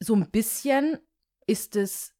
so 0.00 0.14
ein 0.14 0.30
bisschen 0.30 0.98
ist 1.46 1.76
es, 1.76 2.12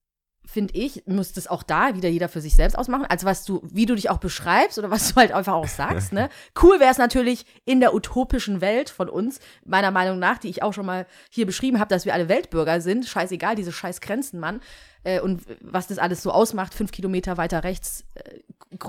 finde 0.47 0.75
ich, 0.75 1.07
muss 1.07 1.33
das 1.33 1.47
auch 1.47 1.63
da 1.63 1.95
wieder 1.95 2.09
jeder 2.11 2.29
für 2.29 2.43
sich 2.43 2.55
selbst 2.55 2.77
ausmachen. 2.77 3.07
Also 3.09 3.25
was 3.27 3.45
du, 3.47 3.63
wie 3.65 3.87
du 3.87 3.95
dich 3.95 4.11
auch 4.11 4.19
beschreibst 4.19 4.79
oder 4.79 4.91
was 4.91 5.09
du 5.09 5.17
halt 5.17 5.33
einfach 5.33 5.55
auch 5.55 5.69
sagst, 5.69 6.13
ne? 6.13 6.29
Cool 6.63 6.81
wäre 6.81 6.91
es 6.91 6.99
natürlich 6.99 7.47
in 7.65 7.81
der 7.81 7.95
utopischen 7.95 8.61
Welt 8.61 8.91
von 8.91 9.09
uns, 9.09 9.41
meiner 9.65 9.91
Meinung 9.91 10.19
nach, 10.19 10.37
die 10.37 10.49
ich 10.51 10.63
auch 10.63 10.75
schon 10.75 10.85
mal 10.85 11.07
hier 11.31 11.47
beschrieben 11.47 11.79
habe, 11.81 11.89
dass 11.89 12.05
wir 12.05 12.13
alle 12.13 12.29
Weltbürger 12.29 12.83
sind. 12.83 13.07
Scheißegal, 13.07 13.55
diese 13.55 13.73
scheiß 13.73 14.03
Grenzen, 14.03 14.39
Mann. 14.39 14.61
Äh, 15.03 15.21
und 15.21 15.43
was 15.63 15.87
das 15.87 15.99
alles 15.99 16.23
so 16.23 16.31
ausmacht, 16.31 16.75
fünf 16.75 16.93
Kilometer 16.93 17.39
weiter 17.39 17.65
rechts 17.65 18.05
äh, 18.15 18.41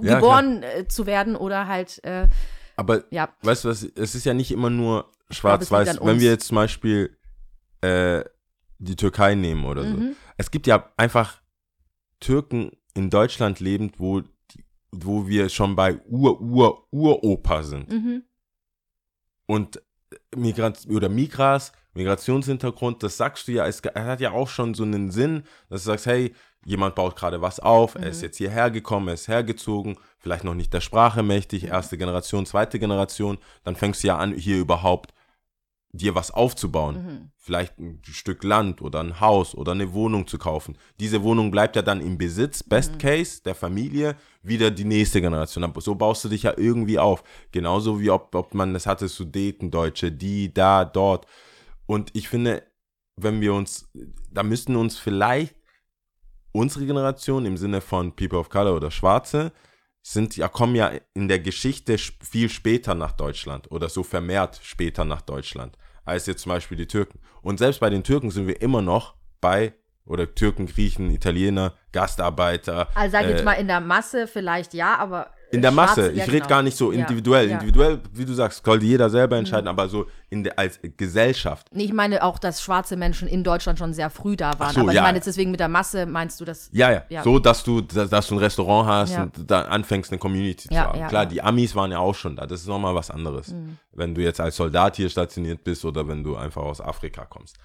Ja, 0.02 0.16
geboren 0.16 0.64
äh, 0.64 0.88
zu 0.88 1.06
werden 1.06 1.36
oder 1.36 1.68
halt, 1.68 2.04
äh, 2.04 2.28
Aber 2.76 3.04
ja, 3.12 3.30
weißt 3.42 3.66
du 3.66 3.70
was, 3.70 3.84
es 3.84 4.16
ist 4.16 4.26
ja 4.26 4.34
nicht 4.34 4.52
immer 4.52 4.70
nur 4.70 5.12
schwarz-weiß. 5.30 6.00
Wenn 6.02 6.20
wir 6.20 6.32
jetzt 6.32 6.48
zum 6.48 6.56
Beispiel 6.56 7.18
äh, 7.82 8.24
die 8.78 8.96
Türkei 8.96 9.36
nehmen 9.36 9.66
oder 9.66 9.84
so. 9.84 9.96
Mhm. 9.96 10.16
Es 10.38 10.52
gibt 10.52 10.68
ja 10.68 10.92
einfach 10.98 11.42
Türken 12.20 12.72
in 12.94 13.10
Deutschland 13.10 13.60
lebend, 13.60 14.00
wo, 14.00 14.24
wo 14.92 15.28
wir 15.28 15.50
schon 15.50 15.76
bei 15.76 16.00
Ur-Ur-Uropa 16.06 17.64
sind. 17.64 17.90
Mhm. 17.92 18.24
Und 19.46 19.82
Migrant 20.36 20.88
oder 20.90 21.10
Migras 21.10 21.72
Migrationshintergrund, 21.96 23.04
das 23.04 23.18
sagst 23.18 23.48
du 23.48 23.54
ja, 23.54 23.66
es 23.66 23.82
hat 23.82 24.20
ja 24.20 24.32
auch 24.32 24.50
schon 24.50 24.74
so 24.74 24.84
einen 24.84 25.12
Sinn, 25.12 25.44
dass 25.70 25.84
du 25.84 25.92
sagst, 25.92 26.06
hey, 26.06 26.36
jemand 26.66 26.96
baut 26.96 27.16
gerade 27.16 27.42
was 27.42 27.60
auf, 27.60 27.96
er 27.96 28.10
ist 28.10 28.22
jetzt 28.22 28.38
hierher 28.38 28.72
gekommen, 28.72 29.08
er 29.08 29.14
ist 29.14 29.28
hergezogen, 29.28 29.98
vielleicht 30.18 30.44
noch 30.44 30.56
nicht 30.56 30.74
der 30.74 30.82
Sprache 30.82 31.24
mächtig, 31.24 31.66
erste 31.66 31.98
Generation, 31.98 32.46
zweite 32.46 32.80
Generation, 32.80 33.38
dann 33.64 33.76
fängst 33.76 34.04
du 34.04 34.08
ja 34.08 34.18
an, 34.18 34.34
hier 34.34 34.58
überhaupt 34.58 35.14
dir 35.96 36.16
was 36.16 36.32
aufzubauen. 36.32 37.32
Vielleicht 37.38 37.80
ein 37.80 38.02
Stück 38.04 38.44
Land 38.44 38.82
oder 38.82 39.00
ein 39.00 39.20
Haus 39.20 39.56
oder 39.56 39.72
eine 39.72 39.94
Wohnung 39.94 40.28
zu 40.28 40.38
kaufen. 40.38 40.78
Diese 41.00 41.24
Wohnung 41.24 41.52
bleibt 41.52 41.76
ja 41.76 41.82
dann 41.82 42.02
im 42.02 42.18
Besitz, 42.18 42.64
Best 42.64 43.00
Case, 43.00 43.42
der 43.44 43.56
Familie, 43.56 44.16
wieder 44.42 44.72
die 44.72 44.84
nächste 44.84 45.22
Generation. 45.22 45.72
So 45.78 45.96
baust 45.96 46.26
du 46.26 46.30
dich 46.30 46.44
ja 46.44 46.54
irgendwie 46.58 47.00
auf. 47.00 47.24
Genauso 47.52 48.00
wie 48.00 48.10
ob, 48.10 48.34
ob 48.36 48.54
man 48.54 48.74
das 48.74 48.88
hatte, 48.88 49.08
Sudetendeutsche, 49.08 50.12
die, 50.12 50.54
da, 50.54 50.84
dort. 50.84 51.28
Und 51.86 52.10
ich 52.14 52.28
finde, 52.28 52.64
wenn 53.16 53.40
wir 53.40 53.54
uns, 53.54 53.90
da 54.32 54.44
müssten 54.44 54.76
uns 54.76 54.98
vielleicht 54.98 55.56
unsere 56.56 56.86
Generation 56.86 57.46
im 57.46 57.58
Sinne 57.58 57.82
von 57.82 58.16
People 58.16 58.40
of 58.40 58.50
Color 58.50 58.76
oder 58.76 58.90
Schwarze 58.90 59.52
sind 60.02 60.38
ja 60.38 60.48
kommen 60.48 60.76
ja 60.76 60.92
in 61.14 61.28
der 61.28 61.40
Geschichte 61.40 61.98
viel 61.98 62.50
später 62.50 62.96
nach 62.96 63.12
Deutschland 63.12 63.70
oder 63.72 63.90
so 63.90 64.04
vermehrt 64.04 64.60
später 64.64 65.04
nach 65.04 65.22
Deutschland 65.22 65.78
als 66.06 66.28
jetzt 66.28 66.44
zum 66.44 66.52
Beispiel 66.52 66.78
die 66.78 66.88
Türken. 66.88 67.20
Und 67.42 67.58
selbst 67.58 67.80
bei 67.80 67.90
den 67.90 68.04
Türken 68.04 68.30
sind 68.30 68.48
wir 68.48 68.62
immer 68.62 68.82
noch 68.82 69.16
bei 69.42 69.74
oder 70.06 70.34
Türken, 70.36 70.68
Griechen, 70.68 71.10
Italiener, 71.10 71.74
Gastarbeiter. 71.92 72.88
Also 72.94 73.12
sag 73.12 73.24
ich 73.24 73.30
äh, 73.30 73.32
jetzt 73.32 73.44
mal 73.44 73.54
in 73.54 73.68
der 73.68 73.82
Masse 73.82 74.28
vielleicht 74.28 74.76
ja, 74.76 74.98
aber 74.98 75.32
in 75.52 75.62
der 75.62 75.72
Schwarze- 75.72 76.02
Masse. 76.02 76.12
Ich 76.12 76.18
ja, 76.18 76.24
rede 76.26 76.38
genau. 76.38 76.48
gar 76.50 76.64
nicht 76.64 76.76
so 76.78 76.92
individuell. 76.92 77.46
ja. 77.50 77.56
Mhm. 77.56 77.62
Individuell, 77.62 78.00
wie 78.14 78.26
du 78.26 78.34
sagst, 78.34 78.66
sollte 78.66 78.86
jeder 78.86 79.10
selber 79.10 79.38
entscheiden, 79.38 79.68
aber 79.68 79.88
so 79.88 80.06
in 80.30 80.44
der, 80.44 80.58
als 80.60 80.80
Gesellschaft. 80.98 81.68
Nee, 81.72 81.84
ich 81.86 81.94
meine 81.94 82.24
auch, 82.24 82.40
dass 82.40 82.62
schwarze 82.62 82.98
Menschen 82.98 83.28
in 83.28 83.44
Deutschland 83.44 83.80
schon 83.80 83.94
sehr 83.94 84.10
früh 84.10 84.36
da 84.36 84.58
waren. 84.60 84.74
so, 84.74 84.82
aber 84.82 84.94
ich 84.94 85.00
meine 85.02 85.18
jetzt 85.18 85.26
deswegen 85.28 85.52
mit 85.52 85.60
der 85.60 85.70
Masse, 85.70 86.06
meinst 86.06 86.42
du 86.42 86.46
das? 86.46 86.70
Ja, 86.74 86.92
ja, 86.92 87.04
Ja. 87.10 87.24
So, 87.24 87.40
dass 87.40 87.64
du, 87.64 87.82
dass, 87.82 88.10
dass 88.10 88.28
du 88.28 88.36
ein 88.36 88.40
Restaurant 88.40 88.88
hast 88.90 89.18
und 89.18 89.32
da 89.50 89.62
anfängst, 89.64 90.12
eine 90.12 90.20
Community 90.20 90.68
Ja, 90.72 90.84
zu 90.84 90.90
haben. 90.90 91.00
ja, 91.00 91.08
Klar. 91.08 91.26
Mhm. 91.26 91.30
die 91.30 91.42
Amis 91.42 91.76
waren 91.76 91.92
ja 91.92 92.00
auch 92.00 92.16
schon 92.16 92.36
da. 92.36 92.46
Das 92.46 92.62
ist 92.62 92.68
nochmal 92.68 92.96
was 92.96 93.10
anderes. 93.12 93.54
Wenn 93.94 94.14
du 94.16 94.22
jetzt 94.22 94.40
als 94.42 94.56
Soldat 94.58 94.96
hier 94.98 95.10
stationiert 95.10 95.64
bist 95.64 95.86
oder 95.86 96.08
wenn 96.08 96.24
du 96.24 96.36
einfach 96.36 96.64
aus 96.64 96.82
Afrika 96.82 97.26
kommst. 97.26 97.58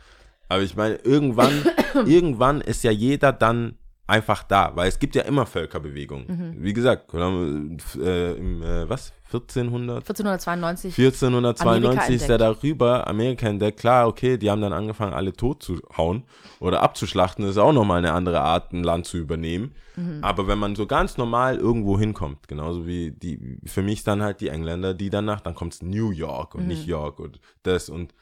Aber 0.48 0.62
ich 0.62 0.76
meine, 0.76 0.96
irgendwann, 0.96 1.52
irgendwann 2.06 2.60
ist 2.60 2.82
ja 2.84 2.90
jeder 2.90 3.32
dann 3.32 3.76
einfach 4.10 4.42
da, 4.42 4.72
weil 4.74 4.88
es 4.88 4.98
gibt 4.98 5.14
ja 5.14 5.22
immer 5.22 5.46
Völkerbewegungen. 5.46 6.26
Mhm. 6.26 6.62
Wie 6.62 6.72
gesagt, 6.72 7.14
äh, 7.14 8.32
im, 8.32 8.62
äh, 8.62 8.88
was, 8.88 9.12
1400? 9.26 9.98
1492. 9.98 10.98
1492 10.98 12.16
ist 12.16 12.28
er 12.28 12.38
darüber, 12.38 13.06
Amerika 13.06 13.46
entdeckt, 13.46 13.80
klar, 13.80 14.08
okay, 14.08 14.36
die 14.36 14.50
haben 14.50 14.60
dann 14.60 14.72
angefangen, 14.72 15.14
alle 15.14 15.32
tot 15.32 15.62
zu 15.62 15.80
hauen 15.96 16.24
oder 16.58 16.82
abzuschlachten, 16.82 17.44
das 17.44 17.52
ist 17.52 17.58
auch 17.58 17.72
nochmal 17.72 17.98
eine 17.98 18.12
andere 18.12 18.40
Art, 18.40 18.72
ein 18.72 18.82
Land 18.82 19.06
zu 19.06 19.16
übernehmen. 19.16 19.74
Aber 20.22 20.48
wenn 20.48 20.58
man 20.58 20.76
so 20.76 20.86
ganz 20.86 21.18
normal 21.18 21.58
irgendwo 21.58 21.98
hinkommt, 21.98 22.48
genauso 22.48 22.86
wie 22.86 23.10
die, 23.10 23.58
für 23.66 23.82
mich 23.82 24.02
dann 24.02 24.22
halt 24.22 24.40
die 24.40 24.48
Engländer, 24.48 24.94
die 24.94 25.10
danach, 25.10 25.40
dann 25.40 25.54
kommt 25.54 25.74
es 25.74 25.82
New 25.82 26.10
York 26.10 26.54
und 26.54 26.66
nicht 26.66 26.86
York 26.86 27.20
und 27.20 27.40
das 27.64 27.88
und 27.88 28.14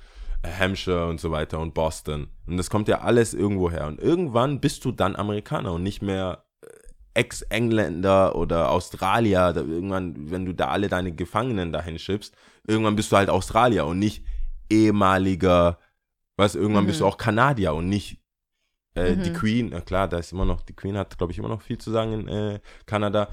Hampshire 0.46 1.08
und 1.08 1.20
so 1.20 1.30
weiter 1.30 1.58
und 1.58 1.74
Boston. 1.74 2.28
Und 2.46 2.56
das 2.56 2.70
kommt 2.70 2.88
ja 2.88 3.00
alles 3.00 3.34
irgendwo 3.34 3.70
her. 3.70 3.86
Und 3.86 4.00
irgendwann 4.00 4.60
bist 4.60 4.84
du 4.84 4.92
dann 4.92 5.16
Amerikaner 5.16 5.72
und 5.72 5.82
nicht 5.82 6.02
mehr 6.02 6.44
Ex-Engländer 7.14 8.36
oder 8.36 8.70
Australier, 8.70 9.52
irgendwann, 9.56 10.30
wenn 10.30 10.46
du 10.46 10.54
da 10.54 10.68
alle 10.68 10.88
deine 10.88 11.12
Gefangenen 11.12 11.72
dahin 11.72 11.98
schippst, 11.98 12.34
irgendwann 12.66 12.94
bist 12.94 13.10
du 13.10 13.16
halt 13.16 13.28
Australier 13.28 13.86
und 13.86 13.98
nicht 13.98 14.24
ehemaliger, 14.70 15.78
was, 16.36 16.54
irgendwann 16.54 16.86
bist 16.86 17.00
du 17.00 17.06
auch 17.06 17.16
Kanadier 17.16 17.74
und 17.74 17.88
nicht 17.88 18.22
äh, 18.94 19.16
die 19.16 19.32
Queen. 19.32 19.70
Na 19.70 19.80
klar, 19.80 20.06
da 20.06 20.18
ist 20.18 20.32
immer 20.32 20.44
noch, 20.44 20.62
die 20.62 20.74
Queen 20.74 20.96
hat, 20.96 21.18
glaube 21.18 21.32
ich, 21.32 21.38
immer 21.38 21.48
noch 21.48 21.62
viel 21.62 21.78
zu 21.78 21.90
sagen 21.90 22.12
in 22.12 22.28
äh, 22.28 22.60
Kanada. 22.86 23.28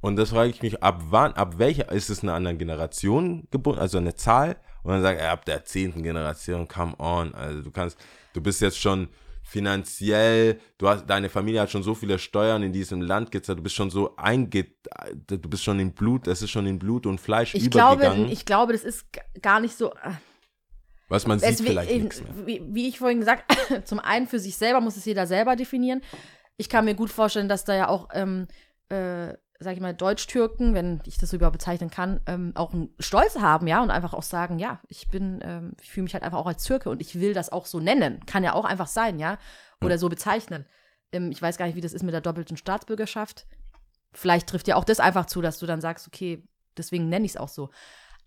Und 0.00 0.16
das 0.16 0.30
frage 0.30 0.50
ich 0.50 0.62
mich, 0.62 0.82
ab 0.82 1.00
wann, 1.10 1.32
ab 1.32 1.58
welcher, 1.58 1.90
ist 1.90 2.08
es 2.08 2.22
eine 2.22 2.32
andere 2.32 2.54
Generation 2.56 3.48
gebunden, 3.50 3.80
also 3.80 3.98
eine 3.98 4.14
Zahl? 4.14 4.56
Und 4.84 4.92
dann 4.92 5.02
sagt 5.02 5.20
er, 5.20 5.32
ab 5.32 5.44
der 5.44 5.64
zehnten 5.64 6.02
Generation, 6.02 6.68
come 6.68 6.94
on, 6.98 7.34
also 7.34 7.62
du 7.62 7.70
kannst, 7.70 7.98
du 8.32 8.40
bist 8.40 8.60
jetzt 8.60 8.78
schon 8.78 9.08
finanziell, 9.42 10.60
du 10.78 10.88
hast, 10.88 11.06
deine 11.06 11.28
Familie 11.28 11.60
hat 11.62 11.70
schon 11.70 11.82
so 11.82 11.94
viele 11.94 12.18
Steuern 12.18 12.62
in 12.62 12.72
diesem 12.72 13.00
Land 13.02 13.30
gezahlt, 13.30 13.58
du 13.58 13.62
bist 13.62 13.74
schon 13.74 13.90
so 13.90 14.14
einge, 14.16 14.66
du 15.26 15.38
bist 15.38 15.64
schon 15.64 15.80
in 15.80 15.92
Blut, 15.92 16.26
es 16.26 16.42
ist 16.42 16.50
schon 16.50 16.66
in 16.66 16.78
Blut 16.78 17.06
und 17.06 17.18
Fleisch 17.20 17.54
Ich 17.54 17.70
glaube, 17.70 18.02
übergegangen, 18.02 18.30
ich 18.30 18.44
glaube, 18.44 18.72
das 18.72 18.84
ist 18.84 19.06
gar 19.42 19.60
nicht 19.60 19.76
so. 19.76 19.92
was 21.08 21.26
man 21.26 21.38
sieht 21.38 21.48
Es, 21.50 21.62
wie, 21.62 21.66
vielleicht 21.66 21.90
in- 21.90 22.02
nichts 22.02 22.22
mehr. 22.22 22.46
wie, 22.46 22.62
wie 22.68 22.88
ich 22.88 22.98
vorhin 22.98 23.18
gesagt, 23.20 23.44
zum 23.84 23.98
einen 23.98 24.26
für 24.26 24.38
sich 24.38 24.56
selber 24.56 24.80
muss 24.80 24.96
es 24.96 25.04
jeder 25.04 25.26
selber 25.26 25.56
definieren. 25.56 26.02
Ich 26.56 26.68
kann 26.68 26.84
mir 26.84 26.94
gut 26.94 27.10
vorstellen, 27.10 27.48
dass 27.48 27.64
da 27.64 27.74
ja 27.74 27.88
auch, 27.88 28.08
ähm, 28.12 28.46
äh, 28.90 29.34
sag 29.60 29.74
ich 29.74 29.80
mal, 29.80 29.94
Deutsch-Türken, 29.94 30.74
wenn 30.74 31.00
ich 31.04 31.18
das 31.18 31.30
so 31.30 31.36
überhaupt 31.36 31.58
bezeichnen 31.58 31.90
kann, 31.90 32.20
ähm, 32.26 32.52
auch 32.54 32.72
einen 32.72 32.94
Stolz 33.00 33.36
haben, 33.38 33.66
ja, 33.66 33.82
und 33.82 33.90
einfach 33.90 34.14
auch 34.14 34.22
sagen, 34.22 34.58
ja, 34.58 34.80
ich 34.88 35.08
bin, 35.08 35.40
ähm, 35.42 35.72
ich 35.80 35.90
fühle 35.90 36.04
mich 36.04 36.14
halt 36.14 36.22
einfach 36.22 36.38
auch 36.38 36.46
als 36.46 36.64
Türke 36.64 36.90
und 36.90 37.00
ich 37.00 37.18
will 37.18 37.34
das 37.34 37.50
auch 37.50 37.66
so 37.66 37.80
nennen. 37.80 38.24
Kann 38.26 38.44
ja 38.44 38.52
auch 38.52 38.64
einfach 38.64 38.86
sein, 38.86 39.18
ja, 39.18 39.38
oder 39.82 39.98
so 39.98 40.08
bezeichnen. 40.08 40.64
Ähm, 41.12 41.30
ich 41.32 41.42
weiß 41.42 41.56
gar 41.56 41.66
nicht, 41.66 41.74
wie 41.74 41.80
das 41.80 41.92
ist 41.92 42.04
mit 42.04 42.14
der 42.14 42.20
doppelten 42.20 42.56
Staatsbürgerschaft. 42.56 43.46
Vielleicht 44.12 44.48
trifft 44.48 44.68
ja 44.68 44.76
auch 44.76 44.84
das 44.84 45.00
einfach 45.00 45.26
zu, 45.26 45.42
dass 45.42 45.58
du 45.58 45.66
dann 45.66 45.80
sagst, 45.80 46.06
okay, 46.06 46.44
deswegen 46.76 47.08
nenne 47.08 47.26
ich 47.26 47.32
es 47.32 47.36
auch 47.36 47.48
so. 47.48 47.70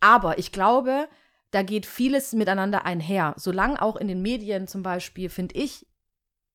Aber 0.01 0.37
ich 0.37 0.51
glaube, 0.51 1.07
da 1.51 1.63
geht 1.63 1.85
vieles 1.85 2.33
miteinander 2.33 2.85
einher. 2.85 3.35
Solange 3.37 3.81
auch 3.81 3.95
in 3.95 4.07
den 4.07 4.21
Medien 4.21 4.67
zum 4.67 4.83
Beispiel, 4.83 5.29
finde 5.29 5.55
ich, 5.55 5.87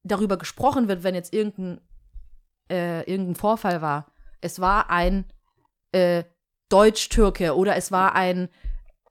darüber 0.02 0.36
gesprochen 0.36 0.88
wird, 0.88 1.02
wenn 1.02 1.14
jetzt 1.14 1.32
irgendein, 1.32 1.80
äh, 2.70 3.02
irgendein 3.10 3.36
Vorfall 3.36 3.80
war. 3.80 4.12
Es 4.46 4.60
war 4.60 4.90
ein 4.90 5.26
äh, 5.92 6.24
Deutsch-Türke 6.68 7.56
oder 7.56 7.76
es 7.76 7.90
war 7.92 8.14
ein 8.14 8.48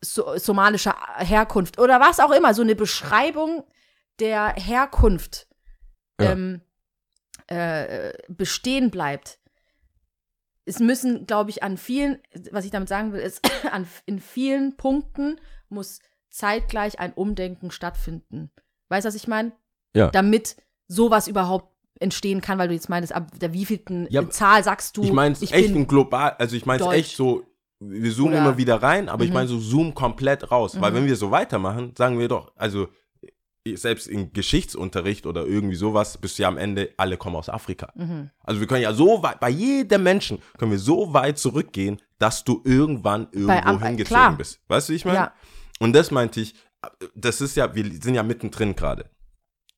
so 0.01 0.37
somalischer 0.37 0.95
Herkunft 1.17 1.77
oder 1.77 1.99
was 1.99 2.19
auch 2.19 2.31
immer, 2.31 2.53
so 2.53 2.61
eine 2.61 2.75
Beschreibung 2.75 3.65
der 4.19 4.53
Herkunft 4.55 5.47
Ja. 6.19 6.31
ähm, 6.31 6.61
äh, 7.47 8.13
bestehen 8.29 8.91
bleibt. 8.91 9.39
Es 10.65 10.79
müssen, 10.79 11.27
glaube 11.27 11.49
ich, 11.51 11.63
an 11.63 11.77
vielen, 11.77 12.19
was 12.51 12.65
ich 12.65 12.71
damit 12.71 12.89
sagen 12.89 13.13
will, 13.13 13.19
ist, 13.21 13.41
an, 13.71 13.87
in 14.05 14.19
vielen 14.19 14.77
Punkten 14.77 15.39
muss 15.69 15.99
zeitgleich 16.29 16.99
ein 16.99 17.13
Umdenken 17.13 17.71
stattfinden. 17.71 18.51
Weißt 18.89 19.05
du, 19.05 19.07
was 19.09 19.15
ich 19.15 19.27
meine? 19.27 19.51
Ja. 19.95 20.09
Damit 20.11 20.55
sowas 20.87 21.27
überhaupt 21.27 21.74
entstehen 21.99 22.41
kann, 22.41 22.57
weil 22.57 22.67
du 22.67 22.73
jetzt 22.73 22.89
meinst, 22.89 23.13
ab 23.13 23.27
der 23.39 23.53
wievielten 23.53 24.07
Ja, 24.09 24.29
Zahl 24.29 24.63
sagst 24.63 24.97
du, 24.97 25.03
Ich 25.03 25.11
meine 25.13 25.35
echt 25.39 25.51
bin 25.51 25.75
in 25.75 25.87
global, 25.87 26.35
also 26.39 26.55
ich 26.55 26.65
meine 26.65 26.83
echt 26.91 27.15
so, 27.15 27.43
wir 27.79 28.11
zoomen 28.13 28.33
Oder- 28.33 28.41
immer 28.41 28.57
wieder 28.57 28.81
rein, 28.81 29.09
aber 29.09 29.23
ich 29.23 29.29
Mhm. 29.29 29.33
meine 29.35 29.47
so 29.47 29.59
zoom 29.59 29.93
komplett 29.93 30.51
raus. 30.51 30.79
Weil 30.79 30.91
Mhm. 30.91 30.95
wenn 30.95 31.05
wir 31.07 31.15
so 31.15 31.31
weitermachen, 31.31 31.93
sagen 31.97 32.19
wir 32.19 32.27
doch, 32.27 32.51
also 32.55 32.87
selbst 33.75 34.07
im 34.07 34.31
Geschichtsunterricht 34.31 35.25
oder 35.25 35.45
irgendwie 35.45 35.75
sowas, 35.75 36.17
bist 36.19 36.37
du 36.37 36.43
ja 36.43 36.49
am 36.49 36.57
Ende, 36.57 36.91
alle 36.97 37.17
kommen 37.17 37.35
aus 37.35 37.49
Afrika. 37.49 37.91
Mhm. 37.95 38.29
Also 38.43 38.59
wir 38.59 38.67
können 38.67 38.83
ja 38.83 38.93
so 38.93 39.23
weit, 39.23 39.39
bei 39.39 39.49
jedem 39.49 40.03
Menschen 40.03 40.37
können 40.59 40.71
wir 40.71 40.77
so 40.79 41.13
weit 41.13 41.39
zurückgehen, 41.39 41.99
dass 42.19 42.43
du 42.43 42.61
irgendwann 42.63 43.27
irgendwo 43.31 43.51
Am- 43.53 43.81
hingezogen 43.83 44.05
klar. 44.21 44.37
bist. 44.37 44.59
Weißt 44.67 44.89
du, 44.89 44.93
wie 44.93 44.97
ich 44.97 45.05
meine? 45.05 45.17
Ja. 45.17 45.33
Und 45.79 45.93
das 45.93 46.11
meinte 46.11 46.41
ich, 46.41 46.53
das 47.15 47.41
ist 47.41 47.55
ja, 47.55 47.73
wir 47.73 47.83
sind 48.01 48.13
ja 48.13 48.21
mittendrin 48.21 48.75
gerade. 48.75 49.09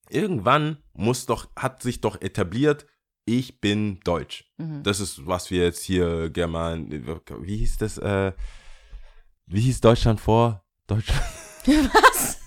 Irgendwann 0.09 0.77
muss 0.93 1.25
doch, 1.25 1.49
hat 1.55 1.81
sich 1.81 2.01
doch 2.01 2.21
etabliert, 2.21 2.85
ich 3.25 3.59
bin 3.59 3.99
deutsch. 4.03 4.45
Mhm. 4.57 4.83
Das 4.83 4.99
ist, 4.99 5.27
was 5.27 5.51
wir 5.51 5.63
jetzt 5.63 5.83
hier 5.83 6.29
German, 6.29 6.89
wie 7.41 7.57
hieß 7.57 7.77
das, 7.77 7.97
äh, 7.97 8.31
wie 9.47 9.61
hieß 9.61 9.81
Deutschland 9.81 10.19
vor? 10.19 10.63
Deutschland. 10.87 11.21
Was? 11.67 12.39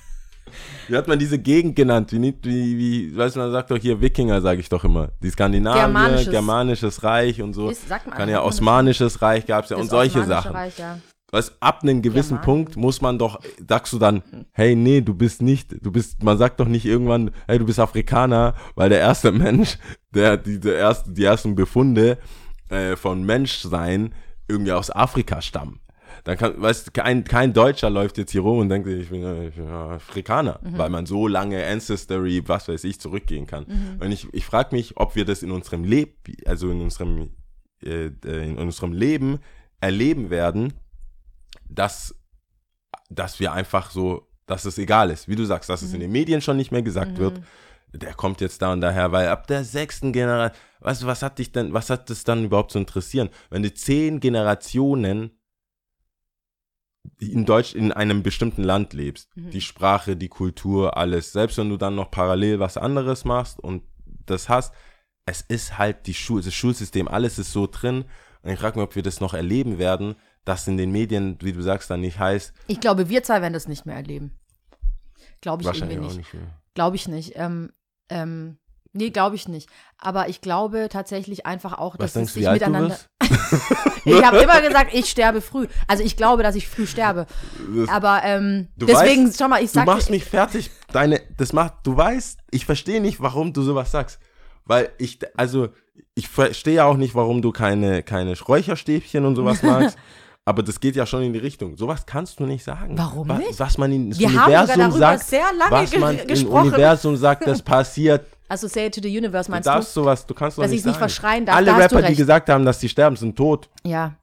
Wie 0.89 0.97
hat 0.97 1.07
man 1.07 1.19
diese 1.19 1.39
Gegend 1.39 1.77
genannt? 1.77 2.11
Wie, 2.13 2.21
wie, 2.21 2.79
wie 2.79 3.17
weißt 3.17 3.37
du, 3.37 3.41
man 3.41 3.53
sagt 3.53 3.71
doch 3.71 3.77
hier 3.77 4.01
Wikinger, 4.01 4.41
sage 4.41 4.61
ich 4.61 4.69
doch 4.69 4.83
immer. 4.83 5.11
Die 5.23 5.31
Skandinavier, 5.31 5.83
Germanisches. 5.83 6.31
Germanisches, 6.31 7.03
Reich 7.05 7.43
und 7.43 7.53
so. 7.53 7.71
Ist, 7.71 7.87
sagt 7.87 8.07
man, 8.09 8.17
Kann 8.17 8.29
ja 8.29 8.43
Osmanisches 8.43 9.23
Reich 9.23 9.47
gab 9.47 9.65
es 9.65 9.71
ja 9.71 9.77
und 9.77 9.89
solche 9.89 10.25
Sachen. 10.25 10.51
Reich, 10.51 10.79
ja. 10.79 10.99
Was 11.31 11.61
ab 11.63 11.83
einem 11.83 12.03
gewissen 12.03 12.41
Germanien. 12.41 12.65
Punkt 12.65 12.77
muss 12.77 13.01
man 13.01 13.19
doch, 13.19 13.41
sagst 13.69 13.93
du 13.93 13.99
dann, 13.99 14.23
hey, 14.53 14.75
nee, 14.75 15.01
du 15.01 15.15
bist 15.15 15.43
nicht, 15.43 15.85
du 15.85 15.93
bist, 15.93 16.23
man 16.23 16.39
sagt 16.39 16.59
doch 16.61 16.67
nicht 16.67 16.85
irgendwann, 16.85 17.31
hey, 17.47 17.59
du 17.59 17.67
bist 17.67 17.79
Afrikaner, 17.79 18.55
weil 18.75 18.89
der 18.89 18.99
erste 18.99 19.31
Mensch, 19.33 19.79
der, 20.15 20.37
die, 20.37 20.59
der 20.59 20.77
erste, 20.77 21.13
die 21.13 21.25
ersten 21.25 21.55
Befunde 21.55 22.19
äh, 22.69 22.97
von 22.97 23.25
Menschsein 23.25 24.15
irgendwie 24.49 24.73
aus 24.73 24.91
Afrika 24.91 25.41
stammen. 25.41 25.81
Dann 26.25 26.37
kann, 26.37 26.61
weißt 26.61 26.89
du, 26.89 26.91
kein, 26.91 27.25
kein 27.25 27.53
Deutscher 27.53 27.89
läuft 27.89 28.19
jetzt 28.19 28.33
hier 28.33 28.43
rum 28.43 28.59
und 28.59 28.69
denkt, 28.69 28.89
ich 28.89 29.11
bin, 29.11 29.23
äh, 29.23 29.49
ich 29.49 29.55
bin 29.55 29.69
Afrikaner, 29.69 30.61
weil 30.63 30.91
man 30.91 31.07
so 31.07 31.29
lange 31.29 31.65
Ancestry, 31.65 32.43
was 32.47 32.69
weiß 32.69 32.85
ich, 32.85 33.01
zurückgehen 33.01 33.47
kann. 33.47 33.65
Und 34.01 34.13
ich, 34.13 34.27
ich 34.33 34.45
frage 34.45 34.75
mich, 34.75 34.97
ob 34.97 35.15
wir 35.17 35.25
das 35.25 35.43
in 35.43 35.51
unserem 35.51 35.85
Leben, 35.85 36.13
also 36.47 36.71
in 36.71 36.81
unserem, 36.81 37.31
äh, 37.83 38.11
äh, 38.25 38.49
in 38.49 38.59
unserem 38.59 38.93
Leben 38.93 39.39
erleben 39.81 40.31
werden, 40.31 40.75
dass, 41.71 42.15
dass 43.09 43.41
wir 43.41 43.53
einfach 43.53 43.91
so, 43.91 44.29
dass 44.47 44.65
es 44.65 44.79
egal 44.79 45.11
ist, 45.11 45.29
wie 45.29 45.37
du 45.37 45.45
sagst, 45.45 45.71
dass 45.71 45.83
es 45.83 45.95
in 45.95 46.01
den 46.01 46.13
Medien 46.13 46.41
schon 46.41 46.57
nicht 46.57 46.73
mehr 46.73 46.83
gesagt 46.83 47.19
wird. 47.19 47.41
Der 47.93 48.15
kommt 48.15 48.41
jetzt 48.41 48.63
da 48.63 48.73
und 48.73 48.81
daher, 48.81 49.11
weil 49.11 49.29
ab 49.29 49.47
der 49.47 49.65
sechsten 49.65 50.13
Generation, 50.13 50.57
weißt 50.81 51.03
du, 51.03 51.07
was 51.07 51.23
hat 51.23 51.39
dich 51.39 51.51
denn, 51.53 51.73
was 51.73 51.91
hat 51.91 52.09
das 52.09 52.25
dann 52.25 52.45
überhaupt 52.45 52.73
zu 52.73 52.79
interessieren? 52.79 53.31
Wenn 53.49 53.63
du 53.63 53.73
zehn 53.73 54.21
Generationen 54.21 55.33
in 57.19 57.47
Deutsch 57.47 57.75
in 57.75 57.93
einem 57.93 58.23
bestimmten 58.23 58.63
Land 58.63 58.93
lebst, 58.93 59.31
die 59.35 59.61
Sprache, 59.61 60.17
die 60.17 60.29
Kultur, 60.29 60.97
alles, 60.97 61.33
selbst 61.33 61.59
wenn 61.59 61.69
du 61.69 61.77
dann 61.77 61.95
noch 61.95 62.11
parallel 62.11 62.61
was 62.61 62.77
anderes 62.77 63.25
machst 63.25 63.59
und 63.59 63.83
das 64.27 64.49
hast, 64.49 64.73
es 65.27 65.41
ist 65.43 65.79
halt 65.79 66.07
die 66.07 66.15
Schul 66.15 66.43
das 66.43 66.55
Schulsystem, 66.55 67.09
alles 67.09 67.39
ist 67.39 67.53
so 67.53 67.67
drin. 67.67 68.05
Und 68.43 68.51
ich 68.51 68.59
frage 68.59 68.79
mich, 68.79 68.85
ob 68.85 68.97
wir 68.97 69.03
das 69.03 69.21
noch 69.21 69.35
erleben 69.35 69.79
werden, 69.79 70.17
dass 70.45 70.67
in 70.67 70.77
den 70.77 70.91
Medien, 70.91 71.37
wie 71.43 71.53
du 71.53 71.63
sagst, 71.63 71.91
dann 71.91 72.01
nicht 72.01 72.19
heißt, 72.19 72.53
Ich 72.67 72.81
glaube, 72.81 73.09
wir 73.09 73.23
zwei 73.23 73.41
werden 73.43 73.53
das 73.53 73.69
nicht 73.69 73.87
mehr 73.87 73.97
erleben. 73.97 74.33
Glaube 75.41 75.63
ich 75.63 75.67
wahrscheinlich 75.67 75.97
irgendwie 75.99 76.17
nicht. 76.19 76.35
nicht. 76.35 76.45
Glaube 76.75 76.97
ich 76.97 77.09
nicht. 77.09 77.33
Ähm, 77.37 77.73
ähm, 78.11 78.59
nee, 78.93 79.11
glaube 79.11 79.37
ich 79.37 79.49
nicht. 79.49 79.69
Aber 79.99 80.29
ich 80.29 80.41
glaube 80.41 80.89
tatsächlich 80.91 81.47
einfach 81.47 81.79
auch, 81.79 81.95
Was 81.95 81.99
dass 81.99 82.13
denkst 82.15 82.29
es 82.31 82.35
du, 82.35 82.41
sich 82.41 82.47
du 82.49 82.53
miteinander. 82.53 82.99
Ich 84.07 84.25
habe 84.25 84.39
immer 84.39 84.63
gesagt, 84.63 84.95
ich 84.95 85.11
sterbe 85.11 85.43
früh. 85.43 85.67
Also 85.87 86.03
ich 86.03 86.17
glaube, 86.17 86.43
dass 86.43 86.55
ich 86.55 86.67
früh 86.69 86.87
sterbe. 86.87 87.27
Das- 87.77 87.89
Aber 87.91 88.23
ähm, 88.25 88.69
Du 88.77 88.87
deswegen, 88.87 89.27
weißt, 89.27 89.39
schau 89.39 89.49
mal, 89.49 89.59
ich 89.63 89.71
Du 89.71 89.75
sag 89.75 89.87
machst 89.87 90.09
mich 90.11 90.25
fertig. 90.25 90.71
Deine, 90.93 91.21
das 91.37 91.53
macht, 91.53 91.75
du 91.87 91.97
weißt, 91.97 92.39
ich 92.51 92.65
verstehe 92.65 93.01
nicht, 93.03 93.21
warum 93.21 93.53
du 93.53 93.63
sowas 93.63 93.91
sagst. 93.93 94.19
Weil 94.65 94.91
ich, 94.99 95.19
also, 95.37 95.69
ich 96.15 96.29
verstehe 96.29 96.85
auch 96.85 96.97
nicht, 96.97 97.15
warum 97.15 97.43
du 97.43 97.53
keine, 97.53 98.03
keine 98.03 98.39
Räucherstäbchen 98.39 99.25
und 99.27 99.37
sowas 99.37 99.63
magst. 99.63 99.99
Aber 100.51 100.63
das 100.63 100.79
geht 100.79 100.95
ja 100.97 101.07
schon 101.07 101.23
in 101.23 101.33
die 101.33 101.39
Richtung. 101.39 101.77
Sowas 101.77 102.05
kannst 102.05 102.39
du 102.41 102.45
nicht 102.45 102.63
sagen. 102.63 102.97
Warum 102.99 103.29
was, 103.29 103.39
nicht? 103.39 103.59
Was 103.59 103.79
man 103.79 103.91
in 103.93 104.11
das 104.11 104.19
Wir 104.19 104.29
Universum 104.29 104.77
darüber 104.79 104.99
sagt, 104.99 105.25
sehr 105.25 105.53
lange 105.59 105.71
was 105.73 105.97
man 105.97 106.19
im. 106.19 106.47
Universum 106.49 107.17
sagt, 107.17 107.47
das 107.47 107.63
passiert. 107.75 108.27
also 108.49 108.69
say 108.69 108.87
it 108.87 108.95
to 108.95 109.01
the 109.03 109.17
universe, 109.17 109.47
Du 109.47 109.53
meinst 109.53 109.67
darfst 109.67 109.97
du? 109.97 110.01
sowas, 110.03 110.27
du 110.27 110.35
kannst 110.35 110.59
doch 110.59 110.63
Dass 110.63 110.71
nicht 110.71 110.79
ich's 110.81 110.87
nicht 110.87 110.99
verschreien 110.99 111.47
darf, 111.47 111.57
Alle 111.57 111.73
du 111.73 111.79
Rapper, 111.79 112.03
die 112.03 112.15
gesagt 112.17 112.49
haben, 112.51 112.65
dass 112.67 112.79
die 112.81 112.89
sterben, 112.89 113.17
sind 113.17 113.37
tot. 113.37 113.69
Ja. 113.85 114.15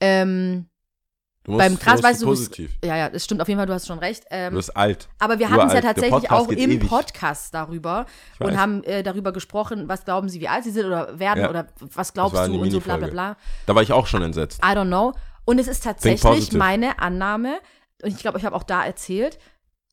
Ähm, 0.00 0.66
Du 1.44 1.52
musst, 1.52 1.64
beim 1.64 1.78
Krass 1.78 2.00
du 2.00 2.02
musst 2.02 2.04
weißt 2.04 2.22
du, 2.22 2.26
positiv. 2.26 2.78
ja, 2.84 2.96
ja, 2.96 3.08
das 3.08 3.24
stimmt 3.24 3.40
auf 3.40 3.46
jeden 3.46 3.56
Fall, 3.60 3.68
du 3.68 3.72
hast 3.72 3.86
schon 3.86 4.00
recht. 4.00 4.24
Ähm, 4.32 4.50
Du 4.50 4.56
bist 4.56 4.76
alt. 4.76 5.06
Aber 5.20 5.38
wir 5.38 5.48
hatten 5.48 5.68
es 5.68 5.74
ja 5.74 5.80
tatsächlich 5.80 6.28
auch 6.32 6.48
im 6.48 6.58
ewig. 6.58 6.88
Podcast 6.88 7.54
darüber 7.54 8.04
Ich 8.34 8.40
und 8.40 8.58
haben 8.58 8.82
äh, 8.82 9.04
darüber 9.04 9.30
gesprochen, 9.32 9.84
was 9.88 10.04
glauben 10.04 10.28
sie, 10.28 10.40
wie 10.40 10.48
alt 10.48 10.64
sie 10.64 10.72
sind 10.72 10.86
oder 10.86 11.16
werden 11.20 11.44
Ja. 11.44 11.48
oder 11.50 11.68
was 11.94 12.12
glaubst 12.12 12.34
du 12.48 12.60
und 12.60 12.70
so 12.72 12.80
bla 12.80 12.96
bla 12.96 13.06
bla. 13.06 13.36
Da 13.66 13.76
war 13.76 13.82
ich 13.84 13.92
auch 13.92 14.08
schon 14.08 14.22
entsetzt. 14.22 14.58
I 14.60 14.70
don't 14.76 14.88
know. 14.88 15.12
Und 15.46 15.58
es 15.58 15.68
ist 15.68 15.84
tatsächlich 15.84 16.52
meine 16.52 16.98
Annahme, 16.98 17.58
und 18.02 18.10
ich 18.10 18.18
glaube, 18.18 18.36
ich 18.36 18.44
habe 18.44 18.54
auch 18.54 18.64
da 18.64 18.84
erzählt, 18.84 19.38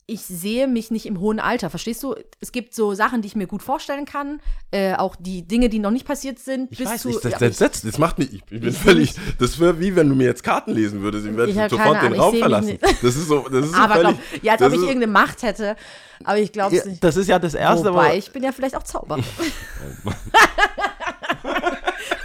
ich 0.06 0.22
sehe 0.22 0.68
mich 0.68 0.92
nicht 0.92 1.06
im 1.06 1.20
hohen 1.20 1.40
Alter. 1.40 1.70
Verstehst 1.70 2.04
du? 2.04 2.16
Es 2.42 2.52
gibt 2.52 2.76
so 2.76 2.94
Sachen, 2.94 3.22
die 3.22 3.28
ich 3.28 3.36
mir 3.38 3.48
gut 3.48 3.64
vorstellen 3.64 4.04
kann, 4.04 4.42
äh, 4.72 4.96
auch 4.96 5.16
die 5.16 5.48
Dinge, 5.48 5.70
die 5.70 5.80
noch 5.80 5.92
nicht 5.92 6.06
passiert 6.06 6.40
sind. 6.40 6.70
Ich 6.72 6.80
bis 6.80 6.90
weiß 6.90 7.04
zu, 7.04 7.08
nicht, 7.08 7.24
das, 7.24 7.32
ja, 7.32 7.40
das 7.40 7.58
setzt, 7.58 7.86
das 7.86 7.98
macht 7.98 8.20
mich, 8.20 8.34
ich, 8.34 8.42
ich 8.50 8.60
bin 8.60 8.64
Ich 8.70 8.78
völlig, 8.78 9.16
das 9.40 9.60
wäre 9.60 9.80
wie 9.80 9.96
wenn 9.96 10.10
du 10.10 10.16
mir 10.16 10.26
jetzt 10.26 10.44
Karten 10.44 10.74
lesen 10.74 11.02
würdest, 11.02 11.26
ich 11.26 11.38
werde 11.38 11.54
sofort 11.70 12.00
keine 12.00 12.00
den 12.00 12.20
Ahnung, 12.20 12.20
Raum 12.20 12.34
ich 12.34 12.44
seh 12.44 12.50
mich 12.50 12.78
verlassen. 12.78 12.80
Das 13.02 13.16
ist 13.16 13.28
so, 13.28 13.48
das 13.48 13.66
ist 13.66 13.72
so 13.72 13.78
aber 13.78 13.94
völlig, 13.96 14.18
glaub, 14.18 14.44
ja, 14.44 14.52
als 14.54 14.60
das 14.60 14.68
ob 14.68 14.74
ich 14.74 14.82
irgendeine 14.82 15.12
Macht 15.12 15.44
hätte. 15.44 15.78
Aber 16.26 16.38
ich 16.38 16.52
glaube 16.52 16.76
es 16.76 16.84
ja, 16.84 16.90
nicht. 16.90 17.04
das 17.04 17.16
ist 17.16 17.28
ja 17.28 17.40
das 17.40 17.54
Erste, 17.54 17.90
Wobei, 17.90 18.08
aber 18.08 18.16
ich 18.16 18.32
bin 18.32 18.44
ja 18.44 18.52
vielleicht 18.52 18.76
auch 18.76 18.84
Zauberer. 18.84 19.24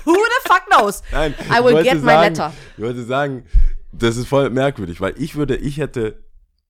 Who 0.04 0.14
the 0.14 0.48
fuck 0.48 0.66
knows? 0.70 1.02
Nein, 1.12 1.34
I 1.50 1.58
ich 1.58 1.64
will 1.64 1.82
get 1.82 1.94
my 1.96 2.00
sagen, 2.12 2.20
letter. 2.34 2.52
Ich 2.76 2.82
wollte 2.84 3.04
sagen, 3.04 3.44
das 3.92 4.16
ist 4.16 4.28
voll 4.28 4.50
merkwürdig, 4.50 5.00
weil 5.00 5.14
ich 5.18 5.34
würde, 5.36 5.56
ich 5.56 5.78
hätte, 5.78 6.22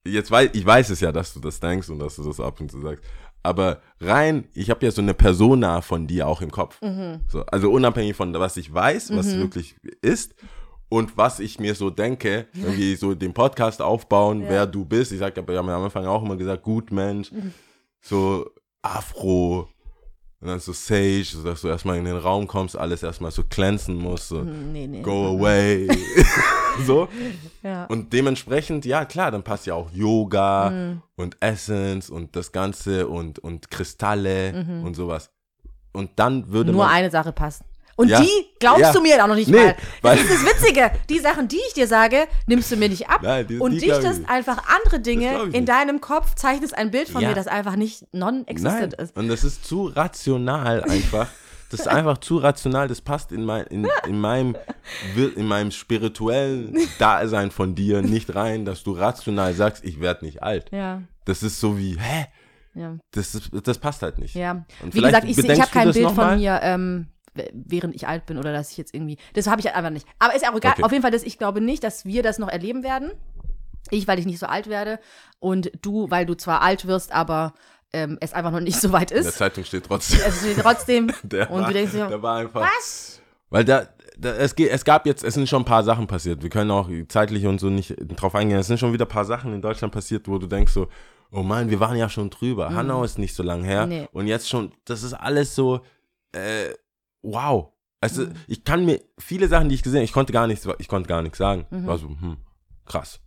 jetzt 0.05 0.31
weiß, 0.31 0.51
ich 0.53 0.65
weiß 0.65 0.91
es 0.91 1.01
ja, 1.01 1.13
dass 1.13 1.35
du 1.35 1.41
das 1.41 1.61
denkst 1.61 1.89
und 1.91 1.99
dass 1.99 2.17
du 2.17 2.25
das 2.25 2.41
ab 2.41 2.61
und 2.61 2.71
zu 2.71 2.81
sagst, 2.81 3.03
aber 3.43 3.81
rein, 4.01 4.49
ich 4.53 4.69
habe 4.71 4.85
ja 4.85 4.91
so 4.93 5.01
eine 5.01 5.15
Persona 5.15 5.81
von 5.81 6.07
dir 6.07 6.27
auch 6.27 6.43
im 6.43 6.51
Kopf. 6.51 6.81
Mhm. 6.83 7.21
So, 7.29 7.45
also 7.47 7.71
unabhängig 7.71 8.17
von 8.17 8.35
was 8.35 8.57
ich 8.57 8.73
weiß, 8.73 9.15
was 9.17 9.37
wirklich 9.37 9.77
ist 10.03 10.35
und 10.89 11.17
was 11.17 11.39
ich 11.39 11.61
mir 11.61 11.75
so 11.75 11.91
denke, 11.91 12.47
irgendwie 12.53 12.97
so 12.97 13.15
den 13.15 13.35
Podcast 13.35 13.81
aufbauen, 13.81 14.45
wer 14.49 14.67
du 14.67 14.85
bist. 14.85 15.13
Ich 15.13 15.19
sage, 15.19 15.47
wir 15.47 15.59
haben 15.59 15.69
am 15.69 15.85
Anfang 15.85 16.07
auch 16.07 16.25
immer 16.25 16.37
gesagt, 16.37 16.63
gut 16.63 16.91
Mensch, 16.91 17.31
Mhm. 17.31 17.53
so 18.01 18.51
Afro, 18.83 19.69
und 20.41 20.49
dann 20.49 20.61
so 20.61 20.73
Sage, 20.73 21.25
so 21.25 21.43
dass 21.43 21.63
du 21.63 21.69
erstmal 21.69 21.97
in 21.99 22.05
den 22.05 22.17
Raum 22.17 22.47
kommst, 22.47 22.77
alles 22.77 23.03
erstmal 23.03 23.31
so 23.31 23.43
glänzen 23.49 23.97
musst, 23.97 24.29
so 24.29 24.43
Nee, 24.43 24.87
nee. 24.87 25.03
go 25.03 25.27
away. 25.37 25.89
so. 26.87 27.09
Ja. 27.63 27.85
Und 27.87 28.13
dementsprechend, 28.13 28.85
ja 28.85 29.05
klar, 29.05 29.31
dann 29.31 29.43
passt 29.43 29.67
ja 29.67 29.75
auch 29.75 29.91
Yoga 29.91 30.97
und 31.17 31.37
Essence 31.41 32.09
und 32.11 32.37
das 32.37 32.53
Ganze 32.53 33.09
und, 33.09 33.39
und 33.41 33.71
Kristalle 33.71 34.65
und 34.85 34.95
sowas. 34.95 35.31
Und 35.93 36.11
dann 36.17 36.53
würde 36.53 36.71
Nur 36.71 36.85
man. 36.85 36.95
eine 36.95 37.11
Sache 37.11 37.33
passt. 37.33 37.63
Und 37.99 38.09
Ja. 38.09 38.21
die 38.21 38.31
glaubst 38.61 38.81
Ja. 38.83 38.93
du 38.93 39.01
mir 39.01 39.21
auch 39.23 39.27
noch 39.27 39.35
nicht 39.35 39.49
Nee, 39.51 39.57
mal. 39.57 39.77
weil- 40.03 40.17
Das 40.19 40.31
ist 40.31 40.45
das 40.45 40.47
Witzige. 40.63 40.93
Die 41.11 41.19
Sachen, 41.19 41.49
die 41.49 41.59
ich 41.67 41.75
dir 41.75 41.89
sage, 41.89 42.29
nimmst 42.47 42.71
du 42.71 42.77
mir 42.77 42.89
nicht 42.89 43.11
ab. 43.11 43.23
Nein, 43.25 43.45
die- 43.49 43.59
und 43.59 43.73
die 43.73 43.81
dichtest 43.81 44.29
einfach 44.29 44.63
andere 44.77 45.01
Dinge 45.01 45.49
in 45.53 45.67
deinem 45.67 46.01
Kopf, 46.01 46.37
zeichnest 46.37 46.79
ein 46.79 46.93
Bild 46.93 47.09
von 47.09 47.23
Ja. 47.23 47.31
mir, 47.31 47.35
das 47.35 47.49
einfach 47.49 47.75
nicht 47.75 48.05
non-existent 48.15 48.95
ist. 48.95 49.17
und 49.17 49.27
das 49.27 49.43
ist 49.43 49.65
zu 49.67 49.87
rational 49.87 50.85
einfach. 50.85 51.27
Das 51.71 51.81
ist 51.81 51.89
einfach 51.89 52.19
zu 52.19 52.39
rational, 52.39 52.87
das 52.89 53.01
passt 53.01 53.33
in, 53.33 53.45
mein, 53.45 53.65
in, 53.67 53.87
in, 54.07 54.21
meinem, 54.21 54.57
in 55.37 55.47
meinem 55.47 55.71
spirituellen 55.73 56.79
Dasein 57.01 57.51
von 57.51 57.75
dir 57.75 58.01
nicht 58.01 58.35
rein, 58.35 58.65
dass 58.65 58.85
du 58.85 58.93
rational 58.93 59.53
sagst, 59.55 59.85
ich 59.85 60.01
werde 60.01 60.25
nicht 60.25 60.43
alt. 60.43 60.71
Ja, 60.71 61.03
Das 61.25 61.43
ist 61.43 61.59
so 61.61 61.77
wie, 61.77 61.99
hä? 61.99 62.27
ja, 62.75 62.97
Das, 63.11 63.39
das 63.65 63.79
passt 63.79 64.03
halt 64.03 64.19
nicht. 64.19 64.35
ja. 64.35 64.65
Und 64.83 64.95
Wie 64.95 65.01
gesagt, 65.03 65.25
ich, 65.29 65.37
ich 65.37 65.61
habe 65.61 65.71
kein 65.71 65.91
Bild 65.93 66.07
von 66.07 66.17
mal? 66.17 66.37
mir, 66.39 66.61
ähm, 66.63 67.09
während 67.53 67.95
ich 67.95 68.07
alt 68.07 68.27
bin 68.27 68.39
oder 68.39 68.53
dass 68.53 68.71
ich 68.71 68.77
jetzt 68.77 68.95
irgendwie. 68.95 69.19
Das 69.35 69.47
habe 69.47 69.61
ich 69.61 69.67
halt 69.67 69.77
einfach 69.77 69.91
nicht. 69.91 70.07
Aber 70.19 70.35
ist 70.35 70.43
ja 70.43 70.53
auch 70.53 70.57
egal. 70.57 70.73
Okay. 70.73 70.85
Auf 70.85 70.93
jeden 70.93 71.03
Fall, 71.03 71.11
das, 71.11 71.23
ich 71.23 71.39
glaube 71.39 71.61
nicht, 71.61 71.85
dass 71.85 72.05
wir 72.05 72.23
das 72.23 72.39
noch 72.39 72.49
erleben 72.49 72.83
werden. 72.83 73.11
Ich, 73.91 74.07
weil 74.07 74.19
ich 74.19 74.27
nicht 74.27 74.39
so 74.39 74.47
alt 74.47 74.69
werde. 74.69 74.99
Und 75.39 75.71
du, 75.83 76.11
weil 76.11 76.27
du 76.27 76.35
zwar 76.35 76.63
alt 76.63 76.87
wirst, 76.87 77.13
aber 77.13 77.55
ähm, 77.93 78.19
es 78.21 78.33
einfach 78.33 78.51
noch 78.51 78.61
nicht 78.61 78.81
so 78.81 78.93
weit 78.93 79.11
In 79.11 79.23
der 79.23 79.29
ist. 79.29 79.39
Zeitung 79.39 79.65
steht 79.65 79.87
trotzdem. 79.87 80.21
Es 80.27 80.41
steht 80.41 80.59
trotzdem. 80.59 81.13
Der 81.23 81.51
und 81.51 81.61
war, 81.61 81.69
du 81.69 81.73
denkst 81.73 81.93
dir, 81.93 82.07
der 82.07 82.23
war 82.23 82.37
einfach. 82.39 82.61
was? 82.61 83.21
Weil 83.51 83.65
da, 83.65 83.89
da 84.19 84.35
es, 84.35 84.55
geht, 84.55 84.71
es 84.71 84.85
gab 84.85 85.07
jetzt, 85.07 85.25
es 85.25 85.35
sind 85.35 85.49
schon 85.49 85.63
ein 85.63 85.65
paar 85.65 85.83
Sachen 85.83 86.07
passiert. 86.07 86.43
Wir 86.43 86.51
können 86.51 86.71
auch 86.71 86.91
zeitlich 87.09 87.47
und 87.47 87.61
so 87.61 87.71
nicht 87.71 87.95
drauf 88.21 88.35
eingehen. 88.35 88.59
Es 88.59 88.67
sind 88.67 88.79
schon 88.79 88.93
wieder 88.93 89.07
ein 89.07 89.11
paar 89.11 89.25
Sachen 89.25 89.55
in 89.55 89.63
Deutschland 89.63 89.93
passiert, 89.93 90.29
wo 90.29 90.39
du 90.39 90.47
denkst 90.47 90.73
so, 90.73 90.89
oh 91.31 91.43
Mann, 91.43 91.71
wir 91.71 91.81
waren 91.81 91.97
ja 91.97 92.09
schon 92.09 92.29
drüber. 92.29 92.75
Hanau 92.75 93.05
ist 93.05 93.19
nicht 93.19 93.35
so 93.35 93.43
lang 93.43 93.65
her. 93.65 93.87
Nee. 93.87 94.09
Und 94.13 94.27
jetzt 94.27 94.49
schon, 94.49 94.73
das 94.85 95.03
ist 95.03 95.15
alles 95.15 95.55
so, 95.55 95.81
äh, 96.33 96.75
wow. 97.23 97.73
Also, 98.01 98.27
ich 98.47 98.63
kann 98.65 98.85
mir, 98.85 99.01
viele 99.19 99.49
Sachen, 99.49 99.69
die 99.69 99.75
ich 99.75 99.83
gesehen 99.83 99.99
habe, 99.99 100.05
ich 100.05 100.13
konnte 100.13 100.33
gar 100.33 100.47
nichts, 100.47 100.67
ich 100.79 100.87
konnte 100.89 101.09
gar 101.09 101.23
nichts 101.23 101.39
sagen. 101.39 101.67
War 101.71 101.99
so, 101.99 102.09
hm, 102.09 102.37
krass, 102.87 103.21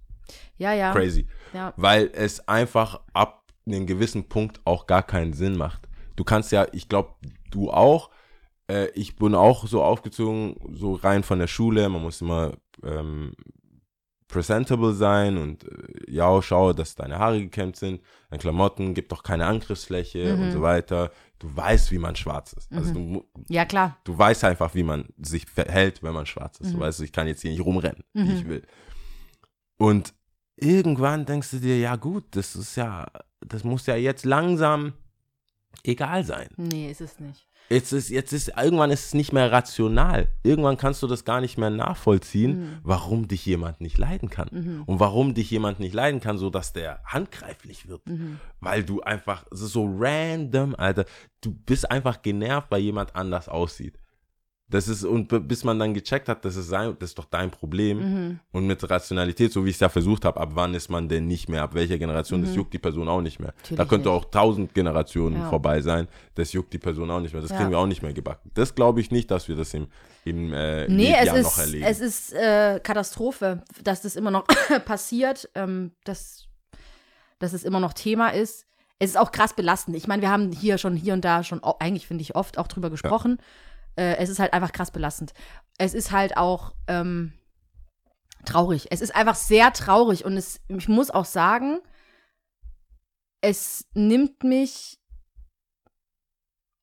Ja, 0.58 0.72
ja. 0.74 0.94
crazy. 0.94 1.28
ja. 1.54 1.74
Weil 1.76 2.10
es 2.14 2.48
einfach 2.48 3.02
ab 3.14 3.52
einem 3.66 3.86
gewissen 3.86 4.30
Punkt 4.30 4.62
auch 4.66 4.88
gar 4.88 5.04
keinen 5.04 5.34
Sinn 5.34 5.58
macht. 5.58 5.88
Du 6.16 6.24
kannst 6.24 6.52
ja, 6.52 6.68
ich 6.72 6.88
glaube, 6.88 7.16
du 7.52 7.70
auch, 7.70 8.10
äh, 8.70 8.88
ich 8.94 9.18
bin 9.18 9.36
auch 9.36 9.68
so 9.68 9.84
aufgezogen, 9.84 10.56
so 10.74 10.94
rein 10.94 11.24
von 11.24 11.40
der 11.40 11.48
Schule, 11.48 11.88
man 11.90 12.02
muss 12.02 12.22
immer 12.22 12.54
ähm, 12.84 13.34
presentable 14.32 14.94
sein 14.94 15.38
und 15.38 15.64
äh, 15.66 16.12
ja, 16.12 16.42
schau, 16.42 16.74
dass 16.74 16.96
deine 16.96 17.20
Haare 17.20 17.40
gekämmt 17.42 17.76
sind, 17.76 18.02
deine 18.30 18.40
Klamotten, 18.40 18.94
gibt 18.94 19.12
doch 19.12 19.22
keine 19.24 19.46
Angriffsfläche 19.46 20.34
und 20.36 20.52
so 20.52 20.62
weiter. 20.62 21.12
Du 21.40 21.56
weißt, 21.56 21.92
wie 21.92 21.98
man 21.98 22.16
schwarz 22.16 22.54
ist. 22.54 22.72
Also 22.72 22.94
du, 22.94 23.00
mu- 23.00 23.24
Ja, 23.50 23.66
klar. 23.66 23.98
du 24.04 24.18
weißt 24.18 24.44
einfach, 24.46 24.74
wie 24.76 24.84
man 24.84 25.06
sich 25.18 25.46
verhält, 25.48 26.02
wenn 26.04 26.14
man 26.14 26.26
schwarz 26.26 26.60
ist. 26.60 26.74
Du 26.74 26.80
weißt, 26.80 27.02
ich 27.02 27.12
kann 27.12 27.28
jetzt 27.28 27.42
hier 27.42 27.52
nicht 27.52 27.66
rumrennen, 27.66 28.04
wie 28.14 28.34
ich 28.34 28.48
will. 28.48 28.62
Und 29.78 30.14
irgendwann 30.56 31.26
denkst 31.26 31.52
du 31.52 31.58
dir, 31.60 31.80
ja 31.80 31.96
gut, 31.96 32.26
das 32.32 32.56
ist 32.56 32.76
ja, 32.76 33.08
das 33.40 33.64
muss 33.64 33.86
ja 33.88 33.96
jetzt 33.96 34.26
langsam 34.26 34.94
egal 35.84 36.24
sein. 36.24 36.48
Nee, 36.58 36.92
ist 36.92 37.02
es 37.02 37.20
nicht. 37.20 37.48
Jetzt 37.72 37.94
ist, 37.94 38.10
jetzt 38.10 38.34
ist, 38.34 38.52
irgendwann 38.58 38.92
ist 38.92 39.06
es 39.06 39.14
nicht 39.14 39.32
mehr 39.32 39.50
rational. 39.50 40.28
Irgendwann 40.44 40.76
kannst 40.76 41.02
du 41.04 41.08
das 41.08 41.24
gar 41.24 41.40
nicht 41.40 41.58
mehr 41.58 41.70
nachvollziehen, 41.70 42.80
warum 42.84 43.30
dich 43.30 43.46
jemand 43.46 43.80
nicht 43.80 43.98
leiden 43.98 44.30
kann. 44.30 44.50
Und 44.86 45.00
warum 45.00 45.34
dich 45.34 45.50
jemand 45.52 45.80
nicht 45.80 45.94
leiden 45.94 46.20
kann, 46.20 46.38
so 46.38 46.50
dass 46.50 46.74
der 46.74 47.00
handgreiflich 47.06 47.88
wird. 47.88 48.02
Weil 48.60 48.84
du 48.84 49.02
einfach, 49.02 49.46
es 49.52 49.62
ist 49.62 49.72
so 49.72 49.90
random, 49.98 50.76
Alter. 50.76 51.06
Du 51.40 51.54
bist 51.54 51.90
einfach 51.90 52.22
genervt, 52.22 52.68
weil 52.72 52.82
jemand 52.82 53.16
anders 53.16 53.48
aussieht. 53.48 53.98
Das 54.72 54.88
ist, 54.88 55.04
und 55.04 55.48
bis 55.48 55.64
man 55.64 55.78
dann 55.78 55.94
gecheckt 55.94 56.28
hat, 56.30 56.44
das 56.46 56.56
ist, 56.56 56.68
sein, 56.70 56.96
das 57.00 57.12
ist 57.12 57.20
doch 57.20 57.26
dein 57.26 57.52
Problem. 57.52 58.40
Und 58.52 58.66
mit 58.68 58.90
Rationalität, 58.90 59.52
so 59.52 59.64
wie 59.66 59.70
ich 59.70 59.76
es 59.76 59.80
ja 59.82 59.90
versucht 59.90 60.26
habe, 60.26 60.40
ab 60.40 60.52
wann 60.54 60.74
ist 60.74 60.90
man 60.90 61.08
denn 61.10 61.28
nicht 61.28 61.50
mehr, 61.50 61.62
ab 61.64 61.74
welcher 61.76 61.98
Generation, 62.00 62.42
das 62.42 62.56
juckt 62.56 62.74
die 62.74 62.80
Person 62.80 63.08
auch 63.08 63.22
nicht 63.22 63.40
mehr. 63.40 63.50
da 63.52 63.56
Natürlich 63.76 63.90
könnte 63.90 64.10
nicht. 64.10 64.18
auch 64.18 64.26
tausend 64.32 64.74
Generationen 64.74 65.38
Ja. 65.42 65.50
vorbei 65.50 65.82
sein, 65.82 66.08
das 66.36 66.54
juckt 66.54 66.74
die 66.74 66.80
Person 66.80 67.12
auch 67.12 67.20
nicht 67.20 67.34
mehr. 67.34 67.42
Das 67.42 67.52
Ja. 67.52 67.58
kriegen 67.58 67.70
wir 67.70 67.78
auch 67.78 67.86
nicht 67.88 68.02
mehr 68.02 68.14
gebacken. 68.14 68.50
Das 68.54 68.74
glaube 68.74 69.02
ich 69.02 69.12
nicht, 69.12 69.30
dass 69.30 69.48
wir 69.48 69.56
das 69.56 69.74
im, 69.74 69.88
im 70.26 70.54
äh, 70.54 70.88
Nee, 70.88 71.14
es 71.20 71.26
Lebensjahr 71.26 71.38
noch 71.42 71.52
ist, 71.52 71.58
erleben. 71.60 71.86
es 71.86 72.00
ist 72.00 72.34
äh, 72.34 72.80
Katastrophe, 72.82 73.64
dass 73.84 74.02
das 74.02 74.16
immer 74.16 74.32
noch 74.32 74.46
passiert. 74.86 75.50
Ähm, 75.56 75.92
das, 76.06 76.48
dass 77.40 77.54
es 77.54 77.64
immer 77.64 77.80
noch 77.80 77.94
Thema 77.94 78.30
ist. 78.30 78.66
Es 79.00 79.10
ist 79.10 79.18
auch 79.18 79.32
krass 79.32 79.54
belastend. 79.56 79.98
Ich 79.98 80.08
meine, 80.08 80.22
wir 80.22 80.30
haben 80.30 80.52
hier 80.52 80.78
schon 80.78 80.96
hier 80.96 81.14
und 81.14 81.26
da 81.26 81.44
schon, 81.44 81.60
eigentlich 81.80 82.06
finde 82.08 82.22
ich 82.22 82.36
oft 82.36 82.58
auch 82.60 82.68
drüber 82.68 82.90
gesprochen. 82.92 83.40
Äh, 83.96 84.16
es 84.18 84.30
ist 84.30 84.40
halt 84.40 84.54
einfach 84.54 84.72
krass 84.72 84.92
belastend. 84.92 85.34
Es 85.78 85.94
ist 85.94 86.12
halt 86.12 86.38
auch 86.38 86.74
ähm, 86.88 87.34
traurig. 88.46 88.88
Es 88.92 89.02
ist 89.02 89.16
einfach 89.16 89.36
sehr 89.36 89.74
traurig 89.74 90.26
und 90.26 90.38
es, 90.38 90.60
ich 90.68 90.88
muss 90.88 91.10
auch 91.10 91.26
sagen, 91.26 91.80
es 93.42 93.88
nimmt 93.94 94.44
mich 94.44 95.00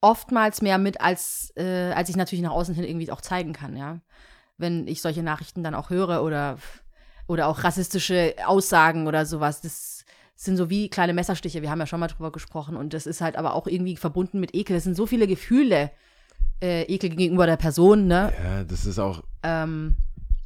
oftmals 0.00 0.62
mehr 0.62 0.78
mit, 0.78 1.00
als, 1.00 1.52
äh, 1.56 1.92
als 1.92 2.08
ich 2.08 2.16
natürlich 2.16 2.42
nach 2.42 2.52
außen 2.52 2.74
hin 2.74 2.84
irgendwie 2.84 3.10
auch 3.10 3.20
zeigen 3.20 3.52
kann, 3.52 3.76
ja. 3.76 4.00
Wenn 4.56 4.86
ich 4.88 5.02
solche 5.02 5.22
Nachrichten 5.22 5.62
dann 5.62 5.74
auch 5.74 5.90
höre 5.90 6.22
oder, 6.22 6.58
oder 7.28 7.46
auch 7.46 7.62
rassistische 7.62 8.34
Aussagen 8.44 9.06
oder 9.06 9.24
sowas. 9.24 9.60
Das 9.60 10.04
sind 10.34 10.56
so 10.56 10.70
wie 10.70 10.88
kleine 10.88 11.14
Messerstiche. 11.14 11.62
Wir 11.62 11.70
haben 11.70 11.80
ja 11.80 11.86
schon 11.86 12.00
mal 12.00 12.08
drüber 12.08 12.32
gesprochen 12.32 12.76
und 12.76 12.94
das 12.94 13.06
ist 13.06 13.20
halt 13.20 13.36
aber 13.36 13.54
auch 13.54 13.66
irgendwie 13.66 13.96
verbunden 13.96 14.40
mit 14.40 14.54
Ekel. 14.54 14.76
Es 14.76 14.84
sind 14.84 14.96
so 14.96 15.06
viele 15.06 15.26
Gefühle, 15.26 15.90
äh, 16.62 16.82
Ekel 16.84 17.10
gegenüber 17.10 17.46
der 17.46 17.56
Person, 17.56 18.06
ne? 18.06 18.32
Ja, 18.42 18.64
das 18.64 18.86
ist 18.86 18.98
auch. 18.98 19.22
ähm, 19.42 19.96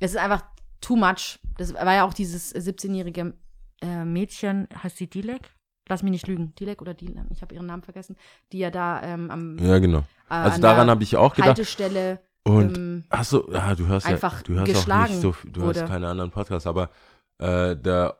es 0.00 0.12
ist 0.12 0.16
einfach 0.18 0.42
too 0.80 0.96
much. 0.96 1.38
Das 1.58 1.72
war 1.74 1.94
ja 1.94 2.04
auch 2.04 2.14
dieses 2.14 2.54
17-jährige 2.54 3.34
äh, 3.82 4.04
Mädchen, 4.04 4.68
heißt 4.82 4.96
sie 4.96 5.06
Dilek? 5.08 5.50
Lass 5.88 6.02
mich 6.02 6.12
nicht 6.12 6.26
lügen. 6.28 6.54
Dilek 6.56 6.80
oder 6.82 6.94
Dilek? 6.94 7.24
Ich 7.30 7.42
habe 7.42 7.54
ihren 7.54 7.66
Namen 7.66 7.82
vergessen. 7.82 8.16
Die 8.52 8.58
ja 8.58 8.70
da 8.70 9.02
ähm, 9.02 9.30
am 9.30 9.58
Ja, 9.58 9.78
genau. 9.78 9.98
äh, 9.98 10.02
Also 10.28 10.54
an 10.56 10.60
daran 10.62 10.90
habe 10.90 11.02
ich 11.02 11.16
auch 11.16 11.34
gedacht. 11.34 11.50
Haltestelle 11.50 12.20
Und 12.44 12.76
ähm, 12.78 13.04
so, 13.22 13.52
ja, 13.52 13.74
du 13.74 13.86
hörst 13.86 14.06
einfach 14.06 14.38
ja, 14.38 14.42
du 14.44 14.54
hörst 14.54 14.70
auch 14.70 14.74
geschlagen 14.74 15.12
nicht 15.12 15.22
so, 15.22 15.34
du 15.44 15.60
wurde. 15.62 15.80
hörst 15.80 15.92
keine 15.92 16.08
anderen 16.08 16.30
Podcasts, 16.30 16.66
aber 16.66 16.90
äh, 17.38 17.76
der 17.76 18.16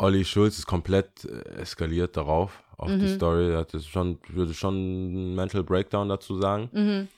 Olli 0.00 0.24
Schulz 0.24 0.58
ist 0.58 0.66
komplett 0.66 1.24
äh, 1.24 1.60
eskaliert 1.60 2.16
darauf, 2.16 2.62
auf 2.76 2.88
die 2.90 2.96
Mhm. 2.96 3.14
Story. 3.16 3.52
Er 3.52 3.58
hat 3.58 3.74
das 3.74 3.86
schon, 3.86 4.18
würde 4.28 4.54
schon 4.54 4.74
einen 4.74 5.34
Mental 5.34 5.62
Breakdown 5.62 6.08
dazu 6.08 6.40
sagen. 6.40 6.68
mhm. 6.72 7.08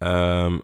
Ähm, 0.00 0.62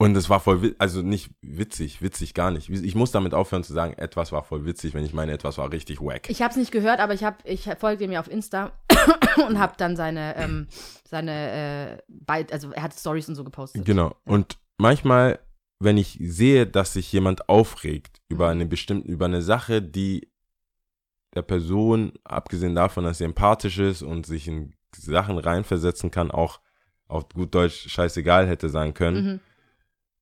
und 0.00 0.16
es 0.16 0.30
war 0.30 0.38
voll, 0.38 0.76
also 0.78 1.02
nicht 1.02 1.30
witzig, 1.42 2.00
witzig 2.00 2.32
gar 2.32 2.52
nicht. 2.52 2.70
Ich 2.70 2.94
muss 2.94 3.10
damit 3.10 3.34
aufhören 3.34 3.64
zu 3.64 3.72
sagen, 3.72 3.94
etwas 3.94 4.30
war 4.30 4.44
voll 4.44 4.64
witzig, 4.64 4.94
wenn 4.94 5.04
ich 5.04 5.12
meine, 5.12 5.32
etwas 5.32 5.58
war 5.58 5.72
richtig 5.72 6.00
wack. 6.00 6.30
Ich 6.30 6.40
habe 6.40 6.52
es 6.52 6.56
nicht 6.56 6.70
gehört, 6.70 7.00
aber 7.00 7.14
ich, 7.14 7.24
hab, 7.24 7.44
ich 7.44 7.68
folge 7.78 8.04
ihm 8.04 8.12
ja 8.12 8.20
auf 8.20 8.30
Insta 8.30 8.70
und 9.48 9.58
habe 9.58 9.74
dann 9.76 9.96
seine, 9.96 10.36
ähm, 10.36 10.68
seine 11.04 11.98
äh, 12.28 12.44
also 12.52 12.70
er 12.70 12.84
hat 12.84 12.94
Stories 12.94 13.28
und 13.28 13.34
so 13.34 13.42
gepostet. 13.42 13.84
Genau. 13.84 14.14
Und 14.24 14.58
manchmal, 14.80 15.40
wenn 15.82 15.96
ich 15.96 16.16
sehe, 16.22 16.64
dass 16.66 16.92
sich 16.92 17.12
jemand 17.12 17.48
aufregt 17.48 18.20
über 18.28 18.48
eine 18.48 18.66
bestimmte, 18.66 19.08
über 19.08 19.24
eine 19.24 19.42
Sache, 19.42 19.82
die 19.82 20.28
der 21.34 21.42
Person, 21.42 22.12
abgesehen 22.24 22.74
davon, 22.74 23.04
dass 23.04 23.18
sie 23.18 23.24
empathisch 23.24 23.78
ist 23.78 24.02
und 24.02 24.26
sich 24.26 24.48
in 24.48 24.74
Sachen 24.96 25.38
reinversetzen 25.38 26.10
kann, 26.10 26.30
auch 26.30 26.60
auf 27.06 27.28
gut 27.28 27.54
Deutsch 27.54 27.88
scheißegal 27.88 28.46
hätte 28.48 28.68
sein 28.68 28.94
können, 28.94 29.24
Mhm. 29.24 29.40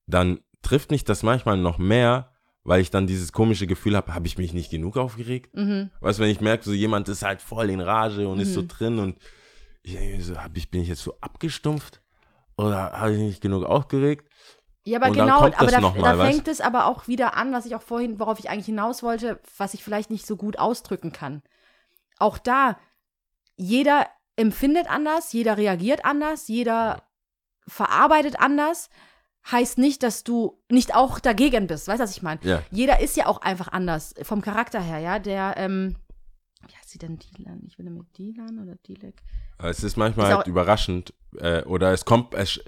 dann 0.07 0.39
trifft 0.61 0.91
mich 0.91 1.03
das 1.03 1.23
manchmal 1.23 1.57
noch 1.57 1.77
mehr, 1.77 2.33
weil 2.63 2.81
ich 2.81 2.91
dann 2.91 3.07
dieses 3.07 3.31
komische 3.31 3.67
Gefühl 3.67 3.95
habe, 3.95 4.13
habe 4.13 4.27
ich 4.27 4.37
mich 4.37 4.53
nicht 4.53 4.69
genug 4.69 4.97
aufgeregt? 4.97 5.55
Mhm. 5.55 5.89
Weißt 6.01 6.19
du, 6.19 6.23
wenn 6.23 6.29
ich 6.29 6.41
merke, 6.41 6.63
so 6.65 6.73
jemand 6.73 7.07
ist 7.09 7.23
halt 7.23 7.41
voll 7.41 7.69
in 7.69 7.79
Rage 7.79 8.27
und 8.27 8.39
ist 8.39 8.53
so 8.53 8.61
Mhm. 8.61 8.67
drin 8.67 8.99
und 8.99 9.17
ich 9.83 9.93
denke 9.93 10.21
so, 10.21 10.37
hab 10.37 10.55
ich, 10.57 10.69
bin 10.69 10.81
ich 10.81 10.89
jetzt 10.89 11.03
so 11.03 11.17
abgestumpft? 11.21 12.01
Oder 12.57 12.91
habe 12.93 13.13
ich 13.13 13.19
nicht 13.19 13.41
genug 13.41 13.63
aufgeregt? 13.63 14.27
Ja, 14.87 14.99
aber 14.99 15.07
Und 15.07 15.17
genau, 15.17 15.39
aber 15.41 15.49
das 15.49 15.71
da, 15.71 15.81
mal, 15.81 15.93
da 16.01 16.25
fängt 16.25 16.47
es 16.47 16.61
aber 16.61 16.85
auch 16.85 17.09
wieder 17.09 17.35
an, 17.35 17.51
was 17.51 17.65
ich 17.65 17.75
auch 17.75 17.81
vorhin, 17.81 18.19
worauf 18.19 18.39
ich 18.39 18.49
eigentlich 18.49 18.67
hinaus 18.67 19.03
wollte, 19.03 19.37
was 19.57 19.73
ich 19.73 19.83
vielleicht 19.83 20.09
nicht 20.09 20.25
so 20.25 20.37
gut 20.37 20.57
ausdrücken 20.57 21.11
kann. 21.11 21.43
Auch 22.19 22.37
da, 22.37 22.79
jeder 23.57 24.07
empfindet 24.37 24.89
anders, 24.89 25.33
jeder 25.33 25.57
reagiert 25.57 26.05
anders, 26.05 26.47
jeder 26.47 27.03
verarbeitet 27.67 28.39
anders, 28.39 28.89
heißt 29.51 29.77
nicht, 29.77 30.03
dass 30.03 30.23
du 30.23 30.57
nicht 30.69 30.95
auch 30.95 31.19
dagegen 31.19 31.67
bist. 31.67 31.89
Weißt 31.89 31.99
du, 31.99 32.03
was 32.03 32.15
ich 32.15 32.21
meine? 32.21 32.39
Ja. 32.43 32.63
Jeder 32.71 33.01
ist 33.01 33.17
ja 33.17 33.25
auch 33.25 33.41
einfach 33.41 33.67
anders, 33.67 34.15
vom 34.21 34.41
Charakter 34.41 34.79
her, 34.79 34.99
ja. 34.99 35.19
Der, 35.19 35.55
ähm, 35.57 35.97
wie 36.65 36.75
heißt 36.75 36.91
sie 36.91 36.97
denn, 36.97 37.19
Dylan? 37.19 37.61
Ich 37.67 37.77
will 37.77 37.85
damit 37.85 38.17
Dylan 38.17 38.59
oder 38.59 38.75
Dilek? 38.87 39.21
Es 39.57 39.83
ist 39.83 39.97
manchmal 39.97 40.31
Ist 40.31 40.37
halt 40.37 40.47
überraschend. 40.47 41.13
Äh, 41.39 41.63
oder 41.63 41.91
es 41.91 42.05
kommt, 42.05 42.33
es, 42.35 42.61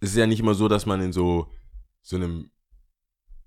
es 0.00 0.10
ist 0.10 0.16
ja 0.16 0.26
nicht 0.26 0.40
immer 0.40 0.54
so, 0.54 0.66
dass 0.66 0.84
man 0.84 1.00
in 1.00 1.12
so, 1.12 1.46
so 2.02 2.16
einem 2.16 2.50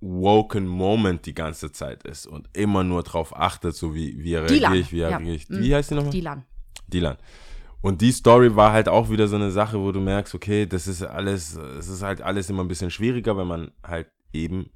woken 0.02 0.68
Moment 0.68 1.26
die 1.26 1.34
ganze 1.34 1.72
Zeit 1.72 2.04
ist 2.04 2.28
und 2.28 2.50
immer 2.54 2.84
nur 2.84 3.04
drauf 3.04 3.36
achtet, 3.36 3.76
so 3.76 3.96
wie, 3.96 4.22
wie 4.22 4.34
er 4.34 4.46
Dylan, 4.46 4.72
reagiert, 4.74 4.92
wie 4.92 5.00
er 5.00 5.10
ja. 5.12 5.18
reagiert. 5.18 5.50
Mhm. 5.50 5.60
Wie 5.64 5.76
heißt 5.76 5.92
die 5.92 5.96
nochmal? 5.96 6.12
Dylan. 6.12 6.46
Dylan. 6.88 7.18
Und 7.82 8.02
die 8.02 8.12
Story 8.12 8.56
war 8.56 8.72
halt 8.74 8.88
auch 8.90 9.10
wieder 9.10 9.28
so 9.28 9.36
eine 9.36 9.52
Sache, 9.52 9.80
wo 9.80 9.92
du 9.92 10.00
merkst, 10.00 10.36
okay, 10.36 10.66
das 10.66 10.88
ist 10.88 11.04
alles, 11.04 11.56
es 11.56 11.88
ist 11.88 12.02
halt 12.02 12.22
alles 12.22 12.50
immer 12.50 12.64
ein 12.64 12.68
bisschen 12.68 12.92
schwieriger, 12.92 13.38
wenn 13.38 13.48
man 13.48 13.72
halt 13.86 14.08
eben 14.34 14.70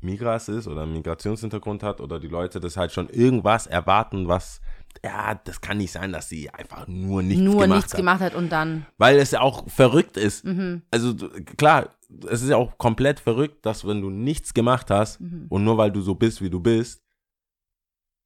Migras 0.00 0.48
ist 0.48 0.68
oder 0.68 0.82
einen 0.82 0.92
Migrationshintergrund 0.92 1.82
hat 1.82 2.00
oder 2.00 2.20
die 2.20 2.28
Leute 2.28 2.60
das 2.60 2.76
halt 2.76 2.92
schon 2.92 3.08
irgendwas 3.08 3.66
erwarten, 3.66 4.28
was, 4.28 4.60
ja, 5.04 5.34
das 5.44 5.60
kann 5.60 5.78
nicht 5.78 5.92
sein, 5.92 6.12
dass 6.12 6.28
sie 6.28 6.50
einfach 6.50 6.86
nur 6.86 7.22
nichts 7.22 7.42
Nur 7.42 7.62
gemacht 7.62 7.76
nichts 7.76 7.92
hat. 7.92 7.98
gemacht 7.98 8.20
hat 8.20 8.34
und 8.34 8.50
dann, 8.50 8.86
Weil 8.96 9.18
es 9.18 9.32
ja 9.32 9.40
auch 9.40 9.68
verrückt 9.68 10.16
ist. 10.16 10.44
mhm, 10.44 10.82
Also 10.92 11.14
klar, 11.56 11.90
es 12.30 12.42
ist 12.42 12.48
ja 12.48 12.56
auch 12.56 12.78
komplett 12.78 13.20
verrückt, 13.20 13.64
dass 13.66 13.86
wenn 13.86 14.00
du 14.00 14.10
nichts 14.10 14.54
gemacht 14.54 14.90
hast 14.90 15.20
mhm. 15.20 15.46
und 15.48 15.64
nur 15.64 15.76
weil 15.78 15.90
du 15.90 16.00
so 16.00 16.14
bist, 16.14 16.40
wie 16.42 16.50
du 16.50 16.60
bist, 16.60 17.02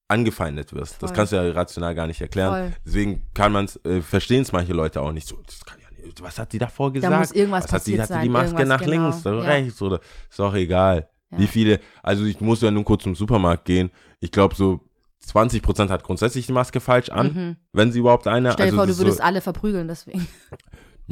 angefeindet 0.09 0.73
wirst. 0.73 1.03
Das 1.03 1.11
Voll. 1.11 1.17
kannst 1.17 1.33
du 1.33 1.37
ja 1.37 1.51
rational 1.53 1.95
gar 1.95 2.07
nicht 2.07 2.21
erklären. 2.21 2.51
Voll. 2.71 2.81
Deswegen 2.85 3.23
kann 3.35 3.53
man 3.53 3.65
es, 3.65 3.77
äh, 3.85 4.03
verstehen 4.03 4.43
es 4.43 4.53
manche 4.53 4.73
Leute 4.73 5.01
auch 5.01 5.13
nicht 5.13 5.27
so. 5.27 5.41
Das 5.47 5.65
kann 5.65 5.79
ja 5.81 6.05
nicht, 6.05 6.23
was 6.23 6.39
hat 6.39 6.53
die 6.53 6.59
davor 6.59 6.93
gesagt? 6.93 7.13
Da 7.13 7.19
muss 7.19 7.33
irgendwas 7.33 7.65
was 7.65 7.73
hat 7.73 7.87
die, 7.87 8.01
hat 8.01 8.09
die 8.09 8.13
sein, 8.15 8.23
die 8.25 8.29
Maske 8.29 8.67
nach 8.67 8.81
genau. 8.83 9.05
links 9.09 9.27
oder 9.27 9.39
Ja. 9.43 9.51
rechts 9.51 9.81
oder 9.81 10.01
ist 10.31 10.41
auch 10.41 10.55
egal. 10.55 11.09
Ja. 11.31 11.39
Wie 11.39 11.47
viele, 11.47 11.81
also 12.03 12.25
ich 12.25 12.41
muss 12.41 12.61
ja 12.61 12.71
nur 12.71 12.85
kurz 12.85 13.05
zum 13.05 13.15
Supermarkt 13.15 13.65
gehen. 13.65 13.91
Ich 14.21 14.31
glaube 14.31 14.55
so 14.55 14.81
20% 15.27 15.89
hat 15.89 16.03
grundsätzlich 16.03 16.47
die 16.47 16.53
Maske 16.53 16.81
falsch 16.81 17.09
an, 17.09 17.27
Mhm. 17.33 17.57
wenn 17.73 17.93
sie 17.93 18.01
überhaupt 18.01 18.27
eine. 18.27 18.53
Stell 18.53 18.67
dir 18.67 18.73
also 18.73 18.77
vor, 18.77 18.87
das 18.87 18.97
du 18.97 19.03
würdest 19.03 19.19
so, 19.19 19.25
alle 19.25 19.41
verprügeln, 19.41 19.89
deswegen. 19.89 20.27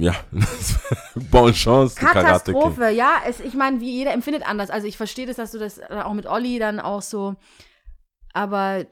Ja, 0.00 0.14
Bonne 1.30 1.52
Chance. 1.52 1.94
Katastrophe, 1.94 2.88
ja. 2.90 3.18
Es, 3.26 3.40
ich 3.40 3.54
meine, 3.54 3.80
wie 3.80 3.90
jeder 3.90 4.12
empfindet 4.12 4.48
anders. 4.48 4.70
Also 4.70 4.86
ich 4.86 4.96
verstehe 4.96 5.26
das, 5.26 5.36
dass 5.36 5.52
du 5.52 5.58
das 5.58 5.78
äh, 5.78 6.02
auch 6.02 6.14
mit 6.14 6.26
Olli 6.26 6.58
dann 6.58 6.80
auch 6.80 7.02
so. 7.02 7.36
Aber 8.32 8.86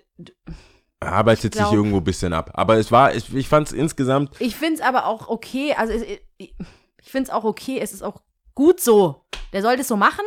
arbeitet 1.00 1.52
glaub- 1.52 1.68
sich 1.68 1.76
irgendwo 1.76 1.98
ein 1.98 2.04
bisschen 2.04 2.34
ab. 2.34 2.50
Aber 2.54 2.76
es 2.76 2.92
war, 2.92 3.14
ich, 3.14 3.34
ich 3.34 3.48
fand 3.48 3.68
es 3.68 3.72
insgesamt, 3.72 4.38
ich 4.38 4.54
finde 4.54 4.74
es 4.74 4.80
aber 4.82 5.06
auch 5.06 5.28
okay. 5.28 5.74
Also 5.74 5.94
es, 5.94 6.02
ich, 6.02 6.20
ich 6.36 7.10
finde 7.10 7.30
es 7.30 7.30
auch 7.30 7.44
okay. 7.44 7.78
Es 7.80 7.94
ist 7.94 8.02
auch 8.02 8.20
gut 8.54 8.80
so. 8.80 9.24
Der 9.54 9.62
sollte 9.62 9.80
es 9.82 9.88
so 9.88 9.96
machen. 9.96 10.24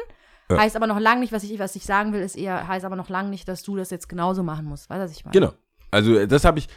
Ja. 0.49 0.57
Heißt 0.57 0.75
aber 0.75 0.87
noch 0.87 0.99
lange 0.99 1.21
nicht, 1.21 1.31
was 1.31 1.43
ich, 1.43 1.59
was 1.59 1.75
ich 1.75 1.85
sagen 1.85 2.11
will, 2.11 2.21
ist 2.21 2.35
eher, 2.35 2.67
heißt 2.67 2.85
aber 2.85 2.95
noch 2.95 3.09
lange 3.09 3.29
nicht, 3.29 3.47
dass 3.47 3.61
du 3.61 3.75
das 3.75 3.91
jetzt 3.91 4.09
genauso 4.09 4.41
machen 4.41 4.65
musst. 4.65 4.89
Weißt 4.89 4.99
du, 4.99 5.03
was 5.03 5.11
ich 5.11 5.23
meine? 5.23 5.33
genau. 5.33 5.53
Also 5.91 6.15
äh, 6.15 6.27
das 6.27 6.45
habe 6.45 6.59
ich, 6.59 6.67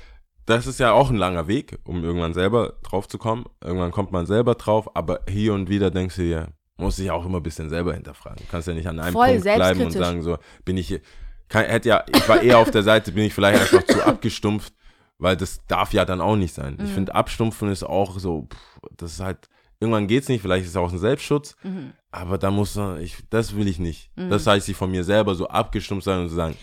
das 0.46 0.66
ist 0.66 0.78
ja 0.80 0.92
auch 0.92 1.10
ein 1.10 1.16
langer 1.16 1.46
Weg, 1.48 1.78
um 1.84 2.04
irgendwann 2.04 2.34
selber 2.34 2.74
drauf 2.82 3.08
zu 3.08 3.18
kommen. 3.18 3.44
Irgendwann 3.62 3.90
kommt 3.92 4.12
man 4.12 4.26
selber 4.26 4.54
drauf, 4.54 4.94
aber 4.96 5.20
hier 5.28 5.54
und 5.54 5.68
wieder 5.68 5.90
denkst 5.90 6.16
du 6.16 6.22
dir, 6.22 6.48
muss 6.76 6.98
ich 6.98 7.10
auch 7.10 7.24
immer 7.24 7.38
ein 7.38 7.42
bisschen 7.42 7.70
selber 7.70 7.94
hinterfragen. 7.94 8.38
Du 8.44 8.50
kannst 8.50 8.68
ja 8.68 8.74
nicht 8.74 8.88
an 8.88 8.98
einem 9.00 9.12
Voll 9.12 9.28
Punkt 9.28 9.42
bleiben 9.44 9.80
und 9.82 9.90
sagen 9.92 10.22
so, 10.22 10.38
bin 10.64 10.76
ich, 10.76 10.88
hier- 10.88 11.00
kann, 11.48 11.64
hätte 11.66 11.88
ja, 11.88 12.04
ich 12.12 12.28
war 12.28 12.42
eher 12.42 12.58
auf 12.58 12.70
der 12.70 12.82
Seite, 12.82 13.12
bin 13.12 13.24
ich 13.24 13.34
vielleicht 13.34 13.60
einfach 13.60 13.84
zu 13.86 14.04
abgestumpft, 14.04 14.72
weil 15.18 15.36
das 15.36 15.60
darf 15.68 15.92
ja 15.92 16.04
dann 16.04 16.20
auch 16.20 16.36
nicht 16.36 16.54
sein. 16.54 16.74
Ich 16.80 16.90
Mhm. 16.90 16.94
finde, 16.94 17.14
abstumpfen 17.14 17.68
ist 17.70 17.84
auch 17.84 18.18
so, 18.18 18.48
pff, 18.52 18.80
das 18.96 19.12
ist 19.12 19.20
halt, 19.20 19.48
irgendwann 19.78 20.08
geht's 20.08 20.28
nicht, 20.28 20.42
vielleicht 20.42 20.64
ist 20.64 20.70
es 20.70 20.76
auch 20.76 20.92
ein 20.92 20.98
Selbstschutz, 20.98 21.54
Mhm. 21.62 21.92
aber 22.10 22.38
da 22.38 22.50
muss 22.50 22.74
man, 22.74 23.00
ich, 23.00 23.18
das 23.30 23.54
will 23.56 23.68
ich 23.68 23.78
nicht. 23.78 24.10
Das 24.16 24.46
heißt, 24.46 24.68
ich 24.68 24.76
von 24.76 24.90
mir 24.90 25.04
selber 25.04 25.34
so 25.36 25.46
abgestumpft 25.48 26.04
sein 26.04 26.20
und 26.22 26.28
zu 26.28 26.34
sagen, 26.34 26.56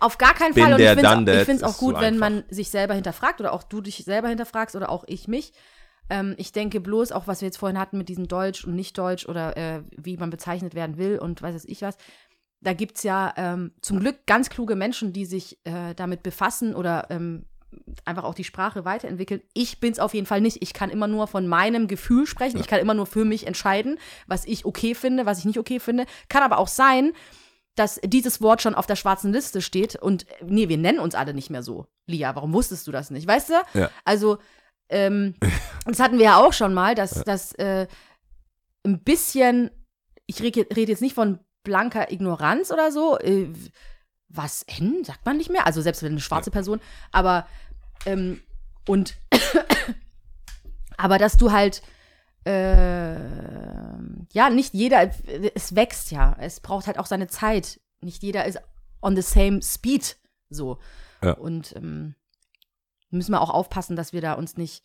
Auf 0.00 0.18
gar 0.18 0.34
keinen 0.34 0.54
Bin 0.54 0.64
Fall. 0.64 0.74
Und 0.74 0.80
ich 0.80 1.44
finde 1.44 1.54
es 1.54 1.62
auch 1.62 1.78
gut, 1.78 1.96
so 1.96 2.00
wenn 2.00 2.18
man 2.18 2.44
sich 2.50 2.70
selber 2.70 2.94
hinterfragt 2.94 3.40
oder 3.40 3.52
auch 3.52 3.62
du 3.62 3.80
dich 3.80 4.04
selber 4.04 4.28
hinterfragst 4.28 4.76
oder 4.76 4.90
auch 4.90 5.04
ich 5.06 5.28
mich. 5.28 5.52
Ähm, 6.10 6.34
ich 6.38 6.52
denke 6.52 6.80
bloß, 6.80 7.12
auch 7.12 7.26
was 7.26 7.40
wir 7.40 7.46
jetzt 7.46 7.58
vorhin 7.58 7.78
hatten 7.78 7.98
mit 7.98 8.08
diesem 8.08 8.28
Deutsch 8.28 8.64
und 8.64 8.74
Nicht-Deutsch 8.74 9.26
oder 9.26 9.56
äh, 9.56 9.82
wie 9.96 10.16
man 10.16 10.30
bezeichnet 10.30 10.74
werden 10.74 10.96
will 10.96 11.18
und 11.18 11.42
weiß 11.42 11.54
es 11.54 11.64
ich 11.64 11.82
was. 11.82 11.96
Da 12.60 12.72
gibt 12.72 12.96
es 12.96 13.02
ja 13.02 13.32
ähm, 13.36 13.72
zum 13.82 14.00
Glück 14.00 14.26
ganz 14.26 14.50
kluge 14.50 14.74
Menschen, 14.74 15.12
die 15.12 15.26
sich 15.26 15.58
äh, 15.64 15.94
damit 15.94 16.22
befassen 16.22 16.74
oder 16.74 17.06
ähm, 17.10 17.44
einfach 18.04 18.24
auch 18.24 18.34
die 18.34 18.44
Sprache 18.44 18.84
weiterentwickeln. 18.84 19.42
Ich 19.52 19.80
bin 19.80 19.92
es 19.92 19.98
auf 19.98 20.14
jeden 20.14 20.26
Fall 20.26 20.40
nicht. 20.40 20.62
Ich 20.62 20.72
kann 20.72 20.90
immer 20.90 21.06
nur 21.06 21.26
von 21.26 21.46
meinem 21.46 21.86
Gefühl 21.86 22.26
sprechen. 22.26 22.58
Ich 22.58 22.66
kann 22.66 22.80
immer 22.80 22.94
nur 22.94 23.06
für 23.06 23.24
mich 23.24 23.46
entscheiden, 23.46 23.98
was 24.26 24.44
ich 24.46 24.64
okay 24.64 24.94
finde, 24.94 25.26
was 25.26 25.38
ich 25.38 25.44
nicht 25.44 25.58
okay 25.58 25.78
finde. 25.78 26.06
Kann 26.28 26.42
aber 26.42 26.58
auch 26.58 26.68
sein, 26.68 27.12
dass 27.78 28.00
dieses 28.04 28.40
Wort 28.40 28.62
schon 28.62 28.74
auf 28.74 28.86
der 28.86 28.96
schwarzen 28.96 29.32
Liste 29.32 29.62
steht 29.62 29.96
und 29.96 30.28
äh, 30.28 30.44
nee, 30.44 30.68
wir 30.68 30.78
nennen 30.78 30.98
uns 30.98 31.14
alle 31.14 31.34
nicht 31.34 31.50
mehr 31.50 31.62
so. 31.62 31.86
Lia, 32.06 32.34
warum 32.34 32.52
wusstest 32.52 32.86
du 32.86 32.92
das 32.92 33.10
nicht? 33.10 33.26
Weißt 33.26 33.50
du? 33.50 33.54
Ja. 33.74 33.90
Also, 34.04 34.38
ähm, 34.88 35.34
das 35.86 36.00
hatten 36.00 36.18
wir 36.18 36.24
ja 36.24 36.36
auch 36.36 36.52
schon 36.52 36.74
mal, 36.74 36.94
dass 36.94 37.22
das 37.24 37.52
äh, 37.54 37.86
ein 38.84 39.02
bisschen, 39.02 39.70
ich 40.26 40.42
rede 40.42 40.66
rede 40.74 40.92
jetzt 40.92 41.02
nicht 41.02 41.14
von 41.14 41.38
blanker 41.62 42.10
Ignoranz 42.10 42.70
oder 42.70 42.90
so, 42.90 43.18
äh, 43.18 43.48
was 44.28 44.62
N 44.64 45.04
sagt 45.04 45.24
man 45.24 45.36
nicht 45.36 45.50
mehr, 45.50 45.66
also 45.66 45.80
selbst 45.80 46.02
wenn 46.02 46.12
eine 46.12 46.20
schwarze 46.20 46.50
Person, 46.50 46.80
aber 47.12 47.46
ähm, 48.06 48.42
und 48.86 49.16
aber 50.96 51.18
dass 51.18 51.36
du 51.36 51.52
halt 51.52 51.82
äh, 52.44 53.16
ja, 54.32 54.50
nicht 54.50 54.74
jeder, 54.74 55.10
es 55.54 55.74
wächst 55.74 56.10
ja, 56.10 56.36
es 56.40 56.60
braucht 56.60 56.86
halt 56.86 56.98
auch 56.98 57.06
seine 57.06 57.28
Zeit. 57.28 57.80
Nicht 58.00 58.22
jeder 58.22 58.44
ist 58.44 58.58
on 59.00 59.16
the 59.16 59.22
same 59.22 59.62
speed 59.62 60.16
so. 60.50 60.78
Ja. 61.22 61.32
Und 61.32 61.74
ähm, 61.76 62.14
müssen 63.10 63.32
wir 63.32 63.40
auch 63.40 63.50
aufpassen, 63.50 63.96
dass 63.96 64.12
wir 64.12 64.20
da 64.20 64.34
uns 64.34 64.56
nicht, 64.56 64.82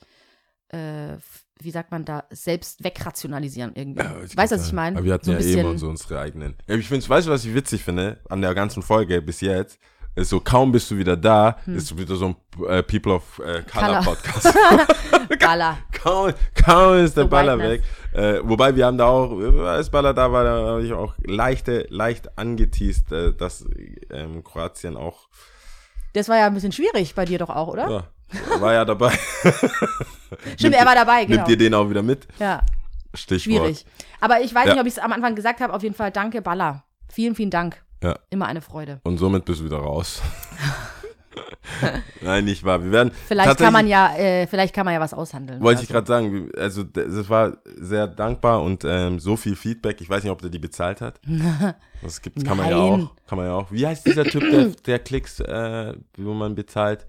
äh, 0.70 1.18
wie 1.60 1.72
sagt 1.72 1.92
man 1.92 2.06
da, 2.06 2.26
selbst 2.32 2.84
wegrationalisieren 2.84 3.74
irgendwie. 3.76 4.04
Ja, 4.04 4.16
wollte 4.16 4.36
weißt 4.38 4.52
du, 4.52 4.56
was 4.58 4.68
ich 4.68 4.74
meine? 4.74 4.98
Aber 4.98 5.06
wir 5.06 5.14
hatten 5.14 5.26
so 5.26 5.32
ja 5.32 5.38
eh 5.38 5.42
bisschen, 5.42 5.60
immer 5.60 5.78
so 5.78 5.90
unsere 5.90 6.20
eigenen. 6.20 6.56
Ich 6.68 6.88
finde, 6.88 7.08
weißt 7.08 7.28
du, 7.28 7.32
was 7.32 7.46
ich 7.46 7.54
witzig 7.54 7.84
finde 7.84 8.20
an 8.30 8.42
der 8.42 8.54
ganzen 8.56 8.82
Folge 8.82 9.22
bis 9.22 9.42
jetzt? 9.42 9.80
Ist 10.16 10.30
so, 10.30 10.40
kaum 10.40 10.72
bist 10.72 10.92
du 10.92 10.98
wieder 10.98 11.18
da, 11.18 11.58
ist 11.66 11.98
wieder 11.98 12.16
so 12.16 12.26
ein 12.28 12.66
äh, 12.68 12.84
People 12.84 13.14
of 13.14 13.40
äh, 13.40 13.64
Color, 13.64 13.64
Hm. 13.64 13.72
Color. 13.72 14.02
Podcast. 14.04 14.54
Gala. 15.40 15.78
kaum, 15.92 16.32
kaum 16.54 16.96
ist 16.98 17.18
der 17.18 17.24
The 17.24 17.30
Baller 17.30 17.58
weg. 17.58 17.82
Äh, 18.14 18.40
wobei 18.44 18.76
wir 18.76 18.86
haben 18.86 18.98
da 19.00 19.08
auch, 19.08 19.32
als 19.66 19.90
Baller 19.90 20.14
da 20.14 20.32
war, 20.32 20.44
da 20.44 20.52
habe 20.68 20.84
ich 20.84 20.94
auch 20.94 21.16
leichte, 21.26 21.88
leicht 21.90 22.38
angeteased, 22.38 23.12
äh, 23.12 23.34
dass 23.34 23.66
ähm, 24.12 24.44
Kroatien 24.44 24.98
auch, 24.98 25.28
Das 26.14 26.30
war 26.30 26.38
ja 26.38 26.46
ein 26.46 26.54
bisschen 26.54 26.72
schwierig 26.72 27.16
bei 27.16 27.26
dir 27.26 27.40
doch 27.40 27.50
auch, 27.50 27.70
oder? 27.70 27.90
ja, 28.52 28.62
war 28.62 28.74
ja 28.74 28.86
dabei. 28.86 29.12
Stimmt, 30.58 30.76
er 30.76 30.86
war 30.86 30.94
dabei, 30.96 31.26
genau. 31.26 31.38
Nimmt 31.38 31.50
ihr 31.50 31.58
den 31.58 31.74
auch 31.74 31.90
wieder 31.90 32.04
mit? 32.04 32.28
Ja, 32.40 32.62
Stichwort. 33.16 33.42
schwierig. 33.42 33.86
Aber 34.22 34.42
ich 34.42 34.54
weiß 34.54 34.66
Ja. 34.68 34.74
nicht, 34.74 34.82
ob 34.82 34.88
ich 34.88 34.94
es 34.94 35.00
am 35.00 35.12
Anfang 35.12 35.34
gesagt 35.36 35.60
habe. 35.60 35.74
Auf 35.74 35.82
jeden 35.84 35.96
Fall 35.96 36.12
danke, 36.12 36.42
Baller. 36.44 36.84
Vielen, 37.12 37.36
vielen 37.36 37.50
Dank. 37.52 37.82
Ja. 38.04 38.20
Immer 38.30 38.46
eine 38.48 38.62
Freude. 38.62 39.00
Und 39.04 39.18
somit 39.18 39.46
bist 39.46 39.62
du 39.62 39.66
wieder 39.66 39.78
raus. 39.78 40.22
Nein, 42.22 42.46
nicht 42.46 42.64
wahr. 42.64 42.84
Wir 42.84 42.92
werden. 42.92 43.12
Vielleicht 43.28 43.58
kann 43.58 43.74
man 43.74 43.88
ja, 43.88 44.16
äh, 44.16 44.46
vielleicht 44.48 44.74
kann 44.76 44.86
man 44.86 44.94
ja 44.94 45.00
was 45.00 45.14
aushandeln. 45.14 45.62
Wollte 45.62 45.80
oder 45.80 45.84
ich 45.84 45.90
gerade 45.90 46.08
sagen, 46.08 46.50
also 46.58 46.84
d- 46.84 47.02
es 47.02 47.30
war 47.30 47.58
sehr 47.80 48.08
dankbar 48.08 48.62
und 48.62 48.84
ähm, 48.86 49.20
so 49.20 49.36
viel 49.36 49.56
Feedback. 49.56 50.00
Ich 50.02 50.10
weiß 50.10 50.24
nicht, 50.24 50.32
ob 50.32 50.42
der 50.42 50.50
die 50.50 50.60
bezahlt 50.60 51.02
hat. 51.02 51.20
Das 52.04 52.22
gibt, 52.22 52.44
kann 52.44 52.58
man 52.58 52.70
ja 52.70 52.78
Nein. 52.78 53.02
auch. 53.04 53.16
Kann 53.28 53.38
man 53.38 53.48
ja 53.48 53.54
auch. 53.54 53.72
Wie 53.72 53.88
heißt 53.88 54.06
dieser 54.06 54.26
Typ, 54.26 54.42
der, 54.52 54.66
der 54.86 55.00
Klicks, 55.00 55.40
äh, 55.40 55.94
wo 56.18 56.34
man 56.34 56.54
bezahlt, 56.54 57.08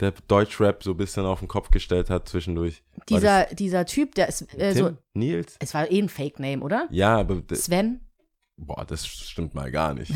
der 0.00 0.12
Deutschrap 0.26 0.82
so 0.82 0.90
ein 0.90 0.96
bisschen 0.96 1.24
auf 1.24 1.38
den 1.38 1.46
Kopf 1.46 1.70
gestellt 1.70 2.10
hat 2.10 2.28
zwischendurch? 2.28 2.82
Dieser, 3.08 3.44
dieser 3.54 3.86
Typ, 3.86 4.16
der 4.16 4.28
ist 4.28 4.40
das 4.42 4.54
äh, 4.58 4.74
Tim? 4.74 4.86
so, 4.86 4.96
Nils? 5.14 5.54
es 5.60 5.72
war 5.72 5.88
eh 5.88 6.00
ein 6.02 6.08
Fake-Name, 6.08 6.64
oder? 6.64 6.88
Ja, 6.90 7.16
aber 7.20 7.40
Sven? 7.52 8.00
Boah, 8.56 8.84
das 8.84 9.06
stimmt 9.06 9.54
mal 9.54 9.70
gar 9.70 9.94
nicht. 9.94 10.12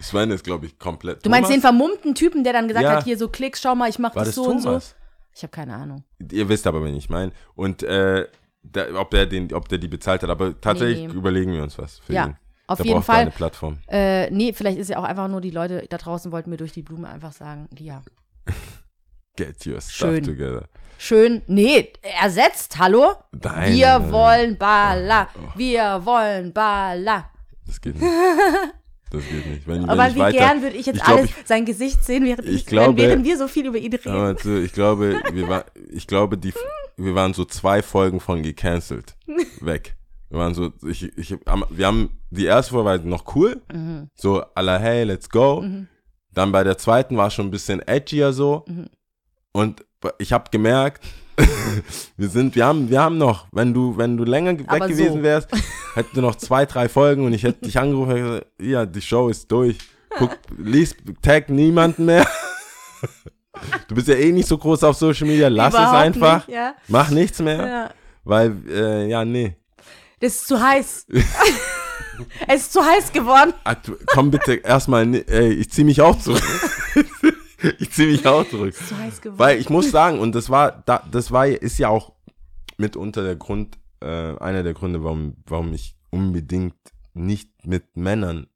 Sven 0.00 0.30
ist, 0.30 0.44
glaube 0.44 0.66
ich, 0.66 0.78
komplett. 0.78 1.24
Du 1.24 1.30
meinst 1.30 1.50
den 1.50 1.60
Thomas? 1.60 1.76
vermummten 1.78 2.14
Typen, 2.14 2.44
der 2.44 2.52
dann 2.52 2.68
gesagt 2.68 2.84
Ja. 2.84 2.96
hat, 2.96 3.04
hier 3.04 3.16
so 3.18 3.28
Klicks, 3.28 3.60
schau 3.60 3.74
mal, 3.74 3.88
ich 3.88 3.98
mach 3.98 4.14
War 4.14 4.24
das 4.24 4.34
das 4.34 4.44
so 4.44 4.50
und 4.50 4.60
so. 4.60 4.68
Thomas? 4.68 4.94
Ich 5.34 5.42
habe 5.42 5.50
keine 5.50 5.74
Ahnung. 5.74 6.04
Ihr 6.30 6.48
wisst 6.48 6.66
aber, 6.66 6.84
wen 6.84 6.94
ich 6.94 7.08
meine. 7.08 7.32
Und 7.54 7.82
äh, 7.82 8.26
der, 8.62 8.94
ob 9.00 9.10
der 9.10 9.26
den, 9.26 9.52
ob 9.54 9.68
der 9.68 9.78
die 9.78 9.88
bezahlt 9.88 10.22
hat, 10.22 10.30
aber 10.30 10.60
tatsächlich 10.60 11.08
Nee. 11.08 11.14
überlegen 11.14 11.52
wir 11.52 11.62
uns 11.62 11.78
was 11.78 11.98
für 12.00 12.12
Ja, 12.12 12.26
ihn. 12.26 12.36
auf 12.66 12.78
da 12.78 12.84
jeden 12.84 12.96
braucht 12.98 13.08
er 13.08 13.12
Fall. 13.14 13.20
eine 13.22 13.30
Plattform. 13.30 13.78
Äh, 13.88 14.30
nee, 14.30 14.52
vielleicht 14.52 14.78
ist 14.78 14.90
ja 14.90 14.98
auch 14.98 15.04
einfach 15.04 15.28
nur 15.28 15.40
die 15.40 15.50
Leute 15.50 15.86
da 15.88 15.96
draußen 15.96 16.30
wollten 16.32 16.50
mir 16.50 16.58
durch 16.58 16.72
die 16.72 16.82
Blume 16.82 17.08
einfach 17.08 17.32
sagen, 17.32 17.68
ja. 17.78 18.02
Get 19.36 19.66
your 19.66 19.80
stuff 19.80 19.90
Schön. 20.10 20.22
together. 20.24 20.68
Schön, 20.98 21.42
nee, 21.46 21.92
ersetzt, 22.20 22.78
hallo? 22.78 23.14
Nein, 23.32 23.72
Wir 23.72 24.12
wollen 24.12 24.56
Baller, 24.58 25.28
Oh. 25.34 25.48
wir 25.56 26.02
wollen 26.04 26.52
Baller. 26.52 27.30
Das 27.66 27.80
geht 27.80 27.94
nicht. 28.00 28.04
Das 29.10 29.20
geht 29.28 29.46
nicht. 29.46 29.66
Wenn, 29.68 29.82
wenn 29.82 29.90
Aber 29.90 30.08
ich 30.08 30.14
wie 30.14 30.20
weiter, 30.20 30.38
gern 30.38 30.62
würde 30.62 30.74
ich 30.74 30.86
jetzt 30.86 30.96
ich 30.96 31.02
glaub, 31.04 31.18
alles 31.18 31.30
ich- 31.30 31.46
sein 31.46 31.66
Gesicht 31.66 32.02
sehen, 32.02 32.24
während, 32.24 32.48
ich 32.48 32.54
ich, 32.54 32.66
glaube- 32.66 32.96
während 32.96 33.26
wir 33.26 33.36
so 33.36 33.46
viel 33.46 33.66
über 33.66 33.76
ihn 33.76 33.92
reden. 33.92 34.38
Zu, 34.38 34.62
ich 34.62 34.72
glaube, 34.72 35.20
wir 35.34 35.48
war, 35.50 35.66
ich 35.90 36.06
glaube, 36.06 36.38
die, 36.38 36.54
wir 36.96 37.14
waren 37.14 37.34
so 37.34 37.44
zwei 37.44 37.82
Folgen 37.82 38.20
von 38.20 38.42
gecancelt 38.42 39.14
weg. 39.60 39.96
Wir 40.30 40.38
waren 40.38 40.54
so, 40.54 40.72
ich, 40.88 41.02
ich, 41.18 41.36
wir 41.70 41.86
haben 41.86 42.08
die 42.30 42.46
erste 42.46 42.70
Folge 42.72 42.86
war 42.88 42.98
noch 43.00 43.36
cool, 43.36 43.60
Mhm. 43.70 44.08
so 44.14 44.42
la 44.56 44.78
hey, 44.78 45.04
let's 45.04 45.28
go. 45.28 45.62
Dann 46.32 46.50
bei 46.50 46.64
der 46.64 46.78
zweiten 46.78 47.18
war 47.18 47.26
es 47.26 47.34
schon 47.34 47.48
ein 47.48 47.50
bisschen 47.50 47.80
edgier 47.86 48.32
so. 48.32 48.64
Mhm. 48.66 48.88
Und 49.52 49.84
ich 50.16 50.32
habe 50.32 50.44
gemerkt, 50.50 51.04
wir 52.16 52.28
sind, 52.28 52.54
wir 52.54 52.66
haben, 52.66 52.90
wir 52.90 53.00
haben 53.00 53.18
noch, 53.18 53.46
wenn 53.52 53.72
du, 53.72 53.96
wenn 53.96 54.16
du 54.16 54.24
länger 54.24 54.58
weg 54.58 54.66
Aber 54.68 54.88
gewesen 54.88 55.18
so. 55.18 55.22
wärst, 55.22 55.48
hätten 55.94 56.14
wir 56.14 56.22
noch 56.22 56.34
zwei, 56.34 56.66
drei 56.66 56.88
Folgen 56.88 57.24
und 57.24 57.32
ich 57.32 57.42
hätte 57.42 57.64
dich 57.64 57.78
angerufen 57.78 58.10
und 58.12 58.16
gesagt, 58.22 58.46
ja, 58.60 58.86
die 58.86 59.00
Show 59.00 59.28
ist 59.28 59.50
durch. 59.50 59.78
Guck, 60.18 60.36
lies, 60.58 60.94
tag 61.22 61.48
niemanden 61.48 62.04
mehr. 62.06 62.26
Du 63.86 63.94
bist 63.94 64.08
ja 64.08 64.14
eh 64.14 64.32
nicht 64.32 64.48
so 64.48 64.56
groß 64.58 64.82
auf 64.84 64.96
Social 64.96 65.26
Media, 65.26 65.46
lass 65.48 65.74
Überhaupt 65.74 65.94
es 65.94 66.02
einfach. 66.02 66.46
Nicht, 66.48 66.56
ja. 66.56 66.74
Mach 66.88 67.10
nichts 67.10 67.38
mehr, 67.38 67.66
Ja. 67.66 67.90
weil, 68.24 68.56
äh, 68.68 69.08
ja, 69.08 69.24
nee. 69.24 69.56
Das 70.20 70.34
ist 70.34 70.48
zu 70.48 70.60
heiß. 70.60 71.06
es 72.48 72.62
ist 72.62 72.72
zu 72.72 72.80
heiß 72.84 73.12
geworden. 73.12 73.52
Aktu 73.62 73.92
komm 74.06 74.30
bitte 74.30 74.54
erstmal, 74.54 75.14
ey, 75.14 75.52
ich 75.52 75.70
zieh 75.70 75.84
mich 75.84 76.00
auch 76.00 76.18
zurück. 76.18 76.42
Ich 77.78 77.90
zieh 77.92 78.06
mich 78.06 78.26
auch 78.26 78.48
zurück. 78.48 78.74
Geworden. 78.74 79.38
Weil 79.38 79.58
ich 79.58 79.68
muss 79.70 79.90
sagen, 79.90 80.18
und 80.18 80.34
das 80.34 80.50
war, 80.50 80.82
da, 80.86 81.02
das 81.10 81.30
war, 81.30 81.46
ist 81.46 81.78
ja 81.78 81.88
auch 81.88 82.12
mitunter 82.78 83.22
der 83.22 83.36
Grund, 83.36 83.78
äh, 84.00 84.36
einer 84.38 84.62
der 84.62 84.74
Gründe, 84.74 85.02
warum, 85.04 85.36
warum 85.46 85.72
ich 85.72 85.96
unbedingt 86.10 86.74
nicht 87.14 87.50
mit 87.66 87.96
Männern 87.96 88.46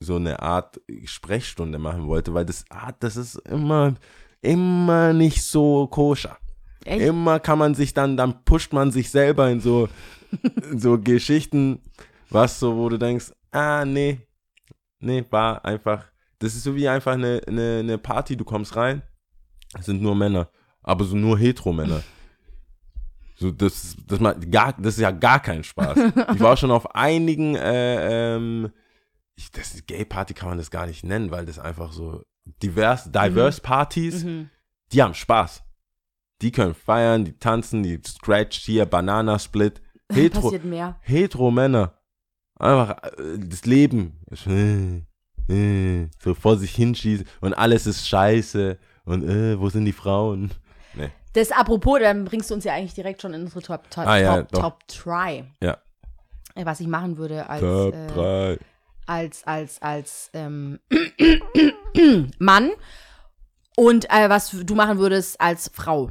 so 0.00 0.16
eine 0.16 0.40
Art 0.40 0.80
Sprechstunde 1.04 1.78
machen 1.78 2.06
wollte, 2.06 2.34
weil 2.34 2.44
das 2.44 2.64
Art, 2.70 2.96
das 3.00 3.16
ist 3.16 3.36
immer, 3.36 3.94
immer 4.42 5.12
nicht 5.12 5.42
so 5.42 5.86
koscher. 5.86 6.38
Echt? 6.84 7.02
Immer 7.02 7.40
kann 7.40 7.58
man 7.58 7.74
sich 7.74 7.94
dann, 7.94 8.16
dann 8.16 8.44
pusht 8.44 8.72
man 8.72 8.90
sich 8.90 9.10
selber 9.10 9.50
in 9.50 9.60
so, 9.60 9.88
in 10.70 10.78
so 10.78 10.98
Geschichten, 10.98 11.80
was 12.30 12.60
so, 12.60 12.76
wo 12.76 12.88
du 12.88 12.98
denkst, 12.98 13.32
ah, 13.52 13.84
nee, 13.84 14.20
nee, 15.00 15.24
war 15.30 15.64
einfach, 15.64 16.04
das 16.44 16.54
ist 16.54 16.64
so 16.64 16.76
wie 16.76 16.88
einfach 16.88 17.12
eine, 17.12 17.40
eine, 17.46 17.78
eine 17.80 17.98
Party, 17.98 18.36
du 18.36 18.44
kommst 18.44 18.76
rein, 18.76 19.02
es 19.78 19.86
sind 19.86 20.02
nur 20.02 20.14
Männer, 20.14 20.48
aber 20.82 21.04
so 21.04 21.16
nur 21.16 21.38
Hetero-Männer. 21.38 22.02
So, 23.36 23.50
das, 23.50 23.96
das, 24.06 24.20
macht 24.20 24.48
gar, 24.52 24.74
das 24.74 24.94
ist 24.94 25.00
ja 25.00 25.10
gar 25.10 25.40
kein 25.40 25.64
Spaß. 25.64 25.98
Ich 26.34 26.40
war 26.40 26.56
schon 26.56 26.70
auf 26.70 26.94
einigen, 26.94 27.56
äh, 27.56 28.36
ähm, 28.36 28.70
ich, 29.34 29.50
das 29.50 29.74
Gay-Party 29.84 30.34
kann 30.34 30.50
man 30.50 30.58
das 30.58 30.70
gar 30.70 30.86
nicht 30.86 31.02
nennen, 31.02 31.32
weil 31.32 31.44
das 31.44 31.58
einfach 31.58 31.92
so 31.92 32.22
divers, 32.62 33.10
diverse 33.10 33.60
Partys, 33.60 34.22
Mhm. 34.22 34.50
die 34.92 35.02
haben 35.02 35.14
Spaß. 35.14 35.64
Die 36.42 36.52
können 36.52 36.74
feiern, 36.74 37.24
die 37.24 37.36
tanzen, 37.36 37.82
die 37.82 38.00
scratch 38.06 38.58
hier, 38.58 38.86
Bananasplit. 38.86 39.82
Hetero, 40.12 40.52
hetero 41.00 41.50
Männer. 41.50 41.98
Einfach 42.56 43.02
äh, 43.18 43.38
das 43.38 43.64
Leben. 43.64 44.20
Äh, 45.48 46.08
so 46.22 46.34
vor 46.34 46.56
sich 46.56 46.74
hinschießen 46.74 47.26
und 47.40 47.54
alles 47.54 47.86
ist 47.86 48.08
scheiße. 48.08 48.78
Und 49.04 49.28
äh, 49.28 49.58
wo 49.60 49.68
sind 49.68 49.84
die 49.84 49.92
Frauen? 49.92 50.50
Nee. 50.94 51.10
Das 51.34 51.50
apropos, 51.52 51.98
dann 52.00 52.24
bringst 52.24 52.50
du 52.50 52.54
uns 52.54 52.64
ja 52.64 52.72
eigentlich 52.74 52.94
direkt 52.94 53.20
schon 53.20 53.34
in 53.34 53.42
unsere 53.42 53.60
Top, 53.60 53.90
Top, 53.90 54.06
Ah, 54.06 54.16
ja, 54.18 54.42
Top. 54.44 54.52
Top 54.52 54.88
Try. 54.88 55.44
Ja. 55.60 55.76
Äh, 56.54 56.64
Was 56.64 56.80
ich 56.80 56.86
machen 56.86 57.18
würde 57.18 57.48
als, 57.48 57.60
Top 57.60 57.94
äh, 57.94 58.06
3. 58.06 58.58
als, 59.06 59.44
als, 59.46 59.82
als 59.82 60.30
ähm, 60.32 60.78
Mann 62.38 62.70
und 63.76 64.10
äh, 64.10 64.28
was 64.30 64.50
du 64.50 64.74
machen 64.74 64.98
würdest 64.98 65.40
als 65.40 65.70
Frau. 65.74 66.10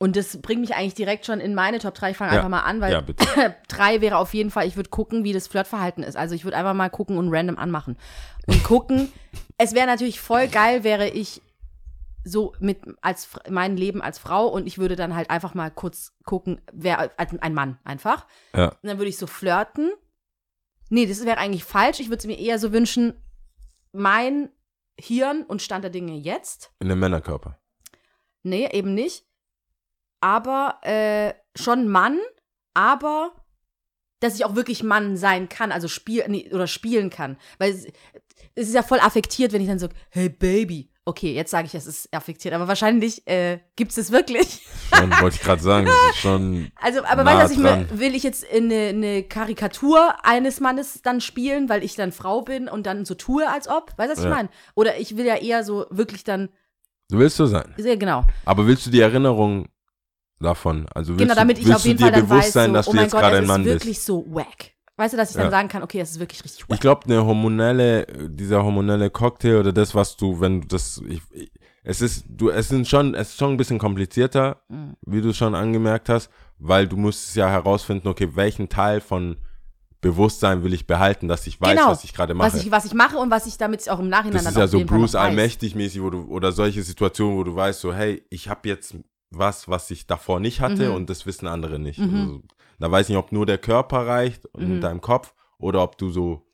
Und 0.00 0.14
das 0.14 0.40
bringt 0.40 0.60
mich 0.60 0.74
eigentlich 0.76 0.94
direkt 0.94 1.26
schon 1.26 1.40
in 1.40 1.54
meine 1.54 1.80
Top 1.80 1.94
3. 1.94 2.12
Ich 2.12 2.16
fange 2.16 2.30
Ja. 2.32 2.36
einfach 2.38 2.50
mal 2.50 2.60
an, 2.60 2.80
weil 2.80 2.92
Ja, 2.92 3.00
bitte. 3.00 3.24
drei 3.68 4.00
wäre 4.00 4.16
auf 4.18 4.32
jeden 4.34 4.50
Fall, 4.50 4.66
ich 4.66 4.76
würde 4.76 4.90
gucken, 4.90 5.24
wie 5.24 5.32
das 5.32 5.48
Flirtverhalten 5.48 6.04
ist. 6.04 6.16
Also 6.16 6.34
ich 6.34 6.44
würde 6.44 6.56
einfach 6.56 6.74
mal 6.74 6.88
gucken 6.88 7.18
und 7.18 7.32
random 7.34 7.58
anmachen. 7.58 7.96
Und 8.48 8.64
gucken. 8.64 9.12
es 9.58 9.74
wäre 9.74 9.86
natürlich 9.86 10.20
voll 10.20 10.48
geil, 10.48 10.82
wäre 10.82 11.08
ich 11.08 11.42
so 12.24 12.54
mit 12.60 12.80
als 13.00 13.28
mein 13.48 13.76
Leben 13.76 14.02
als 14.02 14.18
Frau 14.18 14.48
und 14.48 14.66
ich 14.66 14.78
würde 14.78 14.96
dann 14.96 15.14
halt 15.14 15.30
einfach 15.30 15.54
mal 15.54 15.70
kurz 15.70 16.12
gucken, 16.24 16.60
wer 16.72 17.18
als 17.18 17.38
ein 17.40 17.54
Mann 17.54 17.78
einfach. 17.84 18.26
Ja. 18.54 18.68
Und 18.68 18.84
dann 18.84 18.98
würde 18.98 19.08
ich 19.10 19.18
so 19.18 19.26
flirten. 19.26 19.92
Nee, 20.90 21.06
das 21.06 21.24
wäre 21.24 21.38
eigentlich 21.38 21.64
falsch. 21.64 22.00
Ich 22.00 22.08
würde 22.08 22.18
es 22.18 22.26
mir 22.26 22.38
eher 22.38 22.58
so 22.58 22.72
wünschen, 22.72 23.14
mein 23.92 24.50
Hirn 24.98 25.44
und 25.44 25.62
Stand 25.62 25.84
der 25.84 25.90
Dinge 25.90 26.14
jetzt. 26.14 26.72
In 26.80 26.88
dem 26.88 26.98
Männerkörper. 26.98 27.58
Nee, 28.42 28.68
eben 28.72 28.94
nicht. 28.94 29.26
Aber 30.20 30.78
äh, 30.82 31.34
schon 31.54 31.88
Mann, 31.88 32.18
aber 32.74 33.32
dass 34.20 34.34
ich 34.34 34.44
auch 34.44 34.56
wirklich 34.56 34.82
Mann 34.82 35.16
sein 35.16 35.48
kann, 35.48 35.70
also 35.70 35.86
spiel 35.86 36.24
nee, 36.28 36.50
oder 36.52 36.66
spielen 36.66 37.10
kann. 37.10 37.36
Weil 37.58 37.92
es, 38.60 38.68
ist 38.68 38.74
ja 38.74 38.82
voll 38.82 39.00
affektiert, 39.00 39.52
wenn 39.52 39.60
ich 39.62 39.68
dann 39.68 39.78
so, 39.78 39.88
hey 40.10 40.28
Baby. 40.28 40.90
Okay, 41.04 41.32
jetzt 41.32 41.50
sage 41.50 41.66
ich, 41.66 41.74
es 41.74 41.86
ist 41.86 42.12
affektiert, 42.14 42.52
aber 42.52 42.68
wahrscheinlich 42.68 43.26
äh, 43.26 43.60
gibt 43.76 43.92
es 43.92 43.96
es 43.96 44.12
wirklich. 44.12 44.60
Schon, 44.94 45.10
wollte 45.20 45.36
ich 45.36 45.42
gerade 45.42 45.62
sagen, 45.62 45.86
das 45.86 46.10
ist 46.10 46.20
schon. 46.20 46.70
Also, 46.82 47.02
aber 47.02 47.24
nah 47.24 47.38
weißt 47.38 47.56
du, 47.56 47.62
ich 47.90 47.98
will 47.98 48.14
ich 48.14 48.22
jetzt 48.24 48.44
eine, 48.52 48.88
eine 48.88 49.22
Karikatur 49.22 50.22
eines 50.22 50.60
Mannes 50.60 51.00
dann 51.02 51.22
spielen, 51.22 51.70
weil 51.70 51.82
ich 51.82 51.94
dann 51.94 52.12
Frau 52.12 52.42
bin 52.42 52.68
und 52.68 52.84
dann 52.84 53.06
so 53.06 53.14
tue, 53.14 53.48
als 53.50 53.68
ob? 53.68 53.94
Weißt 53.96 54.10
du, 54.10 54.12
was 54.12 54.18
ich 54.18 54.24
Ja. 54.24 54.30
meine? 54.36 54.48
Oder 54.74 54.98
ich 55.00 55.16
will 55.16 55.24
ja 55.24 55.36
eher 55.36 55.64
so 55.64 55.86
wirklich 55.88 56.24
dann, 56.24 56.50
Du 57.10 57.18
willst 57.18 57.38
so 57.38 57.46
sein. 57.46 57.72
sehr 57.78 57.96
genau. 57.96 58.24
Aber 58.44 58.66
willst 58.66 58.84
du 58.84 58.90
die 58.90 59.00
Erinnerung 59.00 59.68
davon? 60.40 60.86
Also 60.94 61.12
willst 61.14 61.22
Genau, 61.22 61.34
damit 61.34 61.56
du, 61.56 61.62
ich 61.62 61.66
willst 61.68 61.80
auf 61.80 61.84
jeden 61.86 61.98
du 61.98 62.04
dir 62.04 62.10
Fall 62.12 62.20
dann 62.20 62.28
bewusst 62.28 62.46
weiß, 62.48 62.52
sein, 62.52 62.66
so, 62.70 62.74
dass 62.74 62.88
oh 62.88 62.90
du 62.90 62.96
mein 62.96 63.04
jetzt 63.04 63.12
Gott, 63.12 63.20
gerade 63.22 63.36
es 63.36 63.38
ein 63.38 63.44
ist 63.44 63.48
Mann 63.48 63.64
wirklich 63.64 63.96
bist? 63.96 64.06
so 64.06 64.26
wack. 64.28 64.72
Weißt 64.98 65.14
du, 65.14 65.16
dass 65.16 65.30
ich 65.30 65.36
dann 65.36 65.44
Ja. 65.46 65.50
sagen 65.52 65.68
kann, 65.68 65.82
okay, 65.84 66.00
es 66.00 66.10
ist 66.10 66.18
wirklich 66.20 66.42
richtig. 66.44 66.64
Ich 66.68 66.80
glaube, 66.80 67.04
eine 67.06 67.24
hormonelle, 67.24 68.04
dieser 68.28 68.64
hormonelle 68.64 69.08
Cocktail 69.10 69.58
oder 69.60 69.72
das, 69.72 69.94
was 69.94 70.16
du, 70.16 70.40
wenn 70.40 70.62
du 70.62 70.66
das, 70.68 71.00
ich, 71.08 71.22
ich, 71.32 71.52
es 71.84 72.00
ist, 72.02 72.24
du, 72.28 72.50
es 72.50 72.68
sind 72.68 72.86
schon, 72.88 73.14
es 73.14 73.28
ist 73.30 73.38
schon 73.38 73.52
ein 73.52 73.56
bisschen 73.56 73.78
komplizierter, 73.78 74.60
Mhm. 74.68 74.96
wie 75.06 75.22
du 75.22 75.32
schon 75.32 75.54
angemerkt 75.54 76.08
hast, 76.08 76.30
weil 76.58 76.88
du 76.88 76.96
musst 76.96 77.36
ja 77.36 77.48
herausfinden, 77.48 78.08
okay, 78.08 78.30
welchen 78.34 78.68
Teil 78.68 79.00
von 79.00 79.36
Bewusstsein 80.00 80.62
will 80.62 80.72
ich 80.74 80.86
behalten, 80.86 81.26
dass 81.28 81.46
ich 81.46 81.60
weiß, 81.60 81.76
Genau. 81.76 81.90
was 81.90 82.04
ich 82.04 82.12
gerade 82.14 82.34
mache. 82.34 82.52
was 82.52 82.60
ich, 82.62 82.70
was 82.70 82.84
ich 82.84 82.94
mache 82.94 83.16
und 83.18 83.30
was 83.30 83.46
ich 83.46 83.56
damit 83.56 83.88
auch 83.90 83.98
im 83.98 84.08
Nachhinein 84.08 84.34
das 84.34 84.44
dann 84.44 84.52
ist 84.52 84.58
ja 84.58 84.66
so 84.68 84.84
Bruce 84.84 85.14
weiß. 85.14 85.22
allmächtig 85.22 85.74
mäßig, 85.74 86.02
wo 86.02 86.10
du, 86.10 86.22
oder 86.28 86.52
solche 86.52 86.82
Situationen, 86.82 87.36
wo 87.36 87.42
du 87.44 87.54
weißt, 87.54 87.80
so, 87.80 87.92
hey, 87.94 88.22
ich 88.30 88.48
habe 88.48 88.68
jetzt 88.68 88.94
was, 89.30 89.68
was 89.68 89.90
ich 89.90 90.06
davor 90.06 90.38
nicht 90.40 90.60
hatte 90.60 90.88
Mhm. 90.90 90.94
und 90.96 91.10
das 91.10 91.26
wissen 91.26 91.46
andere 91.48 91.78
nicht. 91.78 91.98
Mhm. 91.98 92.14
Also, 92.14 92.42
da 92.78 92.90
weiß 92.90 93.06
ich 93.06 93.10
nicht, 93.10 93.18
ob 93.18 93.32
nur 93.32 93.46
der 93.46 93.58
Körper 93.58 94.06
reicht 94.06 94.46
und 94.46 94.76
Mhm. 94.76 94.80
deinem 94.80 95.00
Kopf 95.00 95.34
oder 95.58 95.82
ob 95.82 95.98
du 95.98 96.10
so, 96.10 96.44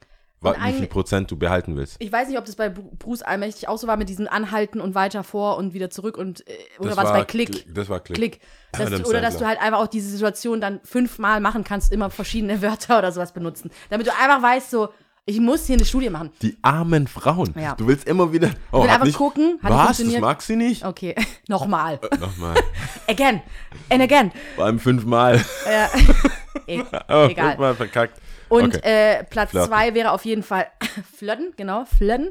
wie 0.41 0.73
viel 0.75 0.87
Prozent 0.89 1.31
du 1.31 1.39
behalten 1.39 1.75
willst. 1.77 1.97
Ich 2.01 2.13
weiß 2.13 2.29
nicht, 2.29 2.37
ob 2.39 2.45
das 2.45 2.57
bei 2.57 2.69
Bru- 2.69 2.95
Bruce 2.99 3.23
allmächtig 3.23 3.67
auch 3.67 3.79
so 3.79 3.87
war 3.87 3.97
mit 3.97 4.11
diesem 4.11 4.29
Anhalten 4.29 4.79
und 4.81 4.95
weiter 4.95 5.25
vor 5.25 5.57
und 5.57 5.73
wieder 5.73 5.89
zurück 5.89 6.19
und 6.19 6.47
äh, 6.47 6.53
oder 6.81 6.97
war 6.99 7.05
bei 7.13 7.25
Klick? 7.25 7.65
Das 7.75 7.89
war 7.89 8.01
Klick. 8.01 8.17
Klick. 8.17 8.41
Dass 8.73 8.91
du, 8.91 9.09
oder 9.09 9.21
dass 9.23 9.39
du 9.39 9.47
halt 9.47 9.59
einfach 9.61 9.79
auch 9.81 9.87
diese 9.87 10.11
Situation 10.11 10.61
dann 10.61 10.81
fünfmal 10.85 11.41
machen 11.41 11.65
kannst, 11.65 11.93
immer 11.93 12.11
verschiedene 12.11 12.61
Wörter 12.61 12.99
oder 12.99 13.11
sowas 13.13 13.33
benutzen. 13.33 13.71
Damit 13.89 14.07
du 14.07 14.11
einfach 14.13 14.43
weißt, 14.43 14.71
so, 14.71 14.91
ich 15.27 15.41
muss 15.41 15.67
hier 15.67 15.77
eine 15.77 15.85
Studie 15.85 16.11
machen. 16.11 16.31
Die 16.43 16.57
armen 16.63 17.07
Frauen. 17.07 17.55
Ja. 17.59 17.75
Du 17.75 17.87
willst 17.87 18.07
immer 18.07 18.33
wieder. 18.33 18.51
Oh, 18.73 18.79
Ich 18.79 18.85
will 18.85 18.91
einfach 18.91 19.07
nicht, 19.07 19.17
gucken, 19.17 19.59
hat 19.63 19.73
was? 19.73 19.97
Das 19.99 20.21
mag 20.21 20.43
sie 20.43 20.57
nicht? 20.57 20.85
Okay, 20.85 21.15
nochmal. 21.49 21.99
Nochmal. 22.21 22.55
Again. 23.09 23.43
And 23.91 24.03
again. 24.03 24.33
Vor 24.57 24.65
allem 24.67 24.79
fünfmal. 24.79 25.43
Ja. 25.67 25.89
E 26.67 26.83
Oh, 27.09 27.27
Egal. 27.29 27.49
Fünfmal 27.51 27.75
verkackt. 27.75 28.21
Und 28.49 28.77
Okay. 28.77 29.19
äh, 29.19 29.25
Platz 29.25 29.51
Flirten. 29.51 29.69
zwei 29.71 29.93
wäre 29.95 30.13
auf 30.13 30.25
jeden 30.25 30.43
Fall 30.43 30.67
Flirten, 31.15 31.53
genau, 31.57 31.85
Flirten. 31.85 32.31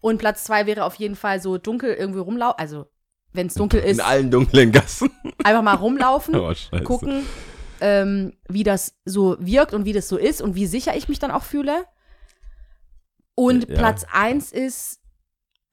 Und 0.00 0.18
Platz 0.18 0.44
zwei 0.44 0.64
wäre 0.66 0.84
auf 0.84 0.94
jeden 0.94 1.16
Fall 1.16 1.40
so 1.42 1.58
dunkel 1.58 1.92
irgendwie 1.92 2.20
rumlaufen. 2.20 2.58
Also, 2.58 2.86
wenn 3.32 3.48
es 3.48 3.54
dunkel 3.54 3.80
ist, 3.80 3.98
In 3.98 4.04
allen 4.04 4.30
dunklen 4.30 4.70
Gassen. 4.72 5.10
einfach 5.42 5.62
mal 5.62 5.74
rumlaufen, 5.74 6.34
Oh, 6.36 6.52
gucken, 6.84 7.26
ähm, 7.80 8.32
wie 8.48 8.62
das 8.62 8.94
so 9.04 9.36
wirkt 9.40 9.74
und 9.74 9.84
wie 9.84 9.92
das 9.92 10.08
so 10.08 10.16
ist 10.16 10.40
und 10.40 10.54
wie 10.54 10.66
sicher 10.66 10.96
ich 10.96 11.08
mich 11.08 11.18
dann 11.18 11.30
auch 11.32 11.42
fühle. 11.42 11.84
Und 13.34 13.68
Ja. 13.68 13.76
Platz 13.76 14.04
eins 14.10 14.52
ist 14.52 15.00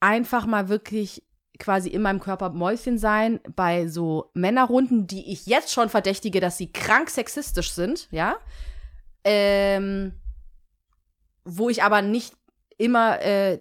einfach 0.00 0.46
mal 0.46 0.68
wirklich 0.68 1.22
quasi 1.58 1.88
in 1.90 2.02
meinem 2.02 2.18
Körper 2.18 2.50
Mäuschen 2.50 2.98
sein 2.98 3.40
bei 3.54 3.86
so 3.86 4.30
Männerrunden, 4.34 5.06
die 5.06 5.30
ich 5.32 5.46
jetzt 5.46 5.72
schon 5.72 5.88
verdächtige, 5.88 6.40
dass 6.40 6.58
sie 6.58 6.72
krank 6.72 7.08
sexistisch 7.08 7.70
sind, 7.70 8.08
ja. 8.10 8.36
Ähm, 9.24 10.20
wo 11.44 11.68
ich 11.68 11.82
aber 11.84 12.02
nicht 12.02 12.34
immer 12.78 13.20
äh, 13.20 13.60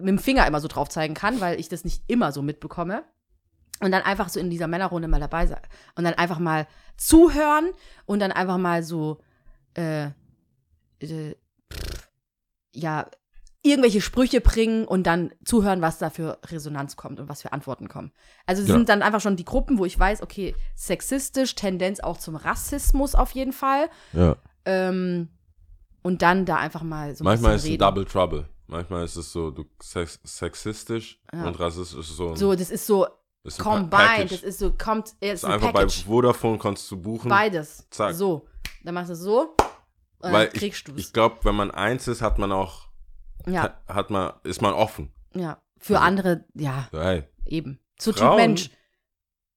mit 0.00 0.08
dem 0.08 0.18
Finger 0.18 0.46
immer 0.46 0.60
so 0.60 0.66
drauf 0.68 0.88
zeigen 0.88 1.14
kann, 1.14 1.40
weil 1.40 1.60
ich 1.60 1.68
das 1.68 1.84
nicht 1.84 2.02
immer 2.08 2.32
so 2.32 2.42
mitbekomme. 2.42 3.04
Und 3.80 3.92
dann 3.92 4.02
einfach 4.02 4.28
so 4.30 4.40
in 4.40 4.48
dieser 4.50 4.68
Männerrunde 4.68 5.06
mal 5.06 5.20
dabei 5.20 5.46
sein. 5.46 5.60
Und 5.94 6.04
dann 6.04 6.14
einfach 6.14 6.38
mal 6.38 6.66
zuhören 6.96 7.70
und 8.06 8.20
dann 8.20 8.32
einfach 8.32 8.56
mal 8.56 8.82
so, 8.82 9.18
äh, 9.76 10.06
äh, 11.00 11.34
pff, 11.70 12.08
ja, 12.72 13.06
irgendwelche 13.70 14.00
Sprüche 14.00 14.40
bringen 14.40 14.86
und 14.86 15.04
dann 15.06 15.32
zuhören, 15.44 15.80
was 15.82 15.98
da 15.98 16.10
für 16.10 16.38
Resonanz 16.46 16.96
kommt 16.96 17.20
und 17.20 17.28
was 17.28 17.42
für 17.42 17.52
Antworten 17.52 17.88
kommen. 17.88 18.12
Also 18.46 18.62
es 18.62 18.68
Ja. 18.68 18.74
sind 18.74 18.88
dann 18.88 19.02
einfach 19.02 19.20
schon 19.20 19.36
die 19.36 19.44
Gruppen, 19.44 19.78
wo 19.78 19.84
ich 19.84 19.98
weiß, 19.98 20.22
okay, 20.22 20.54
sexistisch, 20.74 21.54
Tendenz 21.54 22.00
auch 22.00 22.18
zum 22.18 22.36
Rassismus 22.36 23.14
auf 23.14 23.32
jeden 23.32 23.52
Fall. 23.52 23.88
Ja. 24.12 24.36
Ähm, 24.64 25.28
und 26.02 26.22
dann 26.22 26.44
da 26.46 26.56
einfach 26.56 26.82
mal 26.82 27.14
so 27.16 27.22
ein 27.22 27.26
Manchmal 27.26 27.56
ist 27.56 27.68
es. 27.68 27.78
Double 27.78 28.04
Trouble. 28.04 28.48
Manchmal 28.68 29.04
ist 29.04 29.16
es 29.16 29.32
so, 29.32 29.50
du 29.50 29.64
sex 29.80 30.18
Ja. 30.22 30.28
sexistisch 30.28 31.20
und 31.32 31.58
rassistisch 31.60 31.98
ist 32.00 32.16
so 32.16 32.30
ein, 32.30 32.36
So, 32.36 32.54
das 32.54 32.70
ist 32.70 32.86
so 32.86 33.06
ist 33.44 33.58
combined, 33.60 34.32
das 34.32 34.42
ist 34.42 34.58
so, 34.58 34.72
kommt, 34.72 35.14
es 35.20 35.28
ist 35.28 35.32
ist 35.34 35.44
ein 35.44 35.52
einfach 35.52 35.72
Package. 35.72 36.04
bei 36.04 36.10
Vodafone 36.10 36.58
kannst 36.58 36.90
du 36.90 36.96
buchen. 37.00 37.28
Beides. 37.28 37.86
Zack. 37.90 38.14
So. 38.14 38.48
Dann 38.82 38.94
machst 38.94 39.08
du 39.10 39.12
es 39.14 39.20
so 39.20 39.54
und 40.20 40.32
weil 40.32 40.46
dann 40.48 40.52
kriegst 40.56 40.88
du 40.88 40.92
ich, 40.92 40.98
es. 40.98 41.06
ich 41.06 41.12
glaube, 41.12 41.36
wenn 41.44 41.54
man 41.54 41.70
eins 41.70 42.08
ist, 42.08 42.22
hat 42.22 42.38
man 42.38 42.50
auch, 42.50 42.85
Ja, 43.48 43.80
hat, 43.88 44.10
man, 44.10 44.32
ist 44.44 44.60
man 44.62 44.74
offen. 44.74 45.12
ja. 45.34 45.60
Für 45.78 45.96
Also- 45.98 46.06
andere, 46.06 46.44
ja, 46.54 46.88
hey, 46.90 47.24
eben. 47.44 47.78
So 48.00 48.10
Typ 48.10 48.20
Frauen- 48.22 48.36
Mensch. 48.36 48.70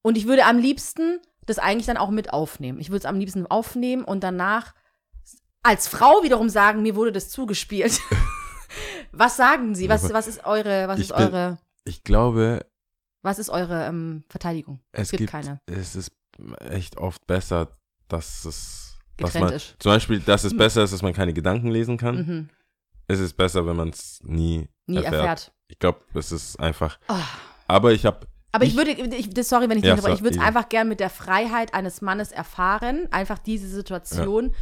Und 0.02 0.18
ich 0.18 0.28
würde 0.28 0.46
am 0.46 0.58
liebsten 0.58 1.20
das 1.46 1.60
eigentlich 1.60 1.86
dann 1.88 1.98
auch 1.98 2.10
mit 2.10 2.32
aufnehmen. 2.34 2.80
Ich 2.80 2.90
würde 2.90 3.00
es 3.00 3.06
am 3.06 3.18
liebsten 3.20 3.48
aufnehmen 3.48 4.04
und 4.04 4.22
danach 4.24 4.76
als 5.64 5.88
Frau 5.88 6.22
wiederum 6.24 6.50
sagen, 6.50 6.82
mir 6.84 6.96
wurde 6.96 7.12
das 7.14 7.30
zugespielt. 7.30 8.00
was 9.12 9.38
sagen 9.38 9.76
Sie? 9.76 9.90
Was, 9.90 10.12
was 10.14 10.28
ist 10.28 10.46
eure, 10.46 10.88
was 10.88 11.00
Ich 11.00 11.10
ist 11.10 11.16
bin- 11.16 11.26
eure, 11.28 11.58
ich 11.86 12.04
glaube, 12.04 12.66
was 13.22 13.40
ist 13.40 13.50
eure 13.50 13.86
ähm, 13.86 14.24
Verteidigung? 14.30 14.80
es 14.92 15.10
gibt 15.12 15.20
gibt, 15.20 15.32
keine. 15.32 15.60
es 15.66 15.96
ist 15.96 16.12
echt 16.60 16.98
oft 16.98 17.26
besser, 17.28 17.78
dass 18.08 18.46
es, 18.46 18.98
dass 19.18 19.32
Getrennt 19.34 19.46
man, 19.46 19.54
ist. 19.56 19.76
zum 19.80 19.92
Beispiel, 19.94 20.20
dass 20.20 20.44
es 20.44 20.56
besser 20.56 20.84
ist, 20.84 20.94
dass 20.94 21.02
man 21.02 21.14
keine 21.14 21.34
Gedanken 21.34 21.70
lesen 21.70 21.98
kann. 21.98 22.16
Mhm. 22.16 22.50
Es 23.12 23.20
ist 23.20 23.36
besser, 23.36 23.66
wenn 23.66 23.76
man 23.76 23.90
es 23.90 24.20
nie, 24.24 24.70
Nie 24.88 24.98
erfährt. 24.98 25.14
erfährt. 25.16 25.52
Ich 25.68 25.80
glaube, 25.80 26.00
es 26.14 26.32
ist 26.32 26.60
einfach, 26.60 26.98
Oh. 27.10 27.16
aber 27.68 27.92
ich 27.92 28.06
habe, 28.06 28.28
Aber 28.52 28.64
ich, 28.66 28.72
Ich- 28.72 28.78
würde, 28.78 28.92
ich, 28.92 29.30
sorry, 29.48 29.70
wenn 29.70 29.78
ich 29.78 29.84
Ja, 29.84 29.92
dich 29.96 30.00
unterbreche, 30.00 30.16
ich 30.18 30.24
würde 30.24 30.38
es 30.38 30.44
einfach 30.44 30.70
gern 30.70 30.88
mit 30.88 31.00
der 31.00 31.10
Freiheit 31.12 31.74
eines 31.76 32.02
Mannes 32.02 32.32
erfahren, 32.32 33.08
einfach 33.12 33.38
diese 33.38 33.68
Situation 33.68 34.54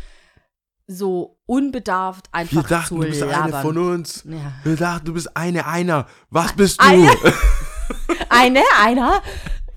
so 0.87 1.37
unbedarft 1.45 2.25
einfach 2.33 2.55
wir 2.55 2.63
dachten, 2.63 2.95
zu 2.95 3.01
du 3.01 3.07
bist 3.07 3.19
labern. 3.21 3.43
eine 3.53 3.61
von 3.61 3.77
uns. 3.77 4.23
Ja. 4.25 4.53
Wir 4.63 4.75
dachten, 4.77 5.05
du 5.05 5.13
bist 5.13 5.35
eine 5.37 5.65
einer. 5.67 6.07
Was 6.29 6.53
bist 6.53 6.81
du? 6.81 6.85
Eine? 6.85 7.11
Eine, 8.29 8.61
einer. 8.81 9.21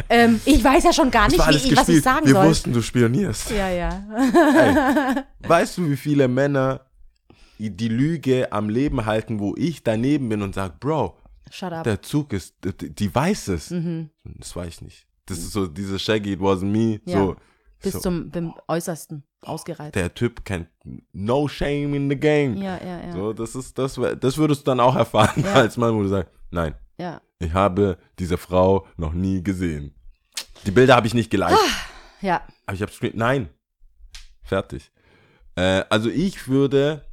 Ähm, 0.09 0.41
ich 0.45 0.63
weiß 0.63 0.83
ja 0.85 0.93
schon 0.93 1.11
gar 1.13 1.29
nicht, 1.29 1.39
wie 1.39 1.57
ich, 1.71 1.77
was 1.77 1.89
ich 1.89 2.03
sagen 2.03 2.27
Wir 2.27 2.35
soll. 2.35 2.49
wussten, 2.49 2.73
du 2.73 2.83
spionierst. 2.83 3.51
Ja, 3.53 3.69
ja. 3.69 4.03
Weißt 5.41 5.79
du, 5.79 5.89
wie 5.89 5.97
viele 5.97 6.27
Männer 6.27 6.81
die 7.69 7.89
Lüge 7.89 8.51
am 8.53 8.71
Leben 8.71 9.05
halten, 9.05 9.39
wo 9.39 9.55
ich 9.57 9.83
daneben 9.83 10.31
bin 10.31 10.41
und 10.41 10.55
sage, 10.55 10.75
Bro, 10.81 11.19
der 11.61 12.01
Zug 12.01 12.33
ist, 12.33 12.55
die, 12.63 13.15
weiß 13.15 13.49
es. 13.49 13.71
Mhm. 13.71 14.09
Das 14.25 14.57
weiß 14.57 14.69
ich 14.69 14.81
nicht. 14.81 15.07
Das 15.27 15.39
ist 15.39 15.53
so 15.53 15.67
diese 15.67 15.99
Shaggy, 15.99 16.33
it 16.33 16.41
wasn't 16.41 16.67
me. 16.67 17.01
Ja. 17.05 17.19
So, 17.19 17.37
Bis 17.83 17.93
so, 17.95 18.01
zum 18.01 18.31
beim 18.31 18.55
Äußersten 18.69 19.25
ausgereizt. 19.43 19.95
der 19.95 20.13
Typ 20.15 20.45
kennt 20.45 20.69
no 21.13 21.49
shame 21.49 21.95
in 21.95 22.11
the 22.11 22.17
game. 22.17 22.57
Ja, 22.57 22.79
ja, 22.79 23.07
ja. 23.07 23.13
So, 23.13 23.33
das 23.33 23.55
ist, 23.55 23.79
das, 23.79 23.99
das 24.21 24.39
würdest 24.39 24.63
du 24.63 24.65
dann 24.65 24.81
auch 24.81 24.97
erfahren 24.97 25.43
Ja. 25.45 25.55
als 25.55 25.77
Mann, 25.77 25.95
wo 25.95 26.03
du 26.03 26.09
sagst, 26.09 26.33
nein, 26.51 26.75
ja. 26.99 27.21
ich 27.39 27.53
habe 27.53 27.99
diese 28.19 28.37
Frau 28.39 28.87
noch 28.97 29.13
nie 29.13 29.43
gesehen. 29.43 29.95
Die 30.67 30.71
Bilder 30.71 30.97
habe 30.97 31.07
ich 31.07 31.15
nicht 31.15 31.31
geliked. 31.31 31.57
Ja. 32.21 32.43
Aber 32.67 32.75
ich 32.75 32.83
habe. 32.83 32.93
Nein. 33.15 33.49
Fertig. 34.43 34.91
Äh, 35.57 35.85
also 35.89 36.11
ich 36.11 36.49
würde. 36.49 37.07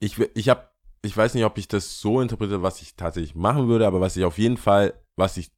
Ich, 0.00 0.18
ich 0.34 0.48
habe. 0.48 0.68
Ich 1.02 1.16
weiß 1.16 1.32
nicht, 1.32 1.46
ob 1.46 1.56
ich 1.56 1.66
das 1.66 1.98
so 1.98 2.20
interpretiere, 2.20 2.62
was 2.62 2.82
ich 2.82 2.94
tatsächlich 2.94 3.34
machen 3.34 3.68
würde, 3.68 3.86
aber 3.86 4.02
was 4.02 4.18
ich 4.18 4.24
auf 4.24 4.36
jeden 4.36 4.58
Fall, 4.58 4.92
was 5.16 5.38
ich. 5.38 5.50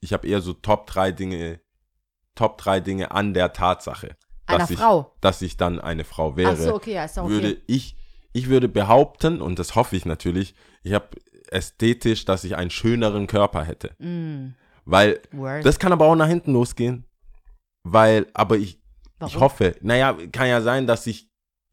Ich 0.00 0.12
habe 0.12 0.26
eher 0.26 0.40
so 0.40 0.54
Top 0.54 0.86
3 0.86 1.12
Dinge. 1.12 1.60
Top 2.34 2.58
3 2.58 2.80
Dinge 2.80 3.10
an 3.12 3.34
der 3.34 3.52
Tatsache. 3.52 4.16
Einer 4.46 4.58
dass 4.60 4.70
ich, 4.70 4.78
Frau. 4.78 5.14
Dass 5.20 5.42
ich 5.42 5.56
dann 5.56 5.80
eine 5.80 6.04
Frau 6.04 6.36
wäre. 6.36 6.52
Ach 6.52 6.56
so, 6.56 6.74
okay, 6.74 6.94
ja, 6.94 7.04
ist 7.04 7.16
doch 7.16 7.24
okay. 7.24 7.32
Würde 7.32 7.62
ich. 7.66 7.96
Ich 8.32 8.48
würde 8.48 8.68
behaupten, 8.68 9.40
und 9.40 9.58
das 9.58 9.74
hoffe 9.74 9.96
ich 9.96 10.04
natürlich, 10.04 10.54
ich 10.82 10.92
habe 10.92 11.08
ästhetisch, 11.50 12.24
dass 12.24 12.44
ich 12.44 12.56
einen 12.56 12.70
schöneren 12.70 13.26
Körper 13.26 13.64
hätte. 13.64 13.94
Mm, 13.98 14.54
Weil 14.84 15.20
word. 15.32 15.64
das 15.64 15.78
kann 15.78 15.92
aber 15.92 16.06
auch 16.06 16.14
nach 16.14 16.28
hinten 16.28 16.52
losgehen. 16.52 17.04
Weil, 17.84 18.26
aber 18.34 18.56
ich, 18.56 18.80
Warum? 19.18 19.34
ich 19.34 19.40
hoffe, 19.40 19.76
naja, 19.80 20.16
kann 20.30 20.48
ja 20.48 20.60
sein, 20.60 20.86
dass 20.86 21.06
ich, 21.06 21.27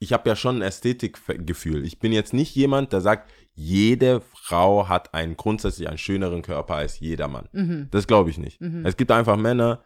ich 0.05 0.13
habe 0.13 0.29
ja 0.29 0.35
schon 0.35 0.57
ein 0.57 0.61
Ästhetikgefühl. 0.61 1.83
Ich 1.85 1.99
bin 1.99 2.11
jetzt 2.13 2.33
nicht 2.33 2.55
jemand, 2.55 2.93
der 2.93 3.01
sagt, 3.01 3.29
jede 3.53 4.21
Frau 4.21 4.87
hat 4.87 5.13
einen 5.13 5.35
grundsätzlich 5.35 5.87
einen 5.89 5.97
schöneren 5.97 6.41
Körper 6.41 6.75
als 6.75 6.99
jeder 6.99 7.27
Mann. 7.27 7.49
Mhm. 7.51 7.87
Das 7.91 8.07
glaube 8.07 8.29
ich 8.29 8.37
nicht. 8.37 8.61
Mhm. 8.61 8.85
Es 8.85 8.95
gibt 8.97 9.11
einfach 9.11 9.35
Männer, 9.37 9.83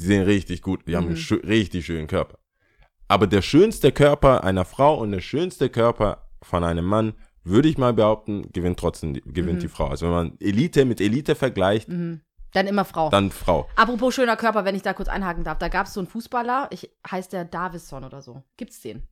die 0.00 0.04
sehen 0.06 0.22
richtig 0.24 0.62
gut, 0.62 0.86
die 0.88 0.96
haben 0.96 1.06
einen 1.06 1.16
schö 1.16 1.36
richtig 1.36 1.86
schönen 1.86 2.06
Körper. 2.06 2.38
Aber 3.08 3.26
der 3.26 3.42
schönste 3.42 3.92
Körper 3.92 4.44
einer 4.44 4.64
Frau 4.64 4.98
und 4.98 5.10
der 5.12 5.20
schönste 5.20 5.68
Körper 5.68 6.28
von 6.42 6.64
einem 6.64 6.84
Mann 6.84 7.14
würde 7.42 7.68
ich 7.68 7.78
mal 7.78 7.92
behaupten, 7.92 8.50
gewinnt 8.52 8.78
trotzdem 8.78 9.14
die, 9.14 9.20
gewinnt 9.22 9.56
Mhm. 9.58 9.60
die 9.62 9.68
Frau. 9.68 9.88
Also 9.88 10.06
wenn 10.06 10.12
man 10.14 10.32
Elite 10.40 10.84
mit 10.84 11.00
Elite 11.00 11.34
vergleicht, 11.34 11.88
Mhm. 11.88 12.20
Dann 12.52 12.66
immer 12.66 12.84
Frau. 12.84 13.10
dann 13.10 13.30
Frau. 13.30 13.68
Apropos 13.76 14.12
schöner 14.14 14.36
Körper, 14.36 14.64
wenn 14.64 14.74
ich 14.74 14.82
da 14.82 14.92
kurz 14.92 15.08
einhaken 15.08 15.44
darf. 15.44 15.58
Da 15.58 15.68
gab 15.68 15.86
es 15.86 15.94
so 15.94 16.00
einen 16.00 16.08
Fußballer, 16.08 16.66
ich, 16.72 16.90
heißt 17.08 17.32
der 17.32 17.44
Davison 17.44 18.02
oder 18.02 18.22
so. 18.22 18.42
Gibt's 18.56 18.80
den? 18.80 19.04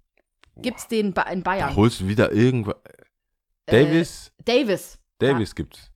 Gibt's 0.62 0.88
den 0.88 1.12
ba- 1.12 1.22
in 1.22 1.42
Da 1.42 1.50
Bayern? 1.50 1.76
holst 1.76 2.00
du 2.00 2.08
wieder 2.08 2.32
irgendwas. 2.32 2.76
Davis, 3.66 4.32
Äh, 4.38 4.42
Davis. 4.44 4.98
Davis 5.18 5.54
gibt's. 5.54 5.90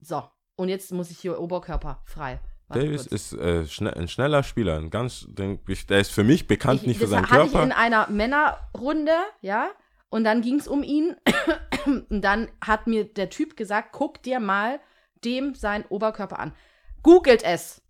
So. 0.00 0.22
Und 0.56 0.68
jetzt 0.68 0.92
muss 0.92 1.10
ich 1.10 1.18
hier 1.18 1.38
Oberkörper 1.40 2.00
frei. 2.04 2.40
Warte 2.68 2.84
Davis 2.84 3.02
kurz. 3.08 3.12
ist 3.12 3.32
äh, 3.34 3.66
schnell, 3.66 3.94
ein 3.94 4.08
schneller 4.08 4.42
Spieler, 4.42 4.76
ein 4.78 4.90
ganz, 4.90 5.26
ich- 5.68 5.86
der 5.86 6.00
ist 6.00 6.10
für 6.10 6.24
mich 6.24 6.46
bekannt 6.46 6.82
ich, 6.82 6.86
nicht 6.88 6.96
für 6.98 7.04
das 7.04 7.10
seinen 7.10 7.30
hatte 7.30 7.44
ich 7.46 7.52
Körper. 7.52 7.64
in 7.66 7.72
einer 7.72 8.08
Männerrunde, 8.10 9.14
ja. 9.40 9.70
Und 10.10 10.24
dann 10.24 10.40
ging 10.40 10.58
es 10.58 10.66
um 10.68 10.82
ihn. 10.82 11.16
Und 12.10 12.22
dann 12.22 12.50
hat 12.64 12.86
mir 12.86 13.04
der 13.04 13.28
Typ 13.30 13.56
gesagt, 13.56 13.90
guck 13.92 14.22
dir 14.22 14.40
mal 14.40 14.80
dem 15.24 15.54
sein 15.54 15.84
Oberkörper 15.88 16.38
an. 16.38 16.54
Googelt 17.02 17.42
es. 17.42 17.82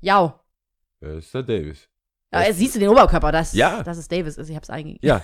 Ja. 0.00 0.42
Wer 1.00 1.14
ist 1.16 1.32
der 1.34 1.42
Davis? 1.42 1.88
Ja, 2.32 2.42
jetzt 2.42 2.58
siehst 2.58 2.74
du 2.76 2.78
den 2.78 2.88
Oberkörper, 2.88 3.32
das, 3.32 3.52
Ja. 3.54 3.82
das 3.82 3.98
ist 3.98 4.10
Davis. 4.12 4.36
ist. 4.36 4.48
Ich 4.48 4.56
hab's 4.56 4.70
eingegeben. 4.70 5.00
Ja. 5.06 5.22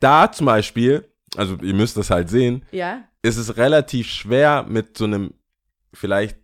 Da 0.00 0.30
zum 0.30 0.46
Beispiel, 0.46 1.08
also 1.36 1.56
ihr 1.62 1.74
müsst 1.74 1.96
das 1.96 2.10
halt 2.10 2.28
sehen, 2.28 2.64
Ja. 2.70 3.04
ist 3.22 3.36
es 3.36 3.56
relativ 3.56 4.06
schwer 4.08 4.64
mit 4.68 4.96
so 4.98 5.04
einem 5.04 5.34
vielleicht 5.94 6.38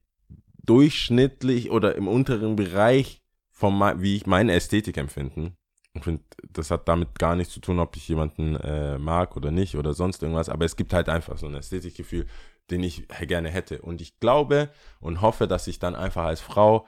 durchschnittlich 0.65 1.71
oder 1.71 1.95
im 1.95 2.09
unteren 2.09 2.57
Bereich 2.57 3.23
von 3.51 3.79
wie 4.03 4.17
ich 4.17 4.27
meine 4.27 4.53
Ästhetik 4.53 4.97
empfinden. 4.97 5.57
Ich 5.93 6.03
finde, 6.03 6.23
das 6.51 6.71
hat 6.73 6.89
damit 6.89 7.19
gar 7.19 7.37
nichts 7.37 7.55
zu 7.55 7.61
tun, 7.61 7.79
ob 7.79 7.95
ich 7.97 8.09
jemanden 8.09 8.57
äh, 8.57 8.99
mag 8.99 9.37
oder 9.37 9.53
nicht 9.53 9.77
oder 9.77 9.95
sonst 9.95 10.23
irgendwas, 10.23 10.49
aber 10.49 10.65
es 10.65 10.75
gibt 10.75 10.93
halt 10.93 11.09
einfach 11.09 11.39
so 11.39 11.47
ein 11.47 11.55
Ästhetikgefühl, 11.55 12.27
den 12.71 12.83
ich 12.83 13.07
gerne 13.09 13.49
hätte. 13.51 13.81
Und 13.83 14.01
ich 14.01 14.19
glaube 14.19 14.71
und 14.99 15.21
hoffe, 15.21 15.47
dass 15.47 15.69
ich 15.69 15.79
dann 15.79 15.95
einfach 15.95 16.25
als 16.25 16.41
Frau 16.41 16.87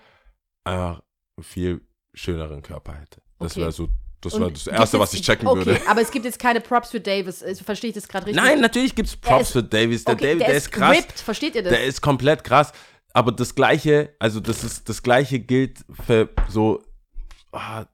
einfach 0.64 1.02
einen 1.36 1.44
viel 1.44 1.80
schöneren 2.16 2.62
Körper 2.62 2.94
hätte. 2.94 3.20
Das 3.38 3.52
Okay. 3.52 3.60
wäre 3.60 3.72
so, 3.72 3.88
das 4.20 4.34
Und 4.34 4.40
wäre 4.40 4.52
das 4.52 4.66
Erste, 4.66 4.98
was 4.98 5.12
ich 5.14 5.22
checken 5.22 5.46
okay, 5.46 5.66
würde. 5.66 5.80
aber 5.86 6.00
es 6.00 6.10
gibt 6.10 6.24
jetzt 6.24 6.38
keine 6.38 6.60
Props 6.60 6.90
für 6.90 7.00
Davis. 7.00 7.42
Äh, 7.42 7.54
Verstehe 7.54 7.90
ich 7.90 7.94
das 7.94 8.08
gerade 8.08 8.26
richtig? 8.26 8.42
Nein, 8.42 8.60
natürlich 8.60 8.94
gibt 8.94 9.08
es 9.08 9.16
Props 9.16 9.42
ist- 9.42 9.52
für 9.52 9.62
Davis. 9.62 10.04
Der, 10.04 10.14
okay, 10.14 10.32
Davis, 10.32 10.46
der, 10.46 10.54
ist 10.56 10.72
krass. 10.72 10.96
ripped. 10.96 11.20
Versteht 11.20 11.54
ihr 11.54 11.62
das? 11.62 11.72
Der 11.72 11.84
ist 11.84 12.00
komplett 12.00 12.42
krass. 12.42 12.72
Aber 13.12 13.32
das 13.32 13.54
gleiche, 13.54 14.14
also 14.18 14.40
das 14.40 14.64
ist 14.64 14.88
das 14.88 15.02
gleiche 15.02 15.38
gilt 15.40 15.78
für 16.04 16.28
so 16.48 16.82
ah, 17.52 17.84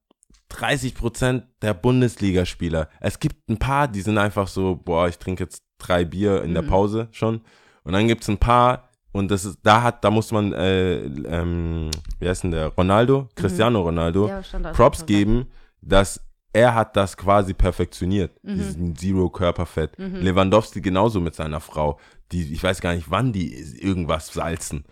30 0.48 0.94
Prozent 0.94 1.44
der 1.62 1.74
Bundesligaspieler. 1.74 2.88
Es 3.00 3.18
gibt 3.20 3.48
ein 3.48 3.58
paar, 3.58 3.88
die 3.88 4.00
sind 4.02 4.18
einfach 4.18 4.48
so, 4.48 4.76
boah, 4.76 5.08
ich 5.08 5.18
trinke 5.18 5.44
jetzt 5.44 5.62
drei 5.78 6.04
Bier 6.04 6.42
in 6.42 6.54
der 6.54 6.62
Mhm. 6.62 6.68
Pause 6.68 7.08
schon. 7.12 7.42
Und 7.84 7.92
dann 7.92 8.06
gibt 8.08 8.22
es 8.22 8.28
ein 8.28 8.38
paar, 8.38 8.90
und 9.12 9.30
das 9.30 9.44
ist, 9.44 9.58
da 9.62 9.82
hat, 9.82 10.02
da 10.04 10.10
muss 10.10 10.32
man, 10.32 10.52
äh, 10.52 10.96
ähm, 11.04 11.90
wie 12.18 12.28
heißt 12.28 12.44
denn 12.44 12.50
der? 12.50 12.68
Ronaldo, 12.68 13.28
Cristiano 13.34 13.80
Ronaldo, 13.82 14.22
Mhm. 14.24 14.28
Ja, 14.28 14.42
stand 14.42 14.64
da- 14.66 14.72
Props 14.72 15.06
geben, 15.06 15.46
dass 15.80 16.20
er 16.54 16.74
hat 16.74 16.96
das 16.96 17.16
quasi 17.16 17.54
perfektioniert, 17.54 18.32
Mhm. 18.42 18.54
diesen 18.54 18.96
Zero 18.96 19.30
Körperfett. 19.30 19.92
Lewandowski 19.98 20.80
genauso 20.82 21.20
mit 21.20 21.34
seiner 21.34 21.60
Frau, 21.60 21.98
die, 22.30 22.52
ich 22.52 22.62
weiß 22.62 22.80
gar 22.80 22.94
nicht, 22.94 23.10
wann 23.10 23.32
die 23.32 23.54
irgendwas 23.80 24.32
salzen. 24.32 24.84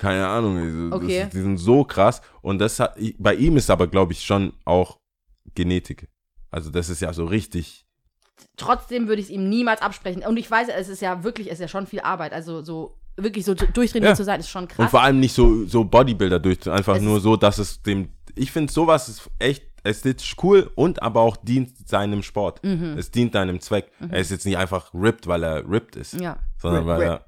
Keine 0.00 0.26
Ahnung, 0.26 0.56
die- 0.56 0.90
das, 0.90 0.98
Okay. 1.00 1.28
die 1.32 1.40
sind 1.40 1.58
so 1.58 1.84
krass. 1.84 2.20
Und 2.42 2.58
das 2.58 2.80
hat, 2.80 2.96
bei 3.18 3.34
ihm 3.34 3.56
ist 3.56 3.70
aber, 3.70 3.86
glaube 3.86 4.12
ich, 4.12 4.22
schon 4.24 4.52
auch 4.64 4.98
Genetik. 5.54 6.08
Also 6.50 6.70
das 6.70 6.88
ist 6.88 7.00
ja 7.00 7.12
so 7.12 7.24
richtig, 7.26 7.82
Trotzdem 8.56 9.06
würde 9.08 9.20
ich 9.20 9.26
es 9.28 9.32
ihm 9.32 9.48
niemals 9.48 9.80
absprechen. 9.82 10.24
Und 10.26 10.36
ich 10.36 10.50
weiß, 10.50 10.68
es 10.68 10.88
ist 10.88 11.00
ja 11.02 11.22
wirklich, 11.22 11.46
es 11.48 11.54
ist 11.54 11.60
ja 11.60 11.68
schon 11.68 11.86
viel 11.86 12.00
Arbeit. 12.00 12.32
Also 12.32 12.62
so 12.64 12.96
wirklich 13.16 13.44
so 13.44 13.54
durchtrainiert 13.54 14.10
Ja. 14.12 14.16
zu 14.16 14.24
sein, 14.24 14.40
ist 14.40 14.48
schon 14.50 14.66
krass. 14.68 14.78
und 14.78 14.90
vor 14.90 15.02
allem 15.02 15.20
nicht 15.20 15.32
so, 15.34 15.64
so 15.66 15.84
Bodybuilder 15.84 16.40
durch, 16.40 16.68
einfach 16.70 16.96
Es 16.96 17.02
nur 17.02 17.20
so, 17.20 17.36
dass 17.36 17.58
es 17.58 17.82
dem, 17.82 18.08
ich 18.34 18.50
finde 18.52 18.72
sowas 18.72 19.08
ist 19.08 19.30
echt 19.38 19.64
ästhetisch 19.84 20.34
cool 20.42 20.70
und 20.74 21.02
aber 21.02 21.20
auch 21.20 21.36
dient 21.36 21.88
seinem 21.88 22.22
Sport. 22.22 22.64
Mhm. 22.64 22.96
Es 22.98 23.10
dient 23.10 23.34
deinem 23.34 23.60
Zweck. 23.60 23.90
Er 24.10 24.18
ist 24.20 24.30
jetzt 24.30 24.46
nicht 24.46 24.56
einfach 24.56 24.92
ripped, 24.94 25.26
weil 25.26 25.42
er 25.42 25.68
ripped 25.68 25.96
ist. 25.96 26.14
ja. 26.20 26.38
sondern 26.58 26.84
Rip, 26.84 26.88
weil 26.88 27.00
rip. 27.10 27.20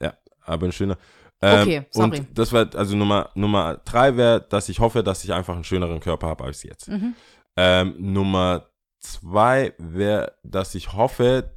er, 0.00 0.06
ja, 0.06 0.14
aber 0.42 0.66
ein 0.66 0.72
schöner. 0.72 0.98
Ähm, 1.40 1.62
Okay, 1.62 1.86
sorry. 1.90 2.18
Und 2.18 2.38
das 2.38 2.52
wäre, 2.52 2.68
also 2.74 2.96
Nummer, 2.96 3.30
Nummer 3.34 3.80
drei 3.84 4.16
wäre, 4.16 4.40
dass 4.48 4.68
ich 4.68 4.80
hoffe, 4.80 5.02
dass 5.04 5.22
ich 5.24 5.32
einfach 5.32 5.54
einen 5.54 5.64
schöneren 5.64 6.00
Körper 6.00 6.26
habe 6.28 6.44
als 6.44 6.62
jetzt. 6.64 6.88
Mhm. 6.88 7.14
Ähm, 7.56 7.94
Nummer 7.98 8.66
zwei 8.98 9.74
wäre, 9.78 10.32
dass 10.42 10.74
ich 10.74 10.92
hoffe, 10.94 11.50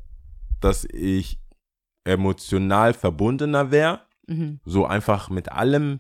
dass 0.62 0.86
ich 0.86 1.40
emotional 2.08 2.94
verbundener 2.94 3.72
wäre. 3.72 4.02
Mhm. 4.28 4.60
So 4.66 4.86
einfach 4.86 5.30
mit 5.30 5.52
allem, 5.52 6.00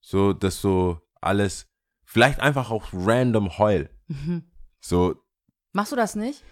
so, 0.00 0.32
dass 0.32 0.60
so 0.60 1.00
alles, 1.20 1.66
vielleicht 2.04 2.40
einfach 2.40 2.70
auch 2.70 2.88
random 2.92 3.58
heul. 3.58 3.90
Mhm. 4.08 4.44
So, 4.80 5.16
Machst 5.72 5.92
du 5.92 5.96
das 5.96 6.14
nicht? 6.16 6.42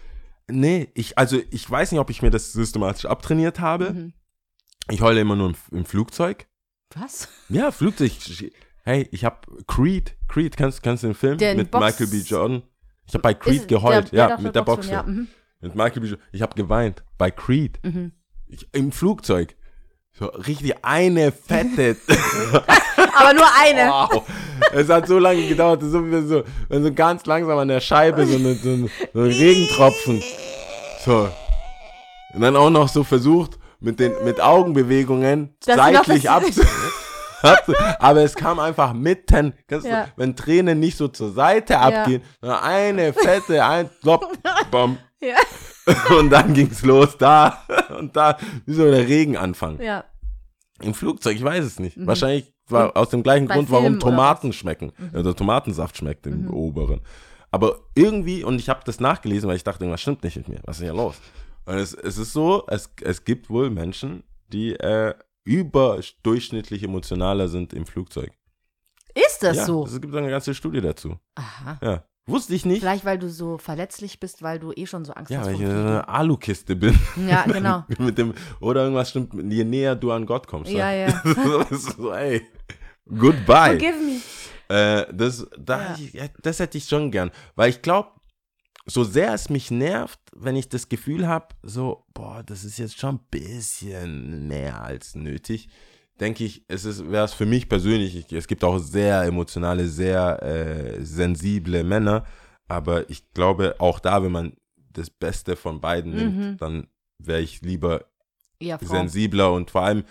nee, 0.49 0.89
ich, 0.95 1.17
also 1.17 1.39
ich 1.51 1.69
weiß 1.69 1.91
nicht, 1.91 1.99
ob 2.01 2.09
ich 2.09 2.21
mir 2.21 2.29
das 2.31 2.51
systematisch 2.53 3.05
abtrainiert 3.05 3.59
habe. 3.59 3.93
Mhm. 3.93 4.13
Ich 4.89 5.01
heule 5.01 5.21
immer 5.21 5.35
nur 5.35 5.49
im, 5.49 5.55
im 5.71 5.85
Flugzeug. 5.85 6.47
Was? 6.95 7.29
Ja, 7.49 7.71
Flugzeug. 7.71 8.11
Hey, 8.83 9.07
ich 9.11 9.23
habe 9.23 9.39
Creed. 9.67 10.17
Creed, 10.27 10.57
kennst, 10.57 10.83
kennst 10.83 11.03
du 11.03 11.07
den 11.07 11.15
Film? 11.15 11.37
Den 11.37 11.57
mit 11.57 11.71
Box- 11.71 11.85
Michael 11.85 12.07
B. 12.07 12.17
Jordan. 12.27 12.63
Ich 13.07 13.13
habe 13.13 13.21
bei 13.21 13.33
Creed 13.33 13.61
Ist- 13.61 13.67
geheult. 13.69 14.11
der- 14.11 14.17
ja, 14.19 14.27
der 14.27 14.35
doch 14.37 14.43
mit 14.43 14.55
der 14.55 14.61
Boxfilm. 14.63 14.93
Ja, 14.93 15.03
mhm. 15.03 15.27
Mit 15.61 15.75
Michael 15.75 16.01
B. 16.01 16.07
Jordan. 16.07 16.25
Ich 16.33 16.41
habe 16.41 16.55
geweint. 16.55 17.03
Bei 17.17 17.31
Creed. 17.31 17.79
Mhm. 17.83 18.11
Ich, 18.53 18.67
Im 18.73 18.91
Flugzeug. 18.91 19.55
So 20.17 20.25
richtig 20.27 20.75
eine 20.83 21.31
fette. 21.31 21.97
Aber 23.15 23.33
nur 23.33 23.45
eine. 23.59 23.89
wow. 23.89 24.23
Es 24.71 24.87
hat 24.89 25.07
so 25.07 25.17
lange 25.17 25.47
gedauert. 25.47 25.81
Das 25.81 25.89
so, 25.89 26.05
wie 26.05 26.21
so, 26.27 26.43
wenn 26.69 26.83
so 26.83 26.93
ganz 26.93 27.25
langsam 27.25 27.57
an 27.57 27.67
der 27.67 27.79
Scheibe 27.81 28.25
so, 28.27 28.35
eine, 28.35 28.53
so, 28.55 28.69
ein, 28.69 28.91
so 29.13 29.19
ein 29.21 29.25
Regentropfen. 29.31 30.21
So. 31.03 31.29
Und 32.33 32.41
dann 32.41 32.55
auch 32.55 32.69
noch 32.69 32.87
so 32.89 33.03
versucht, 33.03 33.57
mit 33.79 33.99
den 33.99 34.13
mit 34.23 34.39
Augenbewegungen 34.39 35.55
noch 35.67 35.75
seitlich 35.75 36.23
das- 36.23 36.31
abzu. 36.31 36.61
Aber 37.99 38.21
es 38.21 38.35
kam 38.35 38.59
einfach 38.59 38.93
mitten, 38.93 39.53
Ja. 39.69 40.07
wenn 40.15 40.35
Tränen 40.35 40.79
nicht 40.79 40.95
so 40.97 41.09
zur 41.09 41.33
Seite 41.33 41.77
abgehen, 41.79 42.23
sondern 42.39 42.59
eine 42.63 43.11
fette, 43.13 43.65
ein 43.65 43.89
Plop, 44.01 44.25
bam. 44.71 44.97
Ja. 45.19 45.35
Und 46.19 46.29
dann 46.29 46.53
ging's 46.53 46.83
los, 46.83 47.17
da 47.17 47.63
und 47.97 48.15
da, 48.15 48.37
wie 48.65 48.73
so 48.73 48.89
der 48.89 49.07
Regenanfang. 49.07 49.79
ja. 49.81 50.05
Im 50.81 50.93
Flugzeug, 50.93 51.35
ich 51.37 51.43
weiß 51.43 51.63
es 51.63 51.79
nicht. 51.79 51.95
Wahrscheinlich 52.05 52.51
war 52.67 52.97
aus 52.97 53.09
dem 53.09 53.23
gleichen 53.23 53.43
Mhm. 53.45 53.47
bei 53.47 53.55
Grund, 53.55 53.71
warum 53.71 53.83
Filmen 53.85 54.01
oder 54.01 54.09
Tomaten 54.09 54.51
schmecken. 54.53 54.91
Also 55.13 55.33
Tomatensaft 55.33 55.95
schmeckt 55.95 56.25
im 56.27 56.49
oberen. 56.49 57.01
Aber 57.51 57.79
irgendwie, 57.95 58.43
und 58.43 58.59
ich 58.59 58.67
habe 58.69 58.81
das 58.83 58.99
nachgelesen, 58.99 59.47
weil 59.47 59.55
ich 59.55 59.63
dachte, 59.63 59.89
was 59.89 60.01
stimmt 60.01 60.23
nicht 60.23 60.35
mit 60.35 60.47
mir? 60.49 60.59
Was 60.63 60.77
ist 60.77 60.83
hier 60.83 60.93
los? 60.93 61.15
Und 61.65 61.75
es, 61.75 61.93
es 61.93 62.17
ist 62.17 62.33
so, 62.33 62.65
es, 62.67 62.89
es 63.01 63.23
gibt 63.23 63.49
wohl 63.49 63.69
Menschen, 63.69 64.23
die 64.47 64.73
äh, 64.73 65.13
überdurchschnittlich 65.45 66.83
emotionaler 66.83 67.47
sind 67.47 67.73
im 67.73 67.85
Flugzeug. 67.85 68.31
Ist 69.13 69.43
das 69.43 69.57
ja, 69.57 69.65
so? 69.65 69.85
Es 69.85 70.01
gibt 70.01 70.13
eine 70.15 70.29
ganze 70.29 70.53
Studie 70.55 70.81
dazu. 70.81 71.17
Aha. 71.35 71.77
Ja. 71.81 72.03
Wusste 72.25 72.55
ich 72.55 72.65
nicht. 72.65 72.79
Vielleicht, 72.79 73.03
weil 73.03 73.19
du 73.19 73.29
so 73.29 73.57
verletzlich 73.57 74.19
bist, 74.19 74.41
weil 74.41 74.57
du 74.59 74.71
eh 74.73 74.85
schon 74.85 75.03
so 75.03 75.13
Angst 75.13 75.29
Ja, 75.31 75.39
hast 75.39 75.47
weil 75.47 75.55
ich 75.55 75.61
in 75.61 75.69
einer 75.71 76.07
Alukiste 76.07 76.75
bin. 76.75 76.97
Ja, 77.27 77.43
genau. 77.45 77.83
mit 77.99 78.17
dem, 78.17 78.33
oder 78.61 78.83
irgendwas 78.83 79.09
stimmt, 79.09 79.33
je 79.51 79.63
näher 79.65 79.95
du 79.95 80.11
an 80.11 80.25
Gott 80.25 80.47
kommst. 80.47 80.71
Ja, 80.71 80.91
ja. 80.91 81.21
so, 81.71 82.13
ey, 82.13 82.47
goodbye. 83.09 83.77
Forgive 83.77 83.97
me. 83.99 84.21
Äh, 84.73 85.05
das, 85.13 85.45
da 85.59 85.77
Ja. 85.81 85.89
hätte 85.89 86.01
ich, 86.03 86.13
ja, 86.13 86.23
das 86.41 86.59
hätte 86.59 86.77
ich 86.77 86.85
schon 86.85 87.11
gern. 87.11 87.29
Weil 87.55 87.69
ich 87.71 87.81
glaube, 87.81 88.09
so 88.85 89.03
sehr 89.03 89.33
es 89.33 89.49
mich 89.49 89.69
nervt, 89.71 90.19
wenn 90.33 90.55
ich 90.55 90.69
das 90.69 90.87
Gefühl 90.89 91.27
habe, 91.27 91.47
so, 91.61 92.05
boah, 92.13 92.41
das 92.45 92.63
ist 92.63 92.77
jetzt 92.79 92.97
schon 92.99 93.15
ein 93.15 93.19
bisschen 93.29 94.47
mehr 94.47 94.81
als 94.81 95.15
nötig, 95.15 95.67
denke 96.19 96.43
ich, 96.43 96.63
es 96.67 96.85
ist, 96.85 97.09
wäre 97.11 97.25
es 97.25 97.33
für 97.33 97.45
mich 97.45 97.67
persönlich, 97.69 98.15
ich, 98.15 98.31
es 98.33 98.47
gibt 98.47 98.63
auch 98.63 98.77
sehr 98.77 99.23
emotionale, 99.23 99.87
sehr 99.87 100.41
äh, 100.43 101.03
sensible 101.03 101.83
Männer, 101.83 102.25
aber 102.67 103.09
ich 103.09 103.31
glaube, 103.33 103.75
auch 103.79 103.99
da, 103.99 104.23
wenn 104.23 104.31
man 104.31 104.53
das 104.91 105.09
Beste 105.09 105.55
von 105.55 105.81
beiden 105.81 106.11
Mhm. 106.11 106.17
nimmt, 106.17 106.61
dann 106.61 106.87
wäre 107.19 107.41
ich 107.41 107.61
lieber 107.61 108.05
Ja, 108.61 108.77
sensibler 108.81 109.51
und 109.51 109.71
vor 109.71 109.81
allem, 109.81 110.03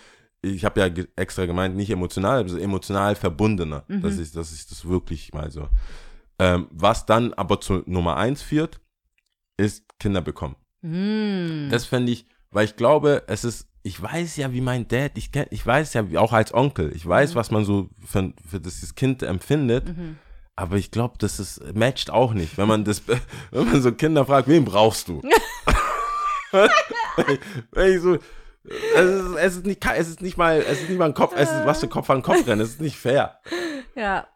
ich 0.42 0.64
habe 0.64 0.80
ja 0.80 0.88
ge 0.88 1.06
extra 1.14 1.46
gemeint, 1.46 1.76
nicht 1.76 1.90
emotional, 1.90 2.40
aber 2.40 2.48
so 2.48 2.58
emotional 2.58 3.14
verbundener, 3.14 3.84
Mhm. 3.88 4.00
dass, 4.02 4.18
ich, 4.18 4.32
dass 4.32 4.52
ich 4.52 4.66
das 4.66 4.86
wirklich 4.86 5.32
mal 5.32 5.50
so. 5.50 5.68
Ähm, 6.38 6.66
was 6.72 7.06
dann 7.06 7.32
aber 7.34 7.60
zu 7.60 7.82
Nummer 7.86 8.16
eins 8.16 8.42
führt, 8.42 8.80
ist 9.56 9.84
Kinder 10.00 10.20
bekommen. 10.20 10.56
Mm. 10.80 11.68
Das 11.70 11.84
fände 11.84 12.10
ich, 12.10 12.26
weil 12.50 12.64
ich 12.64 12.74
glaube, 12.74 13.22
es 13.28 13.44
ist, 13.44 13.68
ich 13.82 14.00
weiß 14.00 14.36
ja, 14.36 14.52
wie 14.52 14.60
mein 14.60 14.86
Dad, 14.88 15.12
ich, 15.16 15.32
kenn, 15.32 15.46
ich 15.50 15.66
weiß 15.66 15.94
ja, 15.94 16.08
wie- 16.10 16.18
auch 16.18 16.32
als 16.32 16.54
Onkel, 16.54 16.94
ich 16.94 17.06
weiß, 17.06 17.34
was 17.34 17.50
man 17.50 17.64
so 17.64 17.88
für, 18.06 18.32
für 18.48 18.60
das 18.60 18.94
Kind 18.94 19.22
empfindet, 19.22 19.88
Mhm. 19.96 20.18
aber 20.56 20.76
ich 20.76 20.90
glaube, 20.90 21.14
das 21.18 21.40
ist, 21.40 21.74
matcht 21.74 22.10
auch 22.10 22.32
nicht, 22.34 22.58
wenn 22.58 22.68
man 22.68 22.84
das, 22.84 23.02
wenn 23.50 23.64
man 23.66 23.82
so 23.82 23.92
Kinder 23.92 24.24
fragt, 24.24 24.46
wen 24.48 24.64
brauchst 24.64 25.08
du? 25.08 25.20
Wenn 27.72 27.94
ich 27.94 28.00
so, 28.02 28.14
es 28.14 29.10
ist, 29.10 29.36
es 29.36 29.56
ist 29.56 29.66
nicht, 29.66 29.84
es 29.84 30.08
ist 30.08 30.22
nicht 30.22 30.36
mal, 30.36 30.58
es 30.60 30.80
ist 30.82 30.88
nicht 30.88 30.98
mal 30.98 31.06
ein 31.06 31.14
Kopf, 31.14 31.32
es 31.36 31.50
ist 31.50 31.64
was 31.66 31.80
für 31.80 31.88
Kopf 31.88 32.08
an 32.10 32.22
Kopf 32.22 32.46
rennen, 32.46 32.60
es 32.60 32.70
ist 32.70 32.80
nicht 32.80 32.96
fair. 32.96 33.40
Ja, 33.94 34.26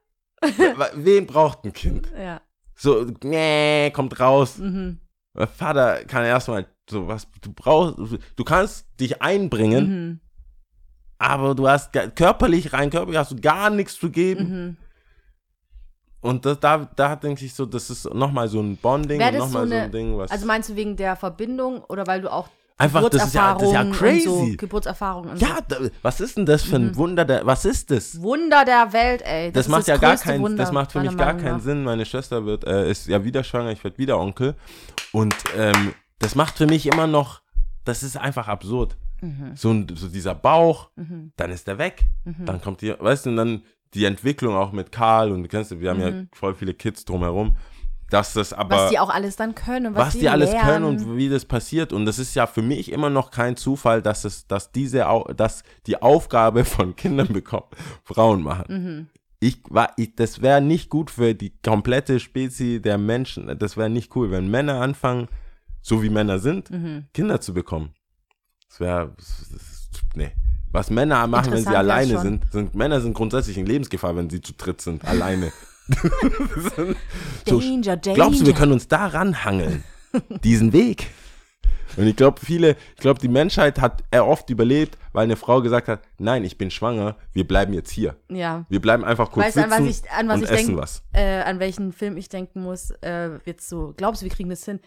Wen 0.94 1.26
braucht 1.26 1.64
ein 1.64 1.72
Kind? 1.72 2.10
ja. 2.16 2.40
So, 2.74 3.06
nee, 3.22 3.90
kommt 3.92 4.20
raus. 4.20 4.58
Mhm. 4.58 5.00
Mein 5.32 5.48
Vater 5.48 6.04
kann 6.04 6.24
erstmal 6.24 6.66
so 6.88 7.08
was, 7.08 7.26
du 7.40 7.52
brauchst, 7.52 7.96
du 8.36 8.44
kannst 8.44 8.86
dich 9.00 9.20
einbringen, 9.22 9.88
Mhm. 9.88 10.20
aber 11.18 11.54
du 11.54 11.68
hast 11.68 11.92
körperlich, 12.14 12.72
rein 12.72 12.90
körperlich 12.90 13.18
hast 13.18 13.32
du 13.32 13.36
gar 13.40 13.70
nichts 13.70 13.98
zu 13.98 14.10
geben. 14.10 14.48
Mhm. 14.68 14.76
Und 16.22 16.44
das, 16.44 16.58
da, 16.58 16.88
da 16.96 17.14
denke 17.16 17.44
ich 17.44 17.54
so, 17.54 17.66
das 17.66 17.88
ist 17.90 18.12
nochmal 18.12 18.48
so 18.48 18.60
ein 18.60 18.76
Bonding 18.76 19.20
das 19.20 19.32
nochmal 19.32 19.48
so 19.48 19.58
so, 19.68 19.74
eine- 19.74 19.82
ein 19.84 19.92
Ding, 19.92 20.16
was. 20.18 20.30
Also 20.30 20.46
meinst 20.46 20.68
du 20.70 20.76
wegen 20.76 20.96
der 20.96 21.14
Verbindung 21.16 21.84
oder 21.84 22.06
weil 22.06 22.20
du 22.22 22.32
auch 22.32 22.48
einfach, 22.78 23.08
das 23.10 23.26
ist 23.26 23.34
ja, 23.34 23.54
das 23.54 23.62
ist 23.68 23.72
ja 23.74 23.82
Geburtserfahrungen 23.84 23.92
crazy. 23.92 24.28
Und 24.28 24.50
so, 24.52 24.56
Geburtserfahrungen 24.56 25.30
und 25.32 25.40
ja, 25.40 25.58
da, 25.68 25.76
was 26.02 26.20
ist 26.20 26.36
denn 26.36 26.46
das 26.46 26.62
für 26.62 26.76
ein 26.76 26.96
Wunder 26.96 27.24
der, 27.24 27.46
was 27.46 27.64
ist 27.64 27.90
das? 27.90 28.12
so. 28.12 28.22
Wunder 28.22 28.64
der 28.64 28.92
Welt, 28.92 29.22
ey. 29.22 29.52
Das, 29.52 29.66
ist 29.66 29.70
macht 29.70 29.86
ja 29.86 29.98
gar 29.98 30.16
keinen, 30.16 30.42
Wunder, 30.42 30.64
das 30.64 30.72
macht 30.72 30.92
für 30.92 31.00
mich 31.00 31.16
gar 31.16 31.26
Meinung 31.28 31.42
keinen 31.42 31.56
nach. 31.58 31.62
Sinn. 31.64 31.84
Meine 31.84 32.04
Schwester 32.04 32.44
wird, 32.44 32.64
äh, 32.64 32.90
ist 32.90 33.06
ja 33.06 33.22
wieder 33.22 33.44
schwanger, 33.44 33.70
ich 33.70 33.84
werde 33.84 33.96
wieder 33.98 34.18
Onkel. 34.18 34.54
Und 35.12 35.34
ähm, 35.56 35.92
das 36.18 36.34
macht 36.34 36.56
für 36.58 36.66
mich 36.66 36.86
immer 36.86 37.06
noch, 37.06 37.42
das 37.84 38.02
ist 38.02 38.16
einfach 38.16 38.48
absurd. 38.48 38.96
Mhm. 39.20 39.52
So, 39.54 39.70
ein, 39.70 39.86
so 39.94 40.08
dieser 40.08 40.34
Bauch, 40.34 40.90
Mhm. 40.96 41.32
dann 41.36 41.50
ist 41.50 41.68
er 41.68 41.78
weg. 41.78 42.06
Mhm. 42.24 42.44
Dann 42.46 42.60
kommt 42.60 42.80
die, 42.82 42.94
weißt 42.98 43.26
du, 43.26 43.30
und 43.30 43.36
dann 43.36 43.62
die 43.94 44.04
Entwicklung 44.04 44.54
auch 44.54 44.72
mit 44.72 44.92
Karl 44.92 45.30
und 45.32 45.42
du 45.42 45.48
kennst, 45.48 45.78
wir 45.78 45.90
haben 45.90 46.00
ja 46.00 46.10
Mhm. 46.10 46.28
voll 46.32 46.54
viele 46.54 46.74
Kids 46.74 47.04
drumherum, 47.04 47.56
dass 48.10 48.34
das 48.34 48.52
aber 48.52 48.76
Was 48.76 48.90
die 48.90 48.98
auch 48.98 49.08
alles 49.10 49.36
dann 49.36 49.54
können 49.54 49.86
und 49.86 49.94
was, 49.94 50.08
was 50.14 50.18
die 50.20 50.28
alles 50.28 50.50
lernen. 50.52 50.68
können 50.68 50.84
und 50.84 51.16
wie 51.16 51.28
das 51.28 51.44
passiert. 51.44 51.92
Und 51.92 52.04
das 52.06 52.18
ist 52.18 52.34
ja 52.34 52.46
für 52.46 52.62
mich 52.62 52.92
immer 52.92 53.08
noch 53.10 53.30
kein 53.30 53.56
Zufall, 53.56 54.02
dass 54.02 54.24
es, 54.24 54.46
dass 54.46 54.70
diese, 54.70 55.06
dass 55.36 55.62
die 55.86 56.00
Aufgabe 56.02 56.64
von 56.64 56.94
Kindern 56.96 57.28
bekommen, 57.32 57.66
Frauen 58.04 58.42
machen. 58.42 58.64
Mhm. 58.68 59.06
Ich 59.40 59.62
war, 59.68 59.92
ich, 59.96 60.14
das 60.14 60.40
wäre 60.42 60.60
nicht 60.60 60.88
gut 60.90 61.10
für 61.10 61.34
die 61.34 61.52
komplette 61.64 62.20
Spezies 62.20 62.80
der 62.82 62.96
Menschen. 62.98 63.58
Das 63.58 63.76
wäre 63.76 63.90
nicht 63.90 64.14
cool, 64.16 64.30
wenn 64.30 64.50
Männer 64.50 64.80
anfangen, 64.80 65.28
so 65.86 66.02
wie 66.02 66.10
Männer 66.10 66.40
sind, 66.40 66.68
Mhm. 66.70 67.04
Kinder 67.14 67.40
zu 67.40 67.54
bekommen. 67.54 67.94
Das 68.68 68.80
wäre, 68.80 69.14
nee. 70.16 70.32
Was 70.72 70.90
Männer 70.90 71.24
machen, 71.28 71.52
wenn 71.52 71.62
sie 71.62 71.76
alleine 71.76 72.18
sind, 72.20 72.52
sind, 72.52 72.74
Männer 72.74 73.00
sind 73.00 73.14
grundsätzlich 73.14 73.56
in 73.56 73.66
Lebensgefahr, 73.66 74.16
wenn 74.16 74.28
sie 74.28 74.40
zu 74.40 74.52
dritt 74.54 74.80
sind, 74.80 75.04
alleine. 75.04 75.52
so, 77.46 77.60
Danger, 77.60 77.96
Danger. 77.96 78.14
Glaubst 78.16 78.40
du, 78.40 78.46
wir 78.46 78.52
können 78.54 78.72
uns 78.72 78.88
da 78.88 79.06
ranhangeln? 79.06 79.84
diesen 80.42 80.72
Weg? 80.72 81.06
Und 81.96 82.06
ich 82.08 82.16
glaube, 82.16 82.40
viele, 82.44 82.72
ich 82.96 83.00
glaube, 83.00 83.20
die 83.20 83.28
Menschheit 83.28 83.80
hat 83.80 84.02
oft 84.12 84.50
überlebt, 84.50 84.98
weil 85.12 85.22
eine 85.24 85.36
Frau 85.36 85.62
gesagt 85.62 85.86
hat, 85.86 86.02
nein, 86.18 86.42
ich 86.44 86.58
bin 86.58 86.70
schwanger, 86.72 87.16
wir 87.32 87.46
bleiben 87.46 87.72
jetzt 87.72 87.90
hier. 87.90 88.16
Ja. 88.28 88.66
Wir 88.68 88.80
bleiben 88.80 89.04
einfach 89.04 89.30
kurz 89.30 89.46
Weißt 89.46 89.56
du, 89.58 89.62
an 89.64 89.70
was 89.70 89.78
sitzen 89.84 90.04
ich, 90.06 90.10
an 90.10 90.28
was 90.28 90.36
und 90.36 90.42
ich 90.42 90.50
essen 90.50 90.66
denke, 90.66 90.82
was. 90.82 91.02
äh, 91.12 91.42
an 91.42 91.60
welchen 91.60 91.92
Film 91.92 92.16
ich 92.16 92.28
denken 92.28 92.62
muss, 92.62 92.90
äh, 93.02 93.38
jetzt 93.46 93.68
so, 93.68 93.94
glaubst 93.96 94.20
du, 94.20 94.26
wir 94.26 94.32
kriegen 94.32 94.50
das 94.50 94.64
hin? 94.64 94.80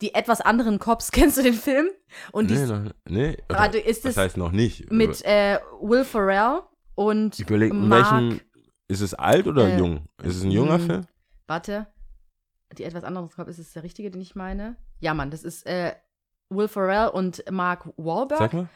Die 0.00 0.14
etwas 0.14 0.40
anderen 0.40 0.78
Cops, 0.78 1.10
kennst 1.12 1.38
du 1.38 1.42
den 1.42 1.54
Film? 1.54 1.88
Und 2.32 2.50
Nee, 2.50 2.66
noch, 2.66 2.92
nee. 3.08 3.36
Warte, 3.48 3.78
ist 3.78 4.04
das 4.04 4.16
heißt 4.16 4.36
noch 4.36 4.52
nicht. 4.52 4.90
mit 4.92 5.24
äh, 5.24 5.58
Will 5.80 6.04
Ferrell 6.04 6.60
und 6.94 7.34
ich 7.38 7.46
überlege, 7.48 7.74
in 7.74 7.88
Mark, 7.88 8.12
welchem, 8.12 8.40
ist 8.88 9.00
es 9.00 9.14
alt 9.14 9.46
oder 9.46 9.66
äh, 9.68 9.78
jung? 9.78 10.06
Ist 10.22 10.36
es 10.36 10.42
ein 10.44 10.50
junger 10.50 10.78
mh, 10.78 10.86
Film? 10.86 11.06
Warte, 11.46 11.86
die 12.76 12.84
etwas 12.84 13.02
anderen 13.04 13.28
Cop, 13.30 13.48
ist 13.48 13.58
es 13.58 13.72
der 13.72 13.82
richtige, 13.82 14.10
den 14.10 14.20
ich 14.20 14.34
meine? 14.36 14.76
Ja, 15.00 15.14
Mann, 15.14 15.30
das 15.30 15.42
ist 15.42 15.66
äh, 15.66 15.94
Will 16.50 16.68
Ferrell 16.68 17.08
und 17.08 17.42
Mark 17.50 17.88
Wahlberg. 17.96 18.38
Sag 18.38 18.52
mal. 18.54 18.68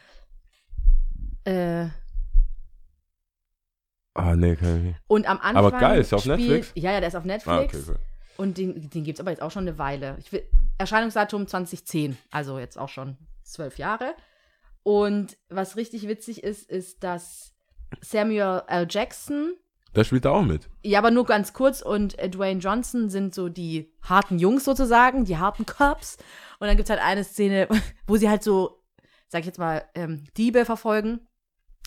Äh, 1.44 1.88
Ah, 4.14 4.36
nee, 4.36 4.56
kann 4.56 4.76
ich 4.76 4.82
nicht. 4.82 5.00
und 5.06 5.26
am 5.26 5.38
Anfang 5.38 5.56
Aber 5.56 5.70
geil, 5.78 6.00
ist 6.00 6.12
der 6.12 6.16
auf 6.16 6.22
spielt- 6.24 6.38
Netflix? 6.38 6.72
Ja, 6.74 6.92
ja, 6.92 7.00
der 7.00 7.08
ist 7.08 7.16
auf 7.16 7.24
Netflix. 7.24 7.48
Ah, 7.48 7.62
okay, 7.78 7.82
cool. 7.88 7.98
Und 8.36 8.58
den, 8.58 8.90
den 8.90 9.04
gibt 9.04 9.16
es 9.16 9.20
aber 9.20 9.30
jetzt 9.30 9.40
auch 9.40 9.50
schon 9.50 9.62
eine 9.66 9.78
Weile. 9.78 10.16
Ich 10.18 10.30
will, 10.32 10.42
Erscheinungsdatum 10.78 11.46
2010, 11.46 12.16
also 12.30 12.58
jetzt 12.58 12.78
auch 12.78 12.88
schon 12.88 13.16
zwölf 13.42 13.78
Jahre. 13.78 14.14
Und 14.82 15.36
was 15.48 15.76
richtig 15.76 16.08
witzig 16.08 16.42
ist, 16.42 16.68
ist, 16.68 17.04
dass 17.04 17.54
Samuel 18.00 18.62
L. 18.66 18.86
Jackson, 18.90 19.52
Da 19.92 20.02
spielt 20.02 20.24
er 20.24 20.32
auch 20.32 20.42
mit. 20.42 20.68
ja, 20.82 20.98
aber 20.98 21.10
nur 21.10 21.24
ganz 21.24 21.52
kurz, 21.52 21.82
und 21.82 22.18
äh, 22.18 22.28
Dwayne 22.28 22.60
Johnson 22.60 23.10
sind 23.10 23.34
so 23.34 23.48
die 23.48 23.92
harten 24.02 24.38
Jungs 24.38 24.64
sozusagen, 24.64 25.24
die 25.24 25.36
harten 25.38 25.66
Cops. 25.66 26.16
Und 26.58 26.66
dann 26.66 26.76
gibt 26.76 26.88
es 26.88 26.90
halt 26.90 27.04
eine 27.04 27.22
Szene, 27.24 27.68
wo 28.06 28.16
sie 28.16 28.28
halt 28.28 28.42
so, 28.42 28.82
sag 29.28 29.40
ich 29.40 29.46
jetzt 29.46 29.58
mal, 29.58 29.84
ähm, 29.94 30.24
Diebe 30.36 30.64
verfolgen. 30.64 31.20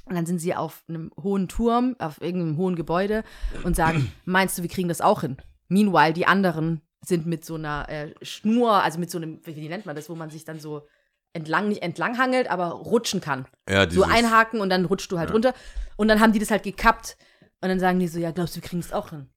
Und 0.06 0.14
dann 0.16 0.28
sind 0.28 0.38
sie 0.40 0.54
auf 0.54 0.84
einem 0.88 1.12
hohen 1.20 1.48
Turm, 1.48 1.96
auf 1.98 2.22
irgendeinem 2.22 2.58
hohen 2.58 2.76
Gebäude 2.76 3.24
und 3.64 3.76
sagen, 3.76 4.12
meinst 4.26 4.58
du, 4.58 4.62
wir 4.62 4.70
kriegen 4.70 4.88
das 4.88 5.02
auch 5.02 5.22
hin? 5.22 5.38
Meanwhile, 5.68 6.14
die 6.14 6.28
anderen 6.28 6.82
sind 7.08 7.26
mit 7.26 7.44
so 7.46 7.56
einer 7.56 7.88
äh, 7.90 8.14
Schnur, 8.22 8.74
also 8.84 9.00
mit 9.00 9.10
so 9.12 9.18
einem, 9.18 9.40
wie 9.46 9.68
nennt 9.70 9.86
man 9.86 9.96
das, 9.96 10.10
wo 10.10 10.16
man 10.16 10.30
sich 10.30 10.46
dann 10.46 10.60
so 10.60 10.88
entlang, 11.34 11.68
nicht 11.68 11.82
entlang 11.84 12.18
hangelt, 12.18 12.50
aber 12.50 12.68
rutschen 12.70 13.20
kann. 13.22 13.46
Ja, 13.70 13.82
So 13.90 14.04
dieses, 14.04 14.04
einhaken 14.10 14.62
und 14.62 14.70
dann 14.70 14.86
rutschst 14.86 15.12
du 15.12 15.20
halt 15.20 15.30
Ja. 15.30 15.34
runter. 15.34 15.54
Und 15.98 16.08
dann 16.08 16.20
haben 16.20 16.32
die 16.34 16.40
das 16.40 16.52
halt 16.52 16.64
gekappt. 16.64 17.18
Und 17.62 17.70
dann 17.70 17.80
sagen 17.80 18.00
die 18.00 18.08
so, 18.08 18.20
ja, 18.20 18.32
glaubst 18.32 18.56
du, 18.56 18.62
wir 18.62 18.68
kriegen 18.68 18.80
es 18.82 18.94
auch 18.94 19.10
hin? 19.10 19.30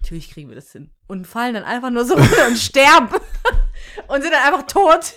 Natürlich 0.00 0.30
kriegen 0.30 0.48
wir 0.48 0.56
das 0.56 0.72
hin. 0.72 0.90
Und 1.06 1.26
fallen 1.26 1.54
dann 1.54 1.64
einfach 1.64 1.90
nur 1.90 2.04
so 2.04 2.14
runter 2.18 2.46
und 2.48 2.56
sterben. 2.58 3.08
und 4.08 4.22
sind 4.22 4.32
dann 4.32 4.42
einfach 4.52 4.66
tot. 4.66 5.14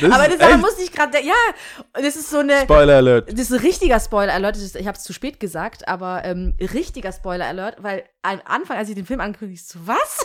das 0.00 0.12
Aber 0.12 0.28
das 0.28 0.56
musste 0.60 0.82
ich 0.82 0.92
gerade, 0.92 1.18
ja, 1.24 1.34
und 1.96 2.04
das 2.04 2.16
ist 2.16 2.30
so 2.30 2.38
eine, 2.38 2.60
Spoiler 2.62 2.96
Alert. 2.96 3.30
das 3.32 3.40
ist 3.40 3.52
ein 3.52 3.60
richtiger 3.60 3.98
Spoiler-Alert. 4.00 4.56
Das 4.56 4.62
ist- 4.62 4.76
Ich 4.76 4.86
habe 4.86 4.96
es 4.96 5.02
zu 5.04 5.12
spät 5.12 5.38
gesagt, 5.40 5.86
aber 5.88 6.24
ähm, 6.24 6.56
richtiger 6.60 7.12
Spoiler-Alert, 7.12 7.82
weil 7.82 8.04
am 8.22 8.40
Anfang, 8.44 8.76
als 8.78 8.88
ich 8.88 8.94
den 8.94 9.06
Film 9.06 9.20
ankündigte, 9.20 9.62
ich 9.62 9.66
so, 9.68 9.86
was? 9.86 10.24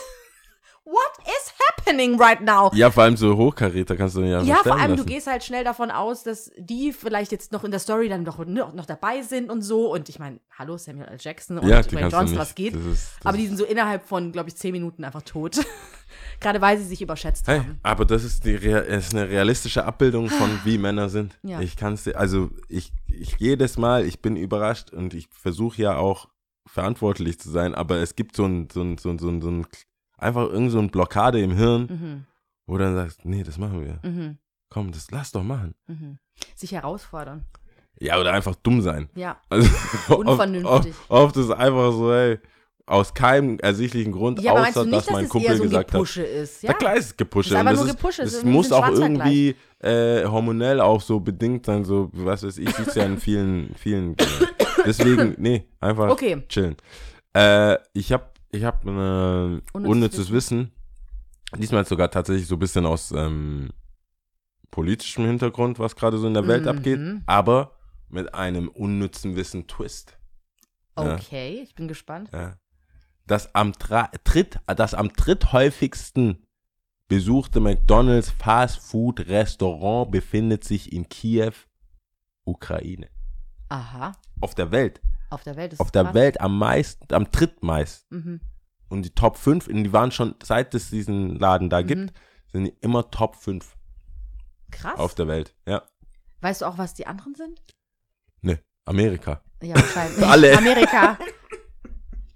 What 0.91 1.25
is 1.25 1.53
happening 1.69 2.19
right 2.21 2.41
now? 2.41 2.69
Ja, 2.73 2.91
vor 2.91 3.03
allem 3.03 3.15
so 3.15 3.37
Hochkaräter 3.37 3.95
kannst 3.95 4.17
du 4.17 4.21
einfach 4.23 4.45
Ja, 4.45 4.57
vor 4.57 4.73
allem, 4.73 4.91
du 4.91 5.03
lassen. 5.03 5.05
gehst 5.05 5.27
halt 5.27 5.41
schnell 5.43 5.63
davon 5.63 5.89
aus, 5.89 6.23
dass 6.23 6.51
die 6.57 6.91
vielleicht 6.91 7.31
jetzt 7.31 7.53
noch 7.53 7.63
in 7.63 7.71
der 7.71 7.79
Story 7.79 8.09
dann 8.09 8.23
noch, 8.23 8.45
noch, 8.45 8.73
noch 8.73 8.85
dabei 8.85 9.21
sind 9.21 9.49
und 9.49 9.61
so. 9.61 9.89
Und 9.93 10.09
ich 10.09 10.19
meine, 10.19 10.41
hallo, 10.57 10.77
Samuel 10.77 11.07
L. 11.07 11.17
Jackson 11.19 11.59
und 11.59 11.67
ja, 11.67 11.81
Dwayne 11.81 12.09
du 12.09 12.17
Johnson, 12.17 12.37
was 12.37 12.55
geht? 12.55 12.75
Das 12.75 12.83
ist, 12.85 13.11
das 13.19 13.25
Aber 13.25 13.37
die 13.37 13.47
sind 13.47 13.55
so 13.57 13.63
innerhalb 13.63 14.05
von, 14.05 14.33
glaube 14.33 14.49
ich, 14.49 14.55
zehn 14.57 14.73
Minuten 14.73 15.05
einfach 15.05 15.21
tot. 15.21 15.59
Gerade 16.41 16.59
weil 16.59 16.77
sie 16.77 16.83
sich 16.85 17.01
überschätzt 17.01 17.47
Hey, 17.47 17.59
haben. 17.59 17.79
aber 17.83 18.03
das 18.03 18.23
ist, 18.25 18.43
die, 18.45 18.53
ist 18.55 19.13
eine 19.15 19.29
realistische 19.29 19.85
Abbildung 19.85 20.27
von 20.27 20.59
wie 20.65 20.77
Männer 20.77 21.07
sind. 21.07 21.37
Ja. 21.43 21.61
Ich 21.61 21.77
kann 21.77 21.93
es 21.93 22.05
also 22.09 22.49
ich, 22.67 22.91
ich 23.07 23.35
jedes 23.37 23.77
Mal, 23.77 24.05
ich 24.05 24.21
bin 24.21 24.35
überrascht 24.35 24.91
und 24.91 25.13
ich 25.13 25.29
versuche 25.31 25.81
ja 25.81 25.95
auch 25.97 26.27
verantwortlich 26.65 27.39
zu 27.39 27.49
sein, 27.49 27.75
aber 27.75 27.97
es 27.97 28.15
gibt 28.15 28.35
so 28.35 28.45
ein, 28.45 28.67
so 28.73 28.81
ein, 28.81 28.97
so 28.97 29.09
ein, 29.09 29.19
so 29.19 29.29
ein, 29.29 29.41
so 29.41 29.49
ein 29.49 29.67
einfach 30.21 30.49
irgend 30.49 30.71
so 30.71 30.79
eine 30.79 30.89
Blockade 30.89 31.41
im 31.41 31.51
Hirn, 31.51 31.81
Mhm, 31.89 32.25
wo 32.67 32.77
du 32.77 32.83
dann 32.83 32.95
sagst, 32.95 33.25
nee, 33.25 33.43
das 33.43 33.57
machen 33.57 33.81
wir. 33.83 33.99
mhm, 34.09 34.37
Komm, 34.69 34.91
das 34.91 35.11
lass 35.11 35.31
doch 35.31 35.43
machen. 35.43 35.75
mhm. 35.87 36.17
Sich 36.55 36.71
herausfordern. 36.71 37.45
Ja, 37.99 38.19
oder 38.19 38.33
einfach 38.33 38.55
dumm 38.55 38.81
sein. 38.81 39.09
Ja. 39.15 39.37
Also 39.49 39.69
Unvernünftig. 40.15 40.93
Oft, 41.09 41.11
oft, 41.11 41.35
oft 41.35 41.37
ist 41.37 41.51
einfach 41.51 41.91
so, 41.91 42.11
ey, 42.13 42.39
aus 42.87 43.13
keinem 43.13 43.59
ersichtlichen 43.59 44.11
Grund, 44.11 44.41
Ja, 44.41 44.53
außer 44.53 44.83
nicht, 44.85 44.93
dass 44.95 45.05
dass 45.05 45.13
mein 45.13 45.29
Kumpel 45.29 45.55
so 45.57 45.63
gesagt 45.63 45.91
hat, 45.91 45.91
Gepusche 45.91 46.23
ist? 46.23 46.63
Ja, 46.63 46.69
Ja, 46.71 46.73
klar 46.77 46.95
ist 46.95 47.05
es 47.05 47.17
gepusht. 47.17 47.51
Ist 47.51 47.55
einfach 47.57 47.71
Und 47.71 47.77
nur 47.77 47.85
das 47.87 47.95
gepusht, 47.95 48.19
Es 48.19 48.33
ist 48.33 48.45
muss 48.45 48.71
auch 48.71 48.87
irgendwie 48.89 49.55
äh, 49.79 50.25
hormonell 50.25 50.79
auch 50.81 50.99
so 51.01 51.19
bedingt 51.19 51.65
sein, 51.65 51.85
so, 51.85 52.09
was 52.13 52.43
weiß 52.43 52.57
ich, 52.57 52.73
siehst 52.75 52.95
ja 52.95 53.05
in 53.05 53.17
vielen, 53.17 53.73
vielen. 53.75 54.15
Deswegen, 54.85 55.35
nee, 55.37 55.65
einfach 55.79 56.09
Okay. 56.09 56.41
chillen. 56.49 56.75
Äh, 57.33 57.77
ich 57.93 58.11
habe 58.11 58.25
ich 58.51 58.63
hab 58.63 58.85
ein 58.85 59.61
Unnützes 59.73 59.89
unnützes 59.91 60.31
Wissen. 60.31 60.71
Diesmal 61.57 61.85
sogar 61.85 62.09
tatsächlich 62.11 62.47
so 62.47 62.55
ein 62.55 62.59
bisschen 62.59 62.85
aus 62.85 63.11
ähm, 63.11 63.71
politischem 64.69 65.25
Hintergrund, 65.25 65.79
was 65.79 65.95
gerade 65.95 66.17
so 66.17 66.27
in 66.27 66.33
der 66.33 66.47
Welt 66.47 66.63
Mhm. 66.63 66.69
abgeht, 66.69 66.99
aber 67.25 67.75
mit 68.09 68.33
einem 68.33 68.69
unnützen 68.69 69.35
Wissen 69.35 69.67
Twist. 69.67 70.17
Ja. 70.97 71.15
Okay, 71.15 71.59
ich 71.63 71.75
bin 71.75 71.87
gespannt. 71.87 72.29
Ja. 72.31 72.57
Das 73.27 73.53
am, 73.55 73.73
dritt, 73.73 74.59
das 74.65 74.93
am 74.93 75.09
dritthäufigsten 75.09 76.45
besuchte 77.07 77.59
McDonald's 77.59 78.29
Fast 78.29 78.79
Food 78.79 79.21
Restaurant 79.27 80.11
befindet 80.11 80.63
sich 80.63 80.91
in 80.93 81.07
Kiew, 81.09 81.51
Ukraine. 82.45 83.09
Aha. 83.69 84.13
Auf 84.39 84.55
der 84.55 84.71
Welt. 84.71 85.01
Auf 85.31 85.43
der 85.43 85.55
Welt 85.55 85.73
ist 85.73 85.79
Auf 85.79 85.89
der 85.91 86.03
krass. 86.03 86.13
Welt 86.13 86.41
am 86.41 86.57
meisten, 86.59 87.11
am 87.13 87.31
drittmeisten. 87.31 88.17
Mhm. 88.17 88.41
Und 88.89 89.03
die 89.03 89.11
Top 89.15 89.37
5, 89.37 89.67
und 89.67 89.83
die 89.85 89.93
waren 89.93 90.11
schon, 90.11 90.35
seit 90.43 90.73
es 90.75 90.89
diesen 90.89 91.39
Laden 91.39 91.69
da 91.69 91.81
Mhm. 91.81 91.87
gibt, 91.87 92.13
sind 92.51 92.65
die 92.65 92.73
immer 92.81 93.09
Top 93.09 93.35
5 93.37 93.75
Krass. 94.71 94.99
auf 94.99 95.15
der 95.15 95.27
Welt. 95.27 95.55
Ja. 95.65 95.81
weißt 96.41 96.61
du 96.61 96.65
auch, 96.65 96.77
was 96.77 96.93
die 96.93 97.07
anderen 97.07 97.33
sind? 97.35 97.61
Ne, 98.41 98.59
Amerika. 98.85 99.41
Ja, 99.61 99.75
wahrscheinlich. 99.75 100.25
Alle. 100.27 100.57
Amerika. 100.57 101.17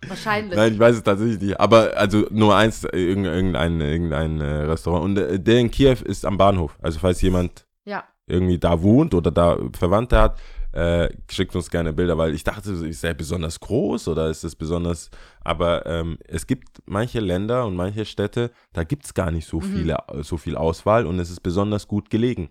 Wahrscheinlich. 0.07 0.55
Nein, 0.55 0.73
ich 0.73 0.79
weiß 0.79 0.97
es 0.97 1.03
tatsächlich 1.03 1.41
nicht. 1.41 1.59
Aber 1.59 1.97
also 1.97 2.27
nur 2.29 2.55
eins, 2.55 2.83
äh, 2.83 2.95
irgendein, 2.97 3.33
irgendein, 3.33 3.81
irgendein 3.81 4.41
äh, 4.41 4.45
Restaurant. 4.65 5.03
Und 5.03 5.17
äh, 5.17 5.39
der 5.39 5.59
in 5.59 5.71
Kiew 5.71 5.97
ist 6.05 6.25
am 6.25 6.37
Bahnhof. 6.37 6.77
Also 6.81 6.99
falls 6.99 7.21
jemand 7.21 7.65
Ja. 7.85 8.03
irgendwie 8.27 8.59
da 8.59 8.83
wohnt 8.83 9.15
oder 9.15 9.31
da 9.31 9.57
Verwandte 9.73 10.21
hat, 10.21 10.39
äh, 10.75 11.09
schickt 11.31 11.55
uns 11.55 11.69
gerne 11.69 11.93
Bilder, 11.93 12.17
weil 12.17 12.33
ich 12.35 12.43
dachte, 12.43 12.71
ist 12.71 13.03
der 13.03 13.13
besonders 13.13 13.59
groß 13.59 14.07
oder 14.09 14.29
ist 14.29 14.43
es 14.43 14.55
besonders, 14.55 15.09
aber 15.41 15.85
ähm, 15.85 16.17
es 16.27 16.45
gibt 16.47 16.81
manche 16.85 17.19
Länder 17.19 17.65
und 17.65 17.75
manche 17.75 18.05
Städte, 18.05 18.51
da 18.73 18.83
gibt 18.83 19.05
es 19.05 19.13
gar 19.13 19.31
nicht 19.31 19.47
so 19.47 19.61
viele, 19.61 19.97
so 20.21 20.37
viel 20.37 20.55
Auswahl 20.57 21.05
und 21.05 21.19
es 21.19 21.29
ist 21.29 21.39
besonders 21.41 21.87
gut 21.87 22.09
gelegen. 22.09 22.49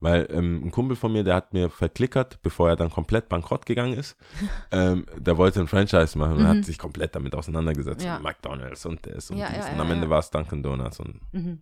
Weil 0.00 0.28
ähm, 0.30 0.62
ein 0.64 0.70
Kumpel 0.70 0.96
von 0.96 1.12
mir, 1.12 1.24
der 1.24 1.34
hat 1.34 1.52
mir 1.52 1.70
verklickert, 1.70 2.40
bevor 2.42 2.68
er 2.68 2.76
dann 2.76 2.88
komplett 2.90 3.28
bankrott 3.28 3.66
gegangen 3.66 3.94
ist. 3.94 4.16
ähm, 4.70 5.06
der 5.16 5.36
wollte 5.38 5.58
ein 5.60 5.66
Franchise 5.66 6.16
machen 6.16 6.36
und 6.36 6.46
hat 6.46 6.64
sich 6.64 6.78
komplett 6.78 7.16
damit 7.16 7.34
auseinandergesetzt. 7.34 8.04
Ja. 8.04 8.16
Und 8.16 8.22
McDonalds 8.22 8.86
und 8.86 9.04
das 9.06 9.30
und 9.30 9.38
Ja, 9.38 9.48
dies. 9.48 9.66
ja, 9.66 9.72
und 9.72 9.80
am 9.80 9.90
Ende 9.90 10.08
war 10.08 10.20
es 10.20 10.30
Dunkin' 10.30 10.62
Donuts 10.62 11.00
und 11.00 11.20
Mhm. 11.32 11.60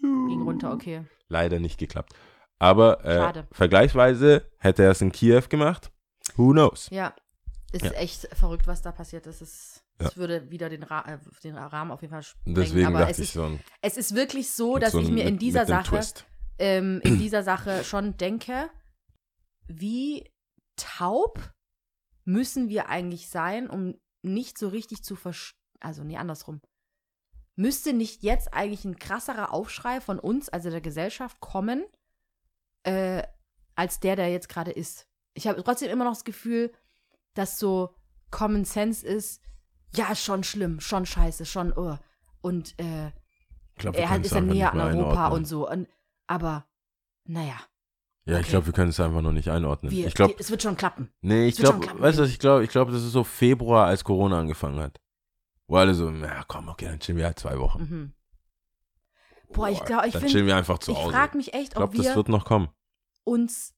Ging 0.00 0.42
runter, 0.42 0.72
okay. 0.72 1.02
leider 1.28 1.60
nicht 1.60 1.78
geklappt. 1.78 2.12
Aber 2.62 3.04
äh, 3.04 3.44
vergleichsweise 3.52 4.50
hätte 4.58 4.84
er 4.84 4.90
es 4.92 5.00
in 5.00 5.10
Kiew 5.12 5.42
gemacht. 5.48 5.90
Who 6.36 6.52
knows? 6.52 6.88
Ja. 6.90 7.14
Ist 7.72 7.84
Ja. 7.84 7.90
echt 7.92 8.28
verrückt, 8.36 8.66
was 8.66 8.82
da 8.82 8.92
passiert 8.92 9.26
ist. 9.26 9.40
Es, 9.40 9.82
Ja. 10.00 10.08
es 10.08 10.16
würde 10.16 10.50
wieder 10.50 10.68
den, 10.68 10.82
Ra 10.82 11.00
äh, 11.06 11.18
den 11.42 11.56
Rahmen 11.56 11.90
auf 11.90 12.02
jeden 12.02 12.12
Fall 12.12 12.22
sprengen. 12.22 12.54
Deswegen 12.54 12.86
aber 12.86 12.98
dachte 13.00 13.12
es 13.12 13.18
ich 13.18 13.24
ist, 13.24 13.32
so 13.34 13.44
ein, 13.44 13.60
es 13.80 13.96
ist 13.96 14.14
wirklich 14.14 14.50
so, 14.50 14.78
dass 14.78 14.92
so 14.92 15.00
ich 15.00 15.08
mir 15.10 15.24
in 15.24 15.34
mit- 15.34 15.42
dieser 15.42 15.62
mit 15.62 15.70
einem 15.70 15.84
Sache 16.02 16.24
ähm, 16.58 17.00
in 17.04 17.18
dieser 17.18 17.42
Sache 17.42 17.82
schon 17.82 18.16
denke, 18.16 18.70
wie 19.66 20.30
taub 20.76 21.52
müssen 22.24 22.68
wir 22.68 22.88
eigentlich 22.88 23.28
sein, 23.28 23.68
um 23.68 23.94
nicht 24.22 24.56
so 24.58 24.68
richtig 24.68 25.02
zu 25.02 25.16
verstehen, 25.16 25.58
also 25.80 26.04
nee, 26.04 26.16
andersrum. 26.16 26.60
Müsste 27.56 27.92
nicht 27.92 28.22
jetzt 28.22 28.54
eigentlich 28.54 28.84
ein 28.84 28.98
krasserer 28.98 29.52
Aufschrei 29.52 30.00
von 30.00 30.18
uns, 30.20 30.48
also 30.48 30.70
der 30.70 30.80
Gesellschaft, 30.80 31.40
kommen, 31.40 31.84
äh, 32.84 33.22
als 33.74 34.00
der, 34.00 34.16
der 34.16 34.28
jetzt 34.30 34.48
gerade 34.48 34.70
ist? 34.70 35.06
Ich 35.34 35.46
habe 35.46 35.62
trotzdem 35.62 35.90
immer 35.90 36.04
noch 36.04 36.12
das 36.12 36.24
Gefühl, 36.24 36.72
dass 37.34 37.58
so 37.58 37.94
Common 38.30 38.64
Sense 38.64 39.06
ist, 39.06 39.40
ja, 39.94 40.14
schon 40.14 40.42
schlimm, 40.44 40.80
schon 40.80 41.06
scheiße, 41.06 41.44
schon, 41.46 41.72
oh. 41.72 41.96
Und 42.40 42.78
äh, 42.78 43.08
Ich 43.08 43.12
glaub, 43.76 43.96
er 43.96 44.08
können 44.08 44.24
ist 44.24 44.32
einfach 44.34 44.52
näher 44.54 44.72
an 44.72 44.80
Europa 44.80 45.28
und 45.28 45.46
so. 45.46 45.68
Und, 45.68 45.86
aber, 46.26 46.66
naja, 47.24 47.60
Ja, 48.24 48.34
ich 48.34 48.40
Okay. 48.40 48.50
glaube, 48.50 48.66
wir 48.66 48.72
können 48.72 48.90
es 48.90 49.00
einfach 49.00 49.20
noch 49.22 49.32
nicht 49.32 49.48
einordnen. 49.50 49.90
wir, 49.92 50.06
ich 50.06 50.14
glaube, 50.14 50.34
es 50.38 50.50
wird 50.50 50.62
schon 50.62 50.76
klappen. 50.76 51.12
nee, 51.20 51.46
ich 51.46 51.56
glaube, 51.56 51.86
weißt 52.00 52.18
du, 52.18 52.24
ich 52.24 52.38
glaube? 52.38 52.64
Ich 52.64 52.70
glaube, 52.70 52.92
das 52.92 53.02
ist 53.02 53.12
so 53.12 53.24
Februar, 53.24 53.86
als 53.86 54.04
Corona 54.04 54.38
angefangen 54.40 54.80
hat. 54.80 54.98
Wo 55.66 55.76
alle 55.76 55.94
so, 55.94 56.10
na 56.10 56.42
komm, 56.46 56.68
okay, 56.68 56.86
dann 56.86 57.00
chillen 57.00 57.18
wir 57.18 57.26
halt 57.26 57.38
zwei 57.38 57.58
Wochen. 57.58 57.82
Mhm. 57.82 58.12
Boah, 59.52 59.68
ich 59.68 59.84
glaube, 59.84 60.06
ich 60.06 60.12
Dann 60.12 60.20
finde, 60.22 60.32
chillen 60.32 60.46
wir 60.46 60.56
einfach 60.56 60.78
zu 60.78 60.92
ich 60.92 60.98
Hause. 60.98 61.12
frage 61.12 61.36
mich 61.36 61.54
echt, 61.54 61.72
ich 61.74 61.78
ob 61.78 61.94
das 61.94 62.04
wir 62.06 62.14
wird 62.16 62.28
noch 62.28 62.44
kommen. 62.44 62.68
uns 63.24 63.74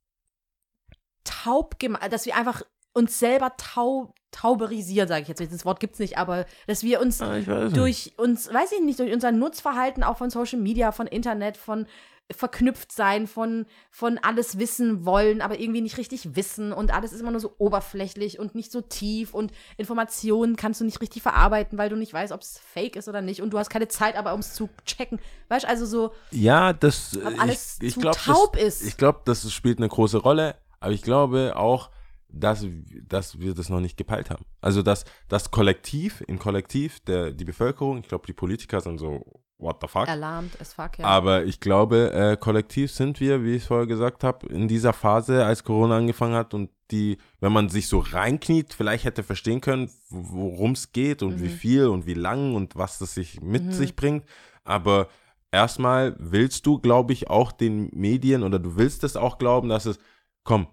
taub 1.24 1.78
gemacht, 1.78 2.12
dass 2.12 2.26
wir 2.26 2.36
einfach 2.36 2.62
uns 2.92 3.18
selber 3.18 3.56
taub, 3.56 4.14
tauberisieren, 4.30 5.08
sage 5.08 5.22
ich 5.22 5.28
jetzt. 5.28 5.40
Das 5.40 5.64
Wort 5.64 5.80
gibt's 5.80 5.98
nicht, 5.98 6.18
aber 6.18 6.46
dass 6.66 6.82
wir 6.82 7.00
uns 7.00 7.20
Ah, 7.20 7.36
ich 7.38 7.46
durch 7.72 8.12
uns, 8.18 8.52
weiß 8.52 8.72
ich 8.72 8.80
nicht, 8.82 8.98
durch 8.98 9.12
unser 9.12 9.32
Nutzverhalten 9.32 10.02
auch 10.02 10.16
von 10.16 10.30
Social 10.30 10.58
Media, 10.60 10.92
von 10.92 11.06
Internet, 11.06 11.56
von 11.56 11.86
verknüpft 12.30 12.90
sein, 12.90 13.26
von, 13.26 13.66
von 13.90 14.18
alles 14.18 14.58
wissen 14.58 15.04
wollen, 15.04 15.42
aber 15.42 15.60
irgendwie 15.60 15.82
nicht 15.82 15.98
richtig 15.98 16.34
wissen 16.36 16.72
und 16.72 16.92
alles 16.92 17.12
ist 17.12 17.20
immer 17.20 17.30
nur 17.30 17.40
so 17.40 17.54
oberflächlich 17.58 18.38
und 18.38 18.54
nicht 18.54 18.72
so 18.72 18.80
tief 18.80 19.34
und 19.34 19.52
Informationen 19.76 20.56
kannst 20.56 20.80
du 20.80 20.84
nicht 20.86 21.00
richtig 21.02 21.22
verarbeiten, 21.22 21.76
weil 21.76 21.90
du 21.90 21.96
nicht 21.96 22.12
weißt, 22.14 22.32
ob 22.32 22.40
es 22.40 22.58
fake 22.58 22.96
ist 22.96 23.08
oder 23.08 23.20
nicht 23.20 23.42
und 23.42 23.50
du 23.52 23.58
hast 23.58 23.68
keine 23.68 23.88
Zeit, 23.88 24.16
aber 24.16 24.32
um 24.32 24.40
es 24.40 24.54
zu 24.54 24.70
checken. 24.86 25.20
Weißt 25.48 25.64
du, 25.64 25.68
also 25.68 25.84
so, 25.84 26.12
Ja, 26.30 26.72
das. 26.72 27.16
ob 27.22 27.32
ich- 27.32 27.40
alles 27.40 27.78
ich, 27.82 27.92
zu 27.94 28.00
glaub, 28.00 28.16
taub 28.16 28.52
das, 28.54 28.62
ist. 28.80 28.88
Ich 28.88 28.96
glaube, 28.96 29.20
das 29.26 29.52
spielt 29.52 29.78
eine 29.78 29.88
große 29.88 30.16
Rolle, 30.18 30.56
aber 30.80 30.92
ich 30.92 31.02
glaube 31.02 31.54
auch, 31.56 31.90
dass, 32.28 32.66
dass 33.06 33.38
wir 33.38 33.54
das 33.54 33.68
noch 33.68 33.80
nicht 33.80 33.96
gepeilt 33.96 34.30
haben. 34.30 34.44
Also, 34.60 34.82
dass 34.82 35.04
das 35.28 35.50
Kollektiv, 35.52 36.24
im 36.26 36.38
Kollektiv, 36.38 36.98
der, 37.00 37.30
die 37.30 37.44
Bevölkerung, 37.44 37.98
ich 37.98 38.08
glaube, 38.08 38.26
die 38.26 38.32
Politiker 38.32 38.80
sind 38.80 38.98
so, 38.98 39.24
what 39.64 39.78
the 39.80 39.88
fuck? 39.88 40.06
Alarmt 40.08 40.60
as 40.60 40.72
fuck, 40.74 40.98
ja. 40.98 41.04
Aber 41.06 41.44
ich 41.44 41.58
glaube, 41.58 42.12
äh, 42.12 42.36
kollektiv 42.36 42.92
sind 42.92 43.18
wir, 43.18 43.42
wie 43.42 43.56
ich 43.56 43.64
vorher 43.64 43.86
gesagt 43.86 44.22
habe, 44.22 44.46
in 44.46 44.68
dieser 44.68 44.92
Phase, 44.92 45.44
als 45.44 45.64
Corona 45.64 45.96
angefangen 45.96 46.34
hat 46.36 46.54
und 46.54 46.70
die, 46.92 47.18
wenn 47.40 47.52
man 47.52 47.68
sich 47.70 47.88
so 47.88 47.98
reinkniet, 47.98 48.74
vielleicht 48.74 49.04
hätte 49.04 49.22
verstehen 49.24 49.60
können, 49.60 49.90
worum 50.10 50.72
es 50.72 50.92
geht 50.92 51.22
und 51.22 51.40
wie 51.40 51.46
Mhm. 51.48 51.58
viel 51.64 51.86
und 51.88 52.06
wie 52.06 52.14
lang 52.14 52.54
und 52.54 52.76
was 52.76 52.98
das 52.98 53.14
sich 53.14 53.40
mit 53.40 53.64
Mhm. 53.64 53.72
sich 53.72 53.96
bringt. 53.96 54.24
Aber 54.64 55.08
erstmal 55.50 56.14
willst 56.18 56.66
du, 56.66 56.78
glaube 56.78 57.12
ich, 57.14 57.30
auch 57.30 57.50
den 57.50 57.88
Medien 57.92 58.42
oder 58.42 58.58
du 58.58 58.76
willst 58.76 59.02
es 59.02 59.16
auch 59.16 59.38
glauben, 59.38 59.68
dass 59.70 59.86
es, 59.86 59.98
komm, 60.44 60.66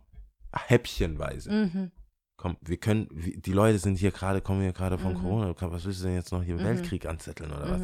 häppchenweise. 0.53 1.51
mhm. 1.51 1.91
Komm, 2.38 2.57
wir 2.61 2.77
können, 2.77 3.07
wie- 3.13 3.38
die 3.38 3.53
Leute 3.53 3.77
sind 3.77 3.97
hier 3.99 4.09
gerade, 4.11 4.41
kommen 4.41 4.61
hier 4.61 4.73
gerade 4.73 4.97
von 4.97 5.13
Mhm. 5.13 5.18
Corona. 5.22 5.55
Was 5.59 5.85
willst 5.85 6.01
du 6.01 6.05
denn 6.05 6.15
jetzt 6.15 6.31
noch 6.31 6.41
hier 6.41 6.55
Mhm. 6.55 6.63
Weltkrieg 6.63 7.05
anzetteln 7.05 7.51
oder 7.51 7.69
was? 7.69 7.81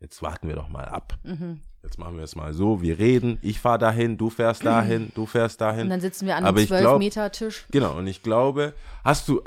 Jetzt 0.00 0.22
warten 0.22 0.48
wir 0.48 0.56
doch 0.56 0.68
mal 0.68 0.84
ab. 0.86 1.18
Mhm. 1.24 1.60
Jetzt 1.82 1.98
machen 1.98 2.16
wir 2.16 2.24
es 2.24 2.36
mal 2.36 2.52
so, 2.52 2.82
wir 2.82 2.98
reden, 2.98 3.38
ich 3.40 3.58
fahre 3.58 3.78
dahin, 3.78 4.18
du 4.18 4.28
fährst 4.28 4.64
dahin, 4.66 5.12
du 5.14 5.24
fährst 5.24 5.60
Und 5.62 5.66
dahin. 5.66 5.88
dann 5.88 6.00
sitzen 6.00 6.26
wir 6.26 6.36
an 6.36 6.44
einem 6.44 6.56
ich 6.58 6.66
glaub- 6.68 6.96
12-Meter-Tisch. 7.00 7.66
Genau, 7.70 7.96
und 7.96 8.06
ich 8.06 8.22
glaube, 8.22 8.74
hast 9.02 9.28
du, 9.28 9.40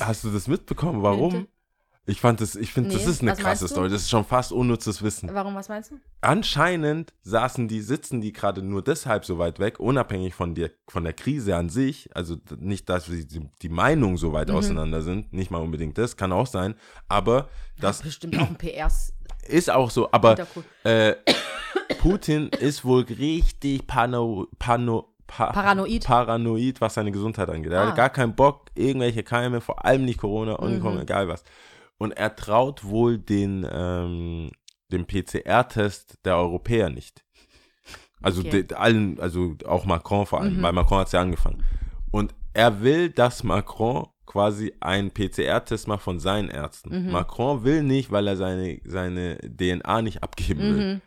hast 0.00 0.24
du 0.24 0.30
das 0.30 0.48
mitbekommen, 0.48 1.02
warum? 1.02 1.32
Bitte? 1.32 1.46
Ich 2.08 2.20
fand 2.20 2.40
das, 2.40 2.54
ich 2.54 2.72
finde, 2.72 2.90
das 2.90 3.04
Nee, 3.04 3.10
ist 3.10 3.22
eine 3.22 3.34
krasse? 3.34 3.66
Story, 3.66 3.88
das 3.88 4.02
ist 4.02 4.10
schon 4.10 4.24
fast 4.24 4.52
unnützes 4.52 5.02
Wissen. 5.02 5.28
Warum, 5.32 5.56
was 5.56 5.68
meinst 5.68 5.90
du? 5.90 5.96
Anscheinend 6.20 7.12
saßen 7.22 7.66
die, 7.66 7.80
sitzen 7.80 8.20
die 8.20 8.32
gerade 8.32 8.62
nur 8.62 8.82
deshalb 8.82 9.24
so 9.24 9.38
weit 9.38 9.58
weg, 9.58 9.80
unabhängig 9.80 10.32
von 10.34 10.54
der, 10.54 10.70
von 10.88 11.02
der 11.02 11.12
Krise 11.14 11.56
an 11.56 11.68
sich, 11.68 12.08
also 12.14 12.36
nicht, 12.60 12.88
dass 12.88 13.06
die, 13.06 13.48
die 13.60 13.68
Meinungen 13.68 14.16
so 14.18 14.32
weit 14.32 14.48
Mhm. 14.50 14.54
auseinander 14.54 15.02
sind, 15.02 15.32
nicht 15.32 15.50
mal 15.50 15.58
unbedingt 15.58 15.98
das, 15.98 16.16
kann 16.16 16.30
auch 16.32 16.46
sein, 16.46 16.74
aber 17.08 17.48
das 17.80 18.02
Bestimmt 18.02 18.38
auch 18.38 18.48
ein 18.48 18.56
PRs. 18.56 19.12
Ist 19.48 19.70
auch 19.70 19.90
so, 19.90 20.08
aber 20.12 20.36
äh, 20.84 21.14
Putin 21.98 22.48
ist 22.48 22.84
wohl 22.84 23.02
richtig 23.02 23.86
pano, 23.86 24.46
pano, 24.58 25.14
pa, 25.26 25.52
Paranoid. 25.52 26.04
paranoid, 26.04 26.80
was 26.80 26.94
seine 26.94 27.12
Gesundheit 27.12 27.48
angeht. 27.48 27.72
Er 27.72 27.82
Ah. 27.82 27.86
hat 27.88 27.96
gar 27.96 28.10
keinen 28.10 28.34
Bock, 28.34 28.66
irgendwelche 28.74 29.22
Keime, 29.22 29.60
vor 29.60 29.84
allem 29.84 30.04
nicht 30.04 30.18
Corona, 30.20 30.52
Mhm. 30.60 30.66
Omikron, 30.66 31.00
egal 31.00 31.28
was. 31.28 31.44
Und 31.98 32.12
er 32.12 32.34
traut 32.36 32.84
wohl 32.84 33.18
den, 33.18 33.66
ähm, 33.70 34.50
den 34.92 35.06
PCR-Test 35.06 36.18
der 36.24 36.36
Europäer 36.36 36.90
nicht. 36.90 37.24
Also 38.22 38.40
Okay. 38.40 38.64
de, 38.64 38.76
allen, 38.76 39.18
also 39.20 39.54
auch 39.66 39.84
Macron 39.84 40.26
vor 40.26 40.40
allem, 40.40 40.58
Mhm. 40.58 40.62
weil 40.62 40.72
Macron 40.72 40.98
hat 41.00 41.06
es 41.06 41.12
ja 41.12 41.20
angefangen. 41.20 41.64
Und 42.10 42.34
er 42.54 42.80
will, 42.82 43.10
dass 43.10 43.42
Macron 43.44 44.06
quasi 44.26 44.72
einen 44.80 45.10
PCR-Test 45.10 45.88
macht 45.88 46.02
von 46.02 46.18
seinen 46.20 46.48
Ärzten. 46.50 47.06
Mhm. 47.06 47.12
Macron 47.12 47.64
will 47.64 47.82
nicht, 47.82 48.10
weil 48.10 48.26
er 48.26 48.36
seine, 48.36 48.80
seine 48.84 49.38
DNA 49.38 50.02
nicht 50.02 50.22
abgeben 50.22 50.60
will. 50.60 50.94
Mhm. 50.96 51.00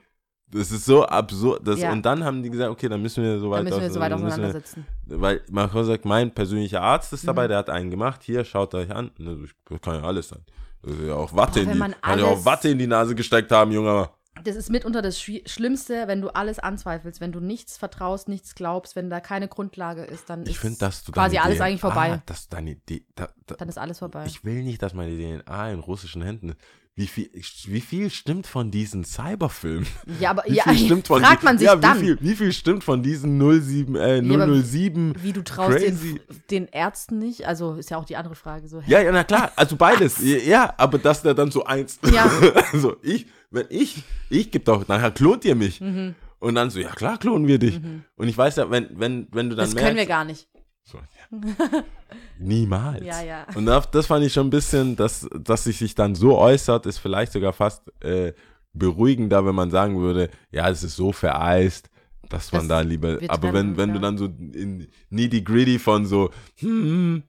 Das 0.51 0.71
ist 0.71 0.85
so 0.85 1.05
absurd. 1.05 1.61
Das, 1.67 1.79
Ja. 1.79 1.91
Und 1.91 2.03
dann 2.03 2.23
haben 2.23 2.41
die 2.41 2.49
gesagt, 2.49 2.71
okay, 2.71 2.89
dann 2.89 3.01
müssen 3.03 3.23
wir 3.23 3.37
so 3.39 3.51
weit, 3.51 3.59
Da 3.59 3.63
müssen 3.65 3.81
wir 3.81 3.91
so 3.91 3.99
weit 3.99 4.09
wir- 4.09 4.15
auseinandersetzen. 4.15 4.85
Weil 5.05 5.41
Macron 5.51 5.85
sagt, 5.85 6.05
mein 6.05 6.33
persönlicher 6.33 6.81
Arzt 6.81 7.13
ist 7.13 7.27
dabei, 7.27 7.43
Mhm. 7.43 7.49
der 7.49 7.57
hat 7.59 7.69
einen 7.69 7.91
gemacht. 7.91 8.23
Hier, 8.23 8.43
schaut 8.43 8.73
euch 8.73 8.89
an. 8.89 9.11
Ne, 9.19 9.37
Das 9.69 9.81
kann 9.81 9.95
ja 10.01 10.03
alles 10.03 10.29
sein. 10.29 10.39
Das 10.81 10.93
ist 10.93 11.03
ja 11.05 11.13
auch 11.13 11.35
Watte, 11.35 11.63
Boah, 11.65 11.71
in 11.71 11.77
die, 11.77 11.93
kann 12.01 12.19
ja 12.19 12.25
auch 12.25 12.45
Watte 12.45 12.69
in 12.69 12.79
die 12.79 12.87
Nase 12.87 13.13
gesteckt 13.13 13.51
haben, 13.51 13.71
Junge. 13.71 14.09
Das 14.44 14.56
ist 14.56 14.70
mitunter 14.70 15.02
das 15.02 15.22
Schlimmste, 15.22 16.07
wenn 16.07 16.22
du 16.22 16.30
alles 16.30 16.60
anzweifelst, 16.60 17.22
wenn 17.22 17.32
du 17.32 17.40
nichts 17.40 17.78
vertraust, 17.78 18.28
nichts 18.30 18.56
glaubst, 18.56 18.95
wenn 18.95 19.10
da 19.10 19.20
keine 19.20 19.48
Grundlage 19.48 20.03
ist, 20.03 20.30
dann 20.30 20.44
Ich 20.44 20.49
ist 20.52 20.57
finde, 20.57 20.80
dass 20.80 21.03
du 21.03 21.11
quasi 21.11 21.38
alles 21.38 21.57
DNA, 21.57 21.66
eigentlich 21.66 21.82
vorbei. 21.82 22.22
Dass 22.26 22.49
deine, 22.49 22.76
D- 22.76 23.06
da, 23.16 23.30
da, 23.45 23.56
Dann 23.56 23.70
ist 23.70 23.78
alles 23.78 23.99
vorbei. 23.99 24.26
ich 24.26 24.44
will 24.44 24.64
nicht, 24.64 24.82
dass 24.82 24.94
meine 24.94 25.16
DNA 25.18 25.72
in 25.72 25.80
russischen 25.80 26.22
Händen 26.22 26.49
ist. 26.49 26.60
Wie 26.99 27.07
viel, 27.07 27.30
wie 27.67 27.80
viel 27.80 28.09
stimmt 28.09 28.45
von 28.45 28.71
diesen 28.71 29.05
Cyberfilmen? 29.05 29.88
ja, 30.19 30.31
aber 30.31 30.43
Wie 30.47 30.55
ja, 30.55 30.63
stimmt 30.76 31.07
von 31.07 31.21
fragt 31.23 31.41
die- 31.41 31.45
man 31.45 31.57
sich 31.57 31.65
ja, 31.65 31.77
dann, 31.77 32.01
Wie 32.01 32.05
viel, 32.07 32.17
wie 32.19 32.35
viel 32.35 32.51
stimmt 32.51 32.84
von 32.84 33.01
diesen 33.01 33.39
07, 33.39 33.95
äh, 33.95 34.21
Ja, 34.21 34.34
aber 34.43 34.61
007? 34.61 35.13
wie 35.23 35.31
du 35.31 35.41
traust 35.41 35.80
den, 35.80 35.95
crazy- 35.97 36.19
den 36.51 36.67
Ärzten 36.67 37.17
nicht. 37.19 37.47
Also 37.47 37.76
ist 37.76 37.89
ja 37.89 37.95
auch 37.97 38.03
die 38.03 38.17
andere 38.17 38.35
Frage. 38.35 38.67
So? 38.67 38.84
Ja, 38.85 38.99
ja, 38.99 39.13
na 39.13 39.23
klar, 39.23 39.53
also 39.55 39.77
beides. 39.77 40.17
Ja, 40.45 40.73
aber 40.76 40.97
dass 40.97 41.21
der 41.21 41.34
dann 41.35 41.51
so 41.51 41.63
eins. 41.63 41.99
Ja. 42.13 42.30
also 42.73 42.97
ich, 43.01 43.27
wenn 43.49 43.67
ich, 43.69 44.03
ich 44.30 44.51
gebe 44.51 44.65
doch, 44.65 44.85
nachher 44.89 45.11
klont 45.11 45.45
ihr 45.45 45.55
mich. 45.55 45.80
Mhm. 45.80 46.15
Und 46.39 46.55
dann 46.55 46.69
so, 46.69 46.80
ja 46.80 46.89
klar, 46.89 47.17
klonen 47.17 47.47
wir 47.47 47.59
dich. 47.59 47.80
Und 48.17 48.27
ich 48.27 48.38
weiß 48.38 48.57
ja, 48.57 48.69
wenn, 48.69 48.89
wenn, 48.99 49.27
wenn 49.31 49.49
du 49.49 49.55
dann 49.55 49.67
das 49.67 49.73
merkst. 49.73 49.88
können 49.88 49.97
wir 49.97 50.05
gar 50.05 50.26
nicht. 50.26 50.48
So, 50.90 50.98
ja. 50.98 51.84
Niemals. 52.40 53.06
Ja, 53.06 53.22
ja. 53.22 53.45
Und 53.53 53.68
das, 53.68 54.07
fand 54.07 54.26
ich 54.26 54.34
schon 54.34 54.48
ein 54.48 54.49
bisschen, 54.49 54.95
dass, 54.95 55.28
dass 55.40 55.66
sich 55.66 55.78
sich 55.78 55.94
dann 55.94 56.16
so 56.16 56.38
äußert, 56.38 56.86
ist 56.88 56.98
vielleicht 56.98 57.32
sogar 57.32 57.53
fast 57.53 57.84
äh, 58.03 58.34
beruhigender, 58.74 59.45
wenn 59.45 59.56
man 59.56 59.70
sagen 59.70 59.99
würde, 59.99 60.30
ja, 60.52 60.68
es 60.70 60.84
ist 60.84 60.95
so 60.95 61.11
vereist, 61.11 61.90
dass 62.30 62.52
man 62.52 62.61
Das- 62.61 62.68
da 62.70 62.82
lieber. 62.82 63.20
Aber 63.28 63.52
trennen 63.52 63.72
wenn, 63.72 63.78
wenn 63.78 63.94
du 63.94 63.99
dann 63.99 64.18
so 64.18 64.26
in 64.26 64.88
nitty 65.10 65.41
gritty 65.41 65.78
von 65.78 66.06
so, 66.06 66.32
hm, 66.57 67.24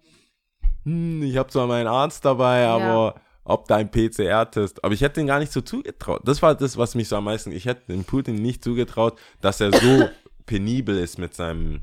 hm, 0.85 1.23
ich 1.23 1.37
habe 1.37 1.51
zwar 1.51 1.67
meinen 1.67 1.87
Arzt 1.87 2.25
dabei, 2.25 2.67
aber 2.67 3.21
ob 3.45 3.67
dein 3.69 3.91
PCR-Test, 3.91 4.85
aber 4.85 4.95
ich 4.95 5.01
hätte 5.03 5.21
ihn 5.21 5.27
gar 5.27 5.39
nicht 5.39 5.53
so 5.53 5.61
zugetraut. 5.61 6.23
Das 6.25 6.41
war 6.41 6.55
das, 6.55 6.77
was 6.79 6.95
mich 6.95 7.09
so 7.09 7.17
am 7.17 7.25
meisten, 7.25 7.53
ich 7.53 7.67
hätte 7.67 7.93
dem 7.93 8.05
Putin 8.05 8.37
nicht 8.37 8.63
zugetraut, 8.65 9.19
dass 9.41 9.61
er 9.61 9.73
so 9.73 10.09
penibel 10.47 10.97
ist 10.99 11.19
mit 11.19 11.35
seinem, 11.35 11.83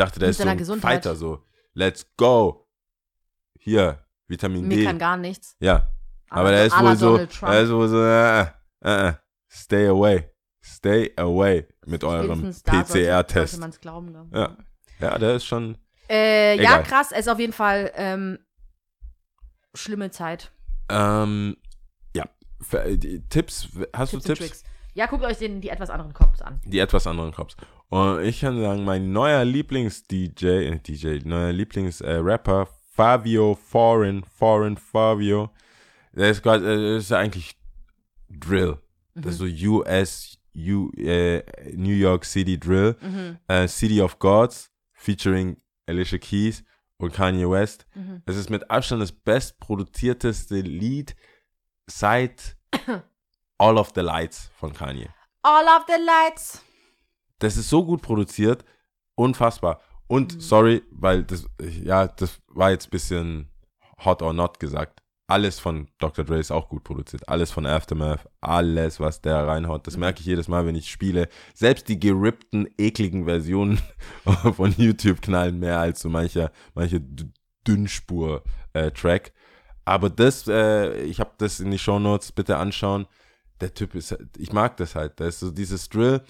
dachte, 0.00 0.18
der 0.18 0.28
Mit 0.28 0.36
ist 0.38 0.42
so 0.42 0.48
ein 0.48 0.58
Gesundheit. 0.58 1.04
Fighter, 1.04 1.14
so, 1.14 1.44
let's 1.74 2.06
go. 2.16 2.66
Hier, 3.58 4.04
Vitamin 4.26 4.66
Mir 4.66 4.76
D. 4.78 4.84
kann 4.84 4.98
gar 4.98 5.16
nichts. 5.16 5.54
Ja, 5.60 5.90
aber 6.28 6.50
la- 6.50 6.56
der 6.56 6.66
ist 6.66 6.80
wohl 6.80 6.96
so, 6.96 7.16
der 7.18 7.60
ist 7.62 7.70
wohl 7.70 7.88
so, 7.88 8.02
äh, 8.02 8.40
äh, 8.42 9.08
äh, 9.08 9.14
stay 9.48 9.86
away, 9.88 10.30
stay 10.64 11.12
away 11.16 11.66
mit 11.86 12.02
eurem 12.04 12.50
PCR-Test. 12.64 13.60
Ne? 13.60 14.28
Ja. 14.32 14.56
Ja, 14.98 15.18
der 15.18 15.34
ist 15.36 15.44
schon, 15.46 15.76
Äh, 16.08 16.60
ja, 16.62 16.82
krass. 16.82 17.10
Es 17.12 17.20
ist 17.20 17.28
auf 17.28 17.38
jeden 17.38 17.52
Fall 17.52 17.90
ähm, 17.94 18.38
schlimme 19.74 20.10
Zeit. 20.10 20.50
ähm, 20.90 21.56
ja, 22.14 22.24
Für, 22.60 22.84
äh, 22.84 22.96
die 22.98 23.26
Tipps, 23.28 23.68
hast 23.94 24.10
Tipps 24.10 24.24
du 24.24 24.34
Tipps? 24.34 24.64
Ja, 24.94 25.06
guckt 25.06 25.22
euch 25.24 25.38
den, 25.38 25.60
die 25.60 25.68
etwas 25.70 25.88
anderen 25.88 26.12
Cops 26.12 26.42
an. 26.42 26.60
Die 26.64 26.78
etwas 26.80 27.06
anderen 27.06 27.32
Cops. 27.32 27.56
Und 27.90 28.22
ich 28.22 28.40
kann 28.40 28.60
sagen, 28.60 28.84
mein 28.84 29.12
neuer 29.12 29.44
Lieblings-DJ, 29.44 30.46
äh, 30.46 30.78
DJ, 30.78 31.18
neuer 31.24 31.52
Lieblings-Rapper, 31.52 32.68
Fabio 32.92 33.56
Foreign, 33.56 34.24
Foreign 34.24 34.76
Fabio, 34.76 35.50
der 36.12 36.30
ist, 36.30 36.42
grad, 36.42 36.62
äh, 36.62 36.96
ist 36.96 37.12
eigentlich 37.12 37.56
Drill. 38.28 38.78
Das 39.14 39.34
ist 39.34 39.38
so 39.38 39.44
US, 39.44 40.38
U, 40.56 40.90
äh, 40.96 41.42
New 41.74 41.94
York 41.94 42.24
City 42.24 42.58
Drill. 42.58 42.96
Mhm. 43.00 43.38
äh, 43.48 43.66
City 43.66 44.00
of 44.00 44.18
Gods 44.18 44.70
featuring 44.92 45.56
Alicia 45.86 46.18
Keys 46.18 46.62
und 46.98 47.12
Kanye 47.12 47.48
West. 47.48 47.86
Mhm. 47.94 48.22
Es 48.24 48.36
ist 48.36 48.50
mit 48.50 48.70
Abstand 48.70 49.02
das 49.02 49.12
bestproduzierteste 49.12 50.60
Lied 50.60 51.16
seit 51.86 52.56
All 53.58 53.76
of 53.78 53.92
the 53.94 54.00
Lights 54.00 54.50
von 54.54 54.72
Kanye. 54.72 55.08
All 55.42 55.64
of 55.64 55.86
the 55.88 56.00
lights. 56.00 56.62
Das 57.40 57.56
ist 57.56 57.68
so 57.68 57.84
gut 57.84 58.00
produziert, 58.02 58.64
unfassbar. 59.16 59.80
Und 60.06 60.34
Mhm. 60.36 60.40
sorry, 60.40 60.82
weil 60.92 61.24
das, 61.24 61.46
ja, 61.82 62.06
das 62.06 62.38
war 62.48 62.70
jetzt 62.70 62.86
ein 62.86 62.90
bisschen 62.90 63.48
hot 64.04 64.22
or 64.22 64.32
not 64.32 64.60
gesagt. 64.60 65.00
Alles 65.28 65.60
von 65.60 65.86
Dr. 66.00 66.24
Dre 66.24 66.40
ist 66.40 66.50
auch 66.50 66.68
gut 66.68 66.82
produziert. 66.82 67.28
Alles 67.28 67.52
von 67.52 67.64
Aftermath, 67.64 68.28
alles, 68.40 68.98
was 68.98 69.20
der 69.20 69.46
reinhaut. 69.46 69.86
Das 69.86 69.94
Mhm. 69.94 70.00
merke 70.00 70.20
ich 70.20 70.26
jedes 70.26 70.48
Mal, 70.48 70.66
wenn 70.66 70.74
ich 70.74 70.90
spiele. 70.90 71.28
Selbst 71.54 71.88
die 71.88 72.00
gerippten, 72.00 72.68
ekligen 72.78 73.24
Versionen 73.26 73.80
von 74.56 74.74
YouTube 74.76 75.22
knallen 75.22 75.58
mehr 75.60 75.78
als 75.78 76.00
so 76.00 76.08
mancher, 76.08 76.50
manche 76.74 77.00
Dünnspur-Track. 77.66 79.32
Aber 79.84 80.10
das, 80.10 80.46
äh, 80.48 81.02
ich 81.02 81.20
habe 81.20 81.30
das 81.38 81.60
in 81.60 81.70
die 81.70 81.78
Shownotes, 81.78 82.32
bitte 82.32 82.56
anschauen. 82.56 83.06
Der 83.60 83.74
Typ 83.74 83.94
ist, 83.94 84.16
ich 84.38 84.52
mag 84.52 84.76
das 84.78 84.94
halt. 84.94 85.20
Da 85.20 85.26
ist 85.26 85.40
so 85.40 85.50
dieses 85.50 85.88
Drill. 85.88 86.22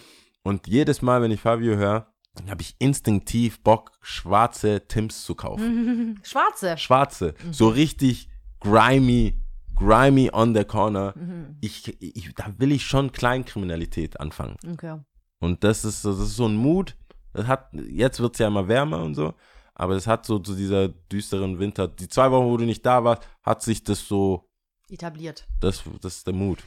Und 0.42 0.66
jedes 0.66 1.02
Mal, 1.02 1.20
wenn 1.22 1.30
ich 1.30 1.40
Fabio 1.40 1.76
höre, 1.76 2.12
habe 2.48 2.62
ich 2.62 2.76
instinktiv 2.78 3.60
Bock, 3.62 3.92
schwarze 4.00 4.86
Tims 4.88 5.24
zu 5.24 5.34
kaufen. 5.34 6.20
Schwarze. 6.22 6.78
Schwarze. 6.78 7.34
Mhm. 7.44 7.52
So 7.52 7.68
richtig 7.68 8.28
grimy, 8.60 9.40
grimy 9.74 10.30
on 10.32 10.54
the 10.54 10.64
corner. 10.64 11.14
Mhm. 11.16 11.56
Ich, 11.60 12.00
ich, 12.00 12.34
da 12.34 12.54
will 12.58 12.72
ich 12.72 12.84
schon 12.84 13.12
Kleinkriminalität 13.12 14.20
anfangen. 14.20 14.56
Okay. 14.72 14.98
Und 15.40 15.64
das 15.64 15.84
ist, 15.84 16.02
so- 16.02 16.12
das 16.12 16.20
ist 16.28 16.36
so 16.36 16.46
ein 16.46 16.56
Mut. 16.56 16.96
Das 17.32 17.46
hat, 17.46 17.68
jetzt 17.72 18.20
wird 18.20 18.34
es 18.34 18.38
ja 18.38 18.48
immer 18.48 18.66
wärmer 18.68 19.02
und 19.02 19.14
so. 19.14 19.34
Aber 19.74 19.94
das 19.94 20.06
hat 20.06 20.26
so 20.26 20.38
zu 20.38 20.54
dieser 20.54 20.88
düsteren 20.88 21.58
Winter, 21.58 21.88
die 21.88 22.08
zwei 22.08 22.30
Wochen, 22.30 22.46
wo 22.46 22.56
du 22.56 22.64
nicht 22.64 22.84
da 22.84 23.02
warst, 23.04 23.22
hat 23.42 23.62
sich 23.62 23.82
das 23.82 24.06
so, 24.06 24.48
Etabliert. 24.90 25.46
das, 25.60 25.82
das 26.02 26.16
ist 26.18 26.26
der 26.26 26.34
Mut. 26.34 26.58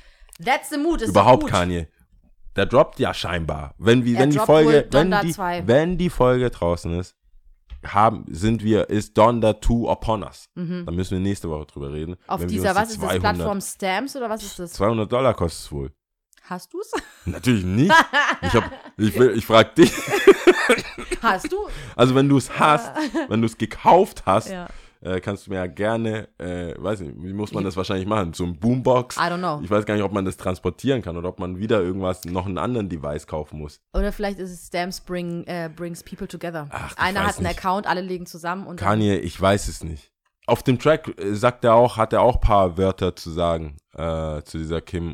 That's 0.44 0.70
the 0.70 0.78
mood. 0.78 1.02
Ist 1.02 1.10
Überhaupt. 1.10 1.45
Kanye. 1.48 1.88
Der 2.56 2.66
droppt 2.66 3.00
ja 3.00 3.14
scheinbar. 3.14 3.74
Wenn, 3.78 4.06
wie, 4.06 4.18
wenn 4.18 4.30
die 4.30 4.40
Folge, 4.40 4.88
wenn 4.92 5.12
die, 5.22 5.32
2. 5.32 5.68
wenn 5.68 5.98
die 5.98 6.10
Folge 6.10 6.50
draußen 6.50 6.94
ist, 7.00 7.16
haben, 7.86 8.26
sind 8.30 8.64
wir, 8.64 8.90
ist 8.90 9.18
Donda 9.18 9.60
2 9.60 9.90
upon 9.90 10.24
us. 10.24 10.46
Mhm. 10.56 10.86
Da 10.86 10.92
müssen 10.92 11.12
wir 11.12 11.20
nächste 11.20 11.50
Woche 11.50 11.66
drüber 11.66 11.92
reden. 11.92 12.16
Auf 12.28 12.46
dieser, 12.46 12.70
uns 12.70 12.78
die 12.78 12.82
was 12.82 12.90
ist 12.92 13.02
das, 13.02 13.10
200 13.10 13.22
Plattform 13.22 13.62
Stamps 13.62 14.16
oder 14.16 14.30
was 14.30 14.44
ist 14.44 14.60
das? 14.60 14.74
200 14.74 15.12
Dollar 15.12 15.34
kostet 15.34 15.66
es 15.66 15.72
wohl. 15.72 15.92
Hast 16.44 16.74
du's? 16.74 16.92
Natürlich 17.26 17.64
nicht. 17.64 17.94
Ich, 18.42 18.54
hab, 18.54 18.72
ich, 18.98 19.16
ich 19.16 19.46
frag 19.46 19.76
dich. 19.76 19.92
Hast 21.22 21.52
du? 21.52 21.58
Also 21.96 22.16
wenn 22.16 22.30
du 22.30 22.38
es 22.38 22.58
hast, 22.60 22.92
wenn 23.30 23.42
du 23.42 23.48
es 23.48 23.58
gekauft 23.58 24.24
hast, 24.26 24.50
Ja. 24.50 24.68
Äh, 25.04 25.20
kannst 25.20 25.46
du 25.46 25.52
mir 25.52 25.58
ja 25.58 25.68
gerne, 25.68 26.30
äh, 26.38 26.74
weiß 26.78 27.02
nicht, 27.02 27.14
wie 27.18 27.34
muss 27.34 27.52
man 27.54 27.64
das 27.64 27.76
wahrscheinlich 27.76 28.08
machen? 28.08 28.34
So 28.34 28.46
ein 28.46 28.58
Boombox. 28.58 29.18
I 29.18 29.20
don't 29.22 29.40
know. 29.40 29.60
Ich 29.62 29.70
weiß 29.70 29.86
gar 29.86 29.96
nicht, 29.96 30.04
ob 30.04 30.14
man 30.14 30.24
das 30.26 30.38
transportieren 30.38 31.02
kann 31.02 31.18
oder 31.18 31.30
ob 31.30 31.40
man 31.40 31.60
wieder 31.60 31.82
irgendwas, 31.82 32.24
noch 32.26 32.46
einen 32.46 32.58
anderen 32.58 32.88
Device 32.88 33.28
kaufen 33.28 33.60
muss. 33.60 33.82
Oder 33.94 34.12
vielleicht 34.12 34.40
ist 34.40 34.52
es 34.52 34.68
Stamps 34.68 35.02
bring, 35.02 35.44
äh, 35.46 35.70
brings 35.76 36.04
people 36.04 36.28
together. 36.28 36.68
Ach, 36.70 36.94
ich 36.94 36.98
Einer 36.98 37.20
weiß 37.20 37.28
hat 37.28 37.38
einen 37.38 37.48
nicht. 37.48 37.58
Account, 37.60 37.86
alle 37.88 38.02
legen 38.02 38.26
zusammen 38.26 38.66
und 38.66 38.78
Kanye, 38.80 39.18
ich 39.18 39.40
weiß 39.40 39.68
es 39.68 39.84
nicht. 39.84 40.12
Auf 40.46 40.64
dem 40.64 40.80
Track 40.80 41.14
äh, 41.20 41.34
sagt 41.36 41.64
er 41.66 41.76
auch, 41.76 41.98
hat 41.98 42.14
er 42.14 42.22
auch 42.22 42.36
ein 42.36 42.42
paar 42.42 42.78
Wörter 42.78 43.16
zu 43.16 43.30
sagen 43.30 43.76
äh, 43.94 44.42
zu 44.44 44.58
dieser 44.58 44.82
Kim 44.82 45.12